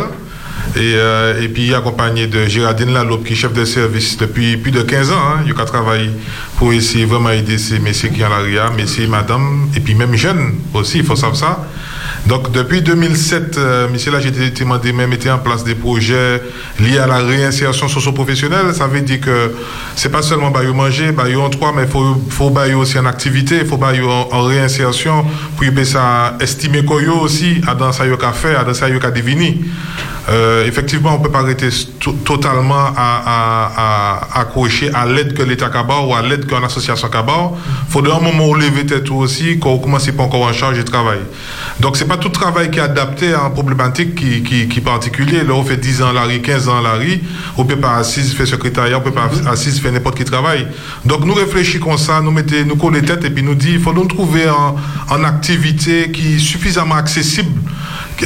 et, 0.75 0.93
euh, 0.95 1.41
et 1.41 1.47
puis 1.49 1.73
accompagné 1.73 2.27
de 2.27 2.45
Géraldine 2.45 2.93
Lalop, 2.93 3.23
qui 3.23 3.33
est 3.33 3.35
chef 3.35 3.53
de 3.53 3.65
service 3.65 4.17
depuis 4.17 4.55
plus 4.57 4.71
de 4.71 4.83
15 4.83 5.11
ans. 5.11 5.15
Hein, 5.15 5.43
il 5.47 5.59
a 5.59 5.65
travaillé 5.65 6.11
pour 6.57 6.71
essayer 6.73 7.05
vraiment 7.05 7.31
aider 7.31 7.57
ces 7.57 7.79
messieurs 7.79 8.09
qui 8.09 8.19
sont 8.19 8.27
en 8.27 8.29
l'ARIA, 8.29 8.69
messieurs, 8.69 9.07
madame, 9.07 9.69
et 9.75 9.79
puis 9.79 9.95
même 9.95 10.15
jeunes 10.15 10.53
aussi, 10.75 10.99
il 10.99 11.03
faut 11.03 11.15
savoir 11.15 11.35
ça. 11.35 11.67
Donc 12.27 12.51
depuis 12.51 12.81
2007, 12.81 13.57
euh, 13.57 13.87
a 13.87 14.19
été 14.19 14.45
été 14.45 14.63
demandé 14.63 14.93
même 14.93 15.09
mettre 15.09 15.29
en 15.31 15.39
place 15.39 15.63
des 15.63 15.75
projets 15.75 16.41
liés 16.79 16.99
à 16.99 17.07
la 17.07 17.17
réinsertion 17.17 17.87
socio-professionnelle. 17.87 18.73
Ça 18.73 18.87
veut 18.87 19.01
dire 19.01 19.19
que 19.21 19.51
c'est 19.95 20.11
pas 20.11 20.21
seulement 20.21 20.51
bah, 20.51 20.61
manger, 20.63 21.11
bah, 21.11 21.23
en 21.37 21.49
trois, 21.49 21.73
mais 21.75 21.87
faut 21.87 22.15
faut 22.29 22.49
bah, 22.51 22.63
aussi 22.75 22.99
en 22.99 23.05
activité, 23.05 23.59
il 23.61 23.65
faut 23.65 23.77
bah, 23.77 23.91
en, 24.03 24.35
en 24.35 24.43
réinsertion 24.43 25.25
pour 25.55 25.65
y 25.65 25.85
ça 25.85 26.37
estimer 26.39 26.85
quoi 26.85 27.01
yo 27.01 27.13
aussi 27.13 27.61
à 27.67 27.73
dans 27.73 27.91
ça 27.91 28.05
qu'a 28.19 28.33
fait, 28.33 28.55
à 28.55 28.63
dans 28.63 28.73
ça 28.73 28.89
qu'a 28.89 29.11
deviner. 29.11 29.59
Euh, 30.29 30.65
effectivement, 30.67 31.15
on 31.15 31.19
peut 31.19 31.31
pas 31.31 31.39
arrêter 31.39 31.69
to- 31.99 32.11
totalement 32.23 32.75
à, 32.95 33.21
à, 33.25 34.37
à 34.37 34.41
accrocher 34.41 34.91
à 34.93 35.05
l'aide 35.05 35.33
que 35.33 35.41
l'État 35.41 35.69
Kabar 35.69 36.07
ou 36.07 36.13
à 36.13 36.21
l'aide 36.21 36.45
qu'une 36.45 36.63
association 36.63 37.07
Kabar. 37.09 37.51
Faudrait 37.89 38.13
un 38.15 38.19
moment 38.19 38.47
où 38.49 38.53
lever 38.53 38.85
tête 38.85 39.09
aussi, 39.09 39.57
qu'on 39.57 39.79
commence 39.79 40.05
pas 40.11 40.23
encore 40.23 40.43
en 40.43 40.53
charge 40.53 40.75
du 40.77 40.83
travail. 40.83 41.19
Donc, 41.79 41.97
c'est 41.97 42.05
pas 42.07 42.17
tout 42.17 42.29
travail 42.29 42.69
qui 42.69 42.77
est 42.79 42.83
adapté 42.83 43.33
à 43.33 43.47
une 43.47 43.53
problématique 43.53 44.13
qui, 44.15 44.43
qui, 44.43 44.67
qui 44.67 44.79
est 44.79 44.83
particulier. 44.83 45.43
Là, 45.43 45.53
on 45.53 45.63
fait 45.63 45.77
10 45.77 46.03
ans 46.03 46.11
Larry, 46.11 46.41
15 46.41 46.69
ans 46.69 46.81
Larry. 46.81 47.21
On 47.57 47.65
peut 47.65 47.77
pas 47.79 47.95
assise 47.95 48.33
faire 48.35 48.47
secrétariat, 48.47 48.99
on 48.99 49.01
peut 49.01 49.11
pas 49.11 49.29
assise 49.49 49.79
faire 49.81 49.91
n'importe 49.91 50.17
qui 50.17 50.23
travail. 50.25 50.67
Donc, 51.03 51.25
nous 51.25 51.33
réfléchissons 51.33 51.83
comme 51.83 51.97
ça, 51.97 52.21
nous 52.21 52.31
mettons, 52.31 52.55
nous 52.67 52.75
collons 52.75 52.93
les 52.93 53.01
têtes 53.01 53.25
et 53.25 53.29
puis 53.31 53.41
nous 53.43 53.55
dit, 53.55 53.71
il 53.73 53.79
faut 53.79 53.93
nous 53.93 54.05
trouver 54.05 54.47
en, 54.49 54.75
en 55.09 55.23
activité 55.23 56.11
qui 56.11 56.35
est 56.35 56.39
suffisamment 56.39 56.95
accessible 56.95 57.49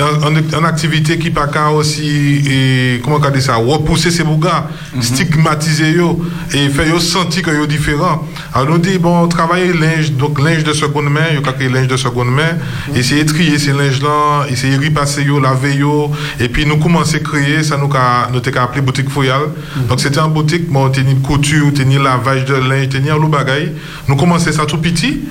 en, 0.02 0.28
en- 0.28 0.60
en 0.60 0.64
activité 0.66 1.18
qui 1.18 1.30
pas 1.30 1.48
qu'à 1.48 1.70
aussi 1.72 2.42
et, 2.50 3.02
comment 3.04 3.20
on 3.24 3.30
dit 3.30 3.42
ça 3.42 3.56
repousser 3.56 4.12
ces 4.12 4.24
bougas 4.24 4.66
stigmatiser 5.02 5.92
yo 5.92 6.20
et 6.54 6.70
faire 6.70 6.88
yo 6.88 7.00
sentir 7.00 7.44
que 7.44 7.52
yo 7.52 7.66
différent. 7.66 8.28
Alors 8.54 8.70
nous 8.70 8.78
dit 8.78 8.98
bon 8.98 9.28
travailler 9.28 9.74
linge 9.74 10.12
donc 10.14 10.40
linge 10.40 10.64
de 10.64 10.74
seconde 10.74 11.10
main 11.10 11.32
yo 11.34 11.42
créer 11.42 11.70
linge 11.70 11.88
de 11.88 11.98
seconde 11.98 12.30
main 12.30 12.58
essayer 12.96 13.24
de 13.24 13.30
trier 13.32 13.58
ces 13.60 13.74
linges 13.74 14.02
là 14.02 14.46
essayer 14.50 14.78
de 14.78 14.84
repasser 14.86 15.24
yo 15.24 15.40
laver 15.40 15.76
yo 15.76 16.12
et 16.40 16.50
puis 16.50 16.66
nous 16.66 16.78
commencer 16.78 17.18
à 17.18 17.20
créer 17.20 17.64
ça 17.64 17.78
nous 17.78 17.88
qu'a 17.88 18.30
nous 18.34 18.40
t'ai 18.40 18.56
appelé 18.58 18.82
boutique 18.82 19.10
foyal. 19.10 19.42
Donc 19.90 20.00
c'était 20.00 20.20
en 20.20 20.30
boutique 20.30 20.70
bon 20.70 20.90
tenir 20.90 21.16
couture 21.22 21.74
tenir 21.74 22.02
lavage 22.04 22.46
de 22.46 22.56
linge 22.56 22.90
tenir 22.90 23.18
le 23.18 23.28
bagage 23.28 23.70
nous 24.08 24.16
commençons 24.16 24.52
ça 24.52 24.66
tout 24.66 24.78
petit 24.78 25.22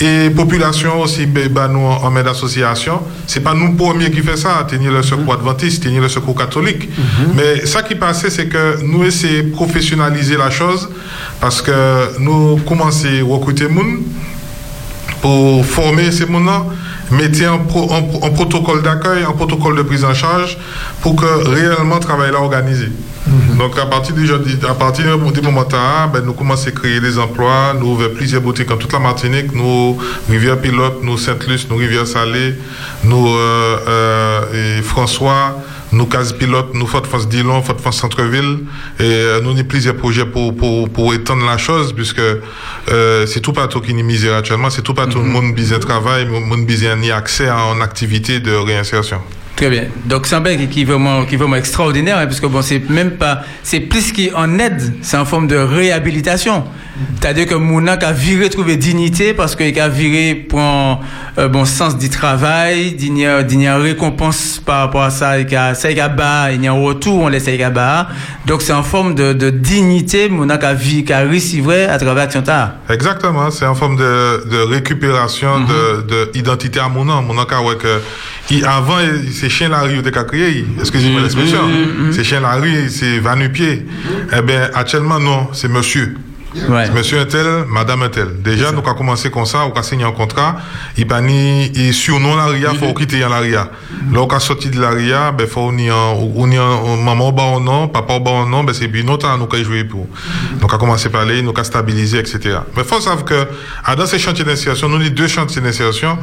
et 0.00 0.30
population 0.30 1.00
aussi 1.00 1.26
ben, 1.26 1.48
ben, 1.48 1.68
nous 1.68 1.80
en 1.80 2.10
main 2.10 2.22
d'association. 2.22 3.00
C'est 3.26 3.40
pas 3.40 3.54
nous 3.54 3.74
premiers 3.74 4.10
qui 4.12 4.20
fait 4.22 4.36
ça 4.36 4.64
tenir 4.68 4.92
le 4.92 5.02
secours 5.02 5.34
adventiste 5.34 5.82
tenir 5.82 6.02
le 6.02 6.08
secours 6.08 6.36
catholique. 6.36 6.88
Mais 7.34 7.66
ça 7.66 7.82
qui 7.82 7.94
passait 7.94 8.30
c'est 8.30 8.46
que 8.46 8.82
nous 8.82 9.04
essayons 9.04 9.44
de 9.44 9.50
professionnaliser 9.50 10.36
la 10.36 10.50
chose 10.50 10.88
parce 11.40 11.60
que 11.62 12.18
nous 12.20 12.56
commençons 12.68 13.08
à 13.08 13.24
recruter 13.34 13.68
monde 13.68 14.02
pour 15.20 15.64
former 15.64 16.10
ces 16.12 16.26
gens 16.26 16.66
mettez 17.12 17.44
un, 17.46 17.58
pro- 17.58 17.90
un- 17.92 18.26
un 18.26 18.30
protocole 18.30 18.82
d'accueil, 18.82 19.22
un 19.28 19.32
protocole 19.32 19.76
de 19.76 19.82
prise 19.82 20.04
en 20.04 20.14
charge 20.14 20.58
pour 21.00 21.14
que 21.16 21.24
réellement 21.48 21.96
le 21.96 22.00
travail 22.00 22.32
là 22.32 22.40
organisé. 22.40 22.88
Donc 23.58 23.78
à 23.78 23.86
partir 23.86 24.14
du, 24.16 24.28
à 24.68 24.74
partir 24.74 25.04
du 25.18 25.40
moment 25.42 25.64
là, 25.70 26.08
ben, 26.12 26.22
nous 26.24 26.32
commençons 26.32 26.68
à 26.68 26.72
créer 26.72 27.00
des 27.00 27.18
emplois, 27.18 27.72
nous 27.78 27.90
ouvrons 27.92 28.08
plusieurs 28.14 28.42
boutiques 28.42 28.70
en 28.70 28.76
toute 28.76 28.92
la 28.92 28.98
Martinique, 28.98 29.54
nous 29.54 29.96
Rivière 30.28 30.58
Pilote, 30.60 30.98
nous 31.02 31.16
Sainte-Luce, 31.16 31.66
nous 31.70 31.76
Rivière 31.76 32.06
Salée, 32.06 32.54
nous 33.04 33.28
euh, 33.28 33.76
euh, 33.88 34.78
et 34.78 34.82
François, 34.82 35.56
nous 35.92 36.06
Case 36.06 36.32
Pilote, 36.32 36.70
nous 36.74 36.86
Fort 36.86 37.06
France 37.06 37.28
Dillon, 37.28 37.62
France 37.62 37.98
Centre-Ville, 37.98 38.60
et 38.98 39.02
euh, 39.02 39.40
nous 39.40 39.50
avons 39.50 39.64
plusieurs 39.64 39.96
projets 39.96 40.24
pour, 40.24 40.56
pour, 40.56 40.88
pour 40.88 41.12
étendre 41.14 41.44
la 41.44 41.58
chose, 41.58 41.92
puisque 41.92 42.20
euh, 42.20 43.26
c'est 43.26 43.40
tout 43.40 43.52
partout 43.52 43.80
qui 43.80 43.90
est 43.92 44.02
misère 44.02 44.36
actuellement, 44.36 44.70
c'est 44.70 44.82
tout 44.82 44.94
partout 44.94 45.18
le 45.18 45.24
monde 45.24 45.54
de 45.54 45.78
travail, 45.78 46.24
le 46.24 46.40
monde 46.40 46.66
besoin 46.66 46.96
ni 46.96 47.10
accès 47.10 47.48
à 47.48 47.58
une 47.74 47.82
activité 47.82 48.40
de 48.40 48.52
réinsertion. 48.52 49.20
Très 49.56 49.68
bien. 49.70 49.84
Donc 50.06 50.26
c'est 50.26 50.34
un 50.34 50.40
bain 50.40 50.56
qui, 50.56 50.82
est 50.82 50.84
vraiment, 50.84 51.24
qui 51.24 51.34
est 51.34 51.38
vraiment 51.38 51.56
extraordinaire, 51.56 52.18
hein, 52.18 52.26
parce 52.26 52.40
que 52.40 52.46
bon, 52.46 52.62
c'est 52.62 52.88
même 52.88 53.12
pas, 53.12 53.42
c'est 53.62 53.80
plus 53.80 54.12
qu'en 54.12 54.58
aide, 54.58 54.94
c'est 55.02 55.16
en 55.16 55.24
forme 55.24 55.46
de 55.46 55.56
réhabilitation. 55.56 56.64
C'est-à-dire 57.20 57.46
que 57.46 57.54
Mouna 57.54 57.92
a 57.92 58.12
viré 58.12 58.50
trouver 58.50 58.76
dignité 58.76 59.32
parce 59.32 59.56
qu'il 59.56 59.78
a 59.80 59.88
viré 59.88 60.34
pour 60.34 60.60
un 60.60 61.00
euh, 61.38 61.48
bon 61.48 61.64
sens 61.64 61.96
du 61.96 62.10
travail, 62.10 62.92
digne, 62.92 63.42
digne 63.44 63.70
récompense 63.70 64.60
par 64.64 64.80
rapport 64.80 65.02
à 65.02 65.10
ça, 65.10 65.38
il 65.38 65.50
y 65.50 65.56
a 65.56 65.74
ça 65.74 65.90
il 65.90 65.98
a 66.00 66.52
il 66.52 66.62
y 66.62 66.68
a 66.68 66.72
un 66.72 66.82
retour, 66.82 67.22
on 67.22 67.28
laisse 67.28 67.46
il 67.48 67.62
a. 67.62 68.08
Donc 68.46 68.60
c'est 68.62 68.74
en 68.74 68.82
forme 68.82 69.14
de, 69.14 69.32
de 69.32 69.50
dignité, 69.50 70.28
Mouna 70.28 70.54
a 70.54 70.74
a 71.10 71.18
réussi 71.20 71.62
à 71.88 71.98
travers 71.98 72.24
Action 72.24 72.42
Ta. 72.42 72.76
Exactement, 72.90 73.50
c'est 73.50 73.66
en 73.66 73.74
forme 73.74 73.96
de, 73.96 74.48
de 74.50 74.58
récupération 74.58 75.60
de, 75.60 76.02
de 76.02 76.30
identité 76.34 76.78
à 76.78 76.88
ouais, 77.62 77.76
que, 77.76 78.00
il, 78.50 78.64
avant, 78.66 78.98
il- 79.00 79.32
c'est 79.42 79.48
chien 79.48 79.70
la 79.70 79.80
rue, 79.80 79.98
il 79.98 80.18
a 80.18 80.22
créé, 80.22 80.64
excusez-moi 80.78 81.20
l'expression. 81.20 81.68
C'est 82.12 82.22
chien 82.22 82.38
la 82.38 82.54
rue, 82.54 82.88
c'est 82.88 83.18
Vanupier. 83.18 83.84
Eh 84.32 84.40
bien, 84.40 84.70
actuellement, 84.72 85.18
non, 85.18 85.48
c'est 85.52 85.66
monsieur. 85.66 86.14
C'est 86.54 86.92
Monsieur 86.94 87.20
un 87.20 87.24
tel, 87.24 87.64
madame 87.68 88.02
un 88.02 88.08
tel. 88.08 88.42
Déjà, 88.42 88.72
nous 88.72 88.78
avons 88.78 88.94
commencé 88.94 89.30
comme 89.30 89.46
ça, 89.46 89.66
on 89.66 89.78
a 89.78 89.82
signé 89.82 90.04
un 90.04 90.12
contrat, 90.12 90.56
il 90.96 91.06
pas 91.06 91.20
ni, 91.20 91.72
et 91.74 91.92
sur 91.92 92.20
non 92.20 92.36
la 92.36 92.46
RIA, 92.46 92.74
faut 92.74 92.92
quitter 92.92 93.20
la 93.20 93.38
RIA. 93.38 93.70
Là, 94.12 94.20
on 94.20 94.26
a 94.26 94.40
sorti 94.40 94.68
de 94.68 94.80
la 94.80 94.90
RIA, 94.90 95.32
ben, 95.32 95.46
faut 95.46 95.70
on 95.72 95.78
y 95.78 95.88
un, 95.88 96.96
maman 97.02 97.28
au 97.28 97.32
bas 97.32 97.58
non, 97.60 97.88
papa 97.88 98.14
au 98.14 98.20
bas 98.20 98.44
non, 98.46 98.64
ben, 98.64 98.74
c'est 98.74 98.88
bien 98.88 99.04
temps, 99.16 99.36
nous 99.38 99.48
avons 99.50 99.64
joué 99.64 99.84
pour. 99.84 100.06
Donc, 100.60 100.72
on 100.72 100.76
a 100.76 100.78
commencé 100.78 101.06
à 101.06 101.10
parler, 101.10 101.40
nous 101.42 101.50
avons 101.50 101.64
stabilisé, 101.64 102.18
etc. 102.18 102.58
Mais 102.76 102.84
faut 102.84 103.00
savoir 103.00 103.24
que, 103.24 103.46
dans 103.96 104.06
ces 104.06 104.18
chantiers 104.18 104.44
d'insertion, 104.44 104.88
nous 104.88 104.96
avons 104.96 105.08
deux 105.08 105.28
chantiers 105.28 105.62
d'insertion, 105.62 106.18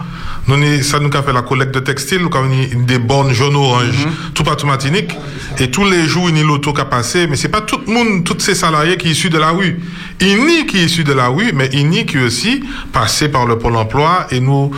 nous 0.48 0.56
avons, 0.56 0.84
ça 0.84 1.00
nous 1.00 1.10
a 1.12 1.24
fait 1.24 1.34
la 1.34 1.42
collecte 1.42 1.74
de 1.74 1.80
textiles, 1.80 2.22
nous 2.22 2.38
avons 2.38 2.50
des 2.86 3.00
bornes 3.00 3.32
jaune 3.32 3.56
orange, 3.56 4.08
tout 4.36 4.44
partout 4.44 4.68
Martinique, 4.68 5.12
et 5.58 5.72
tous 5.72 5.86
les 5.86 6.06
jours, 6.06 6.30
il 6.30 6.38
y 6.38 6.42
a 6.42 6.44
l'auto 6.44 6.72
qui 6.74 6.82
a 6.82 6.86
passé, 6.86 7.26
mais 7.28 7.36
c'est 7.36 7.50
pas 7.50 7.62
tout 7.62 7.80
le 7.88 7.92
monde, 7.92 8.24
tous 8.24 8.40
ces 8.40 8.54
salariés 8.54 8.98
qui 8.98 9.08
sont 9.08 9.12
issus 9.14 9.30
de 9.30 9.40
la 9.40 9.50
rue. 9.50 9.80
Il 10.22 10.46
n'y 10.46 10.66
qui 10.66 10.78
est 10.78 10.86
issu 10.86 11.04
de 11.04 11.14
la 11.14 11.28
rue, 11.28 11.52
mais 11.54 11.70
il 11.72 11.90
n'y 11.90 12.06
qui 12.06 12.18
aussi 12.18 12.64
passé 12.92 13.30
par 13.30 13.46
le 13.46 13.58
Pôle 13.58 13.76
emploi 13.78 14.28
et 14.32 14.40
nous, 14.40 14.72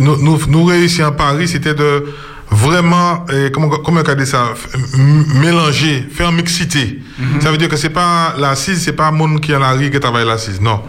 nous, 0.00 0.16
nous, 0.22 0.40
nous 0.48 0.64
réussissons 0.64 1.04
à 1.04 1.12
Paris, 1.12 1.48
c'était 1.48 1.74
de 1.74 2.06
vraiment, 2.50 3.24
eh, 3.32 3.50
comment, 3.50 3.68
comment 3.68 4.02
on 4.06 4.14
dit 4.14 4.26
ça, 4.26 4.54
mélanger, 4.94 6.06
faire 6.10 6.30
mixité. 6.32 7.00
Ça 7.40 7.50
veut 7.50 7.58
dire 7.58 7.68
que 7.68 7.76
c'est 7.76 7.90
pas 7.90 8.34
l'assise, 8.38 8.82
c'est 8.82 8.92
pas 8.92 9.10
monde 9.10 9.40
qui 9.40 9.52
est 9.52 9.56
à 9.56 9.58
la 9.58 9.72
rue 9.72 9.90
qui 9.90 9.98
travaille 9.98 10.26
l'assise, 10.26 10.60
non. 10.60 10.80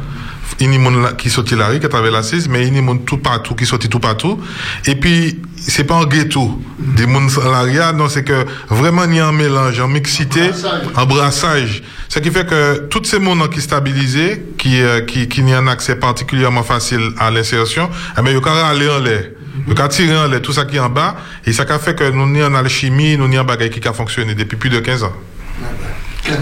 Il 0.60 0.72
y 0.72 0.76
a 0.76 0.78
des 0.78 0.84
gens 0.84 1.16
qui 1.18 1.30
sortent 1.30 1.52
la 1.52 1.68
rue, 1.68 1.80
qui 1.80 1.88
travaillent 1.88 2.12
l'assise, 2.12 2.48
mais 2.50 2.62
il 2.62 2.74
y 2.74 2.78
a 2.78 2.82
des 2.82 2.88
gens 2.88 2.98
tout 2.98 3.18
partout, 3.18 3.56
qui 3.56 3.66
sortent 3.66 3.88
tout 3.90 4.00
partout. 4.00 4.40
Et 4.86 4.96
puis, 4.96 5.40
c'est 5.58 5.84
pas 5.84 5.96
un 5.96 6.06
ghetto. 6.06 6.60
Des 6.80 7.04
gens 7.04 7.28
à 7.46 7.50
la 7.50 7.90
rue, 7.92 7.98
non, 7.98 8.10
c'est 8.10 8.24
que 8.24 8.46
vraiment 8.70 9.04
il 9.06 9.16
y 9.16 9.20
a 9.20 9.28
un 9.28 9.32
mélange, 9.32 9.80
en 9.80 9.88
mixité, 9.88 10.52
un 10.96 11.06
brassage. 11.06 11.84
Ce 12.10 12.20
qui 12.20 12.32
fait 12.32 12.48
que 12.48 12.88
tous 12.90 13.04
ces 13.04 13.24
gens 13.24 13.48
qui 13.48 13.62
stabilisés, 13.62 14.44
qui, 14.58 14.82
euh, 14.82 15.02
qui, 15.02 15.28
qui 15.28 15.44
n'ont 15.44 15.58
un 15.58 15.68
accès 15.68 15.96
particulièrement 15.96 16.64
facile 16.64 17.12
à 17.20 17.30
l'insertion, 17.30 17.90
eh 18.18 18.22
bien, 18.22 18.32
ils 18.32 18.42
peuvent 18.42 18.54
aller 18.54 18.90
en 18.90 19.00
l'air. 19.00 19.26
Ils 19.68 19.76
peuvent 19.76 19.90
tirer 19.90 20.18
en 20.18 20.28
l'air 20.28 20.42
tout 20.42 20.54
ça 20.54 20.66
qui 20.66 20.78
est 20.78 20.80
en 20.80 20.90
bas. 20.90 21.18
Et 21.46 21.54
ça 21.54 21.66
qui 21.66 21.74
a 21.74 21.80
fait 21.80 21.96
que 21.96 22.10
nous 22.10 22.28
n'y 22.28 22.44
en 22.44 22.54
alchimie, 22.54 23.18
nous 23.18 23.28
n'y 23.28 23.38
en 23.38 23.44
bagaille 23.44 23.70
qui 23.70 23.86
a 23.88 23.94
fonctionné 23.94 24.36
depuis 24.36 24.58
plus 24.58 24.70
de 24.70 24.80
15 24.80 25.04
ans. 25.04 25.14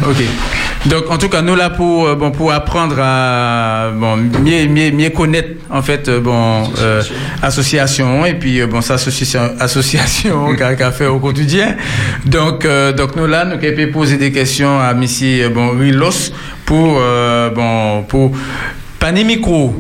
Ok. 0.08 0.24
Donc, 0.88 1.10
en 1.10 1.18
tout 1.18 1.30
cas, 1.30 1.42
nous 1.42 1.56
là 1.56 1.72
pour 1.72 2.08
euh, 2.08 2.16
bon 2.16 2.30
pour 2.32 2.52
apprendre 2.52 2.98
à 3.00 3.90
bon 3.92 4.18
mieux 4.18 4.68
mieux, 4.68 4.92
mieux 4.92 5.10
connaître 5.10 5.50
en 5.72 5.82
fait 5.82 6.08
euh, 6.08 6.20
bon 6.20 6.64
euh, 6.80 7.02
association 7.42 8.24
et 8.26 8.36
puis 8.36 8.64
bon 8.68 8.82
ça 8.82 8.96
association 8.96 9.50
association 9.60 10.56
qu'a 10.56 10.92
fait 10.92 11.08
au 11.08 11.20
quotidien. 11.20 11.76
Donc 12.26 12.66
euh, 12.66 12.92
donc 12.92 13.16
nous 13.16 13.26
là 13.26 13.46
nous 13.46 13.54
avons 13.54 13.92
poser 13.92 14.18
des 14.18 14.32
questions 14.32 14.80
à 14.80 14.94
Monsieur 14.94 15.50
bon 15.50 15.72
Rilos 15.78 16.32
pour 16.66 16.98
euh, 17.00 17.50
bon 17.50 18.04
pour 18.04 18.32
panier 19.00 19.24
micro. 19.24 19.76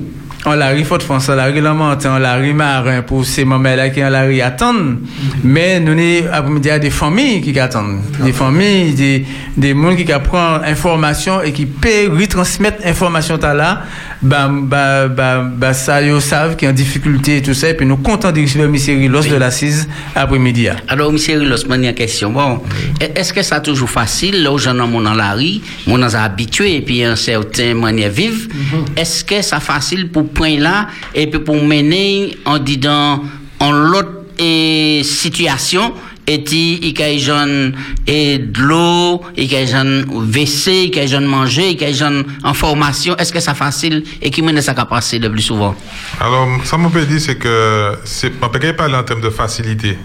On 0.48 0.54
la 0.54 0.70
ri 0.70 0.84
faute 0.84 1.02
France, 1.02 1.28
on 1.30 1.36
la 1.36 1.46
ri 1.46 1.60
on 1.60 2.20
la 2.20 2.36
ri 2.36 2.54
marin 2.54 3.02
pour 3.02 3.26
ces 3.26 3.46
mamelles-là 3.46 3.90
qui 3.90 4.04
on 4.04 4.10
la 4.10 4.22
ri 4.22 4.42
attendent. 4.42 5.00
Mais 5.44 5.80
nous, 5.80 5.96
après-midi, 6.32 6.70
des 6.80 6.90
familles 6.92 7.42
qui 7.42 7.60
attendent. 7.60 8.02
Des 8.24 8.32
familles, 8.32 8.94
des, 8.94 9.26
des 9.58 9.74
gens 9.74 9.96
qui 9.96 10.04
prennent 10.04 10.62
information 10.64 11.42
et 11.42 11.52
qui 11.52 11.66
peuvent 11.66 12.16
retransmettre 12.20 12.86
information 12.86 13.40
là. 13.42 13.84
Bah, 14.22 14.50
bah, 14.52 15.08
bah, 15.08 15.44
bah, 15.44 15.74
ça, 15.74 16.02
ils 16.02 16.22
savent 16.22 16.56
qu'il 16.56 16.66
y 16.66 16.68
a 16.68 16.70
une 16.72 16.76
difficulté 16.76 17.38
et 17.38 17.42
tout 17.42 17.54
ça. 17.54 17.70
Et 17.70 17.74
puis 17.74 17.86
nous 17.86 17.98
comptons 17.98 18.32
de 18.32 18.42
recevoir 18.42 18.68
M. 18.68 18.76
Rilos 18.76 19.24
de 19.24 19.36
l'assise 19.36 19.88
après-midi. 20.16 20.68
Alors, 20.88 21.12
M. 21.12 21.18
Rilos, 21.18 21.66
moi, 21.68 21.78
une 21.78 21.94
question. 21.94 22.32
Bon, 22.32 22.62
est-ce 23.00 23.34
que 23.34 23.42
ça 23.42 23.60
toujours 23.60 23.90
facile, 23.90 24.44
là, 24.44 24.52
aux 24.52 24.58
gens 24.58 24.74
dans 24.74 24.88
mon 24.88 25.02
la 25.02 25.34
rue, 25.34 25.60
mon 25.88 26.02
habitué, 26.02 26.76
et 26.78 26.82
puis 26.82 27.04
un 27.04 27.16
certain 27.16 27.74
manière 27.74 28.10
vive, 28.10 28.48
est-ce 28.96 29.24
que 29.24 29.42
ça 29.42 29.60
facile 29.60 30.10
pour 30.10 30.28
prendre 30.36 30.60
là, 30.60 30.88
et 31.16 31.26
puis 31.26 31.40
pour 31.40 31.56
mener 31.56 32.38
en 32.46 32.60
disant, 32.60 33.24
en 33.60 33.72
l'autre 33.72 34.26
eh, 34.38 35.02
situation, 35.04 35.94
et 36.28 36.44
ti, 36.44 36.80
il 36.82 37.00
y 37.00 37.04
a 37.04 37.18
jeune 37.18 37.76
et 38.08 38.40
de 38.40 38.62
l'eau, 38.62 39.22
jeune 39.38 40.06
WC, 40.10 40.92
jeune 41.08 41.26
manger, 41.26 41.78
jeune 41.94 42.26
en 42.44 42.54
formation. 42.54 43.16
Est-ce 43.18 43.32
que 43.32 43.40
ça 43.40 43.54
facile 43.54 44.04
et 44.22 44.30
qui 44.32 44.42
mène 44.42 44.62
ça 44.62 44.74
qu'à 44.74 44.86
passer 44.86 45.20
le 45.20 45.32
plus 45.32 45.42
souvent? 45.42 45.76
Alors, 46.20 46.48
ça 46.64 46.78
m'a 46.78 46.90
peut 46.90 47.06
dire, 47.06 47.20
c'est 47.20 47.36
que, 47.36 47.94
c'est, 48.04 48.32
peut 48.32 48.74
parler 48.74 48.96
en 48.96 49.04
termes 49.04 49.22
de 49.22 49.30
facilité. 49.30 49.98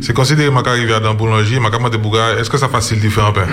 C'est 0.00 0.14
considéré, 0.14 0.50
ma 0.50 0.60
arrivé 0.60 0.92
dans 0.92 1.00
la 1.00 1.12
boulangerie, 1.14 1.60
ma 1.60 1.70
demandé 1.70 1.98
Bouga, 1.98 2.38
est-ce 2.38 2.50
que 2.50 2.58
ça 2.58 2.68
facile 2.68 3.00
de 3.00 3.08
faire 3.08 3.26
un 3.26 3.32
pain? 3.32 3.46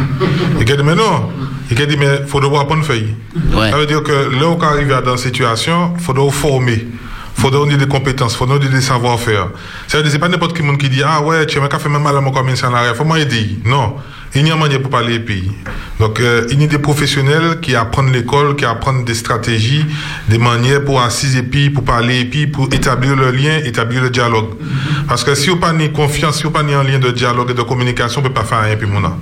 Il 0.60 0.72
a 0.72 0.76
dit, 0.76 0.84
mais 0.84 0.96
non. 0.96 1.30
Il 1.72 1.82
a 1.82 1.86
dit, 1.86 1.98
mais 1.98 2.22
faut 2.28 2.40
devoir 2.40 2.62
apprendre 2.62 2.84
feuille. 2.84 3.14
Ça 3.54 3.78
veut 3.78 3.86
dire 3.86 4.04
que 4.04 4.12
là 4.12 4.50
où 4.50 4.62
arrive 4.64 5.02
dans 5.06 5.12
une 5.12 5.18
situation, 5.18 5.94
faut 5.98 6.14
devoir 6.14 6.34
former. 6.34 6.86
Faut 7.36 7.52
donner 7.52 7.78
des 7.78 7.88
compétences, 7.88 8.36
faut 8.36 8.46
donner 8.46 8.70
des 8.70 8.82
savoir-faire. 8.82 9.50
Ça 9.88 9.98
veut 9.98 10.04
dire, 10.04 10.12
c'est 10.12 10.20
pas 10.20 10.30
n'importe 10.30 10.56
qui 10.56 10.64
monde 10.64 10.78
qui 10.78 10.90
dit, 10.90 11.04
ah 11.06 11.22
ouais, 11.22 11.46
tu 11.46 11.60
m'as 11.60 11.70
fait 11.70 11.90
même 11.90 12.02
mal 12.02 12.16
à 12.16 12.22
mon 12.22 12.32
commissaire, 12.32 12.72
faut 12.96 13.04
m'aider. 13.04 13.58
Non. 13.66 13.96
Il 14.38 14.46
y 14.46 14.52
a 14.52 14.56
moyen 14.58 14.80
pour 14.80 14.90
parler 14.90 15.20
pays. 15.20 15.50
Donc, 15.98 16.20
euh, 16.20 16.46
il 16.52 16.60
y 16.60 16.66
a 16.66 16.68
des 16.68 16.78
professionnels 16.78 17.62
qui 17.62 17.74
apprennent 17.74 18.12
l'école, 18.12 18.58
qui 18.58 18.66
apprennent 18.66 19.06
des 19.06 19.14
stratégies, 19.14 19.86
des 20.28 20.38
manières 20.38 20.84
pour 20.84 21.02
assiser 21.02 21.42
puis 21.42 21.70
pour 21.70 21.86
parler 21.86 22.26
puis 22.26 22.46
pour 22.46 22.66
établir 22.74 23.16
le 23.16 23.32
lien, 23.32 23.60
établir 23.64 24.02
le 24.02 24.10
dialogue. 24.10 24.50
Parce 25.08 25.24
que 25.24 25.36
si 25.36 25.50
vous 25.50 25.56
pas 25.56 25.72
ni 25.72 25.90
confiance, 25.90 26.38
si 26.38 26.44
vous 26.44 26.52
pas 26.52 26.64
ni 26.64 26.74
un 26.74 26.84
lien 26.84 27.00
de 27.00 27.12
dialogue 27.12 27.52
et 27.52 27.54
de 27.54 27.62
communication, 27.62 28.20
on 28.20 28.24
peut 28.26 28.34
pas 28.34 28.44
faire 28.44 28.62
rien 28.62 28.76
puis 28.76 28.88
mon 28.88 29.00
nom. 29.00 29.14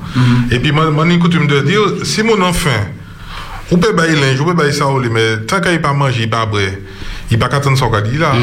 Et 0.49 0.57
puis, 0.57 0.71
moi, 0.71 0.89
moi, 0.89 1.05
coutume 1.19 1.45
de 1.45 1.59
dire, 1.59 1.81
si 2.01 2.23
mon 2.23 2.41
enfant, 2.41 2.69
ou 3.69 3.77
peut 3.77 3.93
bailler 3.93 4.15
linge, 4.19 4.39
ou 4.39 4.45
peut 4.45 4.53
bailler 4.53 4.71
ça, 4.71 4.85
mais 5.11 5.37
tant 5.45 5.61
qu'il 5.61 5.79
pas 5.79 5.93
manger, 5.93 6.23
il 6.23 6.29
pas 6.29 6.47
boire, 6.47 6.63
il 7.33 7.39
pas 7.39 7.49
qu'attendre 7.49 7.77
son 7.77 7.89
dit 8.01 8.17
là. 8.17 8.33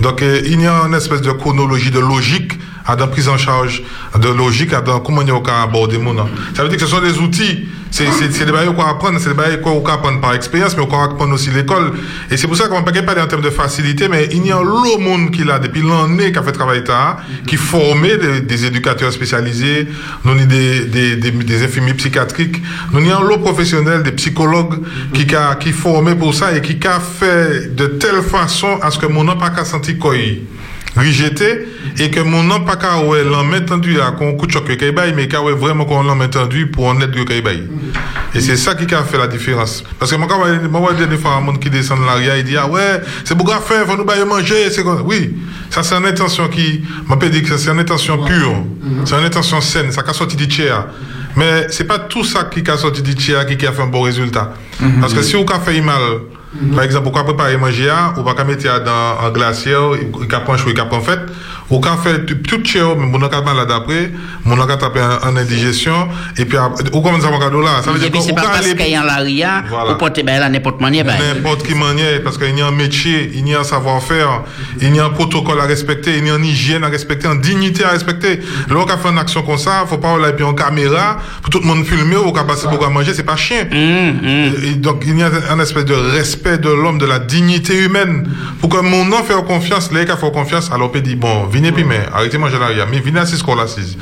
Donc, 0.00 0.22
euh, 0.22 0.40
il 0.44 0.60
y 0.60 0.66
a 0.66 0.72
une 0.86 0.94
espèce 0.94 1.20
de 1.22 1.32
chronologie, 1.32 1.90
de 1.90 1.98
logique 1.98 2.52
à 2.88 2.96
la 2.96 3.06
prise 3.06 3.28
en 3.28 3.36
charge, 3.36 3.82
de 4.18 4.28
logique 4.28 4.72
à 4.72 4.82
comment 5.04 5.20
on 5.20 5.40
peut 5.40 5.50
aborder 5.52 5.98
mon 5.98 6.16
Ça 6.54 6.62
veut 6.62 6.70
dire 6.70 6.78
que 6.78 6.84
ce 6.86 6.90
sont 6.90 7.02
des 7.02 7.18
outils, 7.18 7.66
c'est 7.90 8.44
des 8.46 8.52
bails 8.52 8.74
qu'on 8.74 8.82
apprendre, 8.82 9.18
c'est 9.20 9.28
des 9.28 9.34
bails 9.34 9.60
qu'on 9.60 9.84
apprendre 9.84 10.20
par 10.20 10.32
expérience, 10.34 10.74
mais 10.74 10.86
qu'on 10.86 11.02
apprendre 11.02 11.34
aussi 11.34 11.50
l'école. 11.50 11.92
Et 12.30 12.38
c'est 12.38 12.46
pour 12.46 12.56
ça 12.56 12.66
qu'on 12.68 12.80
ne 12.80 12.84
peut 12.84 12.92
pas 12.92 13.02
parler 13.02 13.20
en 13.20 13.26
termes 13.26 13.42
de 13.42 13.50
facilité, 13.50 14.08
mais 14.08 14.30
il 14.32 14.46
y 14.46 14.52
a 14.52 14.62
l'autre 14.62 15.00
monde 15.00 15.30
qui 15.30 15.44
l'a 15.44 15.58
depuis 15.58 15.82
l'année 15.82 16.32
qui 16.32 16.38
a 16.38 16.42
fait 16.42 16.52
travail 16.52 16.82
tard, 16.82 17.18
qui 17.46 17.56
formait 17.56 18.16
des, 18.16 18.40
des 18.40 18.64
éducateurs 18.64 19.12
spécialisés, 19.12 19.86
nous 20.24 20.32
avons 20.32 20.46
des, 20.46 20.86
des, 20.86 21.16
des, 21.16 21.30
des 21.30 21.64
infirmiers 21.64 21.94
psychiatriques, 21.94 22.62
nous 22.92 23.10
avons 23.10 23.22
l'autre 23.22 23.42
professionnel, 23.42 24.02
des 24.02 24.12
psychologues 24.12 24.76
qui 25.12 25.34
a, 25.36 25.56
qui 25.56 25.72
formé 25.72 26.14
pour 26.14 26.34
ça 26.34 26.56
et 26.56 26.62
qui 26.62 26.78
a 26.86 27.00
fait 27.00 27.74
de 27.76 27.86
telle 27.86 28.22
façon 28.22 28.78
à 28.80 28.90
ce 28.90 28.98
que 28.98 29.06
mon 29.06 29.24
n'a 29.24 29.36
pas 29.36 29.50
qu'à 29.50 29.66
sentir 29.66 29.98
quoi 29.98 30.14
rejeté 30.96 31.68
et 31.98 32.10
que 32.10 32.20
mon 32.20 32.42
nom 32.42 32.60
pas 32.60 32.76
qu'à 32.76 33.00
ouais 33.00 33.24
l'en 33.24 33.52
entendu 33.52 34.00
à 34.00 34.10
qu'on 34.12 34.36
choc 34.48 34.64
que 34.64 34.90
bail 34.90 35.12
mais 35.14 35.28
qu'à 35.28 35.42
ouais 35.42 35.52
vraiment 35.52 35.84
qu'on 35.84 36.02
l'en 36.02 36.20
entendu 36.20 36.66
pour 36.66 36.86
en 36.86 37.00
être 37.00 37.24
que 37.24 37.40
bail 37.40 37.68
et 38.34 38.40
c'est 38.40 38.56
ça 38.56 38.74
qui 38.74 38.94
a 38.94 39.02
fait 39.02 39.18
la 39.18 39.26
différence. 39.26 39.82
Parce 39.98 40.10
que 40.10 40.16
moi 40.16 40.28
quand 40.28 40.38
moi 40.70 40.92
des 40.92 41.16
fois 41.16 41.34
un 41.36 41.40
monde 41.40 41.58
qui 41.58 41.70
descend 41.70 42.00
de 42.00 42.04
l'arrière 42.04 42.36
il 42.36 42.44
dit 42.44 42.56
ah 42.56 42.68
ouais 42.68 43.00
c'est 43.24 43.34
à 43.34 43.60
faire 43.60 43.86
faut 43.86 43.96
nous 43.96 44.04
bailler 44.04 44.24
manger 44.24 44.70
c'est 44.70 44.82
oui. 44.82 45.34
Ça 45.70 45.82
c'est 45.82 45.94
une 45.94 46.06
intention 46.06 46.48
qui 46.48 46.82
m'a 47.06 47.16
pas 47.16 47.28
dit 47.28 47.42
que 47.42 47.56
c'est 47.56 47.70
une 47.70 47.78
intention 47.78 48.24
pure. 48.24 48.64
C'est 49.04 49.18
une 49.18 49.24
intention 49.24 49.60
saine 49.60 49.92
ça 49.92 50.02
a 50.06 50.12
sorti 50.12 50.36
du 50.36 50.48
tiers. 50.48 50.86
Mais 51.36 51.66
c'est 51.70 51.84
pas 51.84 51.98
tout 51.98 52.24
ça 52.24 52.44
qui 52.44 52.68
a 52.70 52.76
sorti 52.76 53.02
du 53.02 53.14
tiers 53.14 53.46
qui 53.46 53.66
a 53.66 53.72
fait 53.72 53.82
un 53.82 53.86
bon 53.86 54.02
résultat. 54.02 54.52
Parce 55.00 55.14
que 55.14 55.22
si 55.22 55.36
on 55.36 55.44
a 55.46 55.60
fait 55.60 55.80
mal 55.80 56.00
par 56.74 56.84
exemple, 56.84 57.04
pourquoi 57.04 57.24
préparer 57.24 57.56
manger, 57.56 57.92
ou 58.16 58.22
pas 58.22 58.44
mettre 58.44 58.82
dans 58.82 59.26
un 59.26 59.30
glacier, 59.30 59.76
il 60.00 60.10
peut 60.10 60.26
prendre 60.44 60.58
chou, 60.58 60.68
il 60.70 60.74
peut 60.74 60.86
prendre 60.88 61.04
fait, 61.04 61.20
ou 61.70 61.80
quand 61.80 61.96
fait 61.98 62.24
tout 62.24 62.64
cher, 62.64 62.96
mais 62.96 63.06
mon 63.06 63.20
cas 63.28 63.42
malade 63.42 63.70
après, 63.70 64.10
mon 64.44 64.56
cas 64.66 64.76
taper 64.76 65.00
en 65.22 65.36
indigestion, 65.36 66.08
et 66.36 66.44
puis, 66.44 66.56
ou 66.92 67.00
comment 67.00 67.20
ça 67.20 67.28
va 67.30 67.38
là? 67.38 67.82
Ça 67.82 67.92
veut 67.92 67.98
dire 67.98 68.10
que, 68.10 68.20
c'est 68.20 68.32
pas 68.32 68.42
parce 68.42 68.72
qu'il 68.72 68.88
y 68.88 68.96
a 68.96 69.04
l'aria, 69.04 69.64
ou 69.90 69.94
porter 69.96 70.22
ben 70.22 70.40
là 70.40 70.48
n'importe 70.48 70.80
manière, 70.80 71.04
ben. 71.04 71.16
N'importe 71.18 71.66
qui 71.66 71.74
manière, 71.74 72.22
parce 72.22 72.38
qu'il 72.38 72.56
y 72.56 72.62
a 72.62 72.66
un 72.66 72.70
métier, 72.70 73.30
il 73.34 73.46
y 73.48 73.54
a 73.54 73.60
un 73.60 73.64
savoir-faire, 73.64 74.44
il 74.80 74.94
y 74.94 74.98
a 74.98 75.04
un 75.04 75.10
protocole 75.10 75.60
à 75.60 75.64
respecter, 75.64 76.16
il 76.18 76.26
y 76.26 76.30
a 76.30 76.36
une 76.36 76.44
hygiène 76.44 76.84
à 76.84 76.88
respecter, 76.88 77.28
une 77.28 77.40
dignité 77.40 77.84
à 77.84 77.90
respecter. 77.90 78.40
Là, 78.70 78.76
on 78.76 78.86
fait 78.86 79.08
une 79.08 79.18
action 79.18 79.42
comme 79.42 79.58
ça, 79.58 79.84
faut 79.86 79.98
pas 79.98 80.14
aller 80.14 80.32
puis 80.34 80.44
en 80.44 80.54
caméra, 80.54 81.18
pour 81.42 81.50
tout 81.50 81.60
le 81.60 81.66
monde 81.66 81.84
filmer, 81.84 82.16
ou 82.16 82.32
qu'on 82.32 82.44
passer 82.44 82.66
pour 82.68 82.90
manger, 82.90 83.12
c'est 83.14 83.24
pas 83.24 83.36
chien. 83.36 83.66
Et 83.72 84.74
donc, 84.76 85.04
il 85.06 85.18
y 85.18 85.22
a 85.22 85.30
un 85.50 85.60
espèce 85.60 85.84
de 85.84 85.94
respect 85.94 86.58
de 86.58 86.70
l'homme, 86.70 86.98
de 86.98 87.06
la 87.06 87.18
dignité 87.18 87.84
humaine. 87.84 88.28
Pour 88.60 88.70
que 88.70 88.78
mon 88.78 89.04
nom 89.04 89.22
fait 89.22 89.34
confiance, 89.46 89.92
les 89.92 90.04
gars 90.04 90.16
font 90.16 90.30
confiance, 90.30 90.70
alors 90.72 90.88
on 90.88 90.90
peut 90.90 91.00
dire, 91.00 91.16
bon, 91.16 91.46
venez 91.58 91.72
puis 91.72 91.84
mais, 91.84 92.00
arrêtez 92.12 92.38
manger 92.38 92.58
l'arrière, 92.58 92.86
mais 92.90 93.00
venez 93.00 93.20
assis 93.20 93.40
qu'on 93.42 93.54
l'assise. 93.54 93.96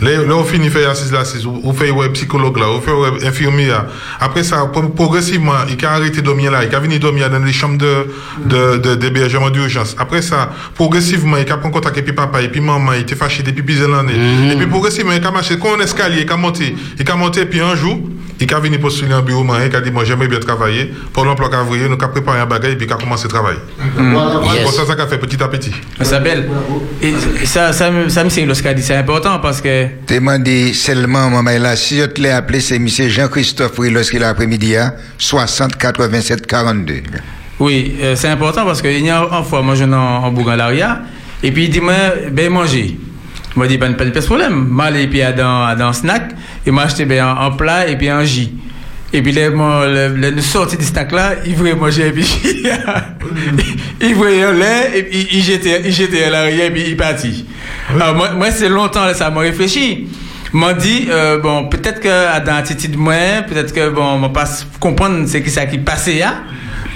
Là, 0.00 0.10
on 0.30 0.44
finit 0.44 0.70
faire 0.70 0.90
assise 0.90 1.12
l'assise, 1.12 1.46
ou 1.46 1.72
fait 1.72 1.90
ouais 1.90 2.08
psychologue 2.10 2.58
là, 2.58 2.70
ou 2.70 2.80
fait 2.80 2.92
ouais 2.92 3.26
infirmier 3.26 3.72
Après 4.20 4.42
ça, 4.42 4.70
progressivement, 4.94 5.52
il 5.68 5.84
a 5.84 5.92
arrêté 5.92 6.20
de 6.20 6.26
dormir 6.26 6.50
là, 6.50 6.64
il 6.64 6.74
a 6.74 6.80
venu 6.80 6.98
dormir 6.98 7.30
dans 7.30 7.38
les 7.38 7.52
chambres 7.52 7.78
de, 7.78 8.78
de, 8.78 9.50
d'urgence. 9.50 9.96
Après 9.98 10.22
ça, 10.22 10.50
progressivement, 10.74 11.36
il 11.36 11.50
a 11.50 11.56
pris 11.56 11.70
contact 11.70 11.98
avec 11.98 12.14
papa 12.14 12.40
et 12.42 12.60
maman, 12.60 12.92
il 12.94 13.02
était 13.02 13.16
fâché 13.16 13.42
depuis 13.42 13.62
plusieurs 13.62 13.92
années. 13.98 14.52
Et 14.52 14.56
puis 14.56 14.66
progressivement, 14.66 15.12
il 15.12 15.24
a 15.24 15.30
marché, 15.30 15.58
quand 15.58 15.68
on 15.76 15.80
escalier, 15.80 16.22
il 16.22 16.32
a 16.32 16.36
monté, 16.36 16.74
il 16.98 17.10
a 17.10 17.16
monté, 17.16 17.46
puis 17.46 17.60
un 17.60 17.74
jour, 17.74 17.98
il 18.40 18.54
a 18.54 18.58
venu 18.58 18.78
postuler 18.78 19.12
un 19.12 19.20
bureau, 19.20 19.44
il 19.44 19.76
a 19.76 19.80
dit, 19.80 19.90
moi, 19.90 20.04
j'aimerais 20.04 20.28
bien 20.28 20.40
travailler. 20.40 20.90
Pour 21.12 21.24
l'emploi 21.24 21.50
qu'avrier, 21.50 21.88
nous 21.88 21.96
avons 22.00 22.08
préparé 22.08 22.40
un 22.40 22.46
bagage 22.46 22.72
et 22.72 22.76
puis 22.76 22.90
avons 22.90 23.00
commencé 23.00 23.26
à 23.26 23.28
travailler. 23.28 23.58
Mm. 23.78 24.16
C'est 24.54 24.62
pour 24.62 24.72
ça 24.72 24.86
ça 24.86 24.94
qu'a 24.94 25.06
fait 25.06 25.18
petit 25.18 25.42
à 25.42 25.48
petit. 25.48 25.72
Et 27.02 27.46
ça, 27.46 27.72
ça, 27.72 27.90
ça, 28.08 28.24
me 28.24 28.74
dit, 28.74 28.82
c'est 28.82 28.96
important 28.96 29.38
parce 29.38 29.60
que. 29.60 29.86
Dit 30.06 30.74
seulement, 30.74 31.30
maman, 31.30 31.58
là, 31.58 31.76
si 31.76 31.98
je 31.98 32.04
te 32.04 32.20
l'ai 32.20 32.30
appelé, 32.30 32.60
c'est 32.60 32.76
M. 32.76 32.86
Jean-Christophe 32.88 33.78
lorsqu'il 33.78 34.22
a 34.22 34.28
après-midi, 34.28 34.74
60 35.16 35.76
87 35.76 36.46
42. 36.46 36.94
Oui, 37.58 37.96
euh, 38.00 38.16
c'est 38.16 38.28
important 38.28 38.64
parce 38.64 38.82
qu'il 38.82 39.04
y 39.04 39.10
a 39.10 39.22
une 39.22 39.44
fois, 39.44 39.62
moi, 39.62 39.74
je 39.74 39.84
suis 39.84 39.92
en 39.94 40.30
Bourgogne-Laria, 40.30 41.02
et 41.42 41.52
puis 41.52 41.64
il 41.64 41.70
dit, 41.70 41.80
moi, 41.80 41.94
ben 42.30 42.50
manger. 42.50 42.98
Moi, 43.56 43.66
je 43.66 43.72
dis, 43.72 43.78
ben, 43.78 43.94
pas 43.94 44.04
de 44.04 44.20
problème. 44.20 44.66
Moi, 44.68 44.90
et 44.98 45.06
puis, 45.08 45.20
dans, 45.36 45.76
dans 45.76 45.92
snack, 45.92 46.32
et 46.66 46.70
moi, 46.70 46.84
acheté 46.84 47.04
ben, 47.04 47.24
en, 47.24 47.50
plat 47.52 47.88
et 47.88 47.96
puis 47.96 48.08
un 48.08 48.24
jus. 48.24 48.48
Et 49.12 49.22
puis, 49.22 49.32
là, 49.32 49.48
le, 49.48 50.30
le, 50.30 50.40
sorti 50.40 50.76
du 50.76 50.84
snack 50.84 51.10
là, 51.10 51.34
il 51.44 51.56
voulait 51.56 51.74
manger, 51.74 52.08
et 52.08 52.12
puis, 52.12 52.26
il 54.00 54.14
voulait 54.14 54.42
un 54.42 54.52
lait, 54.52 54.92
et 54.94 55.02
puis, 55.02 55.28
il 55.32 55.42
jetait, 55.42 55.82
il 55.84 55.92
jetait 55.92 56.24
à 56.24 56.30
l'arrière, 56.30 56.66
et 56.66 56.70
puis, 56.70 56.84
il 56.86 56.96
partit. 56.96 57.44
Alors, 57.92 58.14
moi, 58.14 58.30
moi 58.30 58.50
c'est 58.52 58.68
longtemps, 58.68 59.12
ça 59.14 59.30
m'a 59.30 59.40
réfléchi. 59.40 60.06
M'a 60.52 60.74
dit, 60.74 61.06
euh, 61.10 61.38
bon, 61.38 61.68
peut-être 61.68 62.00
que 62.00 62.44
dans 62.44 62.54
l'attitude 62.54 62.96
moi, 62.96 63.42
peut-être 63.48 63.72
que, 63.72 63.88
bon, 63.88 64.20
on 64.22 64.30
pas 64.30 64.48
comprendre 64.78 65.28
ce 65.28 65.38
qui, 65.38 65.50
ça 65.50 65.66
qui 65.66 65.78
passait 65.78 66.18
là. 66.18 66.42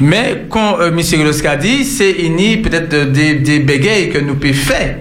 Mais, 0.01 0.47
quand 0.49 0.81
euh, 0.81 0.89
M. 0.89 1.59
Dit, 1.61 1.85
c'est 1.85 2.11
ini 2.13 2.59
peut-être 2.59 3.11
des, 3.13 3.35
des 3.35 3.61
bégayes 3.61 4.11
que 4.11 4.19
nous 4.19 4.35
pouvons 4.35 4.55
faire. 4.55 4.99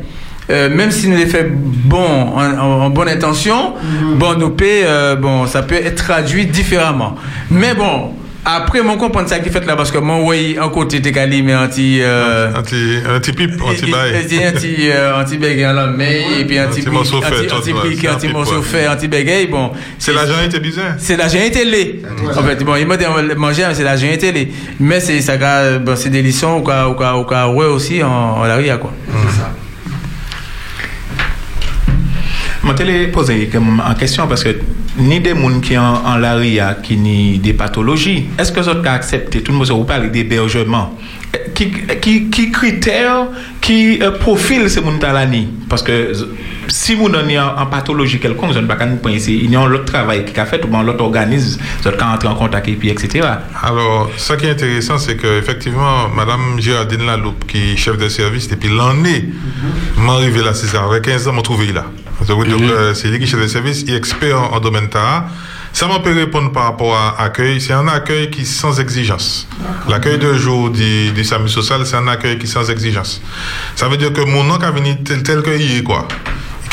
Euh, 0.49 0.69
même 0.69 0.91
si 0.91 1.07
nous 1.07 1.17
les 1.17 1.25
fait 1.25 1.49
bon, 1.49 2.35
en, 2.35 2.89
bonne 2.89 3.09
intention, 3.09 3.73
bon, 4.15 4.37
nous 4.37 4.49
peut, 4.49 4.65
euh, 4.65 5.15
bon, 5.15 5.47
ça 5.47 5.61
peut 5.61 5.75
être 5.75 6.03
traduit 6.03 6.45
différemment. 6.45 7.15
Mais 7.49 7.73
bon, 7.73 8.11
après, 8.43 8.81
mon 8.81 8.97
comprendre 8.97 9.29
ça 9.29 9.39
qui 9.39 9.49
fait 9.49 9.65
là, 9.65 9.77
parce 9.77 9.89
que 9.89 9.99
mon 9.99 10.27
oui, 10.27 10.57
en 10.61 10.67
côté 10.67 10.99
de 10.99 11.09
Cali, 11.11 11.43
mais 11.43 11.55
anti, 11.55 11.99
euh, 12.01 12.51
anti, 12.57 12.97
anti 13.15 13.31
pipe, 13.31 13.53
anti 13.61 13.89
bail. 13.89 14.15
Anti, 14.53 14.89
anti 15.17 15.37
bégaye 15.37 15.73
là, 15.73 15.87
mais, 15.87 16.41
et 16.41 16.43
puis 16.43 16.59
anti 16.59 16.81
pipe, 16.81 16.93
anti 16.93 17.71
pipe, 17.71 18.09
anti 18.13 18.27
morceau 18.27 18.61
fait, 18.61 18.89
anti 18.89 19.07
bégaye, 19.07 19.47
bon. 19.47 19.71
C'est 19.97 20.11
l'argent 20.13 20.43
été 20.45 20.59
bizarre. 20.59 20.95
C'est 20.97 21.15
l'argent 21.15 21.39
été 21.39 21.63
lait. 21.63 22.01
En 22.35 22.43
fait, 22.43 22.61
bon, 22.65 22.75
il 22.75 22.85
m'a 22.85 22.97
dit, 22.97 23.05
manger, 23.37 23.63
c'est 23.71 23.83
l'argent 23.83 24.07
été 24.11 24.33
lait. 24.33 24.49
Mais 24.77 24.99
c'est, 24.99 25.21
ça, 25.21 25.37
bon, 25.79 25.95
c'est 25.95 26.09
des 26.09 26.21
leçons, 26.21 26.57
ou 26.57 26.63
quoi, 26.63 26.89
ou 26.89 26.95
quoi, 26.95 27.17
ou 27.17 27.23
quoi, 27.23 27.47
ouais, 27.49 27.67
aussi, 27.67 28.03
en, 28.03 28.09
en 28.09 28.43
l'arrière, 28.43 28.77
quoi. 28.77 28.91
C'est 29.07 29.37
ça. 29.39 29.53
Je 32.65 32.83
vais 32.83 33.07
poser 33.07 33.49
en 33.57 33.93
question 33.93 34.25
parce 34.25 34.43
que 34.43 34.57
ni 34.97 35.19
des 35.19 35.35
gens 35.35 35.59
qui 35.59 35.75
sont 35.75 35.81
en 35.81 36.15
l'aria, 36.15 36.77
qui 36.81 36.95
ni 36.95 37.37
des 37.37 37.53
pathologies, 37.53 38.27
est-ce 38.39 38.53
que 38.53 38.61
vous 38.61 38.87
accepté, 38.87 39.41
tout 39.41 39.51
le 39.51 39.57
monde 39.57 39.67
vous 39.67 39.83
parle 39.83 40.09
d'hébergement, 40.11 40.97
qui, 41.53 41.71
qui, 42.01 42.29
qui 42.29 42.51
critères, 42.51 43.27
qui 43.61 44.01
euh, 44.01 44.11
profil 44.11 44.69
ces 44.69 44.81
gens 44.81 44.99
Parce 45.69 45.83
que 45.83 46.11
si 46.67 46.95
vous 46.95 47.07
avez 47.07 47.39
en 47.39 47.65
pathologie 47.65 48.19
quelconque, 48.19 48.53
vous 48.53 48.61
n'avez 48.61 48.95
pas 48.97 49.09
ici, 49.09 49.41
il 49.43 49.51
y 49.51 49.55
a 49.55 49.61
un 49.61 49.71
autre 49.71 49.85
travail 49.85 50.25
qui 50.25 50.39
a 50.39 50.45
fait, 50.45 50.63
ou 50.63 50.75
un 50.75 50.87
autre 50.87 51.03
organisme, 51.03 51.59
vous 51.81 51.87
avez 51.87 52.01
entrer 52.01 52.27
en 52.27 52.35
contact 52.35 52.67
et 52.67 52.73
puis, 52.73 52.89
etc. 52.89 53.27
Alors, 53.61 54.09
ce 54.17 54.33
qui 54.33 54.45
est 54.45 54.51
intéressant, 54.51 54.97
c'est 54.97 55.17
qu'effectivement, 55.17 56.09
Mme 56.09 56.59
Géraldine 56.59 57.05
Laloupe, 57.05 57.45
qui 57.47 57.73
est 57.73 57.75
chef 57.75 57.97
de 57.97 58.09
service 58.09 58.47
depuis 58.47 58.69
l'année, 58.69 59.29
m'a 59.97 60.13
arrivé 60.13 60.41
là, 60.43 60.53
c'est 60.53 60.67
ça, 60.67 60.83
avec 60.83 61.03
15 61.03 61.27
ans, 61.27 61.33
m'a 61.33 61.41
trouvé 61.41 61.71
là. 61.71 61.85
Donc, 62.27 62.45
euh, 62.47 62.93
c'est 62.93 63.09
lui 63.09 63.17
qui 63.17 63.23
est 63.23 63.27
chef 63.27 63.41
de 63.41 63.47
service, 63.47 63.83
il 63.87 63.93
est 63.93 63.97
expert 63.97 64.53
en, 64.53 64.59
domaine 64.59 64.87
TAA. 64.87 65.25
Ça 65.73 65.87
m'a 65.87 65.99
peut 65.99 66.13
répondre 66.13 66.51
par 66.51 66.65
rapport 66.65 66.95
à 66.95 67.15
l'accueil. 67.19 67.59
C'est 67.59 67.73
un 67.73 67.87
accueil 67.87 68.29
qui 68.29 68.41
est 68.41 68.45
sans 68.45 68.79
exigence. 68.79 69.47
L'accueil 69.89 70.19
de 70.19 70.33
jour 70.35 70.69
du, 70.69 71.11
du 71.11 71.23
SAMU 71.23 71.49
social, 71.49 71.83
c'est 71.85 71.95
un 71.95 72.07
accueil 72.07 72.37
qui 72.37 72.45
est 72.45 72.49
sans 72.49 72.69
exigence. 72.69 73.21
Ça 73.75 73.87
veut 73.89 73.97
dire 73.97 74.13
que 74.13 74.21
mon 74.21 74.43
nom 74.43 74.55
a 74.55 74.69
venu 74.69 74.95
tel, 75.03 75.23
tel 75.23 75.41
qu'il 75.41 75.77
est, 75.77 75.83
quoi 75.83 76.07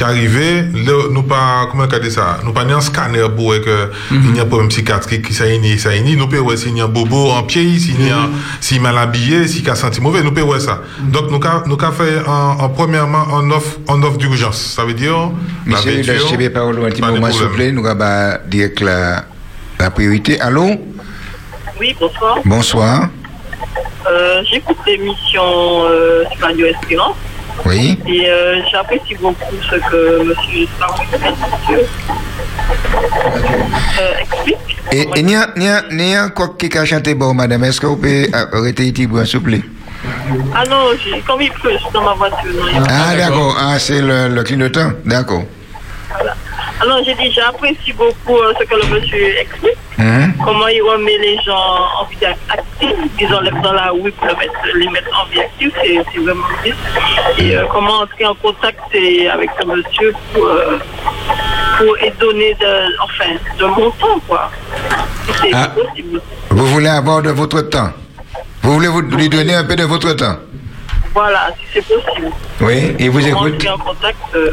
qui 0.00 0.04
arrivé, 0.04 0.62
là, 0.72 1.08
nous 1.10 1.22
pas, 1.22 1.68
comment 1.70 1.84
on 1.84 1.98
dit 1.98 2.10
ça, 2.10 2.38
nous 2.42 2.54
pas 2.54 2.64
ni 2.64 2.72
un 2.72 2.80
scanner 2.80 3.26
pour 3.36 3.44
voir 3.44 3.60
que 3.60 3.90
il 4.10 4.34
y 4.34 4.40
a 4.40 4.44
un 4.44 4.46
problème 4.46 4.68
psychiatrique 4.70 5.26
qui 5.26 5.32
est, 5.42 5.76
ça 5.76 5.90
nous 6.16 6.26
pouvons 6.26 6.42
voir 6.42 6.56
s'il 6.56 6.74
y 6.74 6.80
a 6.80 6.84
un 6.84 6.88
bobo 6.88 7.30
en 7.30 7.42
pied, 7.42 7.78
s'il 7.78 8.06
y 8.06 8.10
a, 8.10 8.30
s'il 8.62 8.78
est 8.78 8.80
mal 8.80 8.96
habillé, 8.96 9.46
s'il 9.46 9.68
a 9.68 9.74
senti 9.74 10.00
mauvais, 10.00 10.22
nous 10.22 10.32
pouvons 10.32 10.46
voir 10.46 10.60
ça. 10.60 10.80
Donc, 11.00 11.30
nous 11.30 11.38
avons 11.46 11.66
nous 11.66 11.76
avons 11.78 11.92
fait 11.92 12.26
en, 12.26 12.60
en 12.64 12.68
premièrement 12.70 13.24
en 13.30 13.50
offre, 13.50 13.76
en 13.88 14.02
offre 14.02 14.16
d'urgence. 14.16 14.72
Ça 14.74 14.86
veut 14.86 14.94
dire, 14.94 15.12
la 15.66 15.76
Monsieur, 15.76 15.90
vêture, 15.96 16.28
je 16.30 16.36
vais 16.36 16.48
parler 16.48 16.82
un 16.82 16.88
petit 16.88 17.02
moment, 17.02 17.30
s'il 17.30 17.42
vous 17.42 17.54
plaît. 17.54 17.70
Nous 17.70 17.86
allons 17.86 18.38
dire 18.46 18.74
que 18.74 18.84
la, 18.86 19.24
la 19.78 19.90
priorité. 19.90 20.40
Allô? 20.40 20.80
Oui, 21.78 21.94
bonsoir. 22.00 22.38
Bonsoir. 22.46 23.08
Euh, 24.10 24.42
J'écoute 24.50 24.78
l'émission 24.86 25.84
euh, 25.90 26.24
Radio 26.40 26.66
Espérance 26.66 27.16
Oui. 27.66 27.98
et 28.06 28.28
euh, 28.30 28.60
j'apprécie 28.70 29.14
beaucoup 29.16 29.54
ce 29.70 29.76
que 29.76 30.20
M. 30.22 30.34
Euh, 34.00 34.20
explique. 34.20 34.56
Et 34.92 35.06
il 35.16 35.30
y 35.30 35.34
a, 35.36 36.24
a 36.24 36.28
quoi 36.30 36.54
qui 36.58 36.76
a 36.76 36.84
chanté 36.84 37.14
bon, 37.14 37.34
madame. 37.34 37.64
Est-ce 37.64 37.80
que 37.80 37.86
vous 37.86 37.96
pouvez 37.96 38.28
euh, 38.34 38.46
arrêter 38.52 38.84
ici, 38.84 38.94
s'il 39.24 39.38
vous 39.38 39.44
plaît? 39.44 39.62
Ah 40.54 40.64
non, 40.68 40.86
j'ai- 41.04 41.20
comme 41.20 41.42
il 41.42 41.50
pleut, 41.52 41.72
je 41.72 41.78
suis 41.78 41.90
dans 41.92 42.02
ma 42.02 42.14
voiture. 42.14 42.38
non, 42.52 42.82
Ah, 42.88 43.14
d'accord. 43.16 43.56
Ah, 43.60 43.78
c'est 43.78 44.00
le, 44.00 44.28
le 44.28 44.42
clignotant. 44.42 44.92
D'accord. 45.04 45.42
Alors 46.82 46.98
j'ai 47.04 47.14
dit, 47.14 47.30
j'apprécie 47.32 47.92
beaucoup 47.92 48.36
euh, 48.38 48.52
ce 48.58 48.64
que 48.64 48.74
le 48.74 48.86
monsieur 49.00 49.38
explique. 49.38 49.76
Comment 50.44 50.68
il 50.68 50.82
remet 50.82 51.18
les 51.18 51.36
gens 51.42 51.76
en 52.00 52.04
vie 52.06 52.24
active, 52.24 52.96
ils 53.20 53.34
enlèvent 53.34 53.60
dans 53.62 53.72
la 53.72 53.90
rue 53.90 54.10
pour 54.12 54.26
mettre- 54.26 54.76
les 54.76 54.88
mettre 54.88 55.08
en 55.20 55.26
vie 55.30 55.40
active, 55.40 55.72
c'est 55.82 56.18
vraiment 56.20 56.46
bien. 56.62 56.74
Et 57.38 57.56
euh, 57.56 57.64
comment 57.70 57.98
entrer 58.00 58.24
en 58.26 58.34
contact 58.34 58.80
avec 59.32 59.50
ce 59.60 59.66
monsieur 59.66 60.14
pour, 60.32 60.44
euh, 60.46 60.78
pour 61.78 61.98
et 61.98 62.12
donner 62.18 62.54
de, 62.54 63.02
enfin, 63.02 63.30
de 63.58 63.64
mon 63.66 63.90
temps, 63.92 64.20
quoi. 64.26 64.50
Si 65.26 65.32
C'est 65.42 65.50
Ah. 65.54 65.68
possible. 65.68 66.20
Vous 66.50 66.66
voulez 66.66 66.88
avoir 66.88 67.20
de 67.22 67.30
votre 67.30 67.60
temps. 67.62 67.90
Vous 68.62 68.72
voulez 68.74 68.88
vous, 68.88 69.02
lui 69.02 69.28
donner 69.28 69.54
un 69.54 69.64
peu 69.64 69.76
de 69.76 69.84
votre 69.84 70.12
temps. 70.14 70.36
Voilà, 71.14 71.48
si 71.58 71.64
c'est 71.74 71.86
possible. 71.86 72.30
Oui, 72.60 72.94
il 72.98 73.10
vous 73.10 73.20
Comment 73.20 73.46
écoute. 73.46 73.54
entrer 73.56 73.68
en 73.70 73.78
contact. 73.78 74.16
euh, 74.34 74.52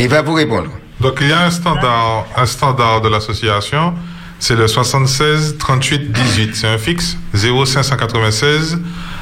Il 0.00 0.08
va 0.08 0.22
vous 0.22 0.34
répondre. 0.34 0.68
Donc 1.00 1.18
il 1.20 1.28
y 1.28 1.32
a 1.32 1.40
un 1.40 1.50
standard, 1.50 2.26
un 2.36 2.46
standard 2.46 3.00
de 3.00 3.08
l'association, 3.08 3.94
c'est 4.38 4.56
le 4.56 4.66
76 4.66 5.56
38 5.58 6.12
18. 6.12 6.56
C'est 6.56 6.68
un 6.68 6.78
fixe? 6.78 7.16
0596 7.34 8.78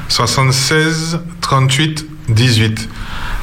76 0.09 1.19
38 1.41 2.05
18. 2.29 2.89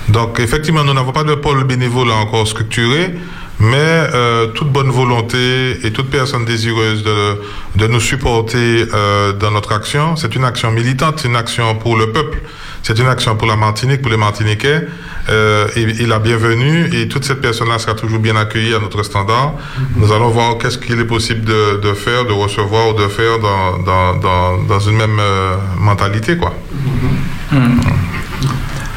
Donc 0.08 0.40
effectivement, 0.40 0.84
nous 0.84 0.94
n'avons 0.94 1.12
pas 1.12 1.24
de 1.24 1.34
pôle 1.34 1.64
bénévole 1.64 2.10
encore 2.10 2.46
structuré, 2.46 3.14
mais 3.60 3.76
euh, 3.76 4.48
toute 4.48 4.70
bonne 4.72 4.90
volonté 4.90 5.86
et 5.86 5.92
toute 5.92 6.10
personne 6.10 6.44
désireuse 6.44 7.04
de, 7.04 7.86
nous 7.86 8.00
supporter 8.00 8.86
euh, 8.92 9.32
dans 9.32 9.50
notre 9.50 9.72
action, 9.72 10.16
c'est 10.16 10.34
une 10.34 10.44
action 10.44 10.70
militante, 10.70 11.24
une 11.24 11.36
action 11.36 11.74
pour 11.74 11.96
le 11.96 12.10
peuple, 12.10 12.40
c'est 12.82 12.98
une 12.98 13.06
action 13.06 13.36
pour 13.36 13.46
la 13.46 13.56
Martinique, 13.56 14.02
pour 14.02 14.10
les 14.10 14.16
Martiniquais, 14.16 14.86
euh, 15.28 15.68
et, 15.76 15.82
et 15.82 16.06
la 16.06 16.18
bienvenue, 16.18 16.88
et 16.94 17.08
toute 17.08 17.24
cette 17.24 17.40
personne-là 17.40 17.78
sera 17.78 17.94
toujours 17.94 18.18
bien 18.18 18.36
accueillie 18.36 18.74
à 18.74 18.78
notre 18.78 19.02
standard. 19.02 19.54
Nous 19.96 20.10
allons 20.12 20.30
voir 20.30 20.58
qu'est-ce 20.58 20.78
qu'il 20.78 20.98
est 20.98 21.04
possible 21.04 21.44
de, 21.44 21.80
de 21.82 21.92
faire, 21.94 22.24
de 22.24 22.32
recevoir 22.32 22.88
ou 22.88 22.92
de 22.94 23.06
faire 23.08 23.38
dans, 23.38 23.78
dans, 23.78 24.14
dans, 24.18 24.62
dans 24.64 24.80
une 24.80 24.96
même 24.96 25.18
euh, 25.20 25.56
mentalité, 25.78 26.36
quoi. 26.36 26.54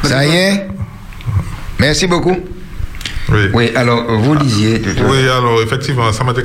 Ça 0.03 0.25
y 0.25 0.35
est 0.35 0.67
Merci 1.79 2.07
beaucoup. 2.07 2.37
Oui. 3.29 3.49
Oui, 3.53 3.71
alors, 3.75 4.03
vous 4.19 4.35
disiez. 4.35 4.81
Oui, 5.09 5.27
alors 5.27 5.61
effectivement, 5.61 6.11
ça 6.11 6.23
m'a 6.23 6.31
été 6.31 6.43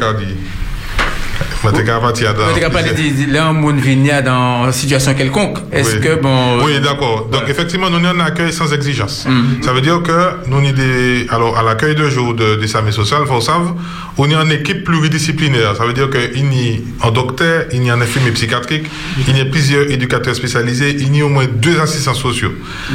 dit. 1.62 1.66
Ça 1.66 1.72
m'a 1.72 1.78
été 1.78 1.90
partir 1.90 2.34
dans. 2.34 2.52
On 2.52 2.56
est 2.56 2.60
capable 2.60 2.88
de 2.88 2.94
dire, 2.94 3.28
là, 3.30 3.46
un 3.46 3.52
monde 3.52 3.78
vient 3.78 4.22
dans 4.22 4.66
une 4.66 4.72
situation 4.72 5.14
quelconque. 5.14 5.58
Est-ce 5.72 5.96
Oui. 5.96 6.00
que, 6.00 6.20
bon. 6.20 6.62
Oui, 6.64 6.80
d'accord. 6.80 7.28
Donc, 7.30 7.42
effectivement, 7.48 7.90
nous 7.90 7.96
avons 7.96 8.20
un 8.20 8.24
accueil 8.24 8.52
sans 8.52 8.72
exigence. 8.72 9.26
Ça 9.62 9.72
veut 9.72 9.80
dire 9.80 10.02
que 10.02 10.48
nous 10.48 10.58
avons 10.58 10.70
des. 10.70 11.26
Alors, 11.30 11.58
à 11.58 11.62
l'accueil 11.62 11.94
de 11.94 12.08
jour 12.08 12.34
de, 12.34 12.56
des 12.56 12.66
sociaux, 12.66 13.18
il 13.22 13.26
faut 13.28 13.40
savoir, 13.40 13.74
on 14.16 14.30
est 14.30 14.34
une 14.34 14.52
équipe 14.52 14.84
pluridisciplinaire. 14.84 15.76
Ça 15.76 15.84
veut 15.84 15.92
dire 15.92 16.08
qu'il 16.10 16.54
y 16.54 16.82
a 17.02 17.06
un 17.08 17.10
docteur, 17.10 17.64
il 17.72 17.84
y 17.84 17.90
a 17.90 17.94
un 17.94 18.00
infirmier 18.00 18.30
psychiatrique, 18.32 18.86
il 19.26 19.36
y 19.36 19.40
a 19.40 19.44
plusieurs 19.44 19.90
éducateurs 19.90 20.34
spécialisés, 20.34 20.96
il 20.98 21.16
y 21.16 21.20
a 21.20 21.24
au 21.26 21.28
moins 21.28 21.46
deux 21.46 21.78
assistants 21.80 22.14
sociaux. 22.14 22.52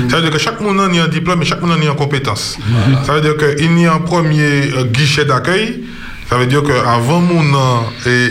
Ça 0.09 0.17
veut 0.17 0.21
dire 0.23 0.31
que 0.31 0.39
chaque 0.39 0.59
monde 0.61 0.79
a 0.79 0.83
un 0.83 1.07
diplôme 1.07 1.41
et 1.41 1.45
chaque 1.45 1.61
monde 1.61 1.71
a 1.71 1.83
une 1.83 1.95
compétence. 1.95 2.57
Ça 3.05 3.13
veut 3.13 3.21
dire 3.21 3.35
qu'il 3.37 3.79
y 3.79 3.85
a 3.85 3.93
un 3.93 3.99
premier 3.99 4.71
euh, 4.75 4.83
guichet 4.85 5.25
d'accueil. 5.25 5.83
Ça 6.29 6.37
veut 6.37 6.45
dire 6.47 6.63
qu'avant 6.63 7.19
mon 7.19 7.43
nom 7.43 7.83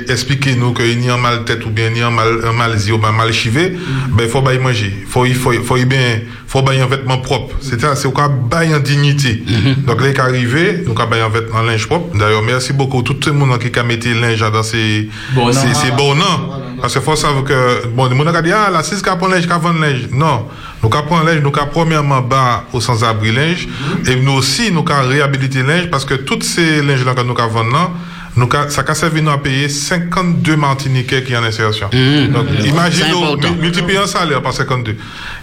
expliquer 0.08 0.54
nous 0.56 0.72
qu'il 0.72 1.04
y 1.04 1.10
a 1.10 1.16
mal 1.16 1.44
tête 1.44 1.64
ou 1.66 1.70
bien 1.70 1.90
il 1.90 1.98
y 1.98 2.02
a 2.02 2.10
mal, 2.10 2.44
un 2.44 2.52
mal 2.52 2.76
ou 2.92 2.98
bien 2.98 3.12
mal 3.12 3.32
chivé, 3.32 3.76
ben, 4.10 4.24
il 4.24 4.30
faut 4.30 4.42
bien 4.42 4.58
manger. 4.58 4.92
Il 5.00 5.06
faut, 5.06 5.24
il 5.26 5.34
faut, 5.34 5.52
il 5.52 5.62
faut 5.62 5.76
y 5.76 5.84
bien, 5.84 6.20
faut 6.46 6.62
bien 6.62 6.82
un 6.82 6.86
vêtement 6.86 7.18
propre. 7.18 7.56
C'est-à-dire, 7.60 7.96
c'est 7.96 8.08
au 8.08 8.12
cas 8.12 8.28
bien 8.28 8.76
en 8.76 8.80
dignité. 8.80 9.42
Donc, 9.86 10.00
là, 10.00 10.08
il 10.08 10.14
est 10.14 10.20
arrivé, 10.20 10.72
donc, 10.86 10.96
bien 11.10 11.26
un 11.26 11.28
vêtement, 11.28 11.62
linge 11.62 11.86
propre. 11.86 12.16
D'ailleurs, 12.16 12.42
merci 12.42 12.72
beaucoup 12.72 13.00
à 13.00 13.02
tout 13.02 13.16
le 13.26 13.32
monde 13.32 13.58
qui 13.58 13.78
a 13.78 13.82
mis 13.82 13.96
le 13.96 14.20
linge 14.20 14.40
dans 14.40 14.62
ces, 14.62 15.08
Bon, 15.34 15.52
ces, 15.52 15.90
bons 15.92 16.14
noms. 16.14 16.61
Parce 16.82 16.94
qu'il 16.94 17.02
faut 17.02 17.14
savoir 17.14 17.44
que, 17.44 17.86
bon, 17.86 18.06
le 18.08 18.16
monde 18.16 18.26
a 18.26 18.42
dit, 18.42 18.50
ah, 18.50 18.68
la 18.68 18.82
6 18.82 19.02
qui 19.02 19.08
a 19.08 19.14
linge, 19.14 19.46
qui 19.46 19.52
a 19.52 19.56
vendre 19.56 19.78
linge. 19.78 20.08
Non. 20.10 20.48
Nous 20.82 20.90
avons 20.92 21.20
linge, 21.24 21.40
nous 21.40 21.52
avons 21.56 21.70
premièrement 21.70 22.20
bas 22.20 22.64
au 22.72 22.80
sans-abri 22.80 23.30
linge. 23.30 23.68
Et 24.08 24.16
nous 24.16 24.32
aussi, 24.32 24.72
nous 24.72 24.84
avons 24.90 25.08
réhabilité 25.08 25.62
linge 25.62 25.88
parce 25.92 26.04
que 26.04 26.14
toutes 26.14 26.42
ces 26.42 26.82
linges-là 26.82 27.14
que 27.14 27.20
nous 27.20 27.38
avons 27.38 27.62
vendus, 27.62 27.92
nous, 28.36 28.48
ca- 28.50 28.70
ça 28.70 28.82
a 28.86 28.94
servi 28.94 29.20
nous 29.22 29.30
à 29.30 29.42
payer 29.42 29.68
52 29.68 30.56
Martiniquais 30.56 31.22
qui 31.22 31.36
en 31.36 31.42
insertion. 31.44 31.88
Donc, 32.32 32.46
C'est 32.60 32.68
imaginez, 32.68 33.10
important. 33.10 33.48
multiplier 33.60 33.98
un 33.98 34.06
salaire 34.06 34.40
par 34.40 34.52
52. 34.54 34.96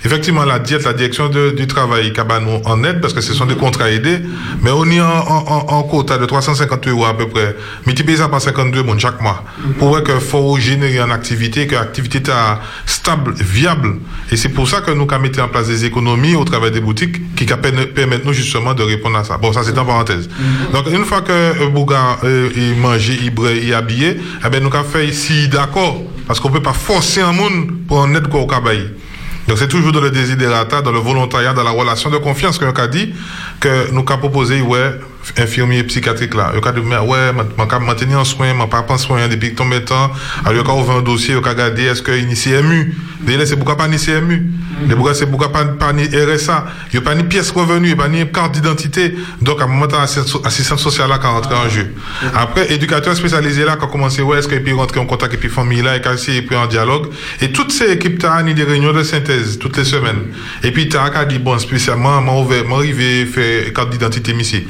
Effectivement, 0.04 0.44
la 0.44 0.58
diète, 0.60 0.86
la 0.86 0.94
direction 0.94 1.30
de- 1.30 1.52
du 1.52 1.68
travail, 1.68 2.12
qui 2.14 2.20
a 2.20 2.26
nous 2.40 2.62
en 2.66 2.84
aide 2.84 3.00
parce 3.02 3.14
que 3.14 3.22
ce 3.22 3.34
sont 3.34 3.46
des 3.46 3.56
contrats 3.56 3.90
aidés, 3.92 4.20
mais 4.62 4.72
on 4.72 4.86
est 4.90 5.02
en, 5.02 5.06
en, 5.08 5.46
en- 5.48 5.66
en 5.78 5.84
quota 5.84 6.18
de 6.18 6.26
350 6.26 6.88
euros 6.88 7.06
à 7.06 7.16
peu 7.18 7.28
près. 7.28 7.56
Multiplier 7.86 8.18
ça 8.18 8.28
par 8.28 8.42
52 8.42 8.84
mon 8.84 8.98
chaque 8.98 9.22
mois. 9.22 9.44
Pour 9.78 9.90
voir 9.90 10.04
qu'il 10.04 10.16
faut 10.20 10.58
générer 10.58 11.00
une 11.00 11.12
activité, 11.12 11.68
que 11.68 11.76
l'activité 11.76 12.20
est 12.20 12.32
stable, 12.86 13.34
viable. 13.40 13.98
Et 14.32 14.38
c'est 14.38 14.50
pour 14.50 14.68
ça 14.68 14.82
que 14.82 14.92
nous 14.92 15.08
avons 15.10 15.24
mis 15.24 15.40
en 15.40 15.48
place 15.48 15.68
des 15.68 15.86
économies 15.86 16.36
au 16.36 16.44
travers 16.44 16.72
des 16.72 16.82
boutiques 16.82 17.36
qui 17.36 17.46
permettent 17.46 18.26
nous 18.26 18.34
justement 18.34 18.74
de 18.74 18.84
répondre 18.84 19.18
à 19.18 19.24
ça. 19.24 19.38
Bon, 19.38 19.54
ça 19.54 19.62
c'est 19.64 19.78
en 19.78 19.86
parenthèse. 19.86 20.28
Donc, 20.74 20.88
une 20.92 21.06
fois 21.06 21.22
que 21.22 21.32
euh, 21.32 21.70
Bouga 21.70 22.18
euh, 22.24 22.50
il 22.80 22.82
mange, 22.82 23.10
il 23.10 23.30
boit, 23.32 23.52
il 23.52 23.70
est 23.70 23.74
habillé, 23.74 24.18
eh 24.46 24.50
ben, 24.50 24.64
nous 24.64 24.74
avons 24.74 24.88
fait 24.88 25.06
ici 25.06 25.50
d'accord. 25.50 26.02
Parce 26.26 26.40
qu'on 26.40 26.50
ne 26.50 26.54
peut 26.54 26.62
pas 26.62 26.74
forcer 26.74 27.22
un 27.22 27.34
monde 27.34 27.72
pour 27.88 27.98
en 27.98 28.14
être 28.16 28.30
quoi 28.30 28.40
au 28.42 28.48
cabaye. 28.48 28.88
Donc 29.48 29.58
c'est 29.58 29.68
toujours 29.68 29.92
dans 29.92 30.00
le 30.00 30.12
désidérata, 30.12 30.82
dans 30.82 30.92
le 30.92 31.00
volontariat, 31.00 31.54
dans 31.54 31.64
la 31.64 31.72
relation 31.72 32.10
de 32.10 32.18
confiance 32.18 32.58
que 32.58 32.66
nous 32.66 32.72
avons 32.74 32.92
dit 32.92 33.14
que 33.60 33.92
nous 33.92 34.06
avons 34.08 34.18
proposé, 34.20 34.62
ouais, 34.62 34.92
infirmier 35.38 35.84
psychiatrique 35.84 36.34
là. 36.34 36.52
Avons 36.56 36.80
dit, 36.80 36.86
mais 36.86 36.98
ouais, 36.98 37.32
je 37.34 37.64
vais 37.64 37.86
maintenir 37.86 38.20
en 38.20 38.26
soin, 38.26 38.54
ne 38.54 38.66
pas 38.66 38.82
prendre 38.84 39.00
soin 39.00 39.28
depuis 39.28 39.52
de 39.52 39.80
temps. 39.80 40.12
Alors, 40.46 40.64
nous 40.64 40.72
avons 40.72 40.82
ouvert 40.82 40.96
un 40.98 41.02
dossier, 41.02 41.34
nous 41.34 41.40
avons 41.40 41.50
regardé, 41.50 41.84
est-ce 41.84 42.10
a 42.10 42.16
une 42.16 42.34
CMU 42.34 42.96
c'est 43.46 43.56
pourquoi 43.56 43.78
pas 43.78 43.88
ni 43.88 43.98
CMU. 43.98 44.50
Les 44.88 44.96
pourquoi 44.96 45.14
c'est 45.14 45.26
pourquoi 45.28 45.52
pas, 45.52 45.66
pas 45.66 45.92
ni 45.94 46.04
RSA. 46.04 46.66
A? 46.96 47.02
Pas 47.02 47.16
ni 47.16 47.24
pièce 47.24 47.52
revenu, 47.52 47.96
pas 47.96 48.08
ni 48.08 48.26
carte 48.32 48.54
d'identité. 48.54 49.14
Donc, 49.42 49.62
à 49.62 49.66
un 49.66 49.68
moment, 49.68 49.88
l'assistance 50.44 50.82
sociale 50.82 51.10
là 51.10 51.18
qui 51.18 51.28
rentre 51.28 51.54
en 51.54 51.68
jeu. 51.68 51.94
Après, 52.34 52.72
éducateur 52.72 53.16
spécialisé 53.16 53.66
là 53.66 53.76
qui 53.76 53.84
a 53.84 53.88
commencé, 53.88 54.22
ouais, 54.22 54.40
est-ce 54.40 54.48
qu'il 54.48 54.64
peut 54.64 54.74
rentrer 54.74 55.00
en 55.00 55.06
contact 55.06 55.34
avec 55.34 55.44
la 55.44 55.50
famille 55.50 55.82
là, 55.82 55.98
et 55.98 56.02
qu'essayer 56.02 56.40
et 56.40 56.42
puis 56.42 56.56
en 56.56 56.66
dialogue. 56.68 57.08
Et 57.42 57.52
toutes 57.52 57.72
ces 57.72 57.92
équipes, 57.92 58.20
t'as 58.20 58.42
ni 58.42 58.54
des 58.54 58.64
réunions 58.64 58.94
de 58.94 59.04
synthèse 59.04 59.60
toutes 59.60 59.78
les 59.78 59.86
semaines. 59.86 60.28
Et 60.64 60.72
puis, 60.72 60.88
t'as 60.88 61.26
dit, 61.26 61.40
bon, 61.40 61.58
spécialement, 61.60 62.22
m'a 62.22 62.34
ouvert, 62.34 62.66
m'a 62.68 62.78
arrivé, 62.78 63.26
fait 63.26 63.74
carte 63.74 63.90
d'identité 63.90 64.34
ici. 64.34 64.66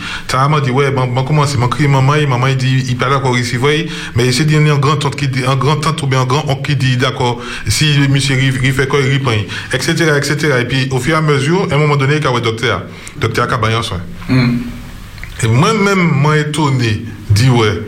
M'a 0.47 0.61
dit, 0.61 0.71
ouais, 0.71 0.91
bon, 0.91 1.07
bon, 1.07 1.23
comment 1.23 1.45
c'est, 1.45 1.57
m'a 1.57 1.67
crié 1.67 1.87
maman, 1.87 2.15
et 2.15 2.25
maman, 2.25 2.47
il 2.47 2.57
dit, 2.57 2.85
il 2.87 2.97
parle 2.97 3.13
d'accord 3.13 3.37
ici, 3.37 3.57
voyez, 3.57 3.89
mais 4.15 4.25
il 4.25 4.33
s'est 4.33 4.45
dit, 4.45 4.55
un 4.55 4.77
grand 4.77 4.97
tante 4.97 5.15
qui 5.15 5.27
dit, 5.27 5.43
un 5.45 5.55
grand 5.55 5.77
tante 5.77 6.01
ou 6.03 6.07
bien 6.07 6.21
un 6.21 6.25
grand 6.25 6.47
oncle 6.47 6.61
qui 6.61 6.75
dit, 6.75 6.97
d'accord, 6.97 7.41
si 7.67 7.97
monsieur 8.09 8.37
il 8.41 8.73
fait 8.73 8.87
quoi, 8.87 8.99
il 8.99 9.13
reprend, 9.13 9.31
etc., 9.73 10.13
etc. 10.17 10.59
Et 10.61 10.65
puis, 10.65 10.87
au 10.91 10.99
fur 10.99 11.15
et 11.15 11.17
à 11.17 11.21
mesure, 11.21 11.67
à 11.71 11.75
un 11.75 11.77
moment 11.77 11.95
donné, 11.95 12.17
il 12.17 12.23
y 12.23 12.27
a 12.27 12.29
un 12.29 12.39
docteur, 12.39 12.83
docteur 13.17 13.47
qui 13.47 13.53
a 13.53 13.57
baillé 13.57 13.75
en 13.75 13.83
soin. 13.83 14.01
Et 15.41 15.47
moi-même, 15.47 15.99
moi 15.99 16.37
étonné, 16.37 17.05
dit 17.29 17.49
ouais, 17.49 17.81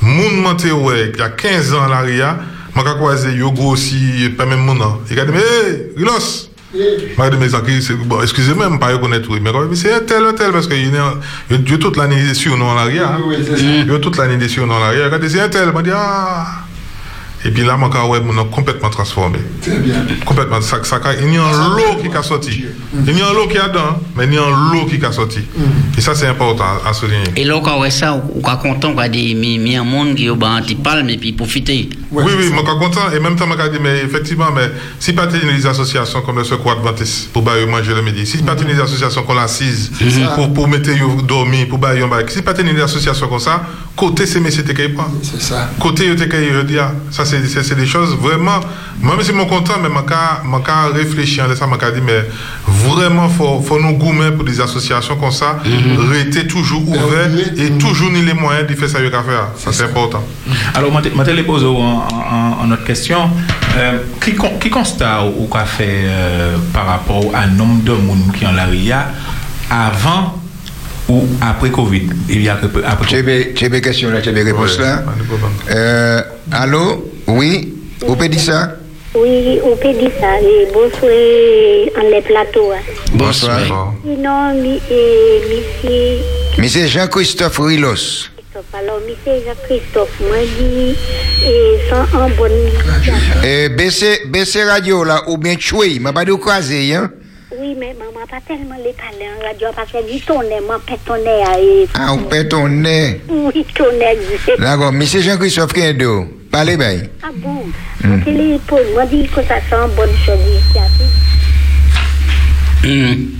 moun 0.00 0.40
menté 0.42 0.72
ouais, 0.72 1.12
il 1.14 1.18
y 1.18 1.22
a 1.22 1.30
15 1.30 1.74
ans 1.74 1.86
ria, 2.04 2.38
m'a 2.74 2.82
croisé 2.82 3.32
yo 3.32 3.52
grossi, 3.52 4.30
pas 4.36 4.44
même 4.44 4.60
mon 4.60 4.80
an. 4.80 5.00
Il 5.10 5.18
a 5.18 5.24
dit, 5.24 5.32
mais, 5.32 5.38
hey, 5.38 5.92
Rilos! 5.96 6.45
Bon, 6.74 8.22
excusez-moi, 8.22 8.66
je 8.68 8.94
ne 8.94 8.96
connaître, 8.98 9.30
oui, 9.30 9.40
mais 9.40 9.52
quand 9.52 9.62
c'est 9.74 9.92
un 9.92 10.00
tel, 10.00 10.24
un 10.24 10.32
tel, 10.32 10.52
parce 10.52 10.66
qu'il 10.66 10.92
y 10.92 10.96
a 10.96 11.14
il 11.50 11.56
y 11.56 11.74
a 11.74 11.78
toute 11.78 11.96
l'année 11.96 12.22
des 12.22 12.34
surnoms 12.34 12.68
en 12.70 12.76
arrière. 12.76 13.18
Il 13.58 13.86
y 13.90 13.94
a 13.94 13.98
toute 13.98 14.16
l'année 14.16 14.36
des 14.36 14.48
surnoms 14.48 14.74
en 14.74 14.82
arrière. 14.82 15.08
Il 15.08 15.14
a 15.14 15.18
dit, 15.18 15.30
c'est 15.30 15.40
un 15.40 15.48
tel, 15.48 15.72
m'a 15.72 15.82
dit, 15.82 15.90
ah! 15.94 16.66
Et 17.44 17.50
puis 17.50 17.64
là, 17.64 17.76
mon 17.76 17.88
cas, 17.88 18.04
ouais, 18.06 18.18
a 18.18 18.44
complètement 18.52 18.90
transformé. 18.90 19.38
Très 19.62 19.78
bien. 19.78 20.04
Complètement. 20.24 20.60
Ça, 20.60 20.82
ça, 20.82 21.00
il 21.20 21.32
y 21.32 21.36
a 21.36 21.44
un 21.44 21.76
lot 21.76 22.02
qui 22.02 22.16
a 22.16 22.22
sorti. 22.22 22.64
Il 23.06 23.16
y 23.16 23.22
a 23.22 23.28
un 23.28 23.32
lot 23.32 23.46
qui 23.46 23.58
a 23.58 23.68
dedans, 23.68 24.00
mais 24.16 24.24
il 24.24 24.34
y 24.34 24.38
a 24.38 24.42
un 24.42 24.72
lot 24.72 24.86
qui 24.86 25.04
a 25.04 25.12
sorti. 25.12 25.40
Et 25.96 26.00
ça, 26.00 26.14
c'est 26.14 26.26
important 26.26 26.64
à 26.84 26.92
souligner. 26.92 27.24
Et 27.36 27.44
là, 27.44 27.60
quand 27.62 27.74
on 27.74 27.78
voit 27.78 27.90
ça, 27.90 28.14
on 28.14 28.40
est 28.40 28.58
content, 28.60 28.92
on 28.96 28.98
a 28.98 29.08
des 29.08 29.34
mi 29.34 29.76
un 29.76 29.84
monde 29.84 30.16
qui 30.16 30.26
est 30.26 30.30
un 30.30 30.62
petit 30.62 30.74
palme 30.74 31.08
et 31.10 31.18
puis 31.18 31.32
profiter. 31.32 31.88
Oui, 32.24 32.32
oui, 32.36 32.44
je 32.44 32.46
suis 32.46 32.56
content. 32.78 33.10
Et 33.14 33.20
même 33.20 33.36
temps, 33.36 33.46
je 33.50 33.68
dit, 33.68 33.78
mais 33.82 33.98
effectivement, 34.04 34.46
mais 34.54 34.70
si 34.98 35.12
pas 35.12 35.26
des 35.26 35.66
associations 35.66 36.22
comme 36.22 36.38
le 36.38 36.44
Secours 36.44 36.72
Adventiste 36.72 37.30
pour 37.32 37.42
manger 37.66 37.94
le 37.94 38.02
midi, 38.02 38.26
si 38.26 38.38
pas 38.38 38.54
des 38.54 38.80
associations 38.80 39.22
qu'on 39.22 39.38
assise 39.38 39.90
Mhm. 40.00 40.34
pour, 40.34 40.52
pour 40.54 40.68
mettre 40.68 40.90
dormir, 41.22 41.66
pour 41.68 41.78
bailler 41.78 42.02
un 42.02 42.08
si 42.30 42.42
pas 42.42 42.52
des 42.52 42.80
associations 42.80 43.28
comme 43.28 43.38
ça, 43.38 43.62
côté 43.96 44.26
ces 44.26 44.40
messieurs. 44.40 44.64
C'est 45.22 45.40
ça. 45.42 45.70
Côté 45.80 46.06
je 46.54 46.60
dis, 46.62 46.78
ah, 46.78 46.92
ça 47.10 47.24
c'est 47.24 47.44
c'est- 47.46 47.62
c'est 47.62 47.74
des 47.74 47.86
choses 47.86 48.16
vraiment, 48.16 48.60
moi 49.02 49.14
je 49.18 49.24
suis 49.24 49.34
content, 49.46 49.74
mais 49.82 49.88
je 49.88 50.92
suis 50.96 51.02
réfléchi 51.04 51.40
en 51.42 51.54
ça, 51.54 51.66
je 51.70 51.90
dit, 51.94 52.00
mais 52.04 52.24
vraiment, 52.66 53.28
faut, 53.28 53.60
faut 53.60 53.78
nous 53.80 53.92
goumer 53.96 54.30
pour 54.32 54.44
des 54.44 54.60
associations 54.60 55.16
comme 55.16 55.30
ça, 55.30 55.58
rester 56.10 56.46
toujours 56.46 56.88
ouvert 56.88 57.28
et 57.56 57.70
toujours 57.78 58.10
ni 58.10 58.22
les 58.22 58.34
moyens 58.34 58.66
de 58.66 58.74
faire 58.74 58.88
ça. 58.88 58.98
Ça 59.56 59.72
c'est 59.72 59.84
important. 59.84 60.24
Alors, 60.74 60.90
je 61.02 61.10
vais 61.10 61.10
te 61.10 61.42
poser 61.42 61.66
en, 61.66 62.05
en, 62.12 62.64
en 62.64 62.70
autre 62.72 62.84
question. 62.84 63.30
Euh, 63.78 63.98
qui, 64.24 64.34
con- 64.34 64.58
qui 64.60 64.70
constat 64.70 65.24
ou 65.24 65.44
ou 65.44 65.46
qu'a 65.48 65.64
fait 65.66 66.04
euh, 66.04 66.56
par 66.72 66.86
rapport 66.86 67.24
à 67.34 67.46
nombre 67.46 67.82
de 67.84 67.92
monde 67.92 68.32
qui 68.38 68.46
ont 68.46 68.52
la 68.52 68.64
RIA 68.64 69.08
avant 69.70 70.34
ou 71.08 71.24
après 71.42 71.70
Covid? 71.70 72.08
Il 72.28 72.42
y 72.42 72.48
a 72.48 72.58
après 72.86 73.22
des 73.22 73.52
j'ai 73.54 73.68
des 73.68 73.80
questions 73.80 74.10
là, 74.10 74.20
j'ai 74.22 74.32
des 74.32 74.42
réponses 74.42 74.78
là. 74.78 75.02
Euh, 75.70 76.22
allô? 76.52 77.10
Oui? 77.26 77.74
Vous 78.00 78.14
pouvez 78.14 78.28
dire 78.28 78.40
ça? 78.40 78.72
Oui, 79.14 79.58
on 79.64 79.74
peut 79.76 79.92
dire 79.98 80.10
ça. 80.20 80.38
Et 80.40 80.68
bonsoir 80.72 81.10
en 81.98 82.10
les 82.10 82.20
plateaux. 82.22 82.70
Bonsoir. 83.14 83.60
Sinon, 84.04 84.54
mi, 84.62 84.78
et, 84.90 85.40
monsieur 85.48 86.18
Monsieur 86.58 86.86
Jean-Christophe 86.86 87.58
Rilos. 87.58 88.28
Alors, 88.72 89.00
monsieur 89.00 89.44
Jean-Christophe, 89.44 90.18
moi, 90.20 90.38
dit, 90.58 90.96
et 91.44 91.78
sans 91.90 92.18
un 92.18 92.28
bon 92.30 92.48
Euh, 93.44 93.68
baissez, 93.68 94.22
baissez 94.28 94.62
radio 94.64 95.04
là, 95.04 95.24
ou 95.28 95.36
bien 95.36 95.56
choué, 95.58 95.98
m'a 95.98 96.14
pas 96.14 96.24
de 96.24 96.32
croiser, 96.32 96.94
hein. 96.94 97.10
Oui, 97.58 97.76
mais 97.78 97.94
maman, 97.98 98.26
pas 98.30 98.40
tellement 98.48 98.76
les 98.82 98.94
parler 98.94 99.26
en 99.38 99.46
radio 99.46 99.68
parce 99.76 99.92
que 99.92 100.10
du 100.10 100.20
tonnerre, 100.22 100.62
moi, 100.66 100.80
pète 100.86 101.04
tonnerre. 101.04 101.58
Et... 101.58 101.86
Ah, 101.94 102.14
on 102.14 102.18
pète 102.18 102.48
ton 102.48 102.66
nez. 102.68 103.20
Oui, 103.28 103.66
tonnerre. 103.74 104.16
D'accord, 104.58 104.92
monsieur 104.92 105.20
Jean-Christophe 105.20 105.74
Kendo, 105.74 106.26
parlez 106.50 106.78
bien. 106.78 107.02
Ah 107.22 107.28
bon? 107.34 107.66
Hmm. 108.02 108.08
Moi, 108.08 108.18
téléphone, 108.24 108.86
moi, 108.94 109.04
dit 109.04 109.28
que 109.28 109.42
ça 109.42 109.56
sent 109.68 109.92
bonne 109.94 110.16
chose 110.24 110.38
ici. 112.82 113.35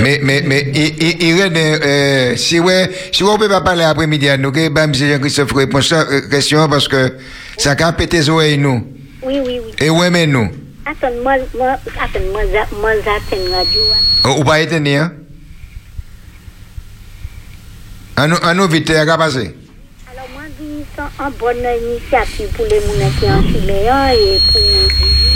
Mais, 0.00 0.20
mais, 0.22 0.42
mais, 0.44 0.70
il, 0.74 1.02
il, 1.02 1.22
il 1.22 1.40
reste, 1.42 1.56
euh, 1.56 2.36
si 2.36 2.58
ouais, 2.60 2.90
si 3.12 3.22
on 3.22 3.38
peut 3.38 3.48
pas 3.48 3.60
parler 3.60 3.84
après-midi 3.84 4.28
à 4.28 4.36
nous, 4.36 4.50
que, 4.52 4.68
bah, 4.68 4.86
monsieur 4.86 5.08
Jean-Christophe 5.08 5.52
répond 5.52 5.80
ça, 5.80 6.00
euh, 6.10 6.28
question, 6.28 6.68
parce 6.68 6.88
que 6.88 7.14
ça 7.58 7.72
a 7.78 7.92
pété 7.92 8.18
les 8.18 8.28
oreilles, 8.30 8.58
nous. 8.58 8.86
Oui, 9.22 9.40
oui, 9.44 9.60
oui. 9.64 9.72
Et 9.78 9.90
ouais, 9.90 10.10
mais 10.10 10.26
nous? 10.26 10.50
Attends, 10.86 11.14
moi, 11.22 11.34
moi, 11.56 11.76
attends, 12.00 12.20
moi, 12.32 12.42
moi, 12.80 12.90
j'attends 12.96 13.42
radio. 13.52 13.80
hein. 14.24 14.30
Ou 14.30 14.40
ou 14.40 14.44
pas 14.44 14.60
éteindre, 14.60 14.88
hein? 14.90 15.12
À 18.16 18.26
nous, 18.28 18.36
à 18.42 18.54
nous, 18.54 18.68
vite, 18.68 18.90
à 18.90 19.16
passer? 19.18 19.54
Alors, 20.12 20.28
moi, 20.34 20.42
dis, 20.60 20.84
c'est 20.94 21.24
une 21.24 21.32
bonne 21.38 21.56
initiative 21.56 22.48
pour 22.54 22.66
les 22.66 22.80
gens 22.80 23.10
qui 23.18 23.26
ont 23.26 23.42
chimé 23.42 23.88
hein, 23.88 24.10
et 24.12 24.38
pour. 24.52 25.33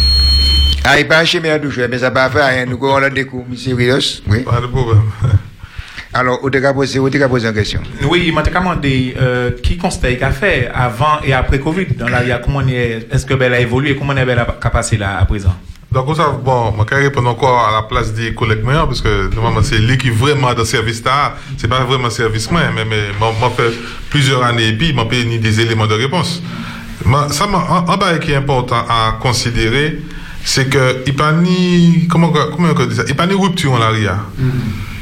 Ah, 0.91 0.99
il 0.99 1.07
pas 1.07 1.23
chez 1.25 1.39
mes 1.41 1.59
douche, 1.59 1.79
mais 1.91 1.99
ça 1.99 2.11
pas 2.11 2.31
faire 2.31 2.47
rien, 2.49 2.65
nous, 2.65 2.79
on 2.81 2.99
l'a 2.99 3.11
découvert, 3.11 3.47
monsieur 3.51 3.75
Rios. 3.75 4.23
Oui. 4.27 4.41
Pas 4.41 4.61
de 4.61 4.67
problème. 4.69 5.03
Alors, 6.15 6.41
vous 6.41 6.49
t'avez 6.49 6.73
posé, 6.73 6.99
une 6.99 7.53
question. 7.53 7.81
Oui, 8.09 8.25
il 8.29 8.35
m'a 8.35 8.43
demandé 8.43 9.15
euh, 9.21 9.51
qui 9.63 9.77
constate 9.77 10.19
qu'a 10.19 10.31
fait 10.31 10.71
avant 10.75 11.21
et 11.23 11.35
après 11.35 11.59
Covid 11.61 11.89
dans 11.99 12.09
la. 12.09 12.39
Comment 12.39 12.63
est- 12.67 13.07
est-ce 13.13 13.27
que 13.27 13.35
elle 13.43 13.53
a 13.53 13.61
évolué 13.61 13.97
Comment 13.97 14.17
elle 14.17 14.31
a 14.39 14.47
passé 14.47 14.97
là 14.97 15.19
à 15.21 15.27
présent? 15.27 15.55
Donc, 15.93 16.17
ça, 16.17 16.29
bon, 16.31 16.75
je 16.91 16.95
vais 16.97 17.03
répondre 17.03 17.29
encore 17.29 17.69
à 17.69 17.73
la 17.73 17.83
place 17.83 18.15
des 18.15 18.33
collègues 18.35 18.65
meilleurs, 18.65 18.87
parce 18.89 19.03
que 19.03 19.33
normalement, 19.35 19.63
c'est 19.63 19.79
lui 19.79 19.99
qui 19.99 20.09
vraiment 20.09 20.53
dans 20.55 20.61
le 20.61 20.65
service 20.65 21.05
là. 21.05 21.35
C'est 21.59 21.69
pas 21.69 21.85
vraiment 21.85 22.09
service 22.09 22.51
moi, 22.51 22.63
mais, 22.75 22.87
mais, 22.87 23.09
moi, 23.21 23.33
moi, 23.39 23.51
fait 23.55 23.73
plusieurs 24.09 24.43
années 24.43 24.69
et 24.69 24.73
puis, 24.73 24.95
moi, 24.95 25.07
pas 25.07 25.17
ni 25.17 25.39
des 25.39 25.61
éléments 25.61 25.87
de 25.87 25.95
réponse. 25.95 26.43
Ça, 27.31 27.45
un, 27.45 27.93
un 27.93 27.97
bail 27.99 28.19
qui 28.21 28.33
est 28.33 28.37
important 28.37 28.85
à 28.89 29.19
considérer, 29.21 29.99
c'est 30.51 30.69
que, 30.71 31.03
il 31.07 31.13
n'y 31.13 31.19
a 31.21 31.23
pas 31.25 31.33
ni, 31.33 32.07
comment, 32.11 32.31
comment 32.33 32.69
on 32.75 32.87
dit 32.87 32.97
ça? 32.97 33.03
Il 33.03 33.07
n'y 33.07 33.13
a 33.13 33.15
pas 33.15 33.27
ni 33.27 33.35
rupture 33.35 33.73
en 33.73 33.79
l'arrière. 33.79 34.21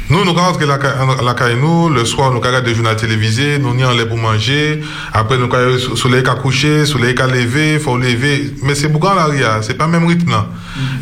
Nous, 0.09 0.23
nous 0.23 0.31
rentrons 0.33 0.65
la, 0.65 0.79
ca- 0.81 1.21
la 1.21 1.33
caille, 1.33 1.57
nous, 1.61 1.89
le 1.89 2.05
soir, 2.05 2.31
nous 2.31 2.39
regardons 2.39 2.63
des 2.65 2.73
journaux 2.75 2.93
télévisés, 2.93 3.59
nous 3.59 3.73
n'y 3.75 3.83
allons 3.83 4.05
pour 4.07 4.17
manger, 4.17 4.81
après, 5.13 5.37
nous 5.37 5.47
regardons 5.47 5.71
le 5.73 5.79
soleil 5.79 6.23
qui 6.23 6.29
a 6.29 6.35
couché, 6.35 6.77
le 6.79 6.85
soleil 6.85 7.13
qui 7.13 7.21
a 7.21 7.27
levé, 7.27 7.73
il 7.73 7.79
faut 7.79 7.97
lever, 7.97 8.53
mais 8.63 8.73
c'est 8.73 8.87
beaucoup 8.87 9.07
en 9.07 9.15
l'arrière, 9.15 9.57
c'est 9.61 9.73
pas 9.73 9.85
le 9.85 9.91
même 9.91 10.07
rythme, 10.07 10.31
là. 10.31 10.47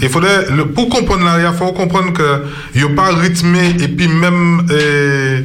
Il 0.01 0.09
faudrait, 0.09 0.47
le, 0.49 0.65
pour 0.65 0.89
comprendre 0.89 1.23
l'arrière, 1.23 1.51
il 1.53 1.57
faut 1.57 1.71
comprendre 1.73 2.13
que, 2.13 2.45
il 2.73 2.81
n'y 2.83 2.87
a 2.91 2.95
pas 2.95 3.09
rythmé, 3.13 3.75
et 3.79 3.87
puis 3.87 4.07
même, 4.07 4.65
euh, 4.71 5.41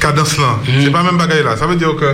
cadence 0.00 0.38
là. 0.38 0.58
C'est 0.82 0.90
pas 0.90 1.02
même 1.02 1.18
bagaille 1.18 1.44
là. 1.44 1.56
Ça 1.58 1.66
veut 1.66 1.76
dire 1.76 1.94
que, 1.96 2.10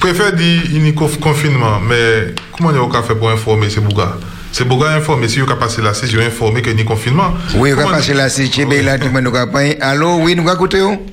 préfère 0.00 0.32
dire, 0.32 0.62
il 0.72 0.84
y 0.84 0.88
a 0.88 0.92
confinement, 1.20 1.80
mais, 1.88 2.34
comment 2.56 2.70
il 2.72 2.76
y 2.76 2.96
a 2.98 3.02
fait 3.02 3.14
pour 3.14 3.30
informer, 3.30 3.70
c'est 3.70 3.80
Bouga? 3.80 4.16
C'est 4.56 4.62
Bouga 4.68 4.90
informé, 4.92 5.26
si 5.26 5.40
il 5.40 5.48
y 5.48 5.50
a 5.50 5.56
passé 5.56 5.82
la 5.82 5.92
session 5.94 6.20
informé 6.20 6.62
qu'il 6.62 6.78
y 6.78 6.80
a 6.80 6.84
confinement. 6.84 7.34
Oui, 7.56 7.72
va 7.72 7.82
Comment- 7.82 7.96
passer 7.96 8.14
la 8.14 8.28
CHB 8.28 8.84
là, 8.84 8.96
tout 8.96 9.06
le 9.06 9.10
monde 9.10 9.24
nous 9.24 9.34
accompagne. 9.36 9.76
Allô, 9.80 10.18
oui, 10.18 10.36
nous 10.36 10.48
écoutez, 10.48 10.80
vous? 10.80 11.04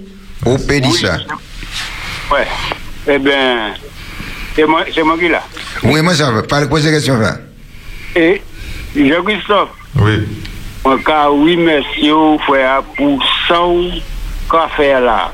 Vous 0.41 0.57
dire 0.59 0.93
ça. 0.93 1.17
Ouais. 2.31 2.45
Eh 3.07 3.17
bien, 3.17 3.73
c'est 4.55 4.63
moi, 4.65 4.83
c'est 4.93 5.01
moi 5.01 5.17
qui 5.17 5.27
là. 5.27 5.41
Oui, 5.81 6.03
moi, 6.03 6.13
ça 6.13 6.29
va. 6.29 6.43
Pas 6.43 6.67
poser 6.67 6.91
question 6.91 7.17
là. 7.17 7.39
Et 8.15 8.43
Jean-Christophe. 8.95 9.69
Oui. 9.95 10.19
En 10.83 10.97
cas, 10.99 11.31
oui, 11.31 11.57
merci, 11.57 12.11
frère, 12.45 12.83
pour 12.95 13.23
ça 13.47 13.55
qu'a 14.51 14.67
fait 14.77 15.01
là. 15.01 15.31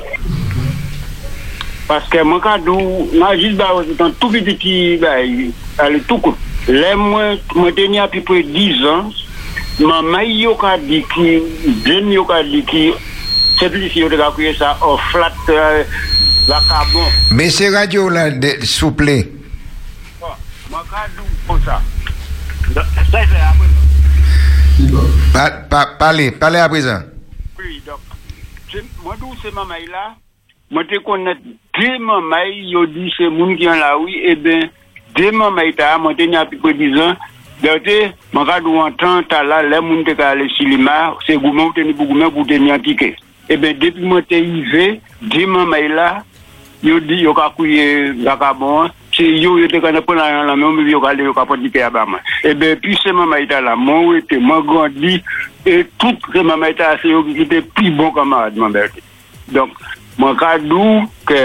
Parce 1.86 2.08
que 2.08 2.22
mon 2.22 2.40
cas, 2.40 2.56
moi, 2.56 3.36
juste 3.36 3.56
bah, 3.58 3.68
un 4.00 4.10
tout 4.12 4.30
petit 4.30 4.56
qui, 4.56 4.96
bah, 4.96 5.20
il- 5.20 5.52
allez, 5.76 6.00
tout 6.08 6.16
court. 6.16 6.38
Le 6.68 6.94
mwen, 7.00 7.38
mwen 7.56 7.72
tenye 7.72 8.00
api 8.02 8.20
pre 8.28 8.42
10 8.44 8.82
an, 8.90 9.06
mwen 9.80 10.08
may 10.12 10.34
yo 10.36 10.50
ka 10.60 10.74
di 10.76 10.98
ki, 11.08 11.38
den 11.86 12.10
yo 12.12 12.26
ka 12.28 12.42
di 12.44 12.60
ki, 12.68 12.82
se 13.56 13.70
pli 13.72 13.88
si 13.88 14.02
yo 14.02 14.10
te 14.12 14.18
ka 14.20 14.28
kouye 14.36 14.52
sa, 14.58 14.74
o 14.84 14.98
flat 15.08 15.48
euh, 15.48 15.80
la 16.50 16.60
kabon. 16.68 17.08
Mwen 17.32 17.54
se 17.56 17.70
radyo 17.72 18.10
la, 18.12 18.26
souple. 18.68 19.16
Oh, 20.20 20.36
mwen 20.68 20.84
ka 20.92 21.06
dou 21.16 21.24
kon 21.48 21.64
sa. 21.64 21.80
Sa 22.76 22.84
se 23.24 23.40
apre. 23.48 23.72
Pale, 25.72 26.30
pale 26.36 26.60
apre 26.60 26.84
zan. 26.84 27.08
Oui, 27.56 27.80
dok. 27.88 28.04
Mwen 29.06 29.22
dou 29.22 29.32
se 29.40 29.54
mwen 29.56 29.72
may 29.72 29.88
la, 29.88 30.10
mwen 30.68 30.92
te 30.92 31.00
konet, 31.00 31.40
de 31.80 31.94
mwen 31.96 32.28
may 32.28 32.52
yo 32.74 32.84
di 32.92 33.08
se 33.16 33.32
moun 33.32 33.56
ki 33.56 33.72
an 33.72 33.80
la 33.80 33.94
ouy, 33.96 34.20
e 34.20 34.34
eh 34.34 34.42
ben, 34.44 34.68
Deman 35.16 35.54
ma 35.56 35.64
ita 35.64 35.94
a, 35.94 35.98
mwen 36.02 36.16
te 36.18 36.26
nye 36.28 36.42
api 36.42 36.60
kwe 36.60 36.74
dizan, 36.76 37.16
Gerte, 37.58 38.12
mwen 38.30 38.46
ka 38.46 38.60
dou 38.62 38.78
an 38.78 38.94
tan 39.00 39.24
ta 39.26 39.40
la, 39.42 39.64
le 39.66 39.80
moun 39.82 40.04
te 40.06 40.14
ka 40.14 40.30
ale 40.30 40.46
silima, 40.54 41.16
se 41.26 41.34
goumen 41.34 41.64
ou 41.66 41.74
te 41.74 41.82
ni 41.82 41.94
pou 41.96 42.06
goumen 42.06 42.30
pou 42.30 42.46
te 42.46 42.54
ni 42.60 42.70
antike. 42.70 43.16
Ebe, 43.50 43.72
depi 43.74 44.04
mwen 44.06 44.26
te 44.30 44.38
yive, 44.38 44.84
deman 45.32 45.66
may 45.72 45.88
la, 45.90 46.20
yo 46.86 47.00
di 47.02 47.24
yo 47.24 47.32
ka 47.34 47.48
kouye 47.56 48.12
vakabon, 48.20 48.92
se 49.16 49.26
yo 49.42 49.56
yo 49.58 49.66
te 49.72 49.80
kane 49.82 50.04
pou 50.06 50.14
nan 50.14 50.30
yon 50.30 50.46
la, 50.52 50.54
mwen 50.60 50.86
yo 50.86 51.00
ka 51.02 51.10
le 51.18 51.26
yo 51.26 51.34
ka 51.34 51.48
potike 51.48 51.82
yabaman. 51.82 52.22
Ebe, 52.46 52.76
pi 52.84 52.94
seman 53.02 53.26
may 53.32 53.48
ta 53.50 53.58
la, 53.64 53.74
mwen 53.74 54.06
wete, 54.12 54.38
mwen 54.38 54.62
gandhi, 54.68 55.16
e 55.66 55.80
tout 55.98 56.28
seman 56.36 56.62
may 56.62 56.76
ta 56.78 56.92
se 57.02 57.10
yo 57.10 57.24
ki 57.26 57.48
te 57.50 57.58
pi 57.74 57.90
bon 57.90 58.14
kamad, 58.14 58.54
mwen 58.60 58.76
berte. 58.76 59.02
Donk, 59.50 59.74
mwen 60.20 60.38
ka 60.38 60.54
dou 60.62 61.08
ke, 61.26 61.42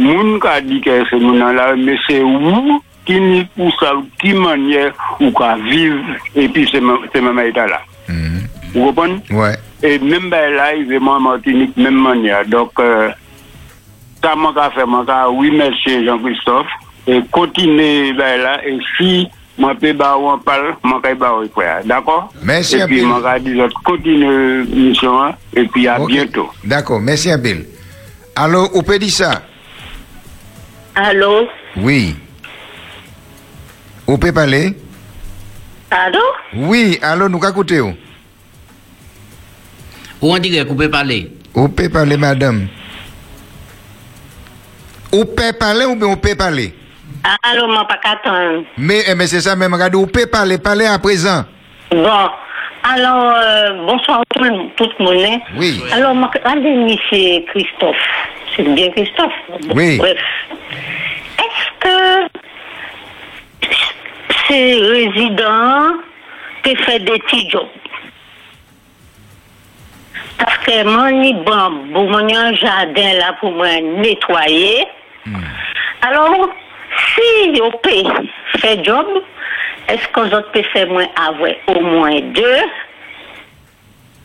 moun 0.00 0.40
ka 0.42 0.56
di 0.66 0.80
ke 0.82 0.98
se 1.12 1.22
moun 1.22 1.38
nan 1.38 1.54
la, 1.54 1.70
me 1.78 1.94
se 2.08 2.18
wou, 2.26 2.80
ça, 3.80 3.92
qui 4.20 4.32
manière, 4.34 4.92
ou 5.20 5.30
ka 5.32 5.56
vivre, 5.56 6.02
et 6.34 6.48
puis 6.48 6.68
c'est 6.70 6.80
ma- 6.80 6.98
c'est 7.12 7.20
maman 7.20 7.42
là. 7.54 7.80
Vous 8.74 8.86
comprenez? 8.86 9.20
Ouais. 9.30 9.56
Et 9.82 9.98
même 9.98 10.30
ben 10.30 10.52
là, 10.54 10.74
il 10.74 10.86
veut 10.86 10.98
moi 10.98 11.16
en 11.16 11.20
Martinique, 11.20 11.76
même 11.76 12.00
manière. 12.00 12.44
Donc, 12.46 12.72
euh, 12.80 13.10
ça 14.22 14.34
m'a 14.34 14.52
qu'à 14.52 14.70
faire, 14.70 14.86
moi, 14.86 15.04
qu'à- 15.06 15.28
oui, 15.30 15.50
merci 15.54 16.04
Jean-Christophe. 16.04 16.66
Et 17.06 17.20
continuez 17.30 18.12
ben 18.14 18.40
là, 18.40 18.60
et 18.66 18.78
si 18.96 19.28
moi, 19.58 19.74
peux 19.74 19.94
pas 19.94 20.16
en 20.16 20.38
parler, 20.38 20.70
moi, 20.82 21.00
peux 21.02 21.14
pas 21.14 21.32
en 21.34 21.42
faire. 21.54 21.82
D'accord? 21.84 22.32
Merci 22.42 22.76
Et 22.76 22.82
un 22.82 22.86
puis, 22.86 23.00
peu. 23.00 23.06
moi, 23.06 23.20
qu'à 23.22 23.38
dire, 23.38 23.68
continuez 23.84 24.64
mission, 24.64 25.22
hein, 25.22 25.34
et 25.54 25.64
puis 25.64 25.86
à 25.86 26.00
Ok. 26.00 26.08
bientôt. 26.08 26.50
D'accord, 26.64 27.00
merci 27.00 27.30
un 27.30 27.38
peu. 27.38 27.56
Alors, 28.34 28.70
vous 28.72 28.82
pouvez 28.82 28.98
dire 28.98 29.10
ça. 29.12 29.42
Allô? 30.96 31.46
Oui. 31.76 32.16
Vous 34.06 34.18
pouvez 34.18 34.32
parler? 34.32 34.74
Allô? 35.90 36.20
Oui, 36.54 36.98
allô, 37.02 37.28
nous 37.28 37.40
écoutez. 37.48 37.80
Ou 37.80 37.94
on 40.20 40.38
dit 40.38 40.50
que 40.50 40.60
vous 40.62 40.74
pouvez 40.74 40.88
parler? 40.88 41.30
Vous 41.54 41.68
pouvez 41.68 41.88
parler, 41.88 42.16
madame. 42.16 42.66
Vous 45.12 45.24
pouvez 45.24 45.52
parler 45.52 45.84
ou 45.86 45.94
bien 45.96 46.08
vous 46.08 46.16
pouvez 46.16 46.34
parler? 46.34 46.74
Allô, 47.42 47.66
moi, 47.68 47.86
pas. 47.86 47.98
Mais, 48.76 49.04
eh, 49.08 49.14
mais 49.14 49.26
c'est 49.26 49.40
ça 49.40 49.56
même, 49.56 49.72
regardez, 49.72 49.96
vous 49.96 50.06
pouvez 50.06 50.26
parler, 50.26 50.58
parler 50.58 50.86
à 50.86 50.98
présent. 50.98 51.44
Bon. 51.90 52.28
Alors, 52.86 53.32
euh, 53.34 53.86
bonsoir 53.86 54.20
tout 54.34 54.42
le, 54.42 54.50
tout 54.76 54.90
le 54.98 55.04
monde. 55.04 55.24
hein? 55.26 55.38
Oui. 55.56 55.82
Alors, 55.92 56.14
moi, 56.14 56.30
allez, 56.44 56.98
c'est 57.08 57.42
Christophe. 57.48 57.96
C'est 58.54 58.62
bien 58.74 58.90
Christophe? 58.90 59.32
Oui. 59.74 59.96
Bref. 59.96 60.18
Est-ce 61.38 61.70
que 61.80 62.28
ces 64.48 64.74
résidents 64.74 65.92
qui 66.62 66.76
fait 66.76 67.00
des 67.00 67.18
petits 67.18 67.48
jobs? 67.50 67.68
Parce 70.38 70.58
que 70.58 70.82
bon, 70.84 71.92
pour 71.92 72.04
mon 72.10 72.54
jardin 72.54 73.12
là 73.14 73.34
pour 73.40 73.52
moi 73.52 73.80
nettoyer. 73.80 74.86
Alors, 76.02 76.48
si 77.14 77.60
on 77.62 77.70
peut 77.70 78.04
faire 78.58 78.84
job, 78.84 79.06
est-ce 79.88 80.06
que 80.08 80.20
vous 80.20 80.34
autres 80.34 80.62
faire 80.72 80.88
moins 80.88 81.06
avoir 81.16 81.52
au 81.68 81.80
moins 81.80 82.20
deux? 82.20 82.62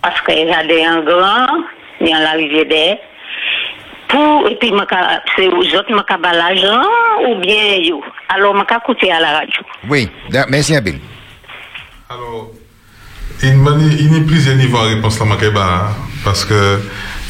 Parce 0.01 0.19
que 0.21 0.31
jardin 0.47 0.97
en 0.97 1.01
grand, 1.03 1.63
il 2.01 2.07
y 2.09 2.13
a 2.13 2.19
la 2.19 2.31
rivière 2.31 2.65
d'air. 2.65 2.97
Pour, 4.09 4.47
et 4.49 4.55
puis, 4.55 4.71
c'est 5.35 5.47
aux 5.47 5.77
autres, 5.77 5.93
ba 6.17 6.33
l'argent, 6.33 6.81
ou 7.27 7.39
bien, 7.39 7.77
yo. 7.81 8.01
Alors, 8.27 8.55
moi, 8.55 8.65
ka 8.65 8.79
coûter 8.85 9.11
à 9.11 9.19
la 9.19 9.31
radio. 9.39 9.61
Oui, 9.87 10.09
merci, 10.49 10.75
Abel. 10.75 10.95
Il 13.41 13.55
mani- 13.55 13.95
il 13.99 14.11
y 14.13 14.17
a 14.17 14.21
plusieurs 14.25 14.55
niveaux 14.57 14.79
à 14.79 14.83
réponse 14.83 15.17
là, 15.19 15.25
Makeba, 15.25 15.61
hein, 15.63 15.95
parce 16.25 16.43
que 16.43 16.79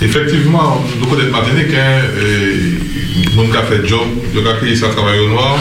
effectivement, 0.01 0.81
nous 0.99 1.05
connaissons 1.05 1.31
Martinique, 1.31 1.71
hein, 1.75 2.01
et 2.17 3.35
mon 3.35 3.53
a 3.53 3.61
fait 3.61 3.85
job, 3.85 4.07
le 4.33 4.41
gars 4.41 4.53
qui 4.59 4.75
ça 4.75 4.89
travaille 4.89 5.19
au 5.19 5.27
noir, 5.29 5.57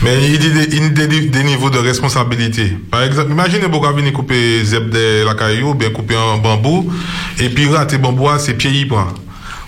mais 0.00 0.16
il 0.22 0.38
dit 0.38 0.52
des, 0.52 0.74
il 0.76 0.94
dit 0.94 1.06
des, 1.06 1.20
des 1.28 1.42
niveaux 1.44 1.68
de 1.68 1.78
responsabilité. 1.78 2.72
Par 2.90 3.02
exemple, 3.02 3.30
imaginez 3.32 3.68
beaucoup 3.68 3.92
venir 3.92 4.12
couper 4.14 4.64
zeb 4.64 4.88
de 4.88 5.26
la 5.26 5.34
caillou, 5.34 5.70
ou 5.70 5.74
bien 5.74 5.90
couper 5.90 6.14
un 6.16 6.38
bambou, 6.38 6.90
et 7.38 7.50
puis 7.50 7.68
rater 7.68 7.98
bambou, 7.98 8.28
pieds, 8.54 8.70
il 8.70 8.88
prend. 8.88 9.08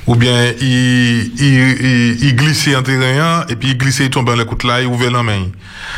Ou 0.06 0.16
bien 0.16 0.52
il, 0.60 2.34
glissait 2.34 2.74
en 2.74 2.82
terrain 2.82 3.44
et 3.48 3.54
puis 3.54 3.70
il 3.70 3.78
glissait, 3.78 4.06
il 4.06 4.10
tombe 4.10 4.26
dans 4.26 4.34
le 4.34 4.44
là, 4.64 4.80
il 4.80 4.86
ouvert 4.88 5.12
la 5.12 5.22
main. 5.22 5.46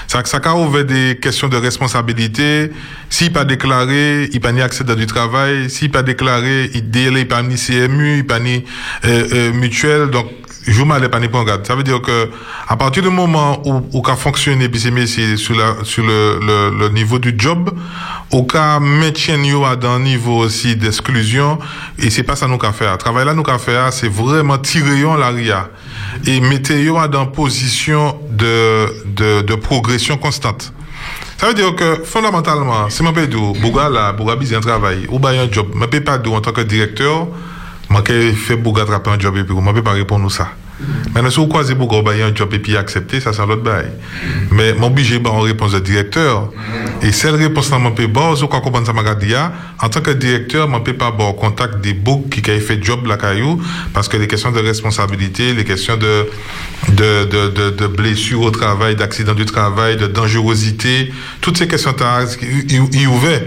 Ça, 0.07 0.23
ça 0.25 0.39
a 0.45 0.55
ouvert 0.55 0.85
des 0.85 1.19
questions 1.21 1.49
de 1.49 1.57
responsabilité. 1.57 2.71
S'il 3.09 3.33
pas 3.33 3.47
déclaré, 3.47 4.29
il 4.31 4.41
pas 4.41 4.53
ni 4.53 4.61
accès 4.61 4.85
dans 4.85 4.95
du 4.95 5.07
travail. 5.07 5.71
S'il 5.71 5.91
pas 5.91 6.03
déclaré, 6.03 6.71
il 6.75 6.91
délai, 6.91 7.21
il 7.21 7.29
pas 7.29 7.43
ni 7.43 7.57
CMU, 7.57 8.19
il 8.19 8.27
pas 8.27 8.41
ni 8.41 8.65
euh, 9.07 9.27
euh, 9.33 9.53
mutuelle. 9.53 10.11
Donc, 10.11 10.27
je 10.67 10.83
m'allais 10.83 11.09
pas 11.09 11.21
garde. 11.45 11.67
Ça 11.67 11.75
veut 11.75 11.83
dire 11.83 12.01
que, 12.01 12.31
à 12.69 12.77
partir 12.77 13.03
du 13.03 13.11
moment 13.11 13.61
où, 13.65 13.83
où 13.93 14.03
qu'a 14.03 14.17
fonctionné, 14.17 14.69
puis 14.69 14.81
ces 14.81 14.91
messieurs 14.91 15.37
sur 15.37 15.55
la, 15.57 15.77
sur 15.85 16.05
le, 16.05 16.39
le, 16.41 16.79
le 16.79 16.89
niveau 16.89 17.19
du 17.19 17.35
job, 17.37 17.71
au 18.33 18.45
cas 18.45 18.81
maintien 18.81 19.37
à 19.65 19.77
un 19.87 20.01
niveau 20.01 20.39
aussi 20.39 20.77
d'exclusion, 20.77 21.59
et 21.99 22.11
c'est 22.11 22.23
pas 22.23 22.37
ça 22.37 22.49
nous 22.49 22.59
qu'a 22.59 22.73
faire. 22.73 22.97
Travail 22.99 23.27
là 23.27 23.35
nous 23.35 23.43
qu'a 23.43 23.59
faire, 23.59 23.93
c'est 23.93 24.09
vraiment 24.09 24.59
tirer 24.59 25.03
l'arrière. 25.19 25.69
Et 26.27 26.41
mettre 26.41 26.73
à 26.99 27.09
dans 27.09 27.27
position 27.27 28.19
de, 28.31 28.87
de, 29.07 29.43
de 29.43 29.55
progression 29.55 30.17
constante. 30.17 30.73
Ça 31.37 31.49
veut 31.49 31.55
dire 31.55 31.75
que, 31.75 32.03
fondamentalement, 32.05 32.89
si 32.89 33.05
je 33.05 33.11
peux 33.11 33.27
dire, 33.27 33.53
Bouga 33.61 33.89
là, 33.89 34.13
Bouga 34.13 34.37
de 34.37 34.59
travail, 34.61 35.07
ou 35.11 35.19
bien 35.19 35.43
un 35.43 35.53
job, 35.53 35.67
je 35.79 35.87
peux 35.87 36.01
pas 36.01 36.19
en 36.19 36.41
tant 36.41 36.53
que 36.53 36.63
directeur, 36.63 37.27
je 37.91 37.97
peux 38.03 38.33
faire 38.33 38.57
Bouga 38.59 38.83
attraper 38.83 39.11
un 39.11 39.19
job 39.19 39.37
puis 39.45 39.55
je 39.57 39.73
peux 39.73 39.83
pas 39.83 39.93
répondre 39.93 40.27
à 40.27 40.31
ça. 40.31 40.49
Maintenant, 41.15 41.31
si 41.31 41.37
vous 41.37 41.47
croisez 41.47 41.75
Bouga, 41.75 42.01
vous 42.01 42.09
un 42.09 42.35
job 42.35 42.53
et 42.53 42.59
puis 42.59 42.77
accepter, 42.77 43.21
ça 43.21 43.33
c'est 43.33 43.47
l'autre 43.47 43.63
bail. 43.63 43.87
Mais 44.51 44.75
mon 44.75 44.89
obligé 44.89 45.19
bah, 45.19 45.31
en 45.31 45.41
réponse 45.41 45.73
de 45.73 45.79
directeur. 45.79 46.51
Et 47.03 47.13
celle 47.13 47.37
réponse 47.37 47.71
là, 47.71 47.79
je 47.83 47.91
peux 47.91 48.09
pas, 48.13 48.35
si 48.35 48.43
vous 48.43 48.49
comprenez 48.49 48.87
ça, 48.87 48.93
m'a 48.93 49.15
dit, 49.15 49.35
en 49.81 49.89
tant 49.89 50.01
que 50.01 50.11
directeur, 50.11 50.69
je 50.73 50.79
peux 50.81 50.95
pas 50.95 51.07
avoir 51.07 51.35
contact 51.37 51.81
des 51.81 51.93
boucs 51.93 52.29
qui 52.31 52.51
ont 52.51 52.61
fait 52.61 52.83
job 52.83 53.07
la 53.07 53.17
parce 53.93 54.09
que 54.09 54.17
les 54.17 54.27
questions 54.27 54.51
de 54.51 54.61
responsabilité, 54.61 55.55
les 55.55 55.65
questions 55.65 55.97
de, 55.97 56.27
de, 56.89 57.25
de, 57.25 57.49
de, 57.51 57.71
de 57.71 57.87
blessures 57.87 58.43
au 58.43 58.51
travail, 58.51 58.97
d'accident 58.97 59.35
du 59.35 59.45
travail, 59.45 59.97
de 59.97 60.07
toutes 61.41 61.57
ces 61.57 61.69
questions, 61.69 61.95
ils 62.43 62.89
ils 62.93 63.07
ouvert. 63.07 63.43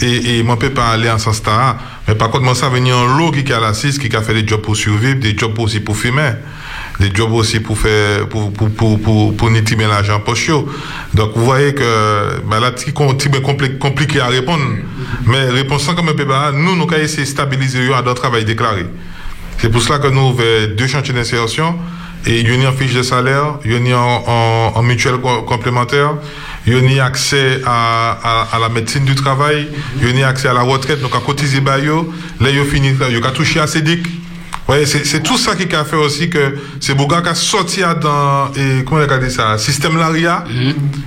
Et, 0.00 0.38
et 0.38 0.42
moi, 0.42 0.56
je 0.60 0.66
peux 0.68 0.74
pas 0.74 0.88
aller 0.90 1.10
en 1.10 1.18
ce 1.18 1.24
sens-là. 1.26 1.76
Mais 2.08 2.14
par 2.14 2.30
contre, 2.30 2.44
moi, 2.44 2.54
ça 2.54 2.68
venir 2.68 2.96
en 2.96 3.04
lot 3.16 3.30
qui 3.30 3.52
a 3.52 3.60
l'assise, 3.60 3.98
qui 3.98 4.14
a 4.16 4.22
fait 4.22 4.34
des 4.34 4.46
jobs 4.46 4.60
pour 4.60 4.76
survivre, 4.76 5.20
des 5.20 5.36
jobs 5.36 5.58
aussi 5.58 5.80
pour 5.80 5.96
fumer, 5.96 6.32
des 6.98 7.14
jobs 7.14 7.32
aussi 7.32 7.60
pour 7.60 7.78
faire, 7.78 8.26
pour, 8.28 8.52
pour, 8.52 8.70
pour, 8.70 9.00
pour, 9.00 9.36
pour 9.36 9.50
nettoyer 9.50 9.86
l'argent 9.86 10.20
poche. 10.20 10.50
Donc, 11.14 11.32
vous 11.36 11.44
voyez 11.44 11.74
que, 11.74 12.40
bah, 12.48 12.58
là, 12.60 12.72
c'est 12.76 12.92
compli- 12.94 13.78
compliqué 13.78 14.20
à 14.20 14.28
répondre. 14.28 14.64
Mais 15.26 15.50
réponse 15.50 15.86
comme 15.94 16.08
un 16.08 16.14
peu, 16.14 16.24
nous, 16.54 16.74
nous, 16.76 16.82
avons 16.84 16.96
essayé 16.96 17.24
de 17.24 17.28
stabiliser 17.28 17.92
à 17.92 18.02
notre 18.02 18.20
travail 18.22 18.44
déclaré. 18.44 18.86
C'est 19.58 19.70
pour 19.70 19.82
cela 19.82 19.98
que 19.98 20.08
nous 20.08 20.30
avons 20.30 20.74
deux 20.76 20.86
chantiers 20.88 21.14
d'insertion. 21.14 21.76
Et 22.26 22.40
il 22.40 22.62
y 22.62 22.64
a 22.64 22.68
en 22.68 22.72
fiche 22.72 22.94
de 22.94 23.02
salaire, 23.02 23.58
il 23.64 23.72
y 23.88 23.92
a 23.92 23.98
en, 23.98 24.82
mutuelle 24.82 25.18
co- 25.18 25.42
complémentaire, 25.42 26.14
il 26.66 26.92
y 26.92 27.00
a 27.00 27.04
accès 27.04 27.60
à, 27.66 28.18
à, 28.22 28.56
à 28.56 28.58
la 28.60 28.68
médecine 28.68 29.04
du 29.04 29.14
travail, 29.16 29.68
il 30.00 30.16
y 30.16 30.22
a 30.22 30.28
accès 30.28 30.46
à 30.48 30.52
la 30.52 30.62
retraite, 30.62 31.00
donc 31.00 31.14
à 31.16 31.18
cotiser 31.20 31.60
bayo, 31.60 32.12
là 32.40 32.50
il 32.50 32.56
y 32.56 32.60
a 32.60 32.64
fini, 32.64 32.94
il 33.10 33.18
y 33.18 33.26
a 33.26 33.30
touché 33.32 33.58
à 33.60 33.66
CEDIC. 33.66 34.06
Ouais, 34.68 34.86
c'est 34.86 35.04
c'est 35.04 35.24
tout 35.24 35.36
ça 35.36 35.56
qui 35.56 35.74
a 35.74 35.84
fait 35.84 35.96
aussi 35.96 36.30
que 36.30 36.56
c'est 36.78 36.94
Bouga 36.94 37.20
qui 37.20 37.28
a 37.30 37.34
sorti 37.34 37.80
dans, 38.00 38.46
et, 38.54 38.84
comment 38.84 39.02
on 39.04 39.10
a 39.10 39.18
dit 39.18 39.28
ça, 39.30 39.58
système 39.58 39.98
LARIA, 39.98 40.44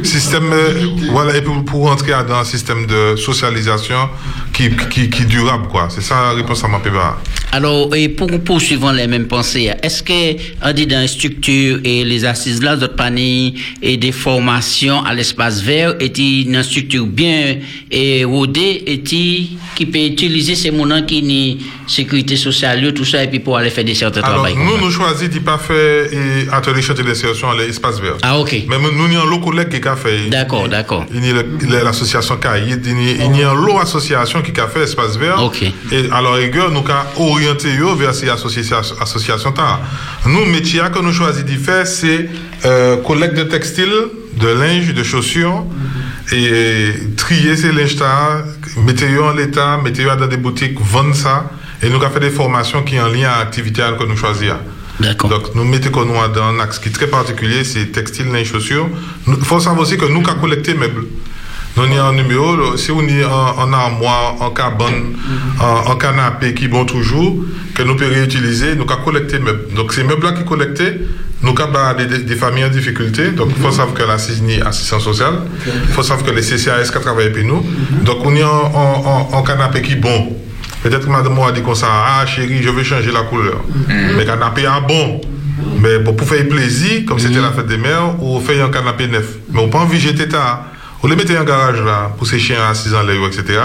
système, 0.03 0.51
euh, 0.51 0.87
voilà, 1.11 1.37
et 1.37 1.41
pour, 1.41 1.63
pour 1.63 1.87
rentrer 1.87 2.11
dans 2.27 2.35
un 2.39 2.43
système 2.43 2.85
de 2.85 3.15
socialisation 3.15 4.09
qui, 4.51 4.69
qui, 4.89 5.09
qui 5.09 5.21
est 5.23 5.25
durable, 5.25 5.67
quoi. 5.69 5.87
C'est 5.89 6.01
ça 6.01 6.15
la 6.15 6.31
réponse 6.33 6.65
à 6.65 6.67
ma 6.67 6.79
péba. 6.79 7.17
Alors, 7.55 7.95
et 7.95 8.09
pour 8.09 8.27
poursuivre 8.43 8.91
les 8.91 9.07
mêmes 9.07 9.27
pensées, 9.27 9.71
est-ce 9.81 10.03
que, 10.03 10.35
on 10.61 10.73
dit 10.73 10.87
dans 10.87 10.99
les 10.99 11.07
structures 11.07 11.79
et 11.85 12.03
les 12.03 12.25
assises 12.25 12.61
là, 12.61 12.75
d'autres 12.75 12.95
paniers 12.97 13.53
et 13.81 13.95
des 13.95 14.11
formations 14.11 15.01
à 15.05 15.13
l'espace 15.13 15.61
vert, 15.61 15.95
est-il 16.01 16.49
une 16.49 16.61
structure 16.63 17.05
bien 17.05 17.55
et 17.89 18.25
rodée, 18.25 18.83
est-il 18.85 19.57
qui 19.73 19.85
peut 19.85 19.99
utiliser 19.99 20.55
ces 20.55 20.71
moyens 20.71 21.05
qui 21.07 21.23
ni 21.23 21.59
sécurité 21.87 22.35
sociale, 22.35 22.93
tout 22.93 23.05
ça, 23.05 23.23
et 23.23 23.27
puis 23.27 23.39
pour 23.39 23.57
aller 23.57 23.69
faire 23.69 23.85
des 23.85 23.95
certains 23.95 24.21
Alors, 24.21 24.43
travail. 24.43 24.55
nous, 24.55 24.77
nous 24.77 24.91
choisissons 24.91 25.31
de 25.33 25.39
pas 25.39 25.57
faire 25.57 26.11
et 26.11 26.47
atelier 26.51 26.81
chantier 26.81 27.03
d'insertion 27.03 27.51
à 27.51 27.55
l'espace 27.55 28.01
vert. 28.01 28.17
Ah, 28.21 28.37
ok. 28.37 28.63
Mais 28.67 28.77
nous, 28.79 28.91
nous, 28.91 29.15
avons 29.17 29.27
un 29.27 29.29
lot 29.29 29.39
collègue 29.39 29.69
qui 29.69 29.87
a 29.87 29.95
fait. 29.95 30.29
D'accord, 30.29 30.67
d'accord. 30.67 31.05
Il 31.13 31.25
y 31.25 31.75
a 31.75 31.83
l'association 31.83 32.37
il 32.65 33.37
y 33.37 33.43
a 33.43 33.51
un 33.51 33.53
lot 33.53 33.79
association 33.79 34.41
qui 34.41 34.59
a 34.59 34.67
fait 34.67 34.83
espace 34.83 35.17
vert. 35.17 35.41
Ok. 35.41 35.63
Et 35.63 36.09
alors, 36.11 36.33
rigueur, 36.33 36.71
nous 36.71 36.79
avons 36.79 37.44
vers 37.97 38.13
ces 38.13 38.29
associations. 38.29 39.53
Nous, 40.25 40.45
métier 40.45 40.81
que 40.93 40.99
nous 40.99 41.13
choisissons 41.13 41.45
de 41.45 41.51
faire, 41.57 41.87
c'est 41.87 42.29
euh, 42.65 42.97
collecte 42.97 43.35
de 43.35 43.43
textiles, 43.43 43.93
de 44.39 44.47
linge, 44.47 44.93
de 44.93 45.03
chaussures, 45.03 45.65
et 46.31 46.91
trier 47.15 47.55
ces 47.55 47.71
linges-là, 47.71 48.43
mettez-les 48.77 49.19
en 49.19 49.33
l'état, 49.33 49.79
mettez-les 49.83 50.15
dans 50.17 50.27
des 50.27 50.37
boutiques, 50.37 50.79
vendre 50.79 51.15
ça. 51.15 51.49
Et 51.83 51.89
nous 51.89 52.01
avons 52.01 52.09
fait 52.09 52.19
des 52.19 52.29
formations 52.29 52.83
qui 52.83 52.97
sont 52.97 53.03
en 53.03 53.09
lien 53.09 53.29
à 53.29 53.39
l'activité 53.39 53.83
que 53.99 54.05
nous 54.05 54.17
choisissons. 54.17 54.55
D'accord. 54.99 55.29
Donc, 55.29 55.55
nous 55.55 55.65
mettons 55.65 56.05
nous 56.05 56.13
dans 56.33 56.43
un 56.43 56.59
axe 56.59 56.79
qui 56.79 56.89
est 56.89 56.91
très 56.91 57.07
particulier, 57.07 57.63
c'est 57.63 57.91
textile, 57.91 58.27
linge, 58.31 58.47
chaussures. 58.47 58.89
Il 59.27 59.35
faut 59.43 59.59
savoir 59.59 59.81
aussi 59.81 59.97
que 59.97 60.05
nous 60.05 60.23
avons 60.27 60.39
collecté 60.39 60.73
meubles. 60.73 61.05
Nous 61.77 61.83
avons 61.83 61.99
un 62.07 62.13
numéro, 62.13 62.77
si 62.77 62.91
on 62.91 63.01
est 63.01 63.25
en, 63.25 63.59
en 63.59 63.73
armoire, 63.73 64.35
en 64.39 64.49
cabane, 64.51 65.13
en, 65.59 65.91
en 65.91 65.95
canapé 65.97 66.53
qui 66.53 66.67
vont 66.67 66.85
toujours, 66.85 67.35
que 67.73 67.83
nous 67.83 67.95
pouvons 67.95 68.11
réutiliser, 68.11 68.75
nous 68.75 68.85
avons 68.89 69.03
collecté 69.03 69.39
meubles. 69.39 69.73
Donc, 69.75 69.91
ces 69.91 70.03
meubles-là 70.05 70.31
qui 70.31 70.45
collectés, 70.45 71.01
nous 71.41 71.53
avons 71.59 71.97
des, 71.97 72.19
des, 72.19 72.35
familles 72.35 72.65
en 72.65 72.69
difficulté. 72.69 73.31
Donc, 73.31 73.49
il 73.55 73.61
faut 73.61 73.71
savoir 73.71 73.93
que 73.93 74.03
la 74.03 74.17
CISNI, 74.17 74.61
assistance 74.61 75.03
sociale, 75.03 75.35
il 75.65 75.93
faut 75.93 76.01
savoir 76.03 76.25
que 76.25 76.31
les 76.31 76.41
CCAS 76.41 76.91
qui 76.93 76.99
travaillent 77.01 77.31
pour 77.33 77.43
nous. 77.43 77.65
Donc, 78.03 78.17
on 78.23 78.33
est 78.35 78.43
en, 78.43 79.29
en, 79.33 79.43
canapé 79.43 79.81
qui 79.81 79.93
est 79.93 79.95
bon. 79.97 80.33
Peut-être 80.81 81.05
que 81.05 81.11
madame 81.11 81.37
a 81.39 81.51
dit 81.51 81.61
comme 81.61 81.75
ça, 81.75 81.87
ah 81.89 82.25
chérie, 82.25 82.61
je 82.61 82.69
veux 82.69 82.83
changer 82.83 83.11
la 83.11 83.23
couleur. 83.23 83.61
Mais 83.89 84.23
canapé 84.25 84.61
est 84.61 84.87
bon. 84.87 85.19
Mais 85.81 85.99
bon, 85.99 86.13
pour 86.13 86.27
faire 86.27 86.47
plaisir, 86.47 87.03
comme 87.05 87.19
c'était 87.19 87.41
la 87.41 87.51
fête 87.51 87.67
des 87.67 87.77
mères, 87.77 88.21
ou 88.21 88.39
faire 88.39 88.65
un 88.65 88.69
canapé 88.69 89.07
neuf. 89.07 89.25
Mais 89.51 89.59
on 89.59 89.67
peut 89.67 89.77
envie 89.77 89.99
jeter 89.99 90.29
ça. 90.29 90.71
Vous 91.05 91.11
le 91.11 91.17
mettez 91.17 91.37
en 91.37 91.43
garage 91.43 91.79
là, 91.83 92.11
pour 92.17 92.25
ces 92.25 92.39
chiens 92.39 92.67
à 92.67 92.73
6 92.73 92.95
ans, 92.95 93.03
là, 93.03 93.13
etc. 93.27 93.59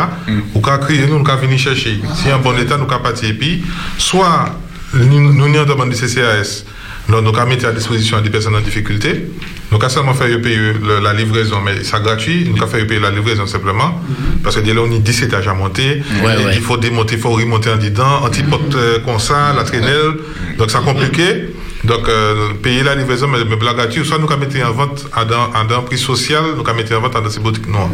Ou 0.54 0.60
qu'à 0.60 0.76
crier, 0.76 1.06
nous, 1.06 1.16
nous 1.16 1.24
qu'à 1.24 1.36
venir 1.36 1.58
chercher. 1.58 1.98
Si 2.14 2.30
en 2.30 2.38
bon 2.38 2.54
état, 2.58 2.76
nous 2.76 2.84
qu'à 2.84 2.98
partir. 2.98 3.30
Et 3.30 3.32
puis, 3.32 3.64
soit 3.96 4.54
nous 4.92 5.32
nous 5.32 5.48
nous 5.48 5.64
demandons 5.64 5.86
du 5.86 5.96
CCAS, 5.96 6.64
Donc, 7.08 7.22
nous 7.24 7.34
avons 7.34 7.48
mis 7.48 7.64
à 7.64 7.72
disposition 7.72 8.20
des 8.20 8.28
personnes 8.28 8.56
en 8.56 8.60
difficulté. 8.60 9.30
Nous 9.70 9.76
avons 9.78 9.88
seulement 9.88 10.14
fait 10.14 10.36
payer 10.38 10.72
la 11.02 11.12
livraison, 11.12 11.60
mais 11.64 11.84
c'est 11.84 12.02
gratuit. 12.02 12.48
Nous 12.50 12.60
avons 12.60 12.70
fait 12.70 12.84
payer 12.84 13.00
la 13.00 13.10
livraison 13.10 13.46
simplement. 13.46 14.00
Parce 14.42 14.56
que 14.56 14.60
dès 14.60 14.74
là, 14.74 14.80
on 14.84 14.92
a 14.92 14.98
10 14.98 15.22
étages 15.22 15.46
à 15.46 15.54
monter. 15.54 16.02
Ouais, 16.24 16.40
Et 16.40 16.44
ouais. 16.44 16.52
Il 16.56 16.60
faut 16.62 16.76
démonter, 16.76 17.14
il 17.14 17.20
faut 17.20 17.30
remonter 17.30 17.70
en 17.70 17.76
dedans, 17.76 18.22
anti-porte 18.24 18.74
euh, 18.74 18.98
comme 19.04 19.18
ça, 19.20 19.52
la 19.56 19.62
traînelle. 19.62 20.14
Donc, 20.58 20.70
c'est 20.70 20.82
compliqué. 20.82 21.50
Donc, 21.84 22.08
euh, 22.08 22.50
payer 22.62 22.82
la 22.82 22.94
livraison, 22.94 23.28
mais, 23.28 23.38
mais 23.48 23.64
la 23.64 23.72
gratuit, 23.72 24.04
soit 24.04 24.18
nous 24.18 24.30
avons 24.30 24.44
mis 24.46 24.62
en 24.62 24.72
vente 24.72 25.06
à 25.14 25.24
dans, 25.24 25.50
à 25.52 25.64
dans 25.64 25.82
prix 25.82 25.96
social, 25.98 26.42
nous 26.56 26.60
avons 26.68 26.74
mis 26.76 26.92
en 26.94 27.00
vente 27.00 27.12
dans 27.12 27.30
ces 27.30 27.40
boutiques 27.40 27.68
noires. 27.68 27.88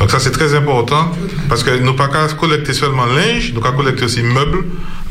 Donc, 0.00 0.10
ça, 0.10 0.18
c'est 0.18 0.32
très 0.32 0.54
important 0.54 1.12
parce 1.48 1.62
que 1.62 1.70
nous 1.78 1.94
pas 1.94 2.08
qu'à 2.08 2.26
collecter 2.34 2.72
seulement 2.74 3.06
linge, 3.06 3.52
nous 3.54 3.64
avons 3.64 3.76
collecter 3.76 4.04
aussi 4.04 4.22
meubles, 4.22 4.64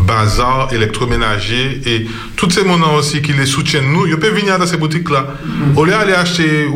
bazar, 0.06 0.70
électroménager 0.72 1.82
et 1.86 2.06
tous 2.36 2.50
ces 2.50 2.64
monants 2.64 2.96
aussi 2.96 3.22
qui 3.22 3.34
les 3.34 3.46
soutiennent 3.46 3.92
nous, 3.92 4.06
ils 4.08 4.18
peuvent 4.18 4.34
venir 4.36 4.58
dans 4.60 4.66
ces 4.66 4.78
boutiques-là. 4.78 5.28
Au 5.76 5.84
lieu 5.86 5.92
d'aller 5.92 6.14
acheter, 6.14 6.68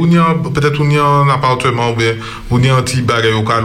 peut-être 0.53 0.81
un 1.05 1.29
appartement, 1.29 1.91
ou 1.91 1.95
bien, 1.95 2.13
un 2.77 2.81
petit 2.81 3.01
bagage 3.01 3.33
au 3.35 3.43
cas 3.43 3.61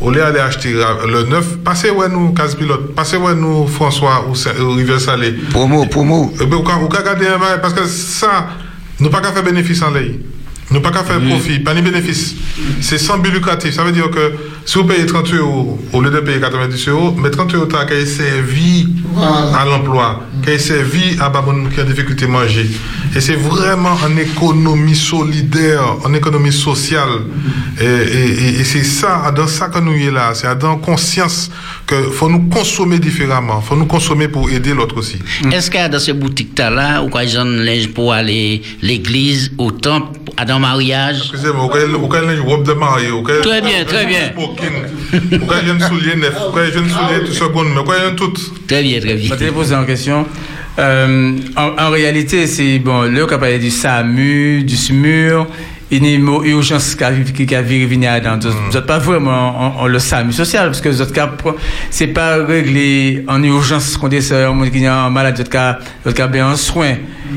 au 0.00 0.10
lieu 0.10 0.18
d'aller 0.20 0.40
acheter 0.40 0.72
le 0.72 1.22
neuf, 1.24 1.58
passez 1.64 1.90
ouais 1.90 2.08
nous, 2.08 2.32
case 2.32 2.54
pilote, 2.54 2.94
passez 2.94 3.16
ouais 3.16 3.34
nous, 3.34 3.66
François, 3.66 4.26
ou, 4.28 4.34
ou 4.62 4.70
Rivière 4.72 5.00
Salé. 5.00 5.34
Promo, 5.50 5.86
promo. 5.86 6.32
Eh 6.40 6.46
ben, 6.46 6.56
ou 6.56 6.62
ka- 6.62 6.78
ou 6.82 6.88
ka 6.88 7.02
garder 7.02 7.26
un 7.28 7.38
parce 7.60 7.74
que 7.74 7.84
ça, 7.86 8.48
nous 8.98 9.10
pas 9.10 9.20
qu'à 9.20 9.32
faire 9.32 9.42
bénéfice 9.44 9.82
en 9.82 9.90
l'air. 9.90 10.10
Nous 10.72 10.80
pas 10.80 10.90
qu'à 10.92 11.02
faire 11.02 11.20
profit, 11.20 11.58
pas 11.58 11.74
ni 11.74 11.82
bénéfice. 11.82 12.36
C'est 12.80 12.98
sans 12.98 13.18
but 13.18 13.32
lucratif. 13.32 13.74
Ça 13.74 13.82
veut 13.82 13.90
dire 13.92 14.08
que 14.10 14.32
si 14.64 14.78
vous 14.78 14.84
payez 14.84 15.04
30 15.04 15.32
euros 15.34 15.80
au 15.92 16.00
lieu 16.00 16.10
de 16.10 16.20
payer 16.20 16.38
90 16.40 16.88
euros, 16.88 17.16
mais 17.20 17.30
30 17.30 17.54
euros, 17.54 17.66
t'as 17.66 17.84
qu'à 17.86 18.06
servi 18.06 18.86
à 19.52 19.64
l'emploi, 19.64 20.20
qu'à 20.44 20.56
servi 20.58 21.16
à 21.18 21.28
babon 21.28 21.64
qui 21.74 21.80
a 21.80 21.84
difficulté 21.84 22.26
à 22.26 22.28
manger. 22.28 22.70
Et 23.16 23.20
c'est 23.20 23.34
vraiment 23.34 23.96
en 24.04 24.16
économie 24.16 24.94
solidaire, 24.94 25.96
en 26.04 26.14
économie 26.14 26.52
sociale. 26.52 27.08
Et, 27.80 27.84
et- 27.84 28.44
et- 28.44 28.60
et 28.60 28.64
c'est 28.64 28.84
ça, 28.84 29.32
dans 29.36 29.48
ça 29.48 29.68
que 29.68 29.80
nous 29.80 29.96
y 29.96 30.06
est 30.06 30.10
là. 30.12 30.32
C'est 30.34 30.56
dans 30.56 30.76
conscience 30.76 31.50
que 31.86 31.96
faut 32.02 32.28
nous 32.28 32.48
consommer 32.48 33.00
différemment. 33.00 33.60
faut 33.60 33.74
nous 33.74 33.86
consommer 33.86 34.28
pour 34.28 34.48
aider 34.50 34.72
l'autre 34.74 34.96
aussi. 34.98 35.18
Est-ce 35.50 35.68
qu'il 35.70 35.80
y 35.80 35.82
a 35.82 35.88
dans 35.88 35.98
ces 35.98 36.12
boutiques-là, 36.12 37.02
ou 37.02 37.08
quoi, 37.08 37.24
ils 37.24 37.36
ont 37.38 37.44
linge 37.44 37.88
pour 37.88 38.12
aller 38.12 38.62
l'église, 38.82 39.50
au 39.58 39.72
temple, 39.72 40.18
à 40.36 40.44
dans 40.44 40.59
le 40.60 40.66
mariage 40.66 41.16
Excusez-moi, 41.32 41.66
vous 41.70 41.76
avez 41.76 42.34
une 42.34 42.40
robe 42.40 42.66
de 42.66 42.72
mariée, 42.72 43.10
Très 43.42 43.60
bien, 43.60 43.84
très 43.84 44.06
bien. 44.06 44.32
vous 44.36 45.52
avez 45.52 45.70
un 45.70 45.80
soulier 45.88 46.16
neuf, 46.16 46.34
vous 46.52 46.58
avez 46.58 46.68
un 46.76 46.88
soulier 46.88 47.24
tout 47.26 47.32
seconde, 47.32 47.68
mais 47.74 47.82
vous 47.82 47.90
avez 47.92 48.14
tout. 48.14 48.32
Très 48.68 48.82
bien, 48.82 49.00
très 49.00 49.14
bien. 49.14 49.28
Je 49.30 49.34
vais 49.34 49.50
poser 49.52 49.74
en 49.74 49.84
question. 49.84 50.26
Euh, 50.78 51.32
en, 51.56 51.70
en 51.86 51.90
réalité, 51.90 52.46
c'est 52.46 52.78
bon, 52.78 53.02
on 53.02 53.16
parlé 53.38 53.58
du 53.58 53.70
SAMU, 53.70 54.62
du 54.62 54.76
SMUR, 54.76 55.46
il 55.90 56.06
y 56.06 56.12
a 56.12 56.14
une 56.14 56.28
urgence 56.44 56.94
qui 56.94 57.04
a 57.04 57.12
qui 57.12 57.54
a 57.54 57.62
viré 57.62 57.86
venir 57.86 58.20
dans. 58.22 58.38
Vous 58.38 58.72
n'êtes 58.72 58.86
pas 58.86 58.98
vraiment 58.98 59.76
en, 59.78 59.82
en 59.82 59.86
le 59.86 59.98
SAMU 59.98 60.32
social, 60.32 60.66
parce 60.66 60.80
que 60.80 60.88
vous 60.88 61.02
êtes 61.02 61.12
cas, 61.12 61.30
c'est 61.90 62.08
pas 62.08 62.36
réglé 62.36 63.24
en 63.26 63.42
urgence 63.42 63.96
quand 63.96 64.08
on 64.08 64.34
un 64.34 64.52
monde 64.52 64.70
qui 64.70 64.84
est 64.84 64.88
en 64.88 65.10
malade, 65.10 65.34
vous 65.34 66.10
êtes 66.10 66.30
bien 66.30 66.48
en 66.48 66.56
soins. 66.56 66.94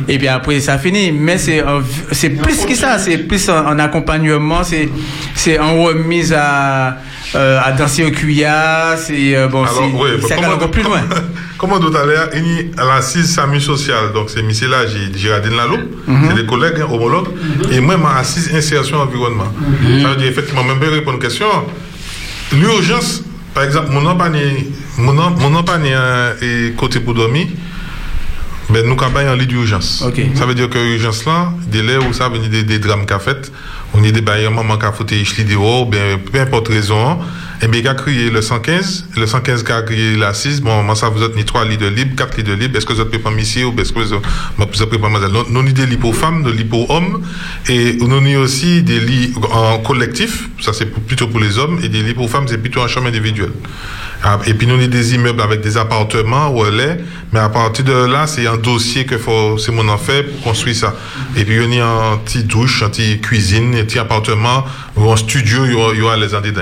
Et 0.08 0.18
puis 0.18 0.28
après, 0.28 0.60
ça 0.60 0.78
finit. 0.78 1.12
Mais 1.12 1.38
c'est 1.38 1.64
c'est 2.12 2.30
plus 2.30 2.66
que 2.66 2.76
ça, 2.76 3.00
c'est 3.00 3.18
plus 3.18 3.50
en, 3.50 3.66
en 3.66 3.80
accompagnement, 3.80 4.64
c'est 4.64 4.90
c'est 5.34 5.58
en 5.58 5.84
remise 5.84 6.34
à, 6.34 6.98
euh, 7.36 7.60
à 7.64 7.72
danser 7.72 8.04
au 8.06 8.12
cuillard, 8.12 8.98
c'est 8.98 9.36
euh, 9.36 9.48
bon, 9.48 9.64
Alors, 9.64 9.90
oui, 9.96 10.10
ça 10.28 10.36
va 10.40 10.54
encore 10.56 10.72
plus 10.72 10.84
loin. 10.84 11.02
Comme 11.58 11.72
tout 11.80 11.96
à 11.96 12.06
l'heure, 12.06 12.30
il 12.36 12.46
y 12.46 12.72
a 12.78 12.84
l'assise 12.86 13.34
SAMU 13.34 13.60
sociale, 13.62 14.12
donc 14.14 14.30
c'est 14.30 14.42
Michel 14.44 14.70
là, 14.70 14.80
Girardine 15.16 15.56
Laloupe, 15.56 15.80
Mhm. 16.08 16.26
c'est 16.30 16.42
des 16.42 16.46
collègues 16.46 16.76
hein, 16.82 16.88
homologues, 16.92 17.30
et 17.72 17.80
moi, 17.80 17.96
ma 17.98 18.18
assise 18.18 18.54
insertion 18.54 18.98
environnement. 19.00 19.52
Ça 20.02 20.10
veut 20.10 20.16
dire, 20.18 20.28
effectivement, 20.28 20.64
même 20.64 20.78
pour 20.80 20.90
répondre 20.90 21.12
à 21.12 21.16
une 21.16 21.22
question, 21.22 21.48
l'urgence, 22.52 23.24
par 23.54 23.64
exemple, 23.64 23.92
mon 23.92 24.02
nom 24.02 24.16
pas 24.18 24.30
mon 24.98 25.14
nom- 25.14 25.64
pas 25.64 25.78
euh, 25.80 26.34
et 26.42 26.74
côté 26.74 27.00
pour 27.00 27.14
dormir, 27.14 27.48
ben, 28.70 28.86
nous 28.86 28.98
avons 29.02 29.18
un 29.32 29.36
lit 29.36 29.48
d'urgence. 29.48 30.04
Ça 30.36 30.46
veut 30.46 30.56
dire 30.56 30.70
que 30.70 30.78
l'urgence 30.78 31.26
là, 31.26 31.54
délai 31.68 31.98
où 31.98 32.14
ça 32.14 32.30
venir 32.30 32.50
des, 32.50 32.64
des 32.64 32.80
drames 32.80 33.06
qu'a 33.06 33.20
fait, 33.20 33.52
on 33.94 34.02
des 34.02 34.22
bailleurs, 34.22 34.52
maman 34.52 34.78
qui 34.78 34.86
a 34.86 34.92
foutu 34.92 35.16
les 35.38 35.44
dehors, 35.44 35.86
ben, 35.86 36.20
peu 36.20 36.40
importe 36.40 36.68
raison, 36.70 37.20
et 37.62 37.68
bien, 37.68 37.80
il 37.80 37.88
a 37.88 37.94
crié 37.94 38.30
le 38.30 38.42
115, 38.42 39.10
le 39.16 39.26
115 39.26 39.64
qui 39.64 39.72
a 39.72 39.82
crié 39.84 40.18
l'assise, 40.18 40.62
bon, 40.62 40.84
moi, 40.84 40.96
ça 40.96 41.10
vous 41.10 41.24
êtes 41.24 41.36
ni 41.36 41.46
trois 41.46 41.64
lits 41.64 41.78
de 41.78 41.88
libre, 41.88 42.16
quatre 42.16 42.36
lits 42.36 42.44
de 42.44 42.54
libre, 42.54 42.76
est-ce 42.76 42.86
que 42.86 42.94
vous 42.94 43.02
êtes 43.02 43.18
pas 43.22 43.32
ici 43.32 43.64
ou 43.64 43.74
est-ce 43.80 43.94
que 43.94 44.00
vous 44.00 44.14
êtes 44.14 44.90
pas 44.90 44.98
mademoiselle? 44.98 45.32
Nous, 45.50 45.64
nous, 45.64 45.72
des 45.72 45.86
lits 45.86 45.98
pour 45.98 46.16
femmes, 46.16 46.44
des 46.44 46.52
lits 46.52 46.66
pour 46.66 46.90
hommes, 46.90 47.22
et 47.70 47.94
nous 47.94 48.12
avons 48.12 48.36
aussi 48.38 48.82
des 48.82 49.00
lits 49.00 49.34
en 49.52 49.80
collectif, 49.80 50.50
ça 50.60 50.74
c'est 50.74 50.88
plutôt 50.88 51.28
pour 51.28 51.40
les 51.40 51.58
hommes, 51.58 51.80
et 51.84 51.90
des 51.90 52.02
lits 52.02 52.14
pour 52.14 52.30
femmes, 52.30 52.48
c'est 52.48 52.58
plutôt 52.58 52.82
en 52.82 52.88
chambre 52.88 53.08
individuelle. 53.08 53.54
Ah, 54.26 54.40
Et 54.46 54.54
puis 54.54 54.66
nous 54.66 54.76
avons 54.76 54.88
des 54.88 55.16
immeubles 55.16 55.42
avec 55.42 55.60
des 55.60 55.76
appartements 55.76 56.50
relais, 56.50 56.98
mais 57.34 57.40
à 57.40 57.50
partir 57.50 57.84
de 57.84 57.92
là, 57.92 58.26
c'est 58.26 58.48
un 58.48 58.56
dossier 58.56 59.06
que 59.06 59.18
faut, 59.18 59.58
c'est 59.58 59.74
mon 59.74 59.88
affaire 59.94 60.24
pour 60.26 60.42
construire 60.52 60.78
ça. 60.78 60.96
Et 61.36 61.44
puis 61.44 61.56
il 61.62 61.76
y 61.76 61.80
a 61.82 61.86
un 61.86 62.18
petit 62.18 62.44
douche, 62.46 62.84
un 62.84 62.90
petit 62.90 63.20
cuisine, 63.20 63.76
un 63.76 63.84
petit 63.84 64.00
appartement 64.00 64.64
ou 64.96 65.12
un 65.12 65.18
studio, 65.18 65.66
il 65.66 65.72
y 65.72 65.76
aura, 65.76 65.94
il 65.94 66.00
y 66.00 66.02
aura 66.02 66.16
les 66.16 66.34
en 66.34 66.40
dedans. 66.40 66.62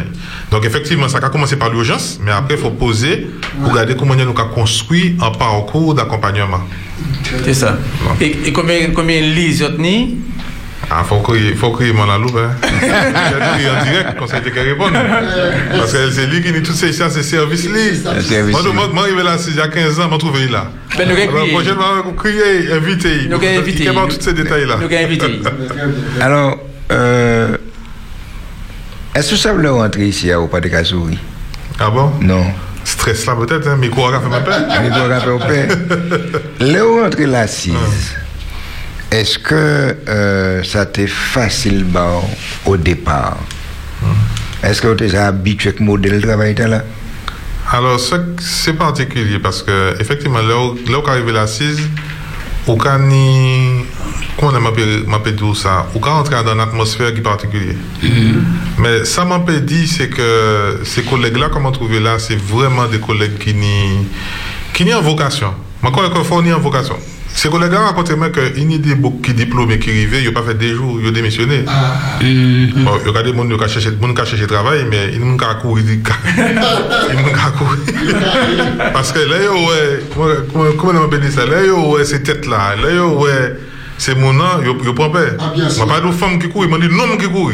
Donc 0.49 0.65
effectivement, 0.65 1.07
ça 1.07 1.19
a 1.19 1.29
commencé 1.29 1.55
par 1.55 1.69
l'urgence, 1.69 2.19
mais 2.23 2.31
après 2.31 2.55
il 2.55 2.59
faut 2.59 2.71
poser 2.71 3.27
pour 3.61 3.71
regarder 3.71 3.95
comment 3.95 4.15
nous 4.15 4.21
avons 4.23 4.33
construit 4.33 5.15
un 5.21 5.29
parcours 5.29 5.93
d'accompagnement. 5.93 6.61
C'est 7.45 7.53
ça. 7.53 7.77
Et, 8.19 8.35
et 8.45 8.51
combien, 8.51 8.89
combien 8.89 9.21
de 9.21 9.27
lits 9.27 9.51
vous 9.57 9.63
avez 9.63 10.15
Ah, 10.89 11.03
faut 11.05 11.19
crier, 11.19 11.55
faut 11.55 11.71
crier 11.71 11.93
mon 11.93 12.05
loupe, 12.17 12.35
hein. 12.37 12.51
J'ai 12.81 12.87
crié 12.87 13.69
en 13.69 13.83
direct, 13.83 14.17
comme 14.17 14.27
ça 14.27 14.37
il 14.45 14.51
fait 14.51 14.61
répondre. 14.61 14.91
Parce 15.77 15.93
que 15.93 16.11
c'est 16.11 16.25
lui 16.27 16.41
qui 16.41 16.51
dit 16.51 16.61
tout 16.61 16.73
ça, 16.73 16.91
ça, 16.91 17.09
c'est 17.09 17.23
service 17.23 17.65
lui. 17.69 17.95
service 17.95 18.51
Moi, 18.51 18.61
li. 18.61 18.73
moi, 18.73 18.89
moi, 18.93 19.03
arrivé 19.03 19.23
là, 19.23 19.37
il 19.47 19.55
y 19.55 19.61
a 19.61 19.67
15 19.69 19.99
ans, 20.01 20.09
je 20.11 20.17
trouvé 20.17 20.47
là. 20.49 20.67
Ben, 20.97 21.07
nous 21.07 21.15
Alors, 21.15 21.35
crier. 21.37 21.53
prochainement, 21.53 22.01
vous 22.03 22.11
criez, 22.13 22.71
invitez. 22.73 23.27
Nous 23.29 23.39
Pour 23.39 23.47
inviter. 23.47 23.71
qu'il 23.77 23.85
capable 23.85 24.11
tous 24.13 24.21
ces 24.21 24.33
détails-là. 24.33 24.75
Nous 24.81 24.97
inviter. 24.97 25.41
Alors, 26.19 26.57
euh, 26.91 27.55
est-ce 29.15 29.31
que 29.31 29.37
ça 29.37 29.53
veut 29.53 29.71
rentrer 29.71 30.07
ici 30.07 30.33
au 30.33 30.47
pas 30.47 30.59
de 30.59 30.67
Kazouri 30.67 31.17
Ah 31.79 31.89
bon? 31.89 32.11
Non. 32.21 32.43
Stress 32.83 33.25
là 33.27 33.35
peut-être, 33.35 33.67
hein, 33.67 33.77
mais 33.79 33.87
quoi, 33.89 34.11
fait 34.19 34.27
ma 34.27 34.41
peine. 34.41 34.65
Mais 34.81 34.89
quoi, 34.89 35.19
fait 35.19 35.29
ma 35.29 35.45
peine. 35.45 35.69
Là 36.73 36.85
où 36.85 36.99
rentrer 37.01 37.27
l'assise, 37.27 37.73
est-ce 39.11 39.37
que 39.39 39.95
euh, 40.07 40.63
ça 40.63 40.85
t'est 40.85 41.07
facile 41.07 41.83
bon, 41.83 42.21
au 42.65 42.77
départ? 42.77 43.37
Est-ce 44.63 44.81
que 44.81 44.93
tu 44.95 45.05
es 45.05 45.15
habitué 45.15 45.69
avec 45.69 45.79
le 45.79 45.85
modèle 45.85 46.21
de 46.21 46.25
travail 46.27 46.55
là? 46.55 46.83
Alors, 47.71 47.99
ce- 47.99 48.15
c'est 48.39 48.73
particulier 48.73 49.39
parce 49.39 49.63
que, 49.63 49.95
effectivement, 49.99 50.41
là 50.41 50.55
où, 50.57 50.77
arrivé 51.09 51.31
l'assise, 51.31 51.79
au 52.67 52.75
cas 52.77 52.97
ni. 52.97 53.83
Comment 54.39 54.53
on 54.57 54.61
m'appelle 54.61 55.03
m'appelle 55.07 55.35
dire 55.35 55.55
ça 55.55 55.87
Au 55.93 55.99
cas 55.99 56.11
entrer 56.11 56.35
dans 56.43 56.53
une 56.53 56.59
atmosphère 56.61 57.11
qui 57.13 57.19
est 57.19 57.23
particulière. 57.23 57.75
Mais 58.77 59.03
ça 59.05 59.25
m'a 59.25 59.39
pas 59.39 59.59
dit, 59.59 59.87
c'est 59.87 60.09
que 60.09 60.79
ces 60.83 61.03
collègues-là, 61.03 61.49
qu'on 61.49 61.59
m'a 61.59 61.71
trouvé 61.71 61.99
là, 61.99 62.17
c'est 62.17 62.39
vraiment 62.39 62.85
des 62.87 62.99
collègues 62.99 63.37
qui 63.37 63.53
n'y 63.53 64.07
qui 64.73 64.91
en 64.93 65.01
vocation. 65.01 65.53
Moi, 65.81 65.91
quand 65.93 66.03
il 66.15 66.23
faut 66.25 66.41
ni 66.41 66.51
en 66.53 66.59
vocation. 66.59 66.95
Ces 67.33 67.49
collègues-là 67.49 67.79
racontent 67.79 68.15
moi 68.17 68.29
qu'il 68.29 68.71
y 68.71 68.75
a 68.75 68.77
des 68.77 68.93
beaucoup 68.95 69.19
qui 69.21 69.33
diplômés 69.33 69.79
qui 69.79 69.89
arrivaient, 69.89 70.21
ils 70.21 70.27
n'ont 70.27 70.33
pas 70.33 70.43
fait 70.43 70.53
des 70.57 70.75
jours, 70.75 70.99
ils 71.01 71.07
ont 71.07 71.11
démissionné. 71.11 71.63
Bon, 72.85 72.91
il 73.03 73.11
y 73.11 73.17
a 73.17 73.23
des 73.23 73.33
gens 73.33 73.47
qui 73.47 73.53
ont 73.53 73.67
cherché, 73.67 73.89
monde 73.99 74.13
qui 74.15 74.21
ont 74.21 74.25
cherché 74.25 74.45
travail, 74.45 74.85
mais 74.89 75.09
ils 75.13 75.19
n'ont 75.19 75.37
pas 75.37 75.55
couru. 75.55 75.81
Ils 75.81 77.15
n'ont 77.15 77.31
pas 77.31 77.51
couru. 77.57 77.77
Parce 78.93 79.11
que 79.11 79.19
là, 79.19 79.43
yo, 79.43 79.53
ouais, 79.53 80.03
comment- 80.77 80.99
on 80.99 81.05
appelle 81.05 81.31
ça? 81.31 81.45
Là, 81.45 81.63
yo, 81.65 81.93
ouais, 81.95 82.05
ces 82.05 82.21
têtes-là, 82.21 82.75
là, 82.81 82.91
yo, 82.93 83.19
ouais, 83.21 83.55
c'est 83.97 84.15
mon 84.17 84.33
nom, 84.33 84.61
yo, 84.63 84.77
yo 84.83 84.93
prend 84.93 85.09
peur. 85.09 85.31
On 85.81 85.87
pas 85.87 85.99
de 86.01 86.11
femmes 86.11 86.37
qui 86.39 86.47
courent, 86.49 86.65
ils 86.65 86.69
m'ont 86.69 86.77
dit 86.77 86.89
non, 86.89 87.17
qui 87.17 87.27
courent. 87.27 87.51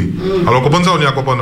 Alors, 0.48 0.64
comment 0.64 0.84
ça, 0.84 0.92
on 0.98 1.02
y 1.02 1.06
a 1.06 1.12
compris 1.12 1.36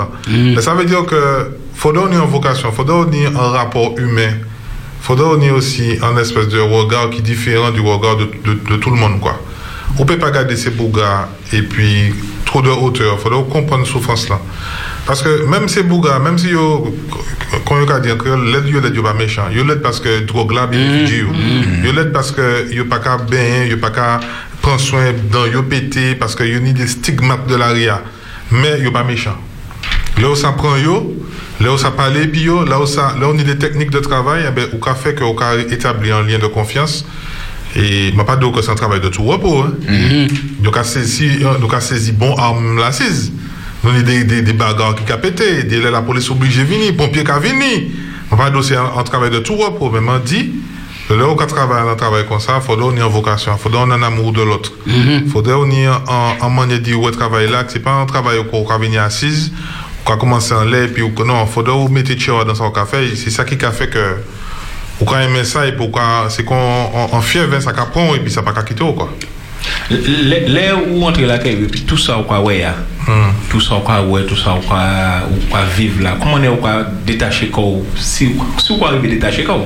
Mais 0.56 0.62
ça 0.62 0.74
veut 0.76 0.86
dire 0.86 1.04
que 1.06 1.52
faut 1.74 1.92
donner 1.92 2.16
une 2.16 2.30
vocation, 2.30 2.72
faut 2.72 2.84
donner 2.84 3.26
un 3.28 3.50
rapport 3.50 3.96
humain. 3.98 4.34
Faut 5.06 5.16
donner 5.16 5.52
aussi 5.52 6.00
un 6.02 6.18
espèce 6.18 6.48
de 6.48 6.60
regard 6.60 7.12
qui 7.12 7.20
est 7.20 7.22
différent 7.22 7.70
du 7.70 7.80
regard 7.80 8.18
de, 8.18 8.26
de, 8.26 8.54
de 8.72 8.76
tout 8.78 8.90
le 8.90 8.96
monde, 8.96 9.20
quoi. 9.20 9.40
On 10.00 10.06
peut 10.06 10.18
pas 10.18 10.32
garder 10.32 10.58
ces 10.58 10.72
bougas 10.72 11.30
et 11.54 11.62
puis 11.62 12.14
trop 12.44 12.62
de 12.64 12.70
hauteur. 12.70 13.20
faut 13.20 13.30
donc 13.30 13.50
comprendre 13.50 13.86
souffrance 13.86 14.28
là. 14.30 14.40
Parce 15.06 15.22
que 15.22 15.46
même 15.46 15.68
ces 15.68 15.84
bougas, 15.84 16.18
même 16.18 16.40
si 16.40 16.50
yo, 16.50 16.92
quand 17.66 17.78
yo 17.80 18.00
dire 18.00 18.18
que 18.18 18.30
l'aide 18.30 18.68
yo 18.68 18.80
l'aide 18.82 18.96
yo 18.96 19.04
pas 19.04 19.14
méchant, 19.14 19.44
yo 19.52 19.64
l'aide 19.64 19.82
parce 19.84 20.00
que 20.00 20.22
drogue 20.22 20.54
là 20.54 20.66
bien 20.66 20.82
étudié 20.82 21.20
yo. 21.20 21.28
Yo 21.86 21.92
l'aide 21.94 22.12
parce 22.12 22.32
que 22.32 22.74
yo 22.74 22.86
pas 22.86 22.98
qu'à 22.98 23.18
bien, 23.18 23.66
yo 23.70 23.78
pas 23.78 23.92
qu'à 23.92 24.20
prendre 24.62 24.80
soin 24.80 25.14
dans 25.32 25.46
yo 25.46 25.62
pété 25.62 26.16
parce 26.16 26.34
que 26.36 26.44
yo 26.44 26.60
ni 26.60 26.74
des 26.74 26.88
stigmates 26.88 27.46
de 27.48 27.56
l'aria. 27.56 28.02
Mais 28.52 28.82
yo 28.82 28.92
pas 28.92 29.04
méchant. 29.04 29.38
Là 30.20 30.30
où 30.30 30.36
ça 30.36 30.52
prend 30.54 30.76
yo, 30.78 31.14
là 31.62 31.74
où 31.74 31.78
ça 31.78 31.92
parle 31.92 32.28
puis 32.32 32.42
yo, 32.42 32.66
là 32.66 32.80
où 32.80 32.86
ça, 32.86 33.16
là 33.20 33.28
où 33.28 33.32
on 33.34 33.40
a 33.40 33.44
des 33.44 33.58
techniques 33.58 33.92
de 33.92 34.00
travail, 34.00 34.46
eh 34.48 34.52
ben, 34.52 34.68
cas 34.80 34.96
fait 34.96 35.16
que 35.16 35.24
au 35.24 35.34
cas 35.34 35.58
établir 35.58 36.18
un 36.18 36.24
lien 36.24 36.40
de 36.40 36.48
confiance. 36.48 37.06
Et 37.78 38.14
m'a 38.14 38.24
pas 38.24 38.38
dit 38.38 38.50
que 38.52 38.62
c'est 38.62 38.72
un 38.72 38.76
travail 38.76 39.02
de 39.02 39.10
tout 39.10 39.24
repos. 39.24 39.64
Hein. 39.64 40.28
Donc, 40.62 40.78
a 40.78 40.84
saisi, 40.86 41.40
donc 41.60 41.74
a 41.74 41.82
saisi 41.82 42.14
bon 42.14 42.34
arme 42.36 42.78
l'assise. 42.78 43.34
Nous 43.84 43.90
avons 43.90 44.02
des, 44.02 44.24
des, 44.24 44.42
des 44.42 44.54
bagarres 44.54 44.96
qui 44.96 45.12
ont 45.12 45.18
pété, 45.18 45.64
des, 45.64 45.82
la 45.82 46.02
police 46.02 46.30
obligée 46.32 46.64
de 46.64 46.68
venir, 46.68 46.96
pompiers 46.96 47.24
qui 47.26 47.32
ont 47.32 48.38
pas 48.38 48.50
dit 48.50 48.56
que 48.58 48.62
c'est 48.64 48.78
un, 48.78 48.92
un 48.98 49.04
travail 49.04 49.30
de 49.30 49.40
tout 49.40 49.56
repos, 49.58 49.92
mais 49.94 50.00
m'a 50.00 50.20
dit, 50.20 50.52
là 51.10 51.28
où 51.28 51.32
on 51.32 51.36
travaille 51.36 51.88
un 51.88 51.96
travail 51.96 52.26
comme 52.28 52.40
ça, 52.40 52.62
il 52.62 52.66
qu'on 52.76 52.96
ait 52.96 53.02
une 53.02 53.08
vocation, 53.08 53.52
il 53.64 53.72
qu'on 53.72 53.92
ait 53.92 53.94
un 53.94 54.02
amour 54.02 54.32
de 54.32 54.42
l'autre. 54.42 54.72
Il 54.88 55.28
faudrait 55.30 55.54
qu'on 55.54 55.70
ait 55.70 55.86
un, 55.86 56.02
un 56.42 56.50
manière 56.50 56.80
de 56.80 56.84
dire 56.84 57.00
où 57.00 57.12
travail 57.12 57.50
là, 57.50 57.66
que 57.66 57.74
c'est 57.74 57.80
pas 57.80 57.92
un 57.94 58.06
travail 58.06 58.40
où 58.40 58.46
on 58.54 58.64
va 58.64 58.78
venir 58.78 59.04
assise, 59.04 59.52
on 60.06 60.12
va 60.12 60.18
commencer 60.18 60.54
en 60.54 60.64
l'air, 60.64 60.90
puis 60.94 61.04
non, 61.04 61.46
il 61.46 61.52
faudrait 61.52 61.74
qu'on 61.74 61.90
mette 61.90 62.10
les 62.10 62.20
chairs 62.20 62.46
dans 62.46 62.56
son 62.56 62.72
café. 62.72 63.16
C'est 63.16 63.32
ça 63.32 63.44
qui 63.44 63.64
a 63.64 63.72
fait 63.72 63.90
que, 63.90 64.18
ou 65.02 65.06
quand 65.06 65.20
aimer 65.20 65.44
ça, 65.44 65.66
et 65.66 65.72
pourquoi, 65.72 66.28
c'est 66.30 66.44
qu'on 66.44 66.56
on, 66.56 67.10
on 67.12 67.22
fièvre, 67.22 67.60
ça 67.62 67.74
qu'apprend, 67.74 68.14
et 68.16 68.20
puis 68.20 68.32
ça 68.32 68.44
pas 68.44 68.54
quitter, 68.64 68.86
quoi. 68.96 69.12
L'air 69.90 70.78
où 70.88 71.04
entre 71.06 71.22
la 71.22 71.40
caille, 71.40 71.56
puis 71.56 71.82
tout 71.82 71.98
ça, 71.98 72.20
ou 72.20 72.24
quoi, 72.24 72.40
ouais, 72.42 72.60
ya. 72.60 72.76
tout 73.50 73.60
ça, 73.60 73.76
ou 73.76 73.80
quoi, 73.80 74.02
ouais, 74.04 74.26
tout 74.26 74.36
ça, 74.36 74.54
ou 74.56 74.68
quoi, 74.68 74.84
ou 75.32 75.50
quoi 75.50 75.62
vivre 75.76 76.04
là. 76.04 76.18
Comment 76.20 76.36
on 76.36 76.44
est, 76.44 76.48
ou 76.48 76.58
quoi, 76.58 76.86
détacher 77.06 77.48
quoi, 77.48 77.64
si, 77.96 78.36
si 78.60 78.72
ou 78.72 78.78
quoi 78.78 78.90
arriver 78.90 79.10
détacher 79.10 79.44
quoi. 79.44 79.58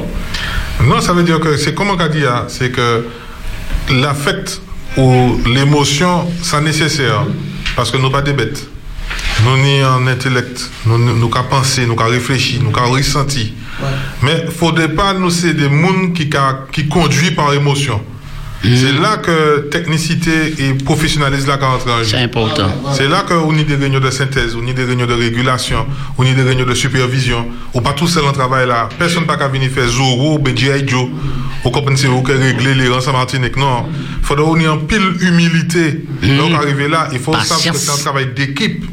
Non, 0.81 1.01
ça 1.01 1.11
veut 1.11 1.23
dire 1.23 1.39
que 1.39 1.57
c'est 1.57 1.73
comme 1.73 1.89
on 1.89 1.95
dit, 1.95 2.25
hein, 2.25 2.45
c'est 2.47 2.71
que 2.71 3.05
l'affect 3.91 4.61
ou 4.97 5.37
l'émotion, 5.47 6.25
c'est 6.41 6.61
nécessaire. 6.61 7.25
Parce 7.75 7.91
que 7.91 7.97
nous 7.97 8.09
pas 8.09 8.21
des 8.21 8.33
bêtes. 8.33 8.67
Nous 9.45 9.57
ni 9.57 9.83
en 9.83 10.05
intellect, 10.07 10.69
nous 10.85 10.97
nous 10.97 11.15
nous 11.17 11.29
qu'à 11.29 11.43
penser, 11.43 11.85
nous 11.85 11.95
qu'à 11.95 12.05
réfléchir, 12.05 12.61
nous 12.61 12.71
qu'à 12.71 12.81
ressentir. 12.83 13.47
Mais 14.21 14.45
faudrait 14.47 14.93
pas 14.93 15.13
nous 15.13 15.29
c'est 15.29 15.53
des 15.53 15.69
mondes 15.69 16.13
qui 16.13 16.29
qui 16.71 16.87
conduit 16.87 17.31
par 17.31 17.53
émotion. 17.53 18.01
C'est 18.61 18.91
là 18.91 19.15
que 19.17 19.69
technicité 19.71 20.53
et 20.59 20.73
professionnalisme 20.73 21.47
là 21.47 21.57
qu'entre 21.57 21.89
en 21.89 21.99
jeu. 21.99 22.17
C'est 22.17 22.23
important. 22.23 22.69
C'est 22.93 23.07
là 23.07 23.23
qu'on 23.25 23.57
a 23.57 23.63
des 23.63 23.75
réunions 23.75 24.01
de 24.01 24.09
synthèse, 24.09 24.53
on 24.55 24.67
a 24.67 24.73
des 24.73 24.83
réunions 24.83 25.05
de 25.05 25.13
régulation, 25.13 25.87
on 26.17 26.25
a 26.25 26.33
des 26.33 26.41
réunions 26.41 26.65
de 26.65 26.73
supervision. 26.73 27.47
Ou 27.73 27.79
pas 27.79 27.93
tout 27.93 28.07
seul 28.07 28.25
en 28.25 28.33
travail 28.33 28.67
là. 28.67 28.89
Personne 28.99 29.25
n'a 29.25 29.37
qu'à 29.37 29.47
venir 29.47 29.71
faire 29.71 29.87
Zoro, 29.87 30.39
ben 30.39 30.57
G.I. 30.57 30.85
Joe. 30.85 31.07
Ou 31.63 31.69
comme 31.69 31.95
c'est 31.95 32.07
vous 32.07 32.21
qui 32.21 32.33
régler 32.33 32.73
les 32.73 32.89
rangs 32.89 33.07
en 33.07 33.13
Martinique. 33.13 33.55
Non. 33.55 33.85
Il 34.21 34.25
faudra 34.25 34.43
qu'on 34.43 34.59
ait 34.59 34.67
en 34.67 34.77
pile 34.79 35.15
humilité. 35.21 36.03
Donc 36.21 36.53
arriver 36.53 36.89
là, 36.89 37.07
il 37.13 37.19
faut 37.19 37.33
savoir 37.33 37.73
que 37.73 37.79
c'est 37.79 37.91
un 37.91 37.97
travail 37.97 38.27
d'équipe. 38.35 38.83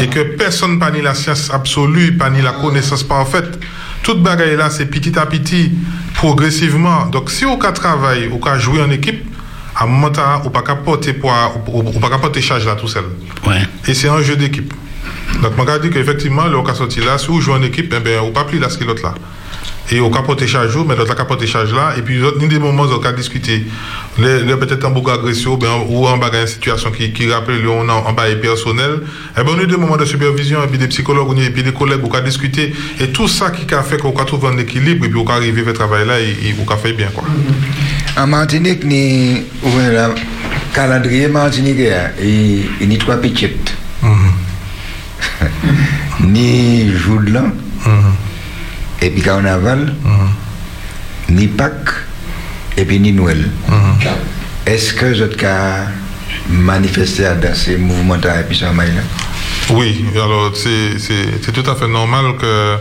Et 0.00 0.08
que 0.08 0.20
personne 0.36 0.78
n'a 0.78 0.90
ni 0.90 1.02
la 1.02 1.14
science 1.14 1.50
absolue, 1.52 2.16
pas 2.16 2.30
ni 2.30 2.42
la 2.42 2.52
connaissance 2.52 3.02
parfaite. 3.02 3.58
Toute 4.02 4.22
bagaille 4.22 4.56
là, 4.56 4.70
c'est 4.70 4.86
petit 4.86 5.18
à 5.18 5.26
petit, 5.26 5.72
progressivement. 6.14 7.06
Donc 7.06 7.30
si 7.30 7.44
on 7.44 7.58
travaille, 7.58 8.28
ou 8.28 8.38
qu'à 8.38 8.58
jouer 8.58 8.82
en 8.82 8.90
équipe, 8.90 9.24
à 9.76 9.84
un 9.84 9.86
moment 9.86 10.10
donné, 10.10 10.26
on 10.44 10.50
pas 10.50 10.62
qu'à 10.62 10.76
porter 10.76 11.12
poids, 11.12 11.54
ou 11.66 12.00
pas 12.00 12.18
porter 12.18 12.40
charge 12.40 12.66
là 12.66 12.74
tout 12.74 12.88
seul. 12.88 13.04
Et 13.86 13.94
c'est 13.94 14.08
un 14.08 14.20
jeu 14.20 14.36
d'équipe. 14.36 14.72
Donc, 15.42 15.52
je 15.56 15.78
dit 15.78 15.90
qu'effectivement, 15.90 16.46
le 16.46 16.60
cas 16.62 16.74
sorti 16.74 17.00
là, 17.00 17.16
si 17.16 17.28
vous 17.28 17.40
jouez 17.40 17.54
en 17.54 17.62
équipe, 17.62 17.94
eh 17.96 18.00
ben, 18.00 18.20
on 18.22 18.30
pas 18.30 18.44
plus 18.44 18.58
là 18.58 18.68
ce 18.68 18.76
que 18.76 18.84
l'autre 18.84 19.02
là. 19.02 19.14
Et 19.92 19.98
au 19.98 20.08
porter 20.22 20.46
charge, 20.46 20.78
mais 20.86 20.94
l'autre 20.94 21.16
cas 21.16 21.24
porter 21.24 21.48
charge 21.48 21.74
là, 21.74 21.94
et 21.98 22.02
puis 22.02 22.16
l'autre, 22.18 22.38
ni 22.40 22.46
des 22.46 22.60
moments 22.60 22.84
où 22.84 22.92
on 22.92 23.02
a 23.02 23.16
les 23.16 23.24
peut-être 24.56 24.84
en 24.84 24.90
beaucoup 24.92 25.10
agression, 25.10 25.58
ou 25.88 26.06
en 26.06 26.16
bagarre, 26.16 26.42
une 26.42 26.46
situation 26.46 26.92
qui, 26.92 27.12
qui 27.12 27.28
rappelle, 27.28 27.66
on 27.66 27.88
en, 27.88 28.06
en 28.06 28.12
bail 28.12 28.40
personnel, 28.40 29.00
eh 29.36 29.42
ben, 29.42 29.50
on 29.56 29.58
a 29.58 29.64
des 29.64 29.76
moments 29.76 29.96
de 29.96 30.04
supervision, 30.04 30.62
et 30.62 30.68
puis 30.68 30.78
des 30.78 30.86
psychologues, 30.86 31.26
a- 31.38 31.42
et 31.46 31.50
puis 31.50 31.64
des 31.64 31.72
collègues, 31.72 31.98
on 32.04 32.14
a 32.14 32.20
discuter, 32.20 32.72
et 33.00 33.08
tout 33.08 33.26
ça 33.26 33.50
qui 33.50 33.74
a 33.74 33.82
fait 33.82 33.96
qu'on 33.98 34.16
a 34.16 34.24
trouvé 34.24 34.46
un 34.46 34.58
équilibre, 34.58 35.06
et 35.06 35.08
puis 35.08 35.18
on 35.18 35.26
a 35.28 35.34
arrivé 35.34 35.62
à 35.62 35.64
faire 35.64 35.72
travail 35.72 36.06
là, 36.06 36.20
et, 36.20 36.50
et 36.50 36.54
on 36.64 36.72
a 36.72 36.76
fait 36.76 36.92
bien, 36.92 37.08
quoi. 37.12 37.24
En 38.16 38.28
Martinique, 38.28 38.84
ni 38.84 39.42
la 39.92 40.10
calendrier 40.72 41.26
Martinique, 41.26 41.78
il 42.22 42.64
il 42.80 42.88
n'y 42.88 42.94
a 42.94 42.98
trois 42.98 43.16
petites. 43.16 43.74
ni 46.20 46.90
jour 46.92 47.20
de 47.20 47.30
l'an, 47.32 47.50
et 49.00 49.10
puis 49.10 49.22
carnaval, 49.22 49.94
ni 51.28 51.46
Pâques, 51.48 51.90
et 52.76 52.84
puis 52.84 52.98
ni 53.00 53.12
Noël. 53.12 53.48
Est-ce 54.66 54.94
que 54.94 55.06
vous 55.06 55.22
avez 55.22 55.36
manifesté 56.48 57.24
dans 57.42 57.54
ces 57.54 57.76
mouvements-là 57.76 58.40
et 58.40 58.44
puis 58.44 58.56
ça, 58.58 58.72
Oui, 59.70 60.04
alors 60.14 60.50
c'est 60.54 60.98
c'est- 60.98 61.40
c'est 61.42 61.52
tout 61.52 61.68
à 61.70 61.74
fait 61.74 61.88
normal 61.88 62.36
que. 62.40 62.76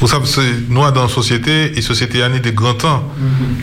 Vous 0.00 0.06
savez, 0.06 0.26
nous, 0.68 0.88
dans 0.92 1.02
la 1.02 1.08
société, 1.08 1.76
et 1.76 1.82
société 1.82 2.22
a 2.22 2.28
des 2.28 2.52
grands 2.52 2.74
temps. 2.74 3.02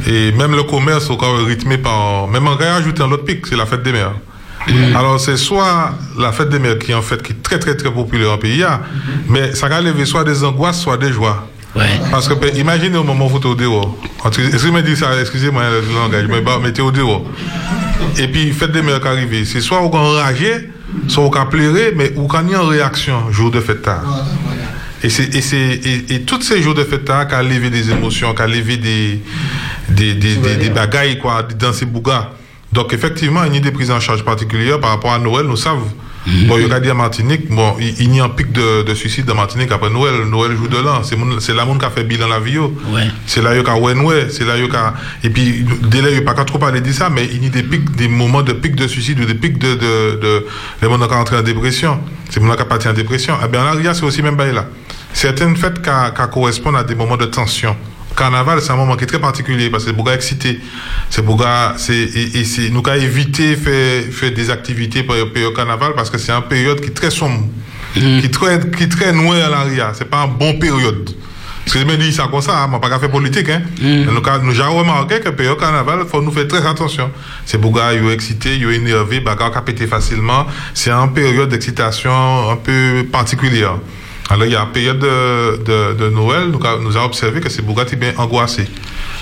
Et 0.05 0.33
même 0.33 0.53
le 0.53 0.63
commerce, 0.63 1.09
est 1.09 1.45
rythmé 1.45 1.77
par. 1.77 2.27
Même 2.27 2.45
en 2.45 2.57
un 2.99 3.11
autre 3.11 3.23
pic, 3.23 3.47
c'est 3.47 3.55
la 3.55 3.65
fête 3.65 3.83
des 3.83 3.93
mères. 3.93 4.11
Alors, 4.95 5.17
c'est 5.19 5.37
soit 5.37 5.93
la 6.19 6.33
fête 6.33 6.49
des 6.49 6.59
mères 6.59 6.77
qui 6.77 6.91
est 6.91 6.95
en 6.95 7.01
fait 7.01 7.21
qui 7.23 7.31
est 7.31 7.41
très 7.41 7.57
très 7.57 7.75
très 7.77 7.89
populaire 7.89 8.31
en 8.33 8.37
pays, 8.37 8.63
hein, 8.63 8.81
mais 9.29 9.55
ça 9.55 9.69
va 9.69 9.79
lever 9.79 10.05
soit 10.05 10.25
des 10.25 10.43
angoisses, 10.43 10.81
soit 10.81 10.97
des 10.97 11.11
joies. 11.13 11.47
Parce 12.11 12.27
que 12.27 12.57
imaginez 12.57 12.97
au 12.97 13.03
moment 13.03 13.25
où 13.25 13.29
vous 13.29 13.37
êtes 13.37 13.45
au 13.45 13.55
dehors. 13.55 13.95
Excusez-moi 14.25 14.81
le 14.81 15.93
langage, 15.93 16.27
mais 16.29 16.41
bah, 16.41 16.59
au 16.79 16.91
dehors. 16.91 17.23
Et 18.17 18.27
puis, 18.27 18.51
fête 18.51 18.71
des 18.71 18.81
qui 18.81 19.07
arrive, 19.07 19.45
c'est 19.45 19.61
soit 19.61 19.79
vous 19.79 19.89
enragé, 19.89 20.69
soit 21.07 21.23
vous 21.23 21.49
pleurer, 21.49 21.93
mais 21.95 22.11
vous 22.15 22.27
avez 22.33 22.55
en 22.55 22.65
réaction 22.67 23.31
jour 23.31 23.51
de 23.51 23.59
fête. 23.59 23.81
tard. 23.81 24.03
Et, 25.03 25.09
c'est, 25.09 25.35
et, 25.35 25.41
c'est, 25.41 25.81
et, 26.09 26.21
tous 26.21 26.41
ces 26.41 26.61
jours 26.61 26.73
de 26.73 26.83
fête, 26.83 27.07
là, 27.09 27.25
qui 27.25 27.35
a 27.35 27.43
levé 27.43 27.69
des 27.69 27.91
émotions, 27.91 28.33
qui 28.33 28.41
a 28.41 28.47
levé 28.47 28.77
des, 28.77 29.21
des 29.89 30.69
bagailles 30.69 31.19
quoi, 31.19 31.43
dans 31.43 31.73
ces 31.73 31.85
bougas. 31.85 32.31
Donc, 32.71 32.93
effectivement, 32.93 33.43
il 33.43 33.53
y 33.53 33.57
a 33.57 33.59
des 33.59 33.71
prises 33.71 33.91
en 33.91 33.99
charge 33.99 34.23
particulières 34.23 34.79
par 34.79 34.91
rapport 34.91 35.13
à 35.13 35.19
Noël, 35.19 35.45
nous 35.45 35.57
savons. 35.57 35.91
Bon, 36.47 36.57
il 36.57 36.67
y 36.67 36.89
a 36.89 36.93
Martinique, 36.93 37.49
bon, 37.49 37.75
il, 37.79 37.93
il 37.99 38.15
y 38.15 38.19
a 38.19 38.23
un 38.23 38.29
pic 38.29 38.51
de, 38.51 38.81
de 38.81 38.93
suicide 38.95 39.25
dans 39.25 39.35
Martinique 39.35 39.71
après 39.71 39.91
Noël, 39.91 40.23
Noël 40.27 40.57
jour 40.57 40.67
de 40.67 40.77
l'an. 40.77 41.03
C'est, 41.03 41.53
là 41.53 41.65
qui 41.79 41.85
a 41.85 41.89
fait 41.91 42.03
bilan 42.03 42.27
la 42.27 42.39
vie. 42.39 42.53
yo. 42.53 42.75
C'est 43.27 43.41
là 43.43 43.55
qu'il 43.55 43.69
a 43.69 43.75
ouais, 43.77 43.93
ouais, 43.93 44.27
c'est 44.29 44.43
là 44.43 44.53
a. 44.53 44.93
Et 45.23 45.29
puis, 45.29 45.65
dès 45.83 46.01
là, 46.01 46.09
il 46.09 46.13
n'y 46.13 46.27
a 46.27 46.33
pas 46.33 46.43
trop 46.43 46.57
parler 46.57 46.81
de 46.81 46.91
ça, 46.91 47.09
mais 47.09 47.25
il 47.31 47.43
y 47.43 47.47
a 47.47 47.49
des 47.49 47.63
pics, 47.63 47.95
des 47.95 48.07
moments 48.07 48.41
de 48.41 48.53
pic 48.53 48.75
de 48.75 48.87
suicide 48.87 49.19
ou 49.19 49.25
des 49.25 49.35
pics 49.35 49.59
de. 49.59 49.75
de, 49.75 50.19
de 50.19 50.45
les 50.81 50.89
gens 50.89 50.97
qui 50.97 51.03
sont 51.03 51.13
entrés 51.13 51.37
en 51.37 51.43
dépression. 51.43 51.99
C'est 52.29 52.39
les 52.41 52.47
gens 52.47 52.55
qui 52.55 52.63
partis 52.65 52.87
en 52.87 52.93
dépression. 52.93 53.35
Eh 53.43 53.47
bien, 53.47 53.63
en 53.63 53.67
arrière, 53.67 53.95
c'est 53.95 54.05
aussi 54.05 54.21
même 54.23 54.35
bail 54.35 54.53
là. 54.53 54.65
Certaines 55.13 55.55
fêtes 55.55 55.81
qui 55.81 55.89
correspondent 56.31 56.75
à 56.75 56.83
des 56.83 56.95
moments 56.95 57.17
de 57.17 57.25
tension. 57.25 57.75
Carnaval, 58.15 58.61
c'est 58.61 58.71
un 58.71 58.75
moment 58.75 58.95
qui 58.95 59.03
est 59.03 59.07
très 59.07 59.19
particulier 59.19 59.69
parce 59.69 59.83
que 59.83 59.89
c'est 59.91 59.95
beaucoup 59.95 60.09
excité. 60.09 60.59
C'est 61.09 61.23
c'est, 61.77 61.95
et, 61.95 62.39
et 62.39 62.43
c'est, 62.45 62.69
nous 62.69 62.81
qu'à 62.81 62.97
éviter 62.97 63.55
faire, 63.55 64.03
faire 64.11 64.31
des 64.31 64.49
activités 64.49 65.03
pour 65.03 65.15
le 65.15 65.29
période 65.31 65.55
carnaval 65.55 65.93
parce 65.95 66.09
que 66.09 66.17
c'est 66.17 66.31
une 66.31 66.41
période 66.43 66.79
qui 66.81 66.87
est 66.87 66.93
très 66.93 67.09
sombre, 67.11 67.45
qui 67.93 68.25
est 68.25 68.33
très, 68.33 68.59
qui 68.71 68.83
est 68.83 68.87
très 68.89 69.11
noire 69.11 69.45
à 69.45 69.49
l'arrière. 69.49 69.91
C'est 69.93 70.09
pas 70.09 70.23
une 70.25 70.37
bonne 70.37 70.59
période. 70.59 71.09
Parce 71.65 71.73
que 71.73 71.79
je 71.79 71.85
me 71.85 71.97
dis 71.97 72.13
ça 72.13 72.27
comme 72.29 72.41
ça, 72.41 72.59
hein, 72.61 72.67
moi, 72.67 72.79
pas 72.79 72.89
qu'à 72.89 72.99
faire 72.99 73.09
politique, 73.09 73.49
hein. 73.49 73.63
Nous, 73.81 74.21
qu'à- 74.21 74.37
nous 74.37 74.59
avons 74.61 74.77
remarqué 74.77 75.19
que 75.19 75.29
période 75.29 75.59
carnaval, 75.59 75.99
faut 76.09 76.21
nous 76.21 76.31
faire 76.31 76.47
très 76.47 76.63
attention. 76.65 77.09
C'est 77.43 77.57
ils 77.91 78.01
sont 78.03 78.11
excités, 78.11 78.55
ils 78.55 78.63
sont 78.65 78.69
énervés, 78.69 79.19
bagarre 79.19 79.51
qui 79.51 79.57
péter 79.63 79.87
facilement. 79.87 80.45
C'est 80.75 80.91
une 80.91 81.11
période 81.11 81.49
d'excitation 81.49 82.51
un 82.51 82.55
peu 82.57 83.05
particulière. 83.11 83.77
Alors, 84.29 84.45
il 84.47 84.53
y 84.53 84.55
a 84.55 84.61
une 84.63 84.71
période 84.71 84.99
de, 84.99 85.57
de, 85.63 85.93
de 85.93 86.09
Noël, 86.09 86.49
nous, 86.51 86.65
a- 86.65 86.79
nous 86.81 86.95
avons 86.97 87.05
observé 87.07 87.41
que 87.41 87.49
c'est 87.49 87.61
beaucoup 87.61 87.83
qui 87.85 87.95
bien 87.95 88.13
angoissé. 88.17 88.67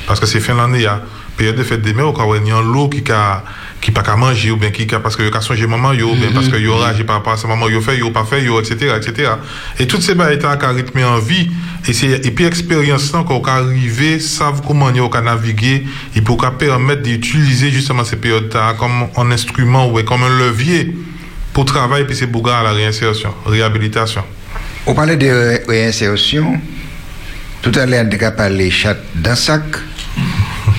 Parce 0.07 0.19
que 0.19 0.25
c'est 0.25 0.39
fin 0.39 0.53
l'année, 0.55 0.79
il 0.79 0.83
y 0.83 0.87
a 0.87 1.01
période 1.35 1.55
de 1.57 1.63
fête 1.63 1.81
des 1.81 1.93
mères, 1.93 2.07
où 2.07 2.35
il 2.35 2.47
y 2.47 2.51
a 2.51 2.55
un 2.57 2.61
lot 2.61 2.89
qui 2.89 3.11
a 3.11 3.43
qui 3.81 3.91
pas 3.91 4.01
qu'à 4.01 4.15
manger, 4.15 4.49
ou 4.51 4.55
bien 4.55 4.71
qui 4.71 4.87
a, 4.95 4.99
parce 5.01 5.17
que 5.17 5.35
a 5.35 5.41
songé 5.41 5.67
maman, 5.67 5.91
yo, 5.91 6.09
ou 6.11 6.15
bien 6.15 6.29
parce 6.33 6.47
que 6.47 6.55
yo 6.55 6.73
rage 6.77 7.03
par 7.03 7.17
rapport 7.17 7.33
à 7.33 7.37
sa 7.37 7.49
maman, 7.49 7.67
yo 7.67 7.81
fait, 7.81 7.97
yo 7.97 8.11
pas 8.11 8.23
fait, 8.23 8.41
yo, 8.41 8.57
etc., 8.61 8.93
etc. 8.95 9.31
Et 9.77 9.87
toutes 9.87 10.03
ces 10.03 10.15
bagailles 10.15 10.39
qui 10.39 10.45
a 10.65 10.69
rythmé 10.69 11.03
en 11.03 11.19
vie, 11.19 11.49
et 11.85 11.91
c'est, 11.91 12.25
et 12.25 12.31
puis 12.31 12.45
expérience 12.45 13.11
là, 13.11 13.23
qu'on 13.23 13.43
a 13.43 14.19
savent 14.21 14.61
comment 14.65 14.85
on 14.85 15.11
a 15.11 15.21
naviguer, 15.21 15.85
et 16.15 16.21
pour 16.21 16.37
permettre 16.37 17.01
d'utiliser 17.01 17.71
justement 17.71 18.05
ces 18.05 18.15
périodes-là 18.15 18.75
comme 18.79 19.07
un 19.17 19.31
instrument, 19.31 19.91
ou 19.91 20.01
comme 20.03 20.23
un 20.23 20.29
levier 20.39 20.95
pour 21.51 21.65
travailler, 21.65 22.05
puis 22.05 22.15
c'est 22.15 22.27
bouga 22.27 22.59
à 22.59 22.63
la 22.63 22.71
réinsertion, 22.71 23.33
réhabilitation. 23.45 24.23
On 24.85 24.93
parlait 24.93 25.15
de 25.17 25.27
ré- 25.27 25.63
réinsertion. 25.67 26.59
Tout 27.61 27.71
à 27.79 27.85
l'heure, 27.85 28.05
on 28.11 28.25
a 28.25 28.31
parlé 28.31 28.69
chat 28.69 28.97
d'un 29.15 29.35
sac. 29.35 29.63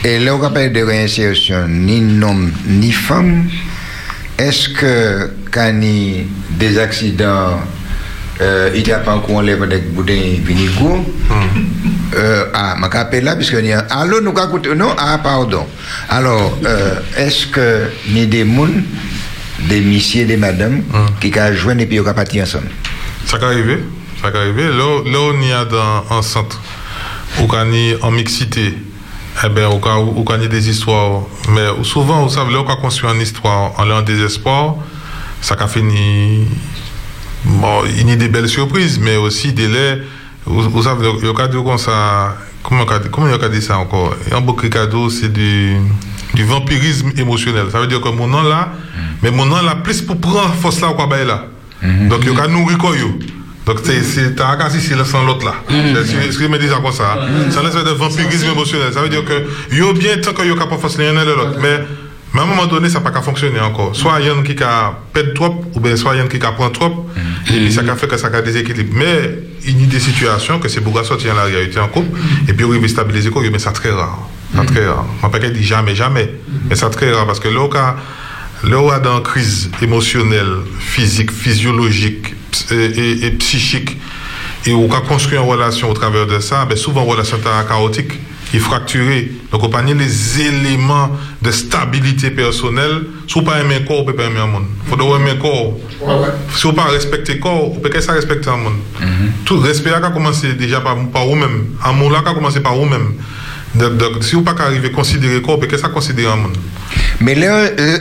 Et 0.05 0.18
là, 0.18 0.36
on 0.36 0.43
a 0.43 0.51
parlé 0.51 0.68
de 0.68 0.82
réinsertion, 0.82 1.66
ni 1.68 2.01
homme, 2.22 2.52
ni 2.66 2.93
femme. 2.93 3.48
Est-ce 4.39 4.68
que 4.68 5.31
quand 5.51 5.70
il 5.81 5.85
y 6.16 6.20
a 6.20 6.24
des 6.59 6.78
accidents, 6.78 7.60
euh, 8.40 8.70
il 8.74 8.82
n'y 8.85 8.93
a 8.93 8.98
pas 8.98 9.14
encore 9.14 9.36
enlève 9.36 9.62
avec 9.62 9.94
boudin 9.94 10.20
vinigo 10.44 11.06
euh, 12.14 12.44
Ah, 12.52 12.74
je 12.76 12.81
m'appelle 12.81 13.24
là, 13.24 13.36
puisque 13.36 13.55
y 13.62 13.72
a. 13.72 13.78
Allô, 13.90 14.20
nous 14.20 14.36
avons 14.36 14.48
écouté- 14.59 14.74
Non, 14.74 14.94
ah, 14.98 15.18
pardon. 15.22 15.66
Alors, 16.10 16.59
euh, 16.66 16.97
est-ce 17.16 17.47
que 17.47 17.85
il 18.09 18.18
y 18.18 18.22
a 18.22 18.26
des 18.26 18.44
gens, 18.44 18.68
des 19.68 19.81
messieurs, 19.81 20.26
des 20.26 20.36
madames, 20.36 20.82
qui 21.20 21.32
ont 21.39 21.55
joué 21.55 21.74
et 21.81 21.86
puis 21.86 21.97
ils 21.97 22.01
ont 22.01 22.12
parti 22.12 22.43
ensemble? 22.43 22.66
Ça 23.27 23.39
peut 23.39 23.47
arriver, 23.47 23.79
ça 24.21 24.29
arriver. 24.29 24.69
Là, 24.69 25.03
là 25.05 25.19
on 25.19 25.41
y 25.41 25.53
a 25.53 25.65
dans 25.65 26.05
un 26.11 26.23
centre, 26.23 26.61
où 27.41 27.49
on 27.51 27.73
est 27.73 28.03
en 28.03 28.11
mixité, 28.11 28.75
eh 29.43 29.49
ben, 29.49 29.67
au 29.67 29.79
cas 29.79 29.97
où, 29.99 30.25
on 30.27 30.39
des 30.39 30.69
histoires. 30.69 31.23
Mais 31.51 31.67
souvent, 31.83 32.23
vous 32.23 32.31
savez, 32.31 32.53
là, 32.53 32.61
on 32.67 32.77
construit 32.77 33.11
une 33.11 33.21
histoire 33.21 33.73
en 33.79 33.85
l'air 33.85 34.03
désespoir, 34.03 34.77
ça 35.41 35.57
a 35.59 35.67
fini. 35.67 36.47
Bon, 37.45 37.83
il 37.85 38.09
y 38.09 38.13
a 38.13 38.17
des 38.17 38.29
belles 38.29 38.49
surprises, 38.49 38.99
mais 38.99 39.17
aussi 39.17 39.53
des 39.53 39.69
laits. 39.69 40.03
Vous, 40.47 40.63
vous 40.71 40.83
savez, 40.83 41.07
il 41.21 41.27
y 41.27 41.29
a 41.29 41.49
des 41.49 41.63
comme 41.63 41.79
ça. 41.79 42.37
Comment 42.63 42.87
comment 43.13 43.29
il 43.29 43.39
y 43.39 43.45
a 43.45 43.49
dit 43.49 43.61
ça 43.61 43.79
encore? 43.79 44.15
Un 44.33 44.41
beau 44.41 44.55
cadeau, 44.55 45.11
c'est 45.11 45.31
du, 45.31 45.77
du 46.33 46.45
vampirisme 46.45 47.13
émotionnel. 47.19 47.67
Ça 47.71 47.79
veut 47.79 47.87
dire 47.87 48.01
que 48.01 48.09
mon 48.09 48.27
nom 48.27 48.43
là, 48.43 48.71
mais 49.23 49.31
mon 49.31 49.45
nom 49.45 49.61
là, 49.61 49.75
plus 49.75 50.01
pour 50.01 50.19
prendre 50.19 50.55
force 50.55 50.81
là, 50.81 50.89
ou 50.89 50.95
quoi, 50.95 51.07
là. 51.85 52.09
Donc, 52.09 52.20
il 52.24 52.32
y 52.32 52.40
a 52.40 52.48
nourrir 52.48 52.78
quoi. 52.78 52.93
Donc, 53.66 53.78
c'est, 53.85 54.36
qu'à 54.36 54.70
si 54.70 54.81
c'est 54.81 55.05
sans 55.05 55.24
l'autre 55.24 55.47
là. 55.47 55.55
C'est 55.69 56.32
ce 56.32 56.39
que 56.39 56.47
me 56.47 56.59
dis 56.59 56.69
ça 56.69 56.81
comme 56.82 56.93
ça. 56.93 57.19
Ça 57.51 57.62
laisse 57.62 57.74
de 57.74 57.90
vampirisme 57.90 58.48
émotionnel. 58.52 58.93
Ça 58.93 59.01
veut 59.01 59.09
dire 59.09 59.24
que, 59.24 59.74
yo 59.74 59.94
bien 59.94 60.19
tant 60.19 60.32
que 60.32 60.47
yo 60.47 60.55
capable 60.55 60.82
de 60.82 60.89
faire 60.89 61.15
l'un 61.15 61.23
et 61.23 61.24
l'autre. 61.24 61.59
Mais, 61.61 61.81
mais 62.35 62.40
à 62.40 62.43
un 62.43 62.47
moment 62.47 62.66
donné, 62.66 62.89
ça 62.89 63.01
n'a 63.01 63.11
pas 63.11 63.23
fonctionner 63.23 63.61
encore. 63.61 63.94
Soit 63.94 64.20
il 64.20 64.27
y 64.27 64.31
en 64.31 64.40
a 64.40 64.43
qui 64.43 64.62
a 64.62 64.93
perdre 65.12 65.32
trop, 65.35 65.65
ou 65.74 65.81
bien 65.81 65.97
soit 65.97 66.15
il 66.15 66.19
y 66.19 66.23
en 66.23 66.27
a 66.27 66.28
qui 66.28 66.44
a 66.44 66.52
prendre 66.52 66.73
trop, 66.73 67.09
et 67.55 67.70
ça 67.70 67.81
a 67.81 67.94
fait 67.94 68.09
que 68.09 68.16
ça 68.16 68.27
a 68.27 68.43
déséquilibre. 68.43 68.93
Mais 68.97 69.39
il 69.65 69.81
y 69.81 69.85
a 69.85 69.86
des 69.86 70.01
situations 70.01 70.59
que 70.59 70.69
c'est 70.69 70.81
beaucoup 70.81 71.02
sortir 71.05 71.35
dans 71.35 71.40
la 71.40 71.47
réalité 71.47 71.78
en 71.78 71.89
couple, 71.89 72.19
et 72.48 72.52
puis 72.52 72.66
il 72.69 72.81
veut 72.81 72.89
stabiliser 72.89 73.31
quoi, 73.31 73.43
mais 73.51 73.61
ça 73.61 73.70
très 73.70 73.93
rare. 73.93 74.28
Ça 74.55 74.65
très 74.65 74.85
rare. 74.85 75.06
Je 75.23 75.27
ne 75.27 75.32
pas 75.32 75.39
dire 75.39 75.62
jamais, 75.62 75.94
jamais, 75.94 76.35
mais 76.69 76.74
ça 76.74 76.90
très 76.90 77.12
rare 77.12 77.24
parce 77.24 77.40
que 77.40 77.48
là, 77.48 77.69
on 78.73 78.95
est 78.95 79.01
dans 79.01 79.19
une 79.19 79.23
crise 79.23 79.70
émotionnelle, 79.82 80.55
physique, 80.78 81.31
physiologique 81.31 82.35
et, 82.70 82.74
et- 82.74 83.27
et 83.27 83.31
psychique, 83.32 83.97
et 84.66 84.73
on 84.73 84.91
a 84.93 85.01
construit 85.01 85.36
une 85.39 85.45
relation 85.45 85.91
au 85.91 85.95
travers 85.95 86.27
de 86.27 86.39
ça, 86.41 86.65
ben 86.65 86.77
souvent, 86.77 87.05
une 87.05 87.11
relation 87.11 87.36
est 87.39 87.69
chaotique 87.69 88.12
est 88.57 88.61
fracturée. 88.61 89.32
Donc, 89.51 89.65
on 89.65 89.69
pas 89.69 89.82
les 89.82 90.41
éléments 90.41 91.11
de 91.43 91.51
stabilité 91.51 92.31
personnelle. 92.31 93.03
Si 93.27 93.35
vous 93.35 93.43
pas 93.43 93.59
aimer 93.61 93.81
le 93.81 93.85
corps, 93.85 94.05
vous 94.05 94.11
ne 94.11 94.12
pouvez 94.12 94.24
pas 94.24 94.31
aimer 94.31 94.41
un 94.41 94.47
monde. 94.47 94.66
Il 94.86 94.91
faut 94.91 94.97
aimer 95.16 95.32
le 95.35 95.41
corps. 95.41 95.77
Si 96.55 96.62
vous 96.62 96.73
pas 96.73 96.85
respecter 96.85 97.35
le 97.35 97.41
corps, 97.41 97.70
vous 97.74 97.81
pouvez 97.81 98.01
pas 98.01 98.12
respecter 98.12 98.49
un 98.51 98.57
monde. 98.59 98.74
Tout 99.45 99.59
respect 99.59 99.93
a 99.93 100.01
commencé 100.11 100.53
déjà 100.55 100.81
par, 100.81 100.97
par 101.09 101.27
vous-même. 101.27 101.66
Amour 101.82 102.11
là 102.12 102.23
a 102.24 102.32
commencé 102.35 102.61
par 102.61 102.77
vous-même. 102.77 103.15
Donc, 103.74 104.23
si 104.23 104.36
vous 104.36 104.43
pas 104.43 104.55
arriver 104.61 104.89
à 104.89 104.93
considérer 104.93 105.35
le 105.35 105.41
corps, 105.41 105.57
vous 105.59 105.66
pouvez 105.66 105.77
ça 105.78 105.89
considérer 105.89 106.32
un 106.32 106.36
monde. 106.36 106.57
Mais 107.20 107.35
là, 107.35 107.57
euh, 107.57 107.99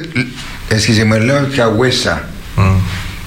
excusez-moi, 0.72 1.19
ouais 1.69 1.91
ça, 1.91 2.22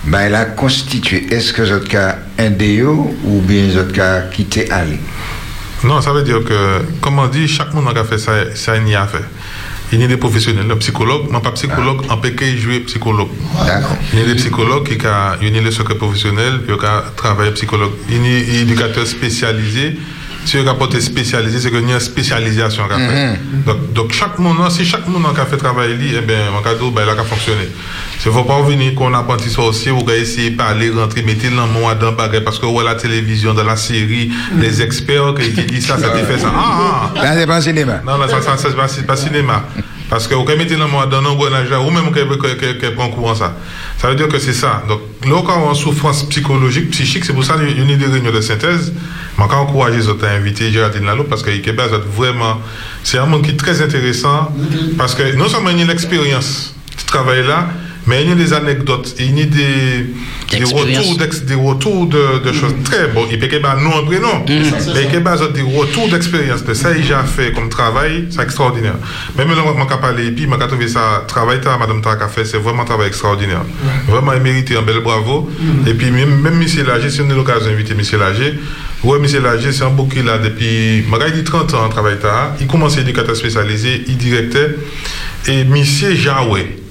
ben, 0.05 0.21
elle 0.21 0.35
a 0.37 0.45
constitué, 0.45 1.27
est-ce 1.33 1.53
que 1.53 1.65
cas 1.79 2.19
un 2.39 2.51
déo 2.51 3.15
ou 3.25 3.41
bien 3.41 3.67
cas 3.93 4.23
quitté 4.23 4.71
aller 4.71 5.01
Non, 5.83 6.01
ça 6.01 6.13
veut 6.13 6.23
dire 6.23 6.45
que, 6.45 6.83
comme 7.01 7.19
on 7.19 7.27
dit, 7.27 7.49
chaque 7.49 7.75
monde 7.75 7.97
a 7.97 8.05
fait 8.05 8.19
ça, 8.19 8.55
ça 8.55 8.77
il 8.77 8.89
y 8.89 8.95
a 8.95 9.07
fait. 9.07 9.25
Il 9.93 10.01
y 10.01 10.05
a 10.05 10.09
des 10.09 10.17
professionnels, 10.17 10.67
le 10.67 10.77
psychologue, 10.79 11.31
moi 11.31 11.41
pas 11.41 11.53
psychologue, 11.53 12.03
en 12.09 12.17
peut 12.19 12.33
jouer 12.57 12.81
psychologue. 12.81 13.29
Il 14.13 14.19
y 14.19 14.23
a 14.23 14.27
des 14.27 14.35
psychologues 14.35 14.87
qui 14.89 15.07
ont 15.07 15.11
il 15.41 15.55
y 15.55 15.59
a 15.59 15.63
des 15.63 15.71
secrets 15.71 15.95
professionnels, 15.97 16.61
qui 16.67 16.73
ont 16.73 16.79
travaillé 17.17 17.53
psychologue. 17.53 17.93
Il 18.09 18.17
y 18.17 18.19
a 18.19 18.23
des 18.23 18.59
éducateurs 18.63 19.07
spécialisés. 19.07 19.97
Si 20.47 20.57
on 20.59 20.67
a 20.69 20.75
porté 20.75 21.01
spécialisé, 21.01 21.59
c'est 21.59 21.71
qu'il 21.71 21.89
y 21.89 21.91
a 21.91 21.95
une 21.95 22.01
spécialisation 22.01 22.85
à 22.85 22.97
faire. 22.97 23.37
Donc, 23.67 23.93
donc 23.93 24.13
chaque 24.13 24.39
monde, 24.39 24.71
si 24.71 24.85
chaque 24.85 25.07
monde 25.09 25.27
a 25.37 25.45
fait 25.45 25.57
travail, 25.57 25.97
eh 26.01 26.21
bien, 26.21 26.37
mon 26.53 26.63
cadeau, 26.63 26.93
ben, 26.93 27.03
il 27.05 27.11
a 27.11 27.25
fonctionné. 27.25 27.69
Il 28.25 28.29
ne 28.29 28.33
faut 28.33 28.45
pas 28.45 28.63
venir 28.63 28.95
qu'on 28.95 29.13
apprenti 29.13 29.51
sorcier 29.51 29.91
ou 29.91 29.99
qu'on 29.99 30.13
essayer 30.13 30.51
de 30.51 30.57
parler, 30.57 30.91
rentrer, 30.91 31.23
mettre 31.23 31.51
dans 31.51 32.11
le 32.11 32.17
bagage 32.17 32.45
parce 32.45 32.61
que 32.61 32.67
on 32.67 32.73
voit 32.73 32.85
la 32.85 32.95
télévision, 32.95 33.55
dans 33.55 33.65
la 33.65 33.77
série, 33.77 34.31
les 34.57 34.83
experts 34.83 35.35
qui, 35.35 35.53
qui 35.53 35.63
disent 35.65 35.87
ça, 35.87 35.99
ça 35.99 36.11
te 36.11 36.19
fait 36.19 36.39
ça. 36.39 36.53
Ah, 36.55 37.11
ah. 37.17 37.23
Là, 37.23 37.35
c'est 37.35 37.47
pas 37.47 37.57
un 37.57 37.61
cinéma. 37.61 38.01
Non, 38.07 38.17
non, 38.17 38.29
ça, 38.29 38.41
ça, 38.41 38.57
ça, 38.57 38.69
c'est 38.89 39.07
pas, 39.07 39.17
cinéma. 39.17 39.65
Parce 40.09 40.29
que 40.29 40.35
vous 40.37 40.45
pouvez 40.45 40.57
mettre 40.57 40.79
l'amour 40.79 41.09
dans 41.09 41.19
un 41.19 41.35
grenage 41.35 41.69
ou 41.73 41.91
même 41.91 42.13
qu'elle 42.13 42.95
prend 42.95 43.09
courant 43.09 43.35
ça. 43.35 43.57
Ça 43.99 44.09
veut 44.09 44.15
dire 44.15 44.29
que 44.29 44.39
c'est 44.39 44.53
ça. 44.53 44.85
Donc, 44.89 45.01
là, 45.25 45.43
quand 45.45 45.61
on 45.61 45.67
a 45.67 45.69
une 45.71 45.75
souffrance 45.75 46.23
psychologique, 46.29 46.91
psychique, 46.91 47.25
c'est 47.25 47.33
pour 47.33 47.45
ça 47.45 47.55
qu'il 47.55 47.79
y 47.79 47.93
a 47.93 47.97
des 47.97 48.07
réunions 48.07 48.31
de 48.31 48.41
synthèse. 48.41 48.93
Je 49.39 49.43
vais 49.43 49.55
encourager 49.55 49.99
les 49.99 50.09
autres 50.09 50.27
à 50.27 50.31
inviter 50.31 50.71
Géraldine 50.73 51.05
Lalo 51.05 51.25
parce 51.25 51.43
que 51.43 51.51
Québec, 51.59 51.91
vraiment, 52.17 52.59
c'est 53.03 53.19
un 53.19 53.27
monde 53.27 53.43
qui 53.43 53.51
est 53.51 53.57
très 53.57 53.83
intéressant 53.83 54.51
parce 54.97 55.15
que 55.15 55.37
non 55.37 55.49
seulement 55.49 55.71
il 55.71 55.79
y 55.79 55.83
a 55.83 55.87
l'expérience 55.87 56.75
du 56.97 57.05
travail 57.05 57.47
là, 57.47 57.69
mais 58.07 58.23
il 58.23 58.29
y 58.29 58.33
a 58.33 58.35
des 58.37 58.53
anecdotes, 58.53 59.15
il 59.19 59.39
y 59.39 59.43
a 59.43 59.47
des, 59.47 60.59
des 60.59 60.65
retours, 60.65 61.17
des 61.45 61.55
retours 61.55 62.07
de, 62.07 62.39
de 62.45 62.53
choses 62.53 62.75
très 62.85 63.09
bon. 63.09 63.27
Il 63.31 63.39
peut 63.39 63.47
y 63.51 63.57
avoir 63.57 63.81
non 63.81 63.99
un 63.99 64.05
prénom, 64.05 64.45
mais 64.47 65.05
il 65.05 65.13
y 65.13 65.17
avoir 65.17 65.51
des 65.51 65.63
retours 65.63 66.09
d'expérience 66.09 66.65
de 66.65 66.73
ça, 66.75 66.91
il 66.97 67.13
a 67.13 67.25
fait 67.25 67.53
comme 67.53 67.69
travail, 67.69 68.27
c'est 68.31 68.43
extraordinaire. 68.43 68.95
Même 69.37 69.49
là, 69.49 69.57
je 69.57 69.97
parlé, 69.97 70.27
et 70.27 70.31
puis, 70.31 70.47
je 70.49 70.67
trouvé 70.67 70.89
ça, 70.89 71.25
travail, 71.27 71.59
ça, 71.63 71.77
Madame 71.79 72.01
Taka 72.01 72.29
fait, 72.29 72.45
c'est 72.45 72.59
vraiment 72.59 72.83
un 72.83 72.87
travail 72.87 73.09
extraordinaire. 73.09 73.65
Vraiment, 74.09 74.33
il 74.35 74.41
mérite 74.41 74.71
un 74.77 74.83
bel 74.83 75.01
bravo. 75.01 75.51
Et 75.87 75.95
puis, 75.95 76.11
même, 76.11 76.41
même 76.41 76.55
Michel 76.57 76.87
Lager, 76.87 77.11
si 77.11 77.21
on 77.23 77.31
a 77.31 77.35
l'occasion 77.35 77.71
d'inviter 77.71 77.95
Michel 77.95 78.21
Lager, 78.21 78.55
ouais, 79.03 79.19
Michel 79.19 79.43
Lager, 79.43 79.73
c'est 79.73 79.85
un 79.85 79.91
beau 79.91 80.05
qui 80.05 80.23
là 80.23 80.39
depuis, 80.39 81.03
je 81.03 81.33
dit 81.33 81.45
30 81.45 81.75
ans, 81.75 81.89
travail, 81.89 82.19
ça. 82.23 82.55
il 82.61 82.67
commence 82.69 82.97
éducateur 82.99 83.35
spécialisé, 83.35 84.05
il 84.07 84.17
directeur, 84.17 84.71
et 85.49 85.65
Michel 85.65 86.17
Jaoué. 86.17 86.86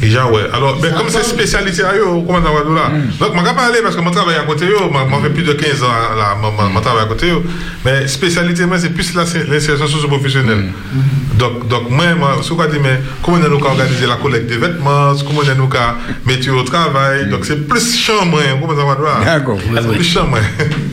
Déjà, 0.00 0.26
ouais. 0.26 0.42
Alors, 0.52 0.78
ben, 0.80 0.92
comme 0.94 1.08
c'est 1.08 1.24
spécialité 1.24 1.82
à 1.84 1.94
eux, 1.94 2.04
comment 2.26 2.42
ça 2.42 2.50
va 2.50 2.74
là? 2.74 2.90
Donc, 3.18 3.30
je 3.34 3.40
ne 3.40 3.44
vais 3.46 3.54
pas 3.54 3.66
aller 3.66 3.80
parce 3.82 3.96
que 3.96 4.00
mon 4.00 4.10
travail 4.10 4.36
à 4.36 4.42
côté, 4.42 4.66
je 4.66 5.22
fait 5.22 5.30
plus 5.30 5.42
de 5.42 5.52
15 5.52 5.82
ans 5.82 5.88
là, 6.18 6.36
mon- 6.40 6.68
mon 6.68 6.80
travail 6.80 7.04
à 7.04 7.06
côté. 7.06 7.28
yo. 7.28 7.42
Mais 7.84 8.06
spécialité, 8.06 8.66
moi, 8.66 8.78
c'est 8.78 8.90
plus 8.90 9.14
la- 9.14 9.24
l'insertion 9.48 9.86
socio-professionnelle. 9.86 10.66
Donc, 11.38 11.66
donc, 11.68 11.90
moi, 11.90 12.04
moi, 12.18 12.36
ce 12.42 12.52
qu'on 12.52 12.64
dit, 12.66 12.78
mais 12.82 13.00
comment 13.22 13.38
on 13.40 13.44
a 13.44 13.48
organisé 13.48 14.06
la 14.06 14.16
collecte 14.16 14.46
des 14.48 14.56
vêtements, 14.58 15.14
comment 15.26 15.40
on 15.44 15.48
a 15.48 15.96
mettre 16.26 16.50
au 16.52 16.62
travail? 16.62 17.28
Donc, 17.30 17.44
c'est 17.44 17.66
plus 17.68 17.98
chambre, 17.98 18.38
hein, 18.40 18.56
comment 18.60 18.76
ça 18.78 18.84
va 18.86 19.02
là? 19.02 19.24
D'accord. 19.24 19.58
C'est 19.74 19.92
plus 19.94 20.04
chambre. 20.04 20.38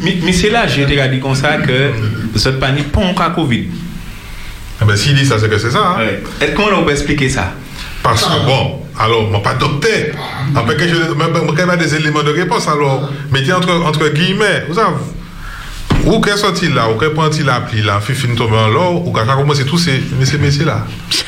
Mais, 0.03 0.18
mais 0.23 0.34
c'est 0.34 0.49
là, 0.49 0.65
j'ai 0.68 0.85
déjà 0.85 1.07
dit 1.07 1.19
comme 1.19 1.35
ça 1.35 1.57
que 1.57 1.91
vous 2.34 2.48
êtes 2.48 2.60
pas 2.60 2.72
ni 2.72 2.81
pas 2.84 3.02
en 3.02 3.14
cas 3.14 3.30
Covid. 3.31 3.65
Eh 4.81 4.85
ben, 4.85 4.95
s'il 4.95 5.14
dit 5.15 5.26
ça, 5.26 5.38
c'est 5.39 5.48
que 5.49 5.57
c'est 5.60 5.69
ça. 5.72 5.98
Hein? 5.99 6.03
Et 6.41 6.53
comment 6.56 6.80
on 6.80 6.84
peut 6.85 6.91
expliquer 6.91 7.30
ça? 7.30 7.53
Parce 8.03 8.23
que 8.23 8.45
bon, 8.45 8.82
alors, 8.99 9.30
moi 9.30 9.41
pas 9.41 9.53
docteur. 9.53 10.15
Après 10.56 10.76
que 10.76 10.88
je 10.88 10.95
même 11.14 11.78
des 11.78 11.95
éléments 11.95 12.23
de 12.23 12.32
réponse, 12.32 12.68
alors, 12.68 13.10
mettez 13.32 13.53
entre, 13.53 13.72
entre 13.72 14.10
guillemets, 14.10 14.65
vous 14.68 14.76
savez, 14.76 14.95
ou 16.06 16.19
qu'est 16.19 16.38
sorti 16.38 16.68
là, 16.68 16.90
ou 16.90 16.98
qu'est 16.98 17.11
prend-il 17.11 17.45
l'appli 17.45 17.82
là, 17.82 17.99
fi 18.02 18.14
fin 18.14 18.34
tomber 18.34 18.57
en 18.57 18.68
l'or, 18.68 19.07
ou 19.07 19.11
qu'à 19.11 19.23
commencer 19.23 19.65
tous 19.65 19.78
ces, 19.78 20.02
messieurs 20.19 20.65
là. 20.65 20.86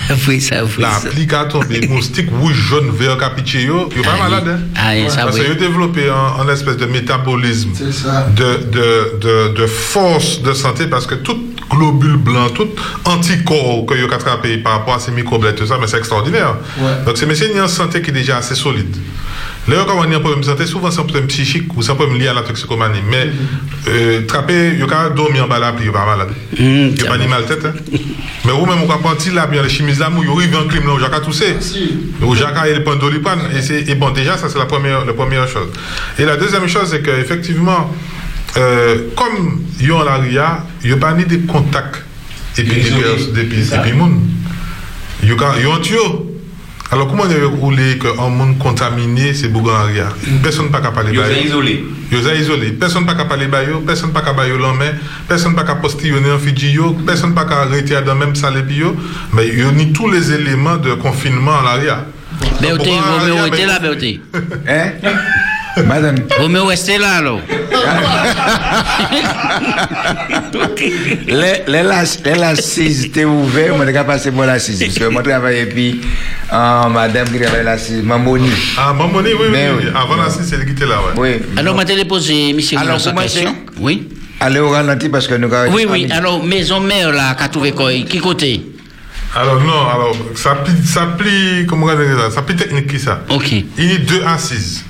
Ça 0.08 0.16
oui. 0.28 0.44
L'appli 0.80 1.28
qui 1.28 1.36
a 1.36 1.46
tombé, 1.46 1.88
moustique 1.90 2.30
rouge, 2.40 2.56
jaune, 2.56 2.90
vert, 2.92 3.18
capiché, 3.18 3.64
yo, 3.64 3.90
yo 3.96 4.02
pas 4.02 4.18
malade, 4.18 4.48
hein. 4.48 4.60
Ah, 4.76 4.92
oui, 4.94 5.06
ça 5.10 5.24
Parce 5.24 5.38
que 5.38 5.48
yo 5.48 5.54
développé 5.54 6.10
un, 6.10 6.52
espèce 6.52 6.78
de 6.78 6.86
métabolisme, 6.86 7.72
de, 8.36 8.64
de, 8.72 9.20
de, 9.22 9.54
de 9.54 9.68
force 9.68 10.42
de 10.42 10.54
santé, 10.54 10.88
parce 10.88 11.06
que 11.06 11.16
tout 11.16 11.53
globule 11.70 12.18
blanc, 12.18 12.50
tout 12.50 12.68
anticorps 13.06 13.86
que 13.88 13.96
yo 13.96 14.08
attrapé 14.12 14.58
par 14.58 14.74
rapport 14.74 14.96
à 14.96 15.00
ces 15.00 15.12
microbes 15.12 15.46
et 15.46 15.56
tout 15.56 15.66
ça, 15.66 15.78
mais 15.80 15.88
c'est 15.88 15.98
extraordinaire. 15.98 16.56
Donc, 17.06 17.18
ces 17.18 17.26
messieurs, 17.26 17.50
ils 17.54 17.60
ont 17.60 17.64
une 17.64 17.68
santé 17.70 18.02
qui 18.02 18.10
est 18.10 18.14
déjà 18.14 18.38
assez 18.38 18.56
solide. 18.56 18.96
Là, 19.68 19.86
quand 19.88 19.96
on 19.98 20.02
a 20.02 20.08
un 20.16 20.20
problème 20.20 20.42
de 20.42 20.46
santé, 20.46 20.66
souvent 20.66 20.92
c'est 20.92 21.00
un 21.00 21.04
problème 21.04 21.28
psychique 21.28 21.76
ou 21.76 21.82
c'est 21.82 21.92
un 21.92 21.96
problème 21.96 22.18
lié 22.20 22.28
à 22.28 22.34
la 22.34 22.42
toxicomanie. 22.42 23.00
Mais, 23.10 23.30
euh, 23.88 24.22
trapper, 24.26 24.72
il 24.74 24.80
y 24.80 24.84
a 24.84 25.10
dormir 25.10 25.46
en 25.46 25.48
bas 25.48 25.58
la 25.58 25.72
pluie, 25.72 25.86
il 25.88 25.92
pas 25.92 26.06
malade. 26.06 26.30
Il 26.60 26.94
n'y 26.94 27.02
a 27.02 27.06
pas 27.06 27.18
ni 27.18 27.28
mal 27.28 27.46
tête. 27.46 27.66
hein. 27.66 27.74
Mais 28.46 28.52
vous 28.52 28.66
même, 28.66 28.80
vous 28.80 28.88
comprenez 28.88 29.34
là, 29.34 29.48
bien 29.48 29.62
les 29.64 29.70
chimistes 29.70 30.00
là, 30.02 30.10
vous 30.10 30.30
arrivez 30.38 30.58
en 30.58 30.68
crime 30.68 30.86
là, 30.86 30.94
où 30.94 31.00
Jacques 31.00 31.14
a 31.16 31.22
toussé. 31.22 31.56
Où 32.22 32.36
Jacques 32.36 32.58
a 32.58 32.68
le 32.68 32.84
pandolipan. 32.84 33.38
Et, 33.58 33.62
c'est- 33.62 33.88
et 33.90 33.96
bon, 33.96 34.10
déjà, 34.10 34.38
ça 34.38 34.50
c'est 34.50 34.60
la 34.60 34.66
première, 34.66 35.06
la 35.06 35.14
première 35.14 35.48
chose. 35.48 35.70
Et 36.20 36.26
la 36.26 36.36
deuxième 36.36 36.68
chose, 36.68 36.90
c'est 36.92 37.02
qu'effectivement, 37.02 37.90
euh, 38.58 39.10
comme 39.16 39.62
il 39.80 39.88
y 39.88 39.92
a 39.92 40.04
la 40.04 40.16
RIA, 40.16 40.66
il 40.84 40.88
n'y 40.88 40.94
a 40.94 40.98
pas 40.98 41.14
ni 41.14 41.26
de 41.26 41.38
contact 41.48 42.04
et 42.58 42.64
puis 42.64 42.82
des 43.34 43.44
puis 43.44 43.64
puis 43.82 43.94
moun. 43.94 44.20
Il 45.22 45.30
y 45.30 45.32
a 45.32 45.36
il 45.58 45.66
y 45.66 45.72
a 45.72 45.74
un 45.76 45.80
tuyau. 45.80 46.30
Alors, 46.92 47.08
comment 47.08 47.24
on 47.24 47.32
a 47.32 47.48
roulé 47.60 47.98
qu'un 47.98 48.30
monde 48.30 48.60
contaminé, 48.60 49.34
c'est 49.34 49.48
Bougaria 49.48 50.10
Personne 50.44 50.66
n'a 50.66 50.72
pas 50.74 50.82
capable 50.82 51.08
de 51.10 51.14
Ils 51.14 51.20
parler. 51.20 51.36
sont 51.36 51.42
isolés. 51.46 51.84
Ils 52.12 52.22
sont 52.22 52.34
isolés. 52.36 52.72
Personne 52.74 53.06
n'a 53.06 53.14
pas 53.14 53.24
capable 53.24 53.42
de 53.42 53.48
parler. 53.48 53.68
Personne 53.84 54.10
n'a 54.10 54.20
pas 54.20 54.26
capable 54.26 54.52
de 54.52 54.56
l'en 54.58 54.74
Personne 55.28 55.54
n'a 55.54 55.62
pas 55.62 55.68
capable 55.68 55.88
de 55.88 55.92
postillonner 55.92 56.32
en 56.32 56.38
Fidji. 56.38 56.78
Personne 57.04 57.34
n'a 57.34 57.42
pas 57.42 57.50
capable 57.50 57.72
de 57.72 57.78
retirer 57.78 58.04
dans 58.04 58.14
le 58.14 58.20
même 58.20 58.36
salle. 58.36 58.62
bio. 58.62 58.96
Mais 59.34 59.48
il 59.48 59.58
y 59.60 59.64
a 59.64 59.72
ni 59.72 59.92
tous 59.92 60.08
les 60.12 60.34
éléments 60.34 60.78
de 60.78 60.94
confinement 60.94 61.62
à 61.62 61.64
l'arrière. 61.64 62.04
Béoté, 62.62 62.92
vous 62.92 63.42
restez 63.44 63.66
là, 63.66 63.80
Béoté. 63.80 64.22
Hein? 64.68 64.92
Madame. 65.86 66.16
Vous 66.40 66.48
me 66.50 66.60
restez 66.62 66.98
là, 66.98 67.16
alors. 67.18 67.40
Les 71.28 71.64
les 71.68 71.84
las- 71.84 72.20
les 72.24 72.36
l'assise 72.36 73.06
était 73.06 73.26
ouvert, 73.26 73.76
moi, 73.76 73.86
je 73.86 73.92
vais 73.92 74.04
passer 74.04 74.32
pour 74.32 74.44
l'assise. 74.44 74.80
Parce 74.80 74.98
que 75.00 75.06
moi, 75.06 75.22
je 75.26 75.30
travaille 75.30 75.60
et 75.60 75.66
puis, 75.66 76.02
euh, 76.52 76.90
madame 76.90 77.28
qui 77.30 77.40
travaille 77.40 77.64
l'assise, 77.64 78.04
Mamoni. 78.04 78.50
Ah, 78.78 78.94
Mamoni, 78.94 79.30
oui, 79.30 79.36
oui, 79.42 79.48
Mais 79.52 79.70
oui. 79.78 79.84
Avant 79.96 80.16
la 80.22 80.30
6, 80.30 80.40
c'est 80.48 80.58
le 80.58 80.66
qui 80.66 80.72
était 80.72 80.86
là, 80.86 80.98
ouais. 81.02 81.14
Oui. 81.42 81.58
Alors, 81.58 81.80
je 81.80 81.94
vais 81.94 82.06
poser, 82.06 82.54
monsieur, 82.54 82.78
Alors, 82.78 83.00
comment 83.04 83.22
question. 83.22 83.56
Oui. 83.80 84.08
allez 84.40 84.60
au 84.60 84.70
ralenti 84.70 85.10
parce 85.10 85.28
que 85.28 85.36
nous 85.36 85.52
avons... 85.54 85.74
Oui, 85.74 85.86
oui. 85.90 86.08
Alors, 86.12 86.44
maison 86.44 86.80
mère, 86.80 87.12
là, 87.12 87.36
qu'a 87.38 87.48
trouvé 87.48 87.72
quoi 87.72 87.92
Qui 87.94 88.20
côté? 88.20 88.62
Alors 89.36 89.60
non, 89.62 89.88
alors 89.92 90.16
ça 90.36 90.54
plie, 90.64 90.76
ça 90.86 91.08
plie, 91.18 91.66
comment 91.68 91.88
on 91.88 91.90
va 91.90 91.96
dire 91.96 92.16
ça, 92.20 92.30
ça 92.36 92.42
plie 92.44 92.56
technique 92.56 92.86
qui 92.86 93.00
ça? 93.00 93.22
Ok. 93.30 93.52
Il 93.80 93.92
y 93.92 93.96
a 93.96 93.98
deux 93.98 94.22
assises. 94.28 94.84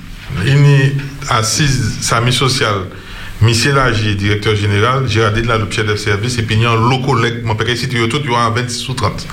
Il 0.46 0.50
y 0.50 0.94
a 1.32 1.38
assise 1.38 1.98
Sami 2.02 2.34
Social, 2.34 2.86
Michel 3.42 3.76
Lagier, 3.76 4.16
directeur 4.16 4.56
général, 4.56 5.08
Gérardine 5.08 5.48
la 5.48 5.60
chef 5.70 5.86
de 5.86 5.96
service, 5.96 6.38
et 6.38 6.44
puis 6.44 6.56
il 6.56 6.62
y 6.62 6.66
a 6.66 6.72
un 6.72 6.76
lot 6.76 7.00
collègue, 7.00 7.44
mon 7.44 7.56
y 7.56 8.04
a 8.04 8.08
tout, 8.08 8.22
il 8.24 8.32
y 8.32 8.36
a 8.36 8.50
26 8.50 8.90
ou 8.90 8.94
30. 8.94 9.28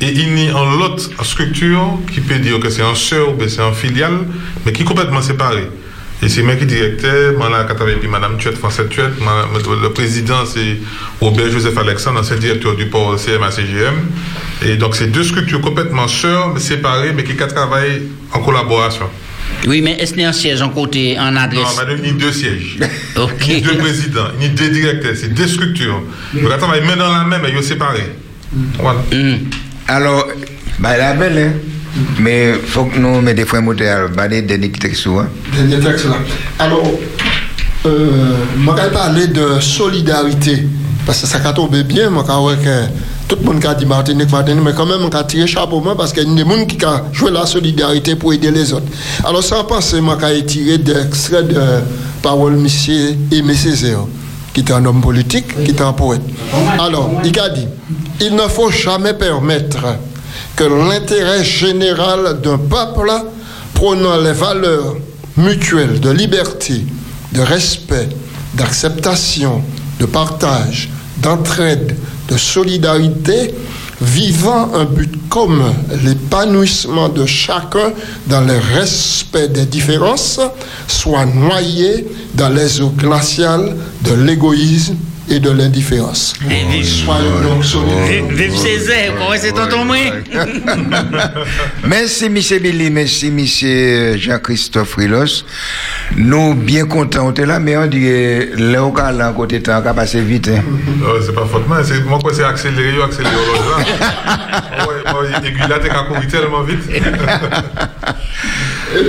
Et 0.00 0.06
il 0.06 0.44
y 0.44 0.48
a 0.48 0.50
une 0.50 0.82
autre 0.82 1.10
structure 1.24 1.98
qui 2.12 2.20
peut 2.20 2.38
dire 2.38 2.58
que 2.60 2.70
c'est 2.70 2.82
un 2.82 2.94
sœur 2.94 3.30
ou 3.30 3.34
bien 3.34 3.48
c'est 3.48 3.62
un 3.62 3.72
filiale, 3.72 4.26
mais 4.64 4.72
qui 4.72 4.82
est 4.82 4.84
complètement 4.84 5.22
séparé. 5.22 5.68
Et 6.20 6.28
c'est 6.28 6.42
moi 6.42 6.56
qui 6.56 6.66
directeur, 6.66 7.34
Madame 7.38 8.38
Tuette, 8.38 8.58
François 8.58 8.86
Tuette, 8.86 9.12
le 9.20 9.88
président 9.90 10.44
c'est 10.46 10.78
Robert 11.20 11.50
Joseph 11.50 11.78
Alexandre, 11.78 12.20
ancien 12.20 12.36
directeur 12.36 12.74
du 12.74 12.86
port 12.86 13.14
CMA-CGM. 13.16 13.94
Et 14.66 14.76
donc 14.76 14.96
c'est 14.96 15.06
deux 15.06 15.22
structures 15.22 15.60
complètement 15.60 16.08
sœurs, 16.08 16.54
mais 16.54 16.60
séparées, 16.60 17.12
mais 17.12 17.22
qui 17.24 17.36
travaillent 17.36 18.02
en 18.32 18.40
collaboration. 18.40 19.08
Oui, 19.66 19.80
mais 19.82 19.92
est-ce 19.92 20.12
qu'il 20.12 20.22
y 20.22 20.24
a 20.24 20.28
un 20.28 20.32
siège 20.32 20.62
en 20.62 20.70
côté, 20.70 21.18
en 21.18 21.32
Non, 21.32 21.40
adresse 21.40 21.76
madame, 21.76 21.98
il 22.02 22.08
y 22.08 22.10
a 22.10 22.12
deux 22.14 22.32
sièges. 22.32 22.76
Il 22.78 22.82
a 22.84 23.60
deux 23.60 23.78
présidents, 23.78 24.28
il 24.40 24.46
y 24.46 24.50
a 24.50 24.52
deux 24.52 24.68
directeurs, 24.70 25.14
c'est 25.16 25.34
deux 25.34 25.48
structures. 25.48 26.02
Vous 26.32 26.48
travaillez 26.48 26.84
main 26.84 26.96
dans 26.96 27.12
la 27.12 27.24
main, 27.24 27.38
mais 27.42 27.50
ils 27.50 27.56
sont 27.56 27.68
séparés. 27.68 28.12
Voilà. 28.78 29.00
Alors, 29.88 30.28
bah, 30.78 30.96
la 30.96 31.14
belle, 31.14 31.38
hein. 31.38 31.52
Mais 32.20 32.52
faut 32.66 32.84
que 32.84 32.98
nous 32.98 33.20
mettions 33.20 33.34
des 33.34 33.46
fois 33.46 33.60
moteurs, 33.60 34.10
bah, 34.10 34.28
des 34.28 34.42
souvent. 34.94 35.26
Dernier 35.54 35.80
texte 35.80 36.04
là. 36.04 36.18
Alors, 36.58 36.98
euh, 37.86 38.36
je 38.54 38.70
vais 38.70 38.90
parler 38.90 39.26
de 39.28 39.60
solidarité. 39.60 40.66
Parce 41.06 41.22
que 41.22 41.26
ça 41.26 41.38
a 41.42 41.52
tombé 41.52 41.84
bien, 41.84 42.10
moi, 42.10 42.24
quand 42.26 42.54
que 42.56 42.84
tout 43.28 43.36
le 43.40 43.44
monde 43.44 43.64
a 43.66 43.74
dit 43.74 43.84
Martinique, 43.84 44.30
Martinique, 44.32 44.64
mais 44.64 44.72
quand 44.72 44.86
même, 44.86 45.02
on 45.02 45.08
a 45.08 45.24
tiré 45.24 45.46
chapeau 45.46 45.80
parce 45.96 46.12
qu'il 46.12 46.26
y 46.26 46.30
a 46.30 46.44
des 46.44 46.50
gens 46.50 46.64
qui 46.64 46.84
ont 46.84 47.12
joué 47.12 47.30
la 47.30 47.44
solidarité 47.44 48.16
pour 48.16 48.32
aider 48.32 48.50
les 48.50 48.72
autres. 48.72 48.86
Alors, 49.22 49.42
sans 49.42 49.64
penser, 49.64 50.00
moi, 50.00 50.16
j'ai 50.20 50.44
tiré 50.46 50.78
d'extrait 50.78 51.42
de 51.42 51.60
parole 52.22 52.56
monsieur 52.56 53.16
Aimé 53.30 53.54
Césaire, 53.54 54.00
qui 54.54 54.60
était 54.60 54.72
un 54.72 54.84
homme 54.86 55.02
politique, 55.02 55.62
qui 55.62 55.72
était 55.72 55.82
un 55.82 55.92
poète. 55.92 56.22
Alors, 56.78 57.10
il 57.22 57.38
a 57.38 57.50
dit 57.50 57.66
il 58.20 58.34
ne 58.34 58.48
faut 58.48 58.70
jamais 58.70 59.14
permettre 59.14 59.78
que 60.56 60.64
l'intérêt 60.64 61.44
général 61.44 62.40
d'un 62.42 62.58
peuple 62.58 63.12
prônant 63.74 64.16
les 64.16 64.32
valeurs 64.32 64.96
mutuelles 65.36 66.00
de 66.00 66.10
liberté, 66.10 66.84
de 67.32 67.40
respect, 67.40 68.08
d'acceptation, 68.54 69.62
de 70.00 70.06
partage, 70.06 70.90
d'entraide, 71.18 71.96
de 72.28 72.36
solidarité, 72.36 73.54
vivant 74.00 74.74
un 74.74 74.84
but 74.84 75.28
commun, 75.28 75.74
l'épanouissement 76.04 77.08
de 77.08 77.26
chacun 77.26 77.92
dans 78.26 78.42
le 78.42 78.58
respect 78.74 79.48
des 79.48 79.66
différences, 79.66 80.40
soit 80.86 81.26
noyé 81.26 82.06
dans 82.34 82.48
les 82.48 82.80
eaux 82.80 82.92
glaciales 82.96 83.76
de 84.02 84.14
l'égoïsme 84.14 84.96
et 85.30 85.40
de 85.40 85.50
l'indifférence. 85.50 86.34
Vive 86.48 88.56
Césaire, 88.56 89.12
comment 89.16 89.30
c'est 89.36 89.52
tonton 89.52 89.84
moi 89.84 89.96
Merci, 91.84 92.26
M. 92.26 92.34
Billy, 92.60 92.90
merci, 92.90 93.26
M. 93.28 94.16
Jean-Christophe 94.18 94.94
Rilos. 94.94 95.44
Nous, 96.16 96.54
bien 96.54 96.86
contents, 96.86 97.26
on 97.26 97.30
était 97.32 97.46
là, 97.46 97.58
mais 97.58 97.76
on 97.76 97.86
dit 97.86 98.00
que 98.00 98.56
le 98.56 98.72
local, 98.74 99.16
là, 99.18 99.32
côté 99.36 99.60
temps, 99.62 99.82
passé 99.94 100.20
vite. 100.20 100.48
hein. 100.48 100.62
Euh, 101.04 101.20
c'est 101.24 101.34
pas 101.34 101.46
faute, 101.46 101.64
mais 101.68 101.84
c'est 101.84 102.02
moi 102.04 102.18
quoi 102.22 102.32
c'est 102.34 102.44
accéléré, 102.44 102.98
ou 102.98 103.02
accéléré 103.02 103.34
l'autre 103.34 103.78
là. 103.78 103.84
Ouais, 104.88 105.12
moi, 105.12 105.22
aiguille 105.44 105.68
là, 105.68 105.78
t'es 105.80 105.88
qu'à 105.88 106.04
courir 106.08 106.26
tellement 106.30 106.62
vite. 106.62 106.78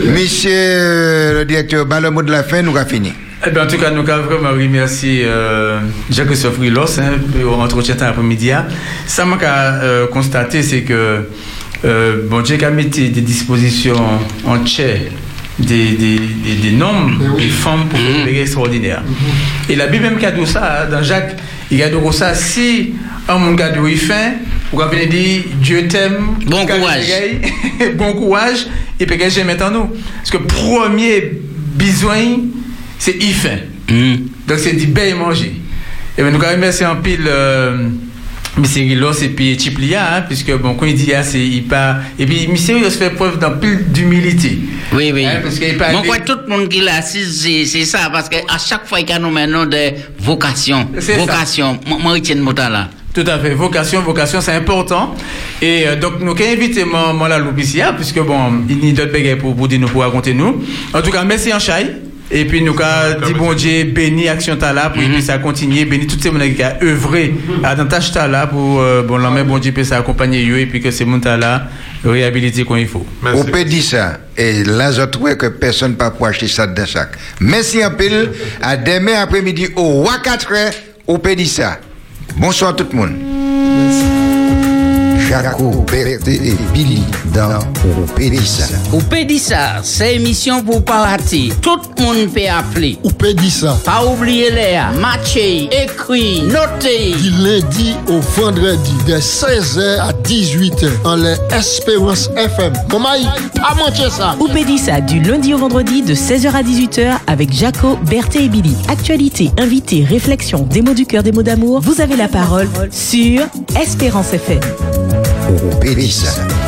Monsieur 0.06 1.40
le 1.40 1.44
directeur, 1.46 1.86
bah, 1.86 2.00
le 2.00 2.10
mot 2.10 2.22
de 2.22 2.32
la 2.32 2.44
fin, 2.44 2.62
nous 2.62 2.76
avons 2.76 2.90
fini. 2.90 3.14
Eh 3.46 3.52
bien, 3.52 3.64
en 3.64 3.68
tout 3.68 3.78
cas, 3.78 3.90
nous 3.90 4.08
avons 4.10 4.24
vraiment 4.24 4.50
remercié 4.50 5.24
euh, 5.26 5.80
Jacques-Christophe 6.10 6.60
Rilos 6.60 7.00
hein, 7.00 7.12
pour 7.42 7.56
l'entretien 7.56 7.94
cet 7.94 8.04
après-midi. 8.04 8.52
Ça 9.08 9.24
m'a 9.24 9.38
euh, 9.42 10.08
constaté, 10.08 10.62
c'est 10.62 10.82
que 10.82 11.26
euh, 11.86 12.28
bon 12.30 12.42
Dieu 12.42 12.58
a 12.62 12.70
mis 12.70 12.88
des 12.88 13.10
dispositions 13.10 13.96
en 14.46 14.66
chair 14.66 15.00
des, 15.58 15.92
des, 15.92 16.20
des, 16.20 16.56
des 16.56 16.72
nombres 16.72 17.38
des 17.38 17.48
femmes 17.48 17.86
pour 17.90 17.98
faire 17.98 18.26
des 18.26 18.42
extraordinaires. 18.42 19.04
Et 19.70 19.76
la 19.78 19.88
Bible 19.88 20.04
même 20.04 20.18
qui 20.18 20.26
a 20.26 20.32
dit 20.32 20.46
ça, 20.46 20.84
hein, 20.84 20.90
dans 20.92 21.02
Jacques, 21.02 21.38
il 21.72 21.82
a 21.82 21.88
dit 21.88 21.96
ça, 22.12 22.34
si 22.34 22.94
un 23.30 23.38
monde 23.38 23.62
a 23.62 23.70
dit 23.70 23.96
faim, 23.96 24.34
vous 24.74 24.82
avez 24.82 25.06
dit 25.06 25.44
Dieu 25.62 25.88
t'aime, 25.88 26.36
Bon 26.46 26.66
courage. 26.66 27.06
bon 27.96 28.14
courage, 28.14 28.68
et 29.00 29.06
puis 29.06 29.18
que 29.18 29.30
j'aime 29.30 29.48
maintenant 29.48 29.72
nous? 29.72 29.90
Parce 30.18 30.32
que 30.32 30.38
premier 30.38 31.40
besoin, 31.76 32.38
c'est 33.00 33.16
y 33.24 33.34
faim. 33.34 33.58
Donc 34.48 34.60
c'est 34.60 34.74
du 34.74 34.86
bien 34.88 35.06
et 35.06 35.14
manger. 35.16 35.54
Et 36.18 36.22
bien, 36.22 36.30
nous 36.32 36.42
avons 36.44 36.52
remercié 36.52 36.86
en 36.86 36.98
pile 36.98 37.26
euh, 37.28 37.88
M. 38.58 38.64
Rilos 38.76 39.14
et 39.24 39.30
puis 39.30 39.58
Chiplia, 39.58 40.16
hein, 40.18 40.22
puisque 40.28 40.52
bon, 40.58 40.74
quand 40.76 40.86
il 40.86 40.94
dit 40.96 41.14
ah, 41.14 41.24
c'est 41.24 41.40
il 41.40 41.64
part. 41.64 41.98
Et 42.20 42.26
puis 42.26 42.44
M. 42.44 42.56
Rilos 42.76 42.90
fait 42.92 43.12
preuve 43.12 43.40
d'un 43.40 43.52
pile 43.52 43.86
d'humilité. 43.92 44.60
Oui, 44.94 45.12
oui. 45.14 45.26
Hein, 45.26 45.40
parce 45.42 45.58
qu'il 45.58 45.78
parle 45.78 45.94
Moi, 45.94 46.02
des- 46.02 46.08
quoi, 46.10 46.20
tout 46.20 46.38
le 46.46 46.58
monde 46.58 46.68
qui 46.70 46.82
l'a 46.82 46.96
assis, 46.98 47.24
c'est 47.26 47.66
c'est 47.66 47.86
ça, 47.86 48.10
parce 48.12 48.28
qu'à 48.28 48.42
chaque 48.58 48.86
fois 48.86 49.00
qu'il 49.00 49.10
y 49.10 49.14
a 49.14 49.20
nous 49.20 49.30
maintenant 49.32 49.66
des 49.66 49.94
vocations. 50.20 50.90
C'est 51.00 51.14
ça. 51.14 51.20
Vocations. 51.20 51.80
Moi, 51.88 51.98
moi, 52.02 52.14
retiens 52.14 52.36
le 52.36 52.42
mot 52.42 52.54
là. 52.54 52.90
Tout 53.14 53.24
à 53.26 53.40
fait. 53.40 53.56
Vocation, 53.56 54.02
vocation, 54.02 54.40
c'est 54.40 54.52
important. 54.54 55.16
Et 55.62 55.88
euh, 55.88 55.96
donc, 55.96 56.20
nous 56.22 56.32
avons 56.32 56.44
invité 56.54 56.86
mon, 56.86 57.14
mon 57.14 57.26
la 57.26 57.40
loupe 57.40 57.60
ici, 57.60 57.82
hein, 57.82 57.94
puisque 57.96 58.20
bon, 58.20 58.64
il 58.70 58.86
y 58.86 58.90
a 58.92 59.06
d'autres 59.06 59.36
pour, 59.40 59.56
pour 59.56 59.68
dire 59.68 59.80
nous, 59.80 59.88
pour 59.88 60.02
raconter 60.04 60.34
nous. 60.34 60.64
En 60.94 61.02
tout 61.02 61.10
cas, 61.12 61.24
merci 61.24 61.52
en 61.54 61.60
chai. 61.60 61.88
Et 62.32 62.46
puis, 62.46 62.62
nous 62.62 62.76
avons 62.80 63.26
dit 63.26 63.34
bon 63.34 63.54
Dieu, 63.54 63.86
béni 63.86 64.28
Action 64.30 64.56
Tala, 64.56 64.92
pour 64.92 65.02
que 65.02 65.22
ça 65.22 65.40
continue, 65.40 65.86
béni 65.86 66.06
toutes 66.06 66.22
ces 66.22 66.30
gens 66.30 66.38
qui 66.38 66.64
ont 66.64 66.88
œuvré 66.88 67.34
à 67.64 67.76
dans 67.76 67.88
tâche 67.88 68.12
Tala 68.12 68.48
pour, 68.48 68.82
euh, 68.82 69.02
bon, 69.02 69.18
l'homme, 69.18 69.42
bon 69.44 69.58
Dieu, 69.58 69.72
peut 69.72 69.84
s'accompagner 69.84 70.48
eux, 70.48 70.60
et 70.60 70.66
puis 70.68 70.80
que 70.80 70.92
ces 70.92 71.06
gens 71.06 71.20
Tala 71.20 71.68
réhabiliter 72.04 72.64
quand 72.66 72.76
il 72.76 72.88
faut. 72.88 73.06
On 73.24 73.44
peut 73.44 73.64
dire 73.64 73.84
ça. 73.84 74.20
Et 74.38 74.64
là, 74.64 74.92
je 74.92 75.02
trouve 75.02 75.36
que 75.36 75.48
personne 75.48 75.92
ne 75.92 75.96
peut 75.96 76.10
pas 76.12 76.28
acheter 76.28 76.48
ça 76.48 76.68
dans 76.68 76.86
sac. 76.86 77.10
Merci 77.40 77.82
un 77.84 77.92
peu. 77.92 78.30
À 78.62 78.78
demain 78.78 79.22
après-midi 79.22 79.68
au 79.76 80.08
4 80.24 80.54
heures, 80.54 80.72
on 81.08 81.18
peut 81.18 81.36
dire 81.36 81.48
ça. 81.48 81.80
Bonsoir 82.38 82.76
tout 82.76 82.86
le 82.92 82.98
monde. 82.98 84.29
Jaco, 85.30 85.86
Berthe 85.86 86.28
et 86.28 86.56
Billy 86.74 87.04
dans 87.36 87.60
On 87.86 88.08
peut 88.08 88.30
dire 88.32 88.48
ça. 88.48 88.66
Ou 88.92 89.00
peut 89.00 89.24
dire 89.26 89.40
ça, 89.40 89.76
c'est 89.84 90.16
émission 90.16 90.64
pour 90.64 90.84
pas 90.84 91.04
rater. 91.06 91.54
Tout 91.62 91.78
le 92.00 92.04
monde 92.04 92.34
peut 92.34 92.50
appeler. 92.50 92.98
Ou 93.04 93.12
peut 93.12 93.36
dire 93.36 93.52
ça. 93.52 93.78
Pas 93.86 94.04
oublier 94.04 94.50
les 94.50 94.80
matcher, 95.00 95.70
écrit, 95.72 96.42
noter. 96.42 97.14
Du 97.22 97.30
lundi 97.44 97.94
au 98.08 98.20
vendredi, 98.42 98.92
de 99.08 99.18
16h 99.18 100.00
à 100.00 100.14
18h, 100.14 100.90
en 101.06 101.18
les 101.18 101.36
Espérance 101.56 102.32
FM. 102.36 102.74
Maman, 102.92 103.32
pas 103.54 103.76
manquer 103.76 104.10
ça. 104.10 104.36
Oupédissa 104.40 105.00
du 105.00 105.22
lundi 105.22 105.54
au 105.54 105.60
vendredi 105.60 106.02
de 106.02 106.16
16h 106.16 106.56
à 106.56 106.64
18h 106.64 107.18
avec 107.28 107.54
Jaco, 107.54 107.98
Berthé 108.10 108.46
et 108.46 108.50
Billy. 108.50 108.76
Actualité, 108.88 109.52
invité, 109.60 110.04
réflexion, 110.10 110.64
des 110.64 110.82
mots 110.82 110.96
du 110.96 111.06
cœur, 111.06 111.22
des 111.22 111.32
mots 111.32 111.44
d'amour. 111.44 111.82
Vous 111.82 112.02
avez 112.02 112.16
la 112.16 112.28
parole 112.28 112.68
sur 112.90 113.44
Espérance 113.80 114.34
FM. 114.34 114.60
On 115.50 115.76
peut 115.80 115.96
dire 115.96 116.12
ça. 116.12 116.59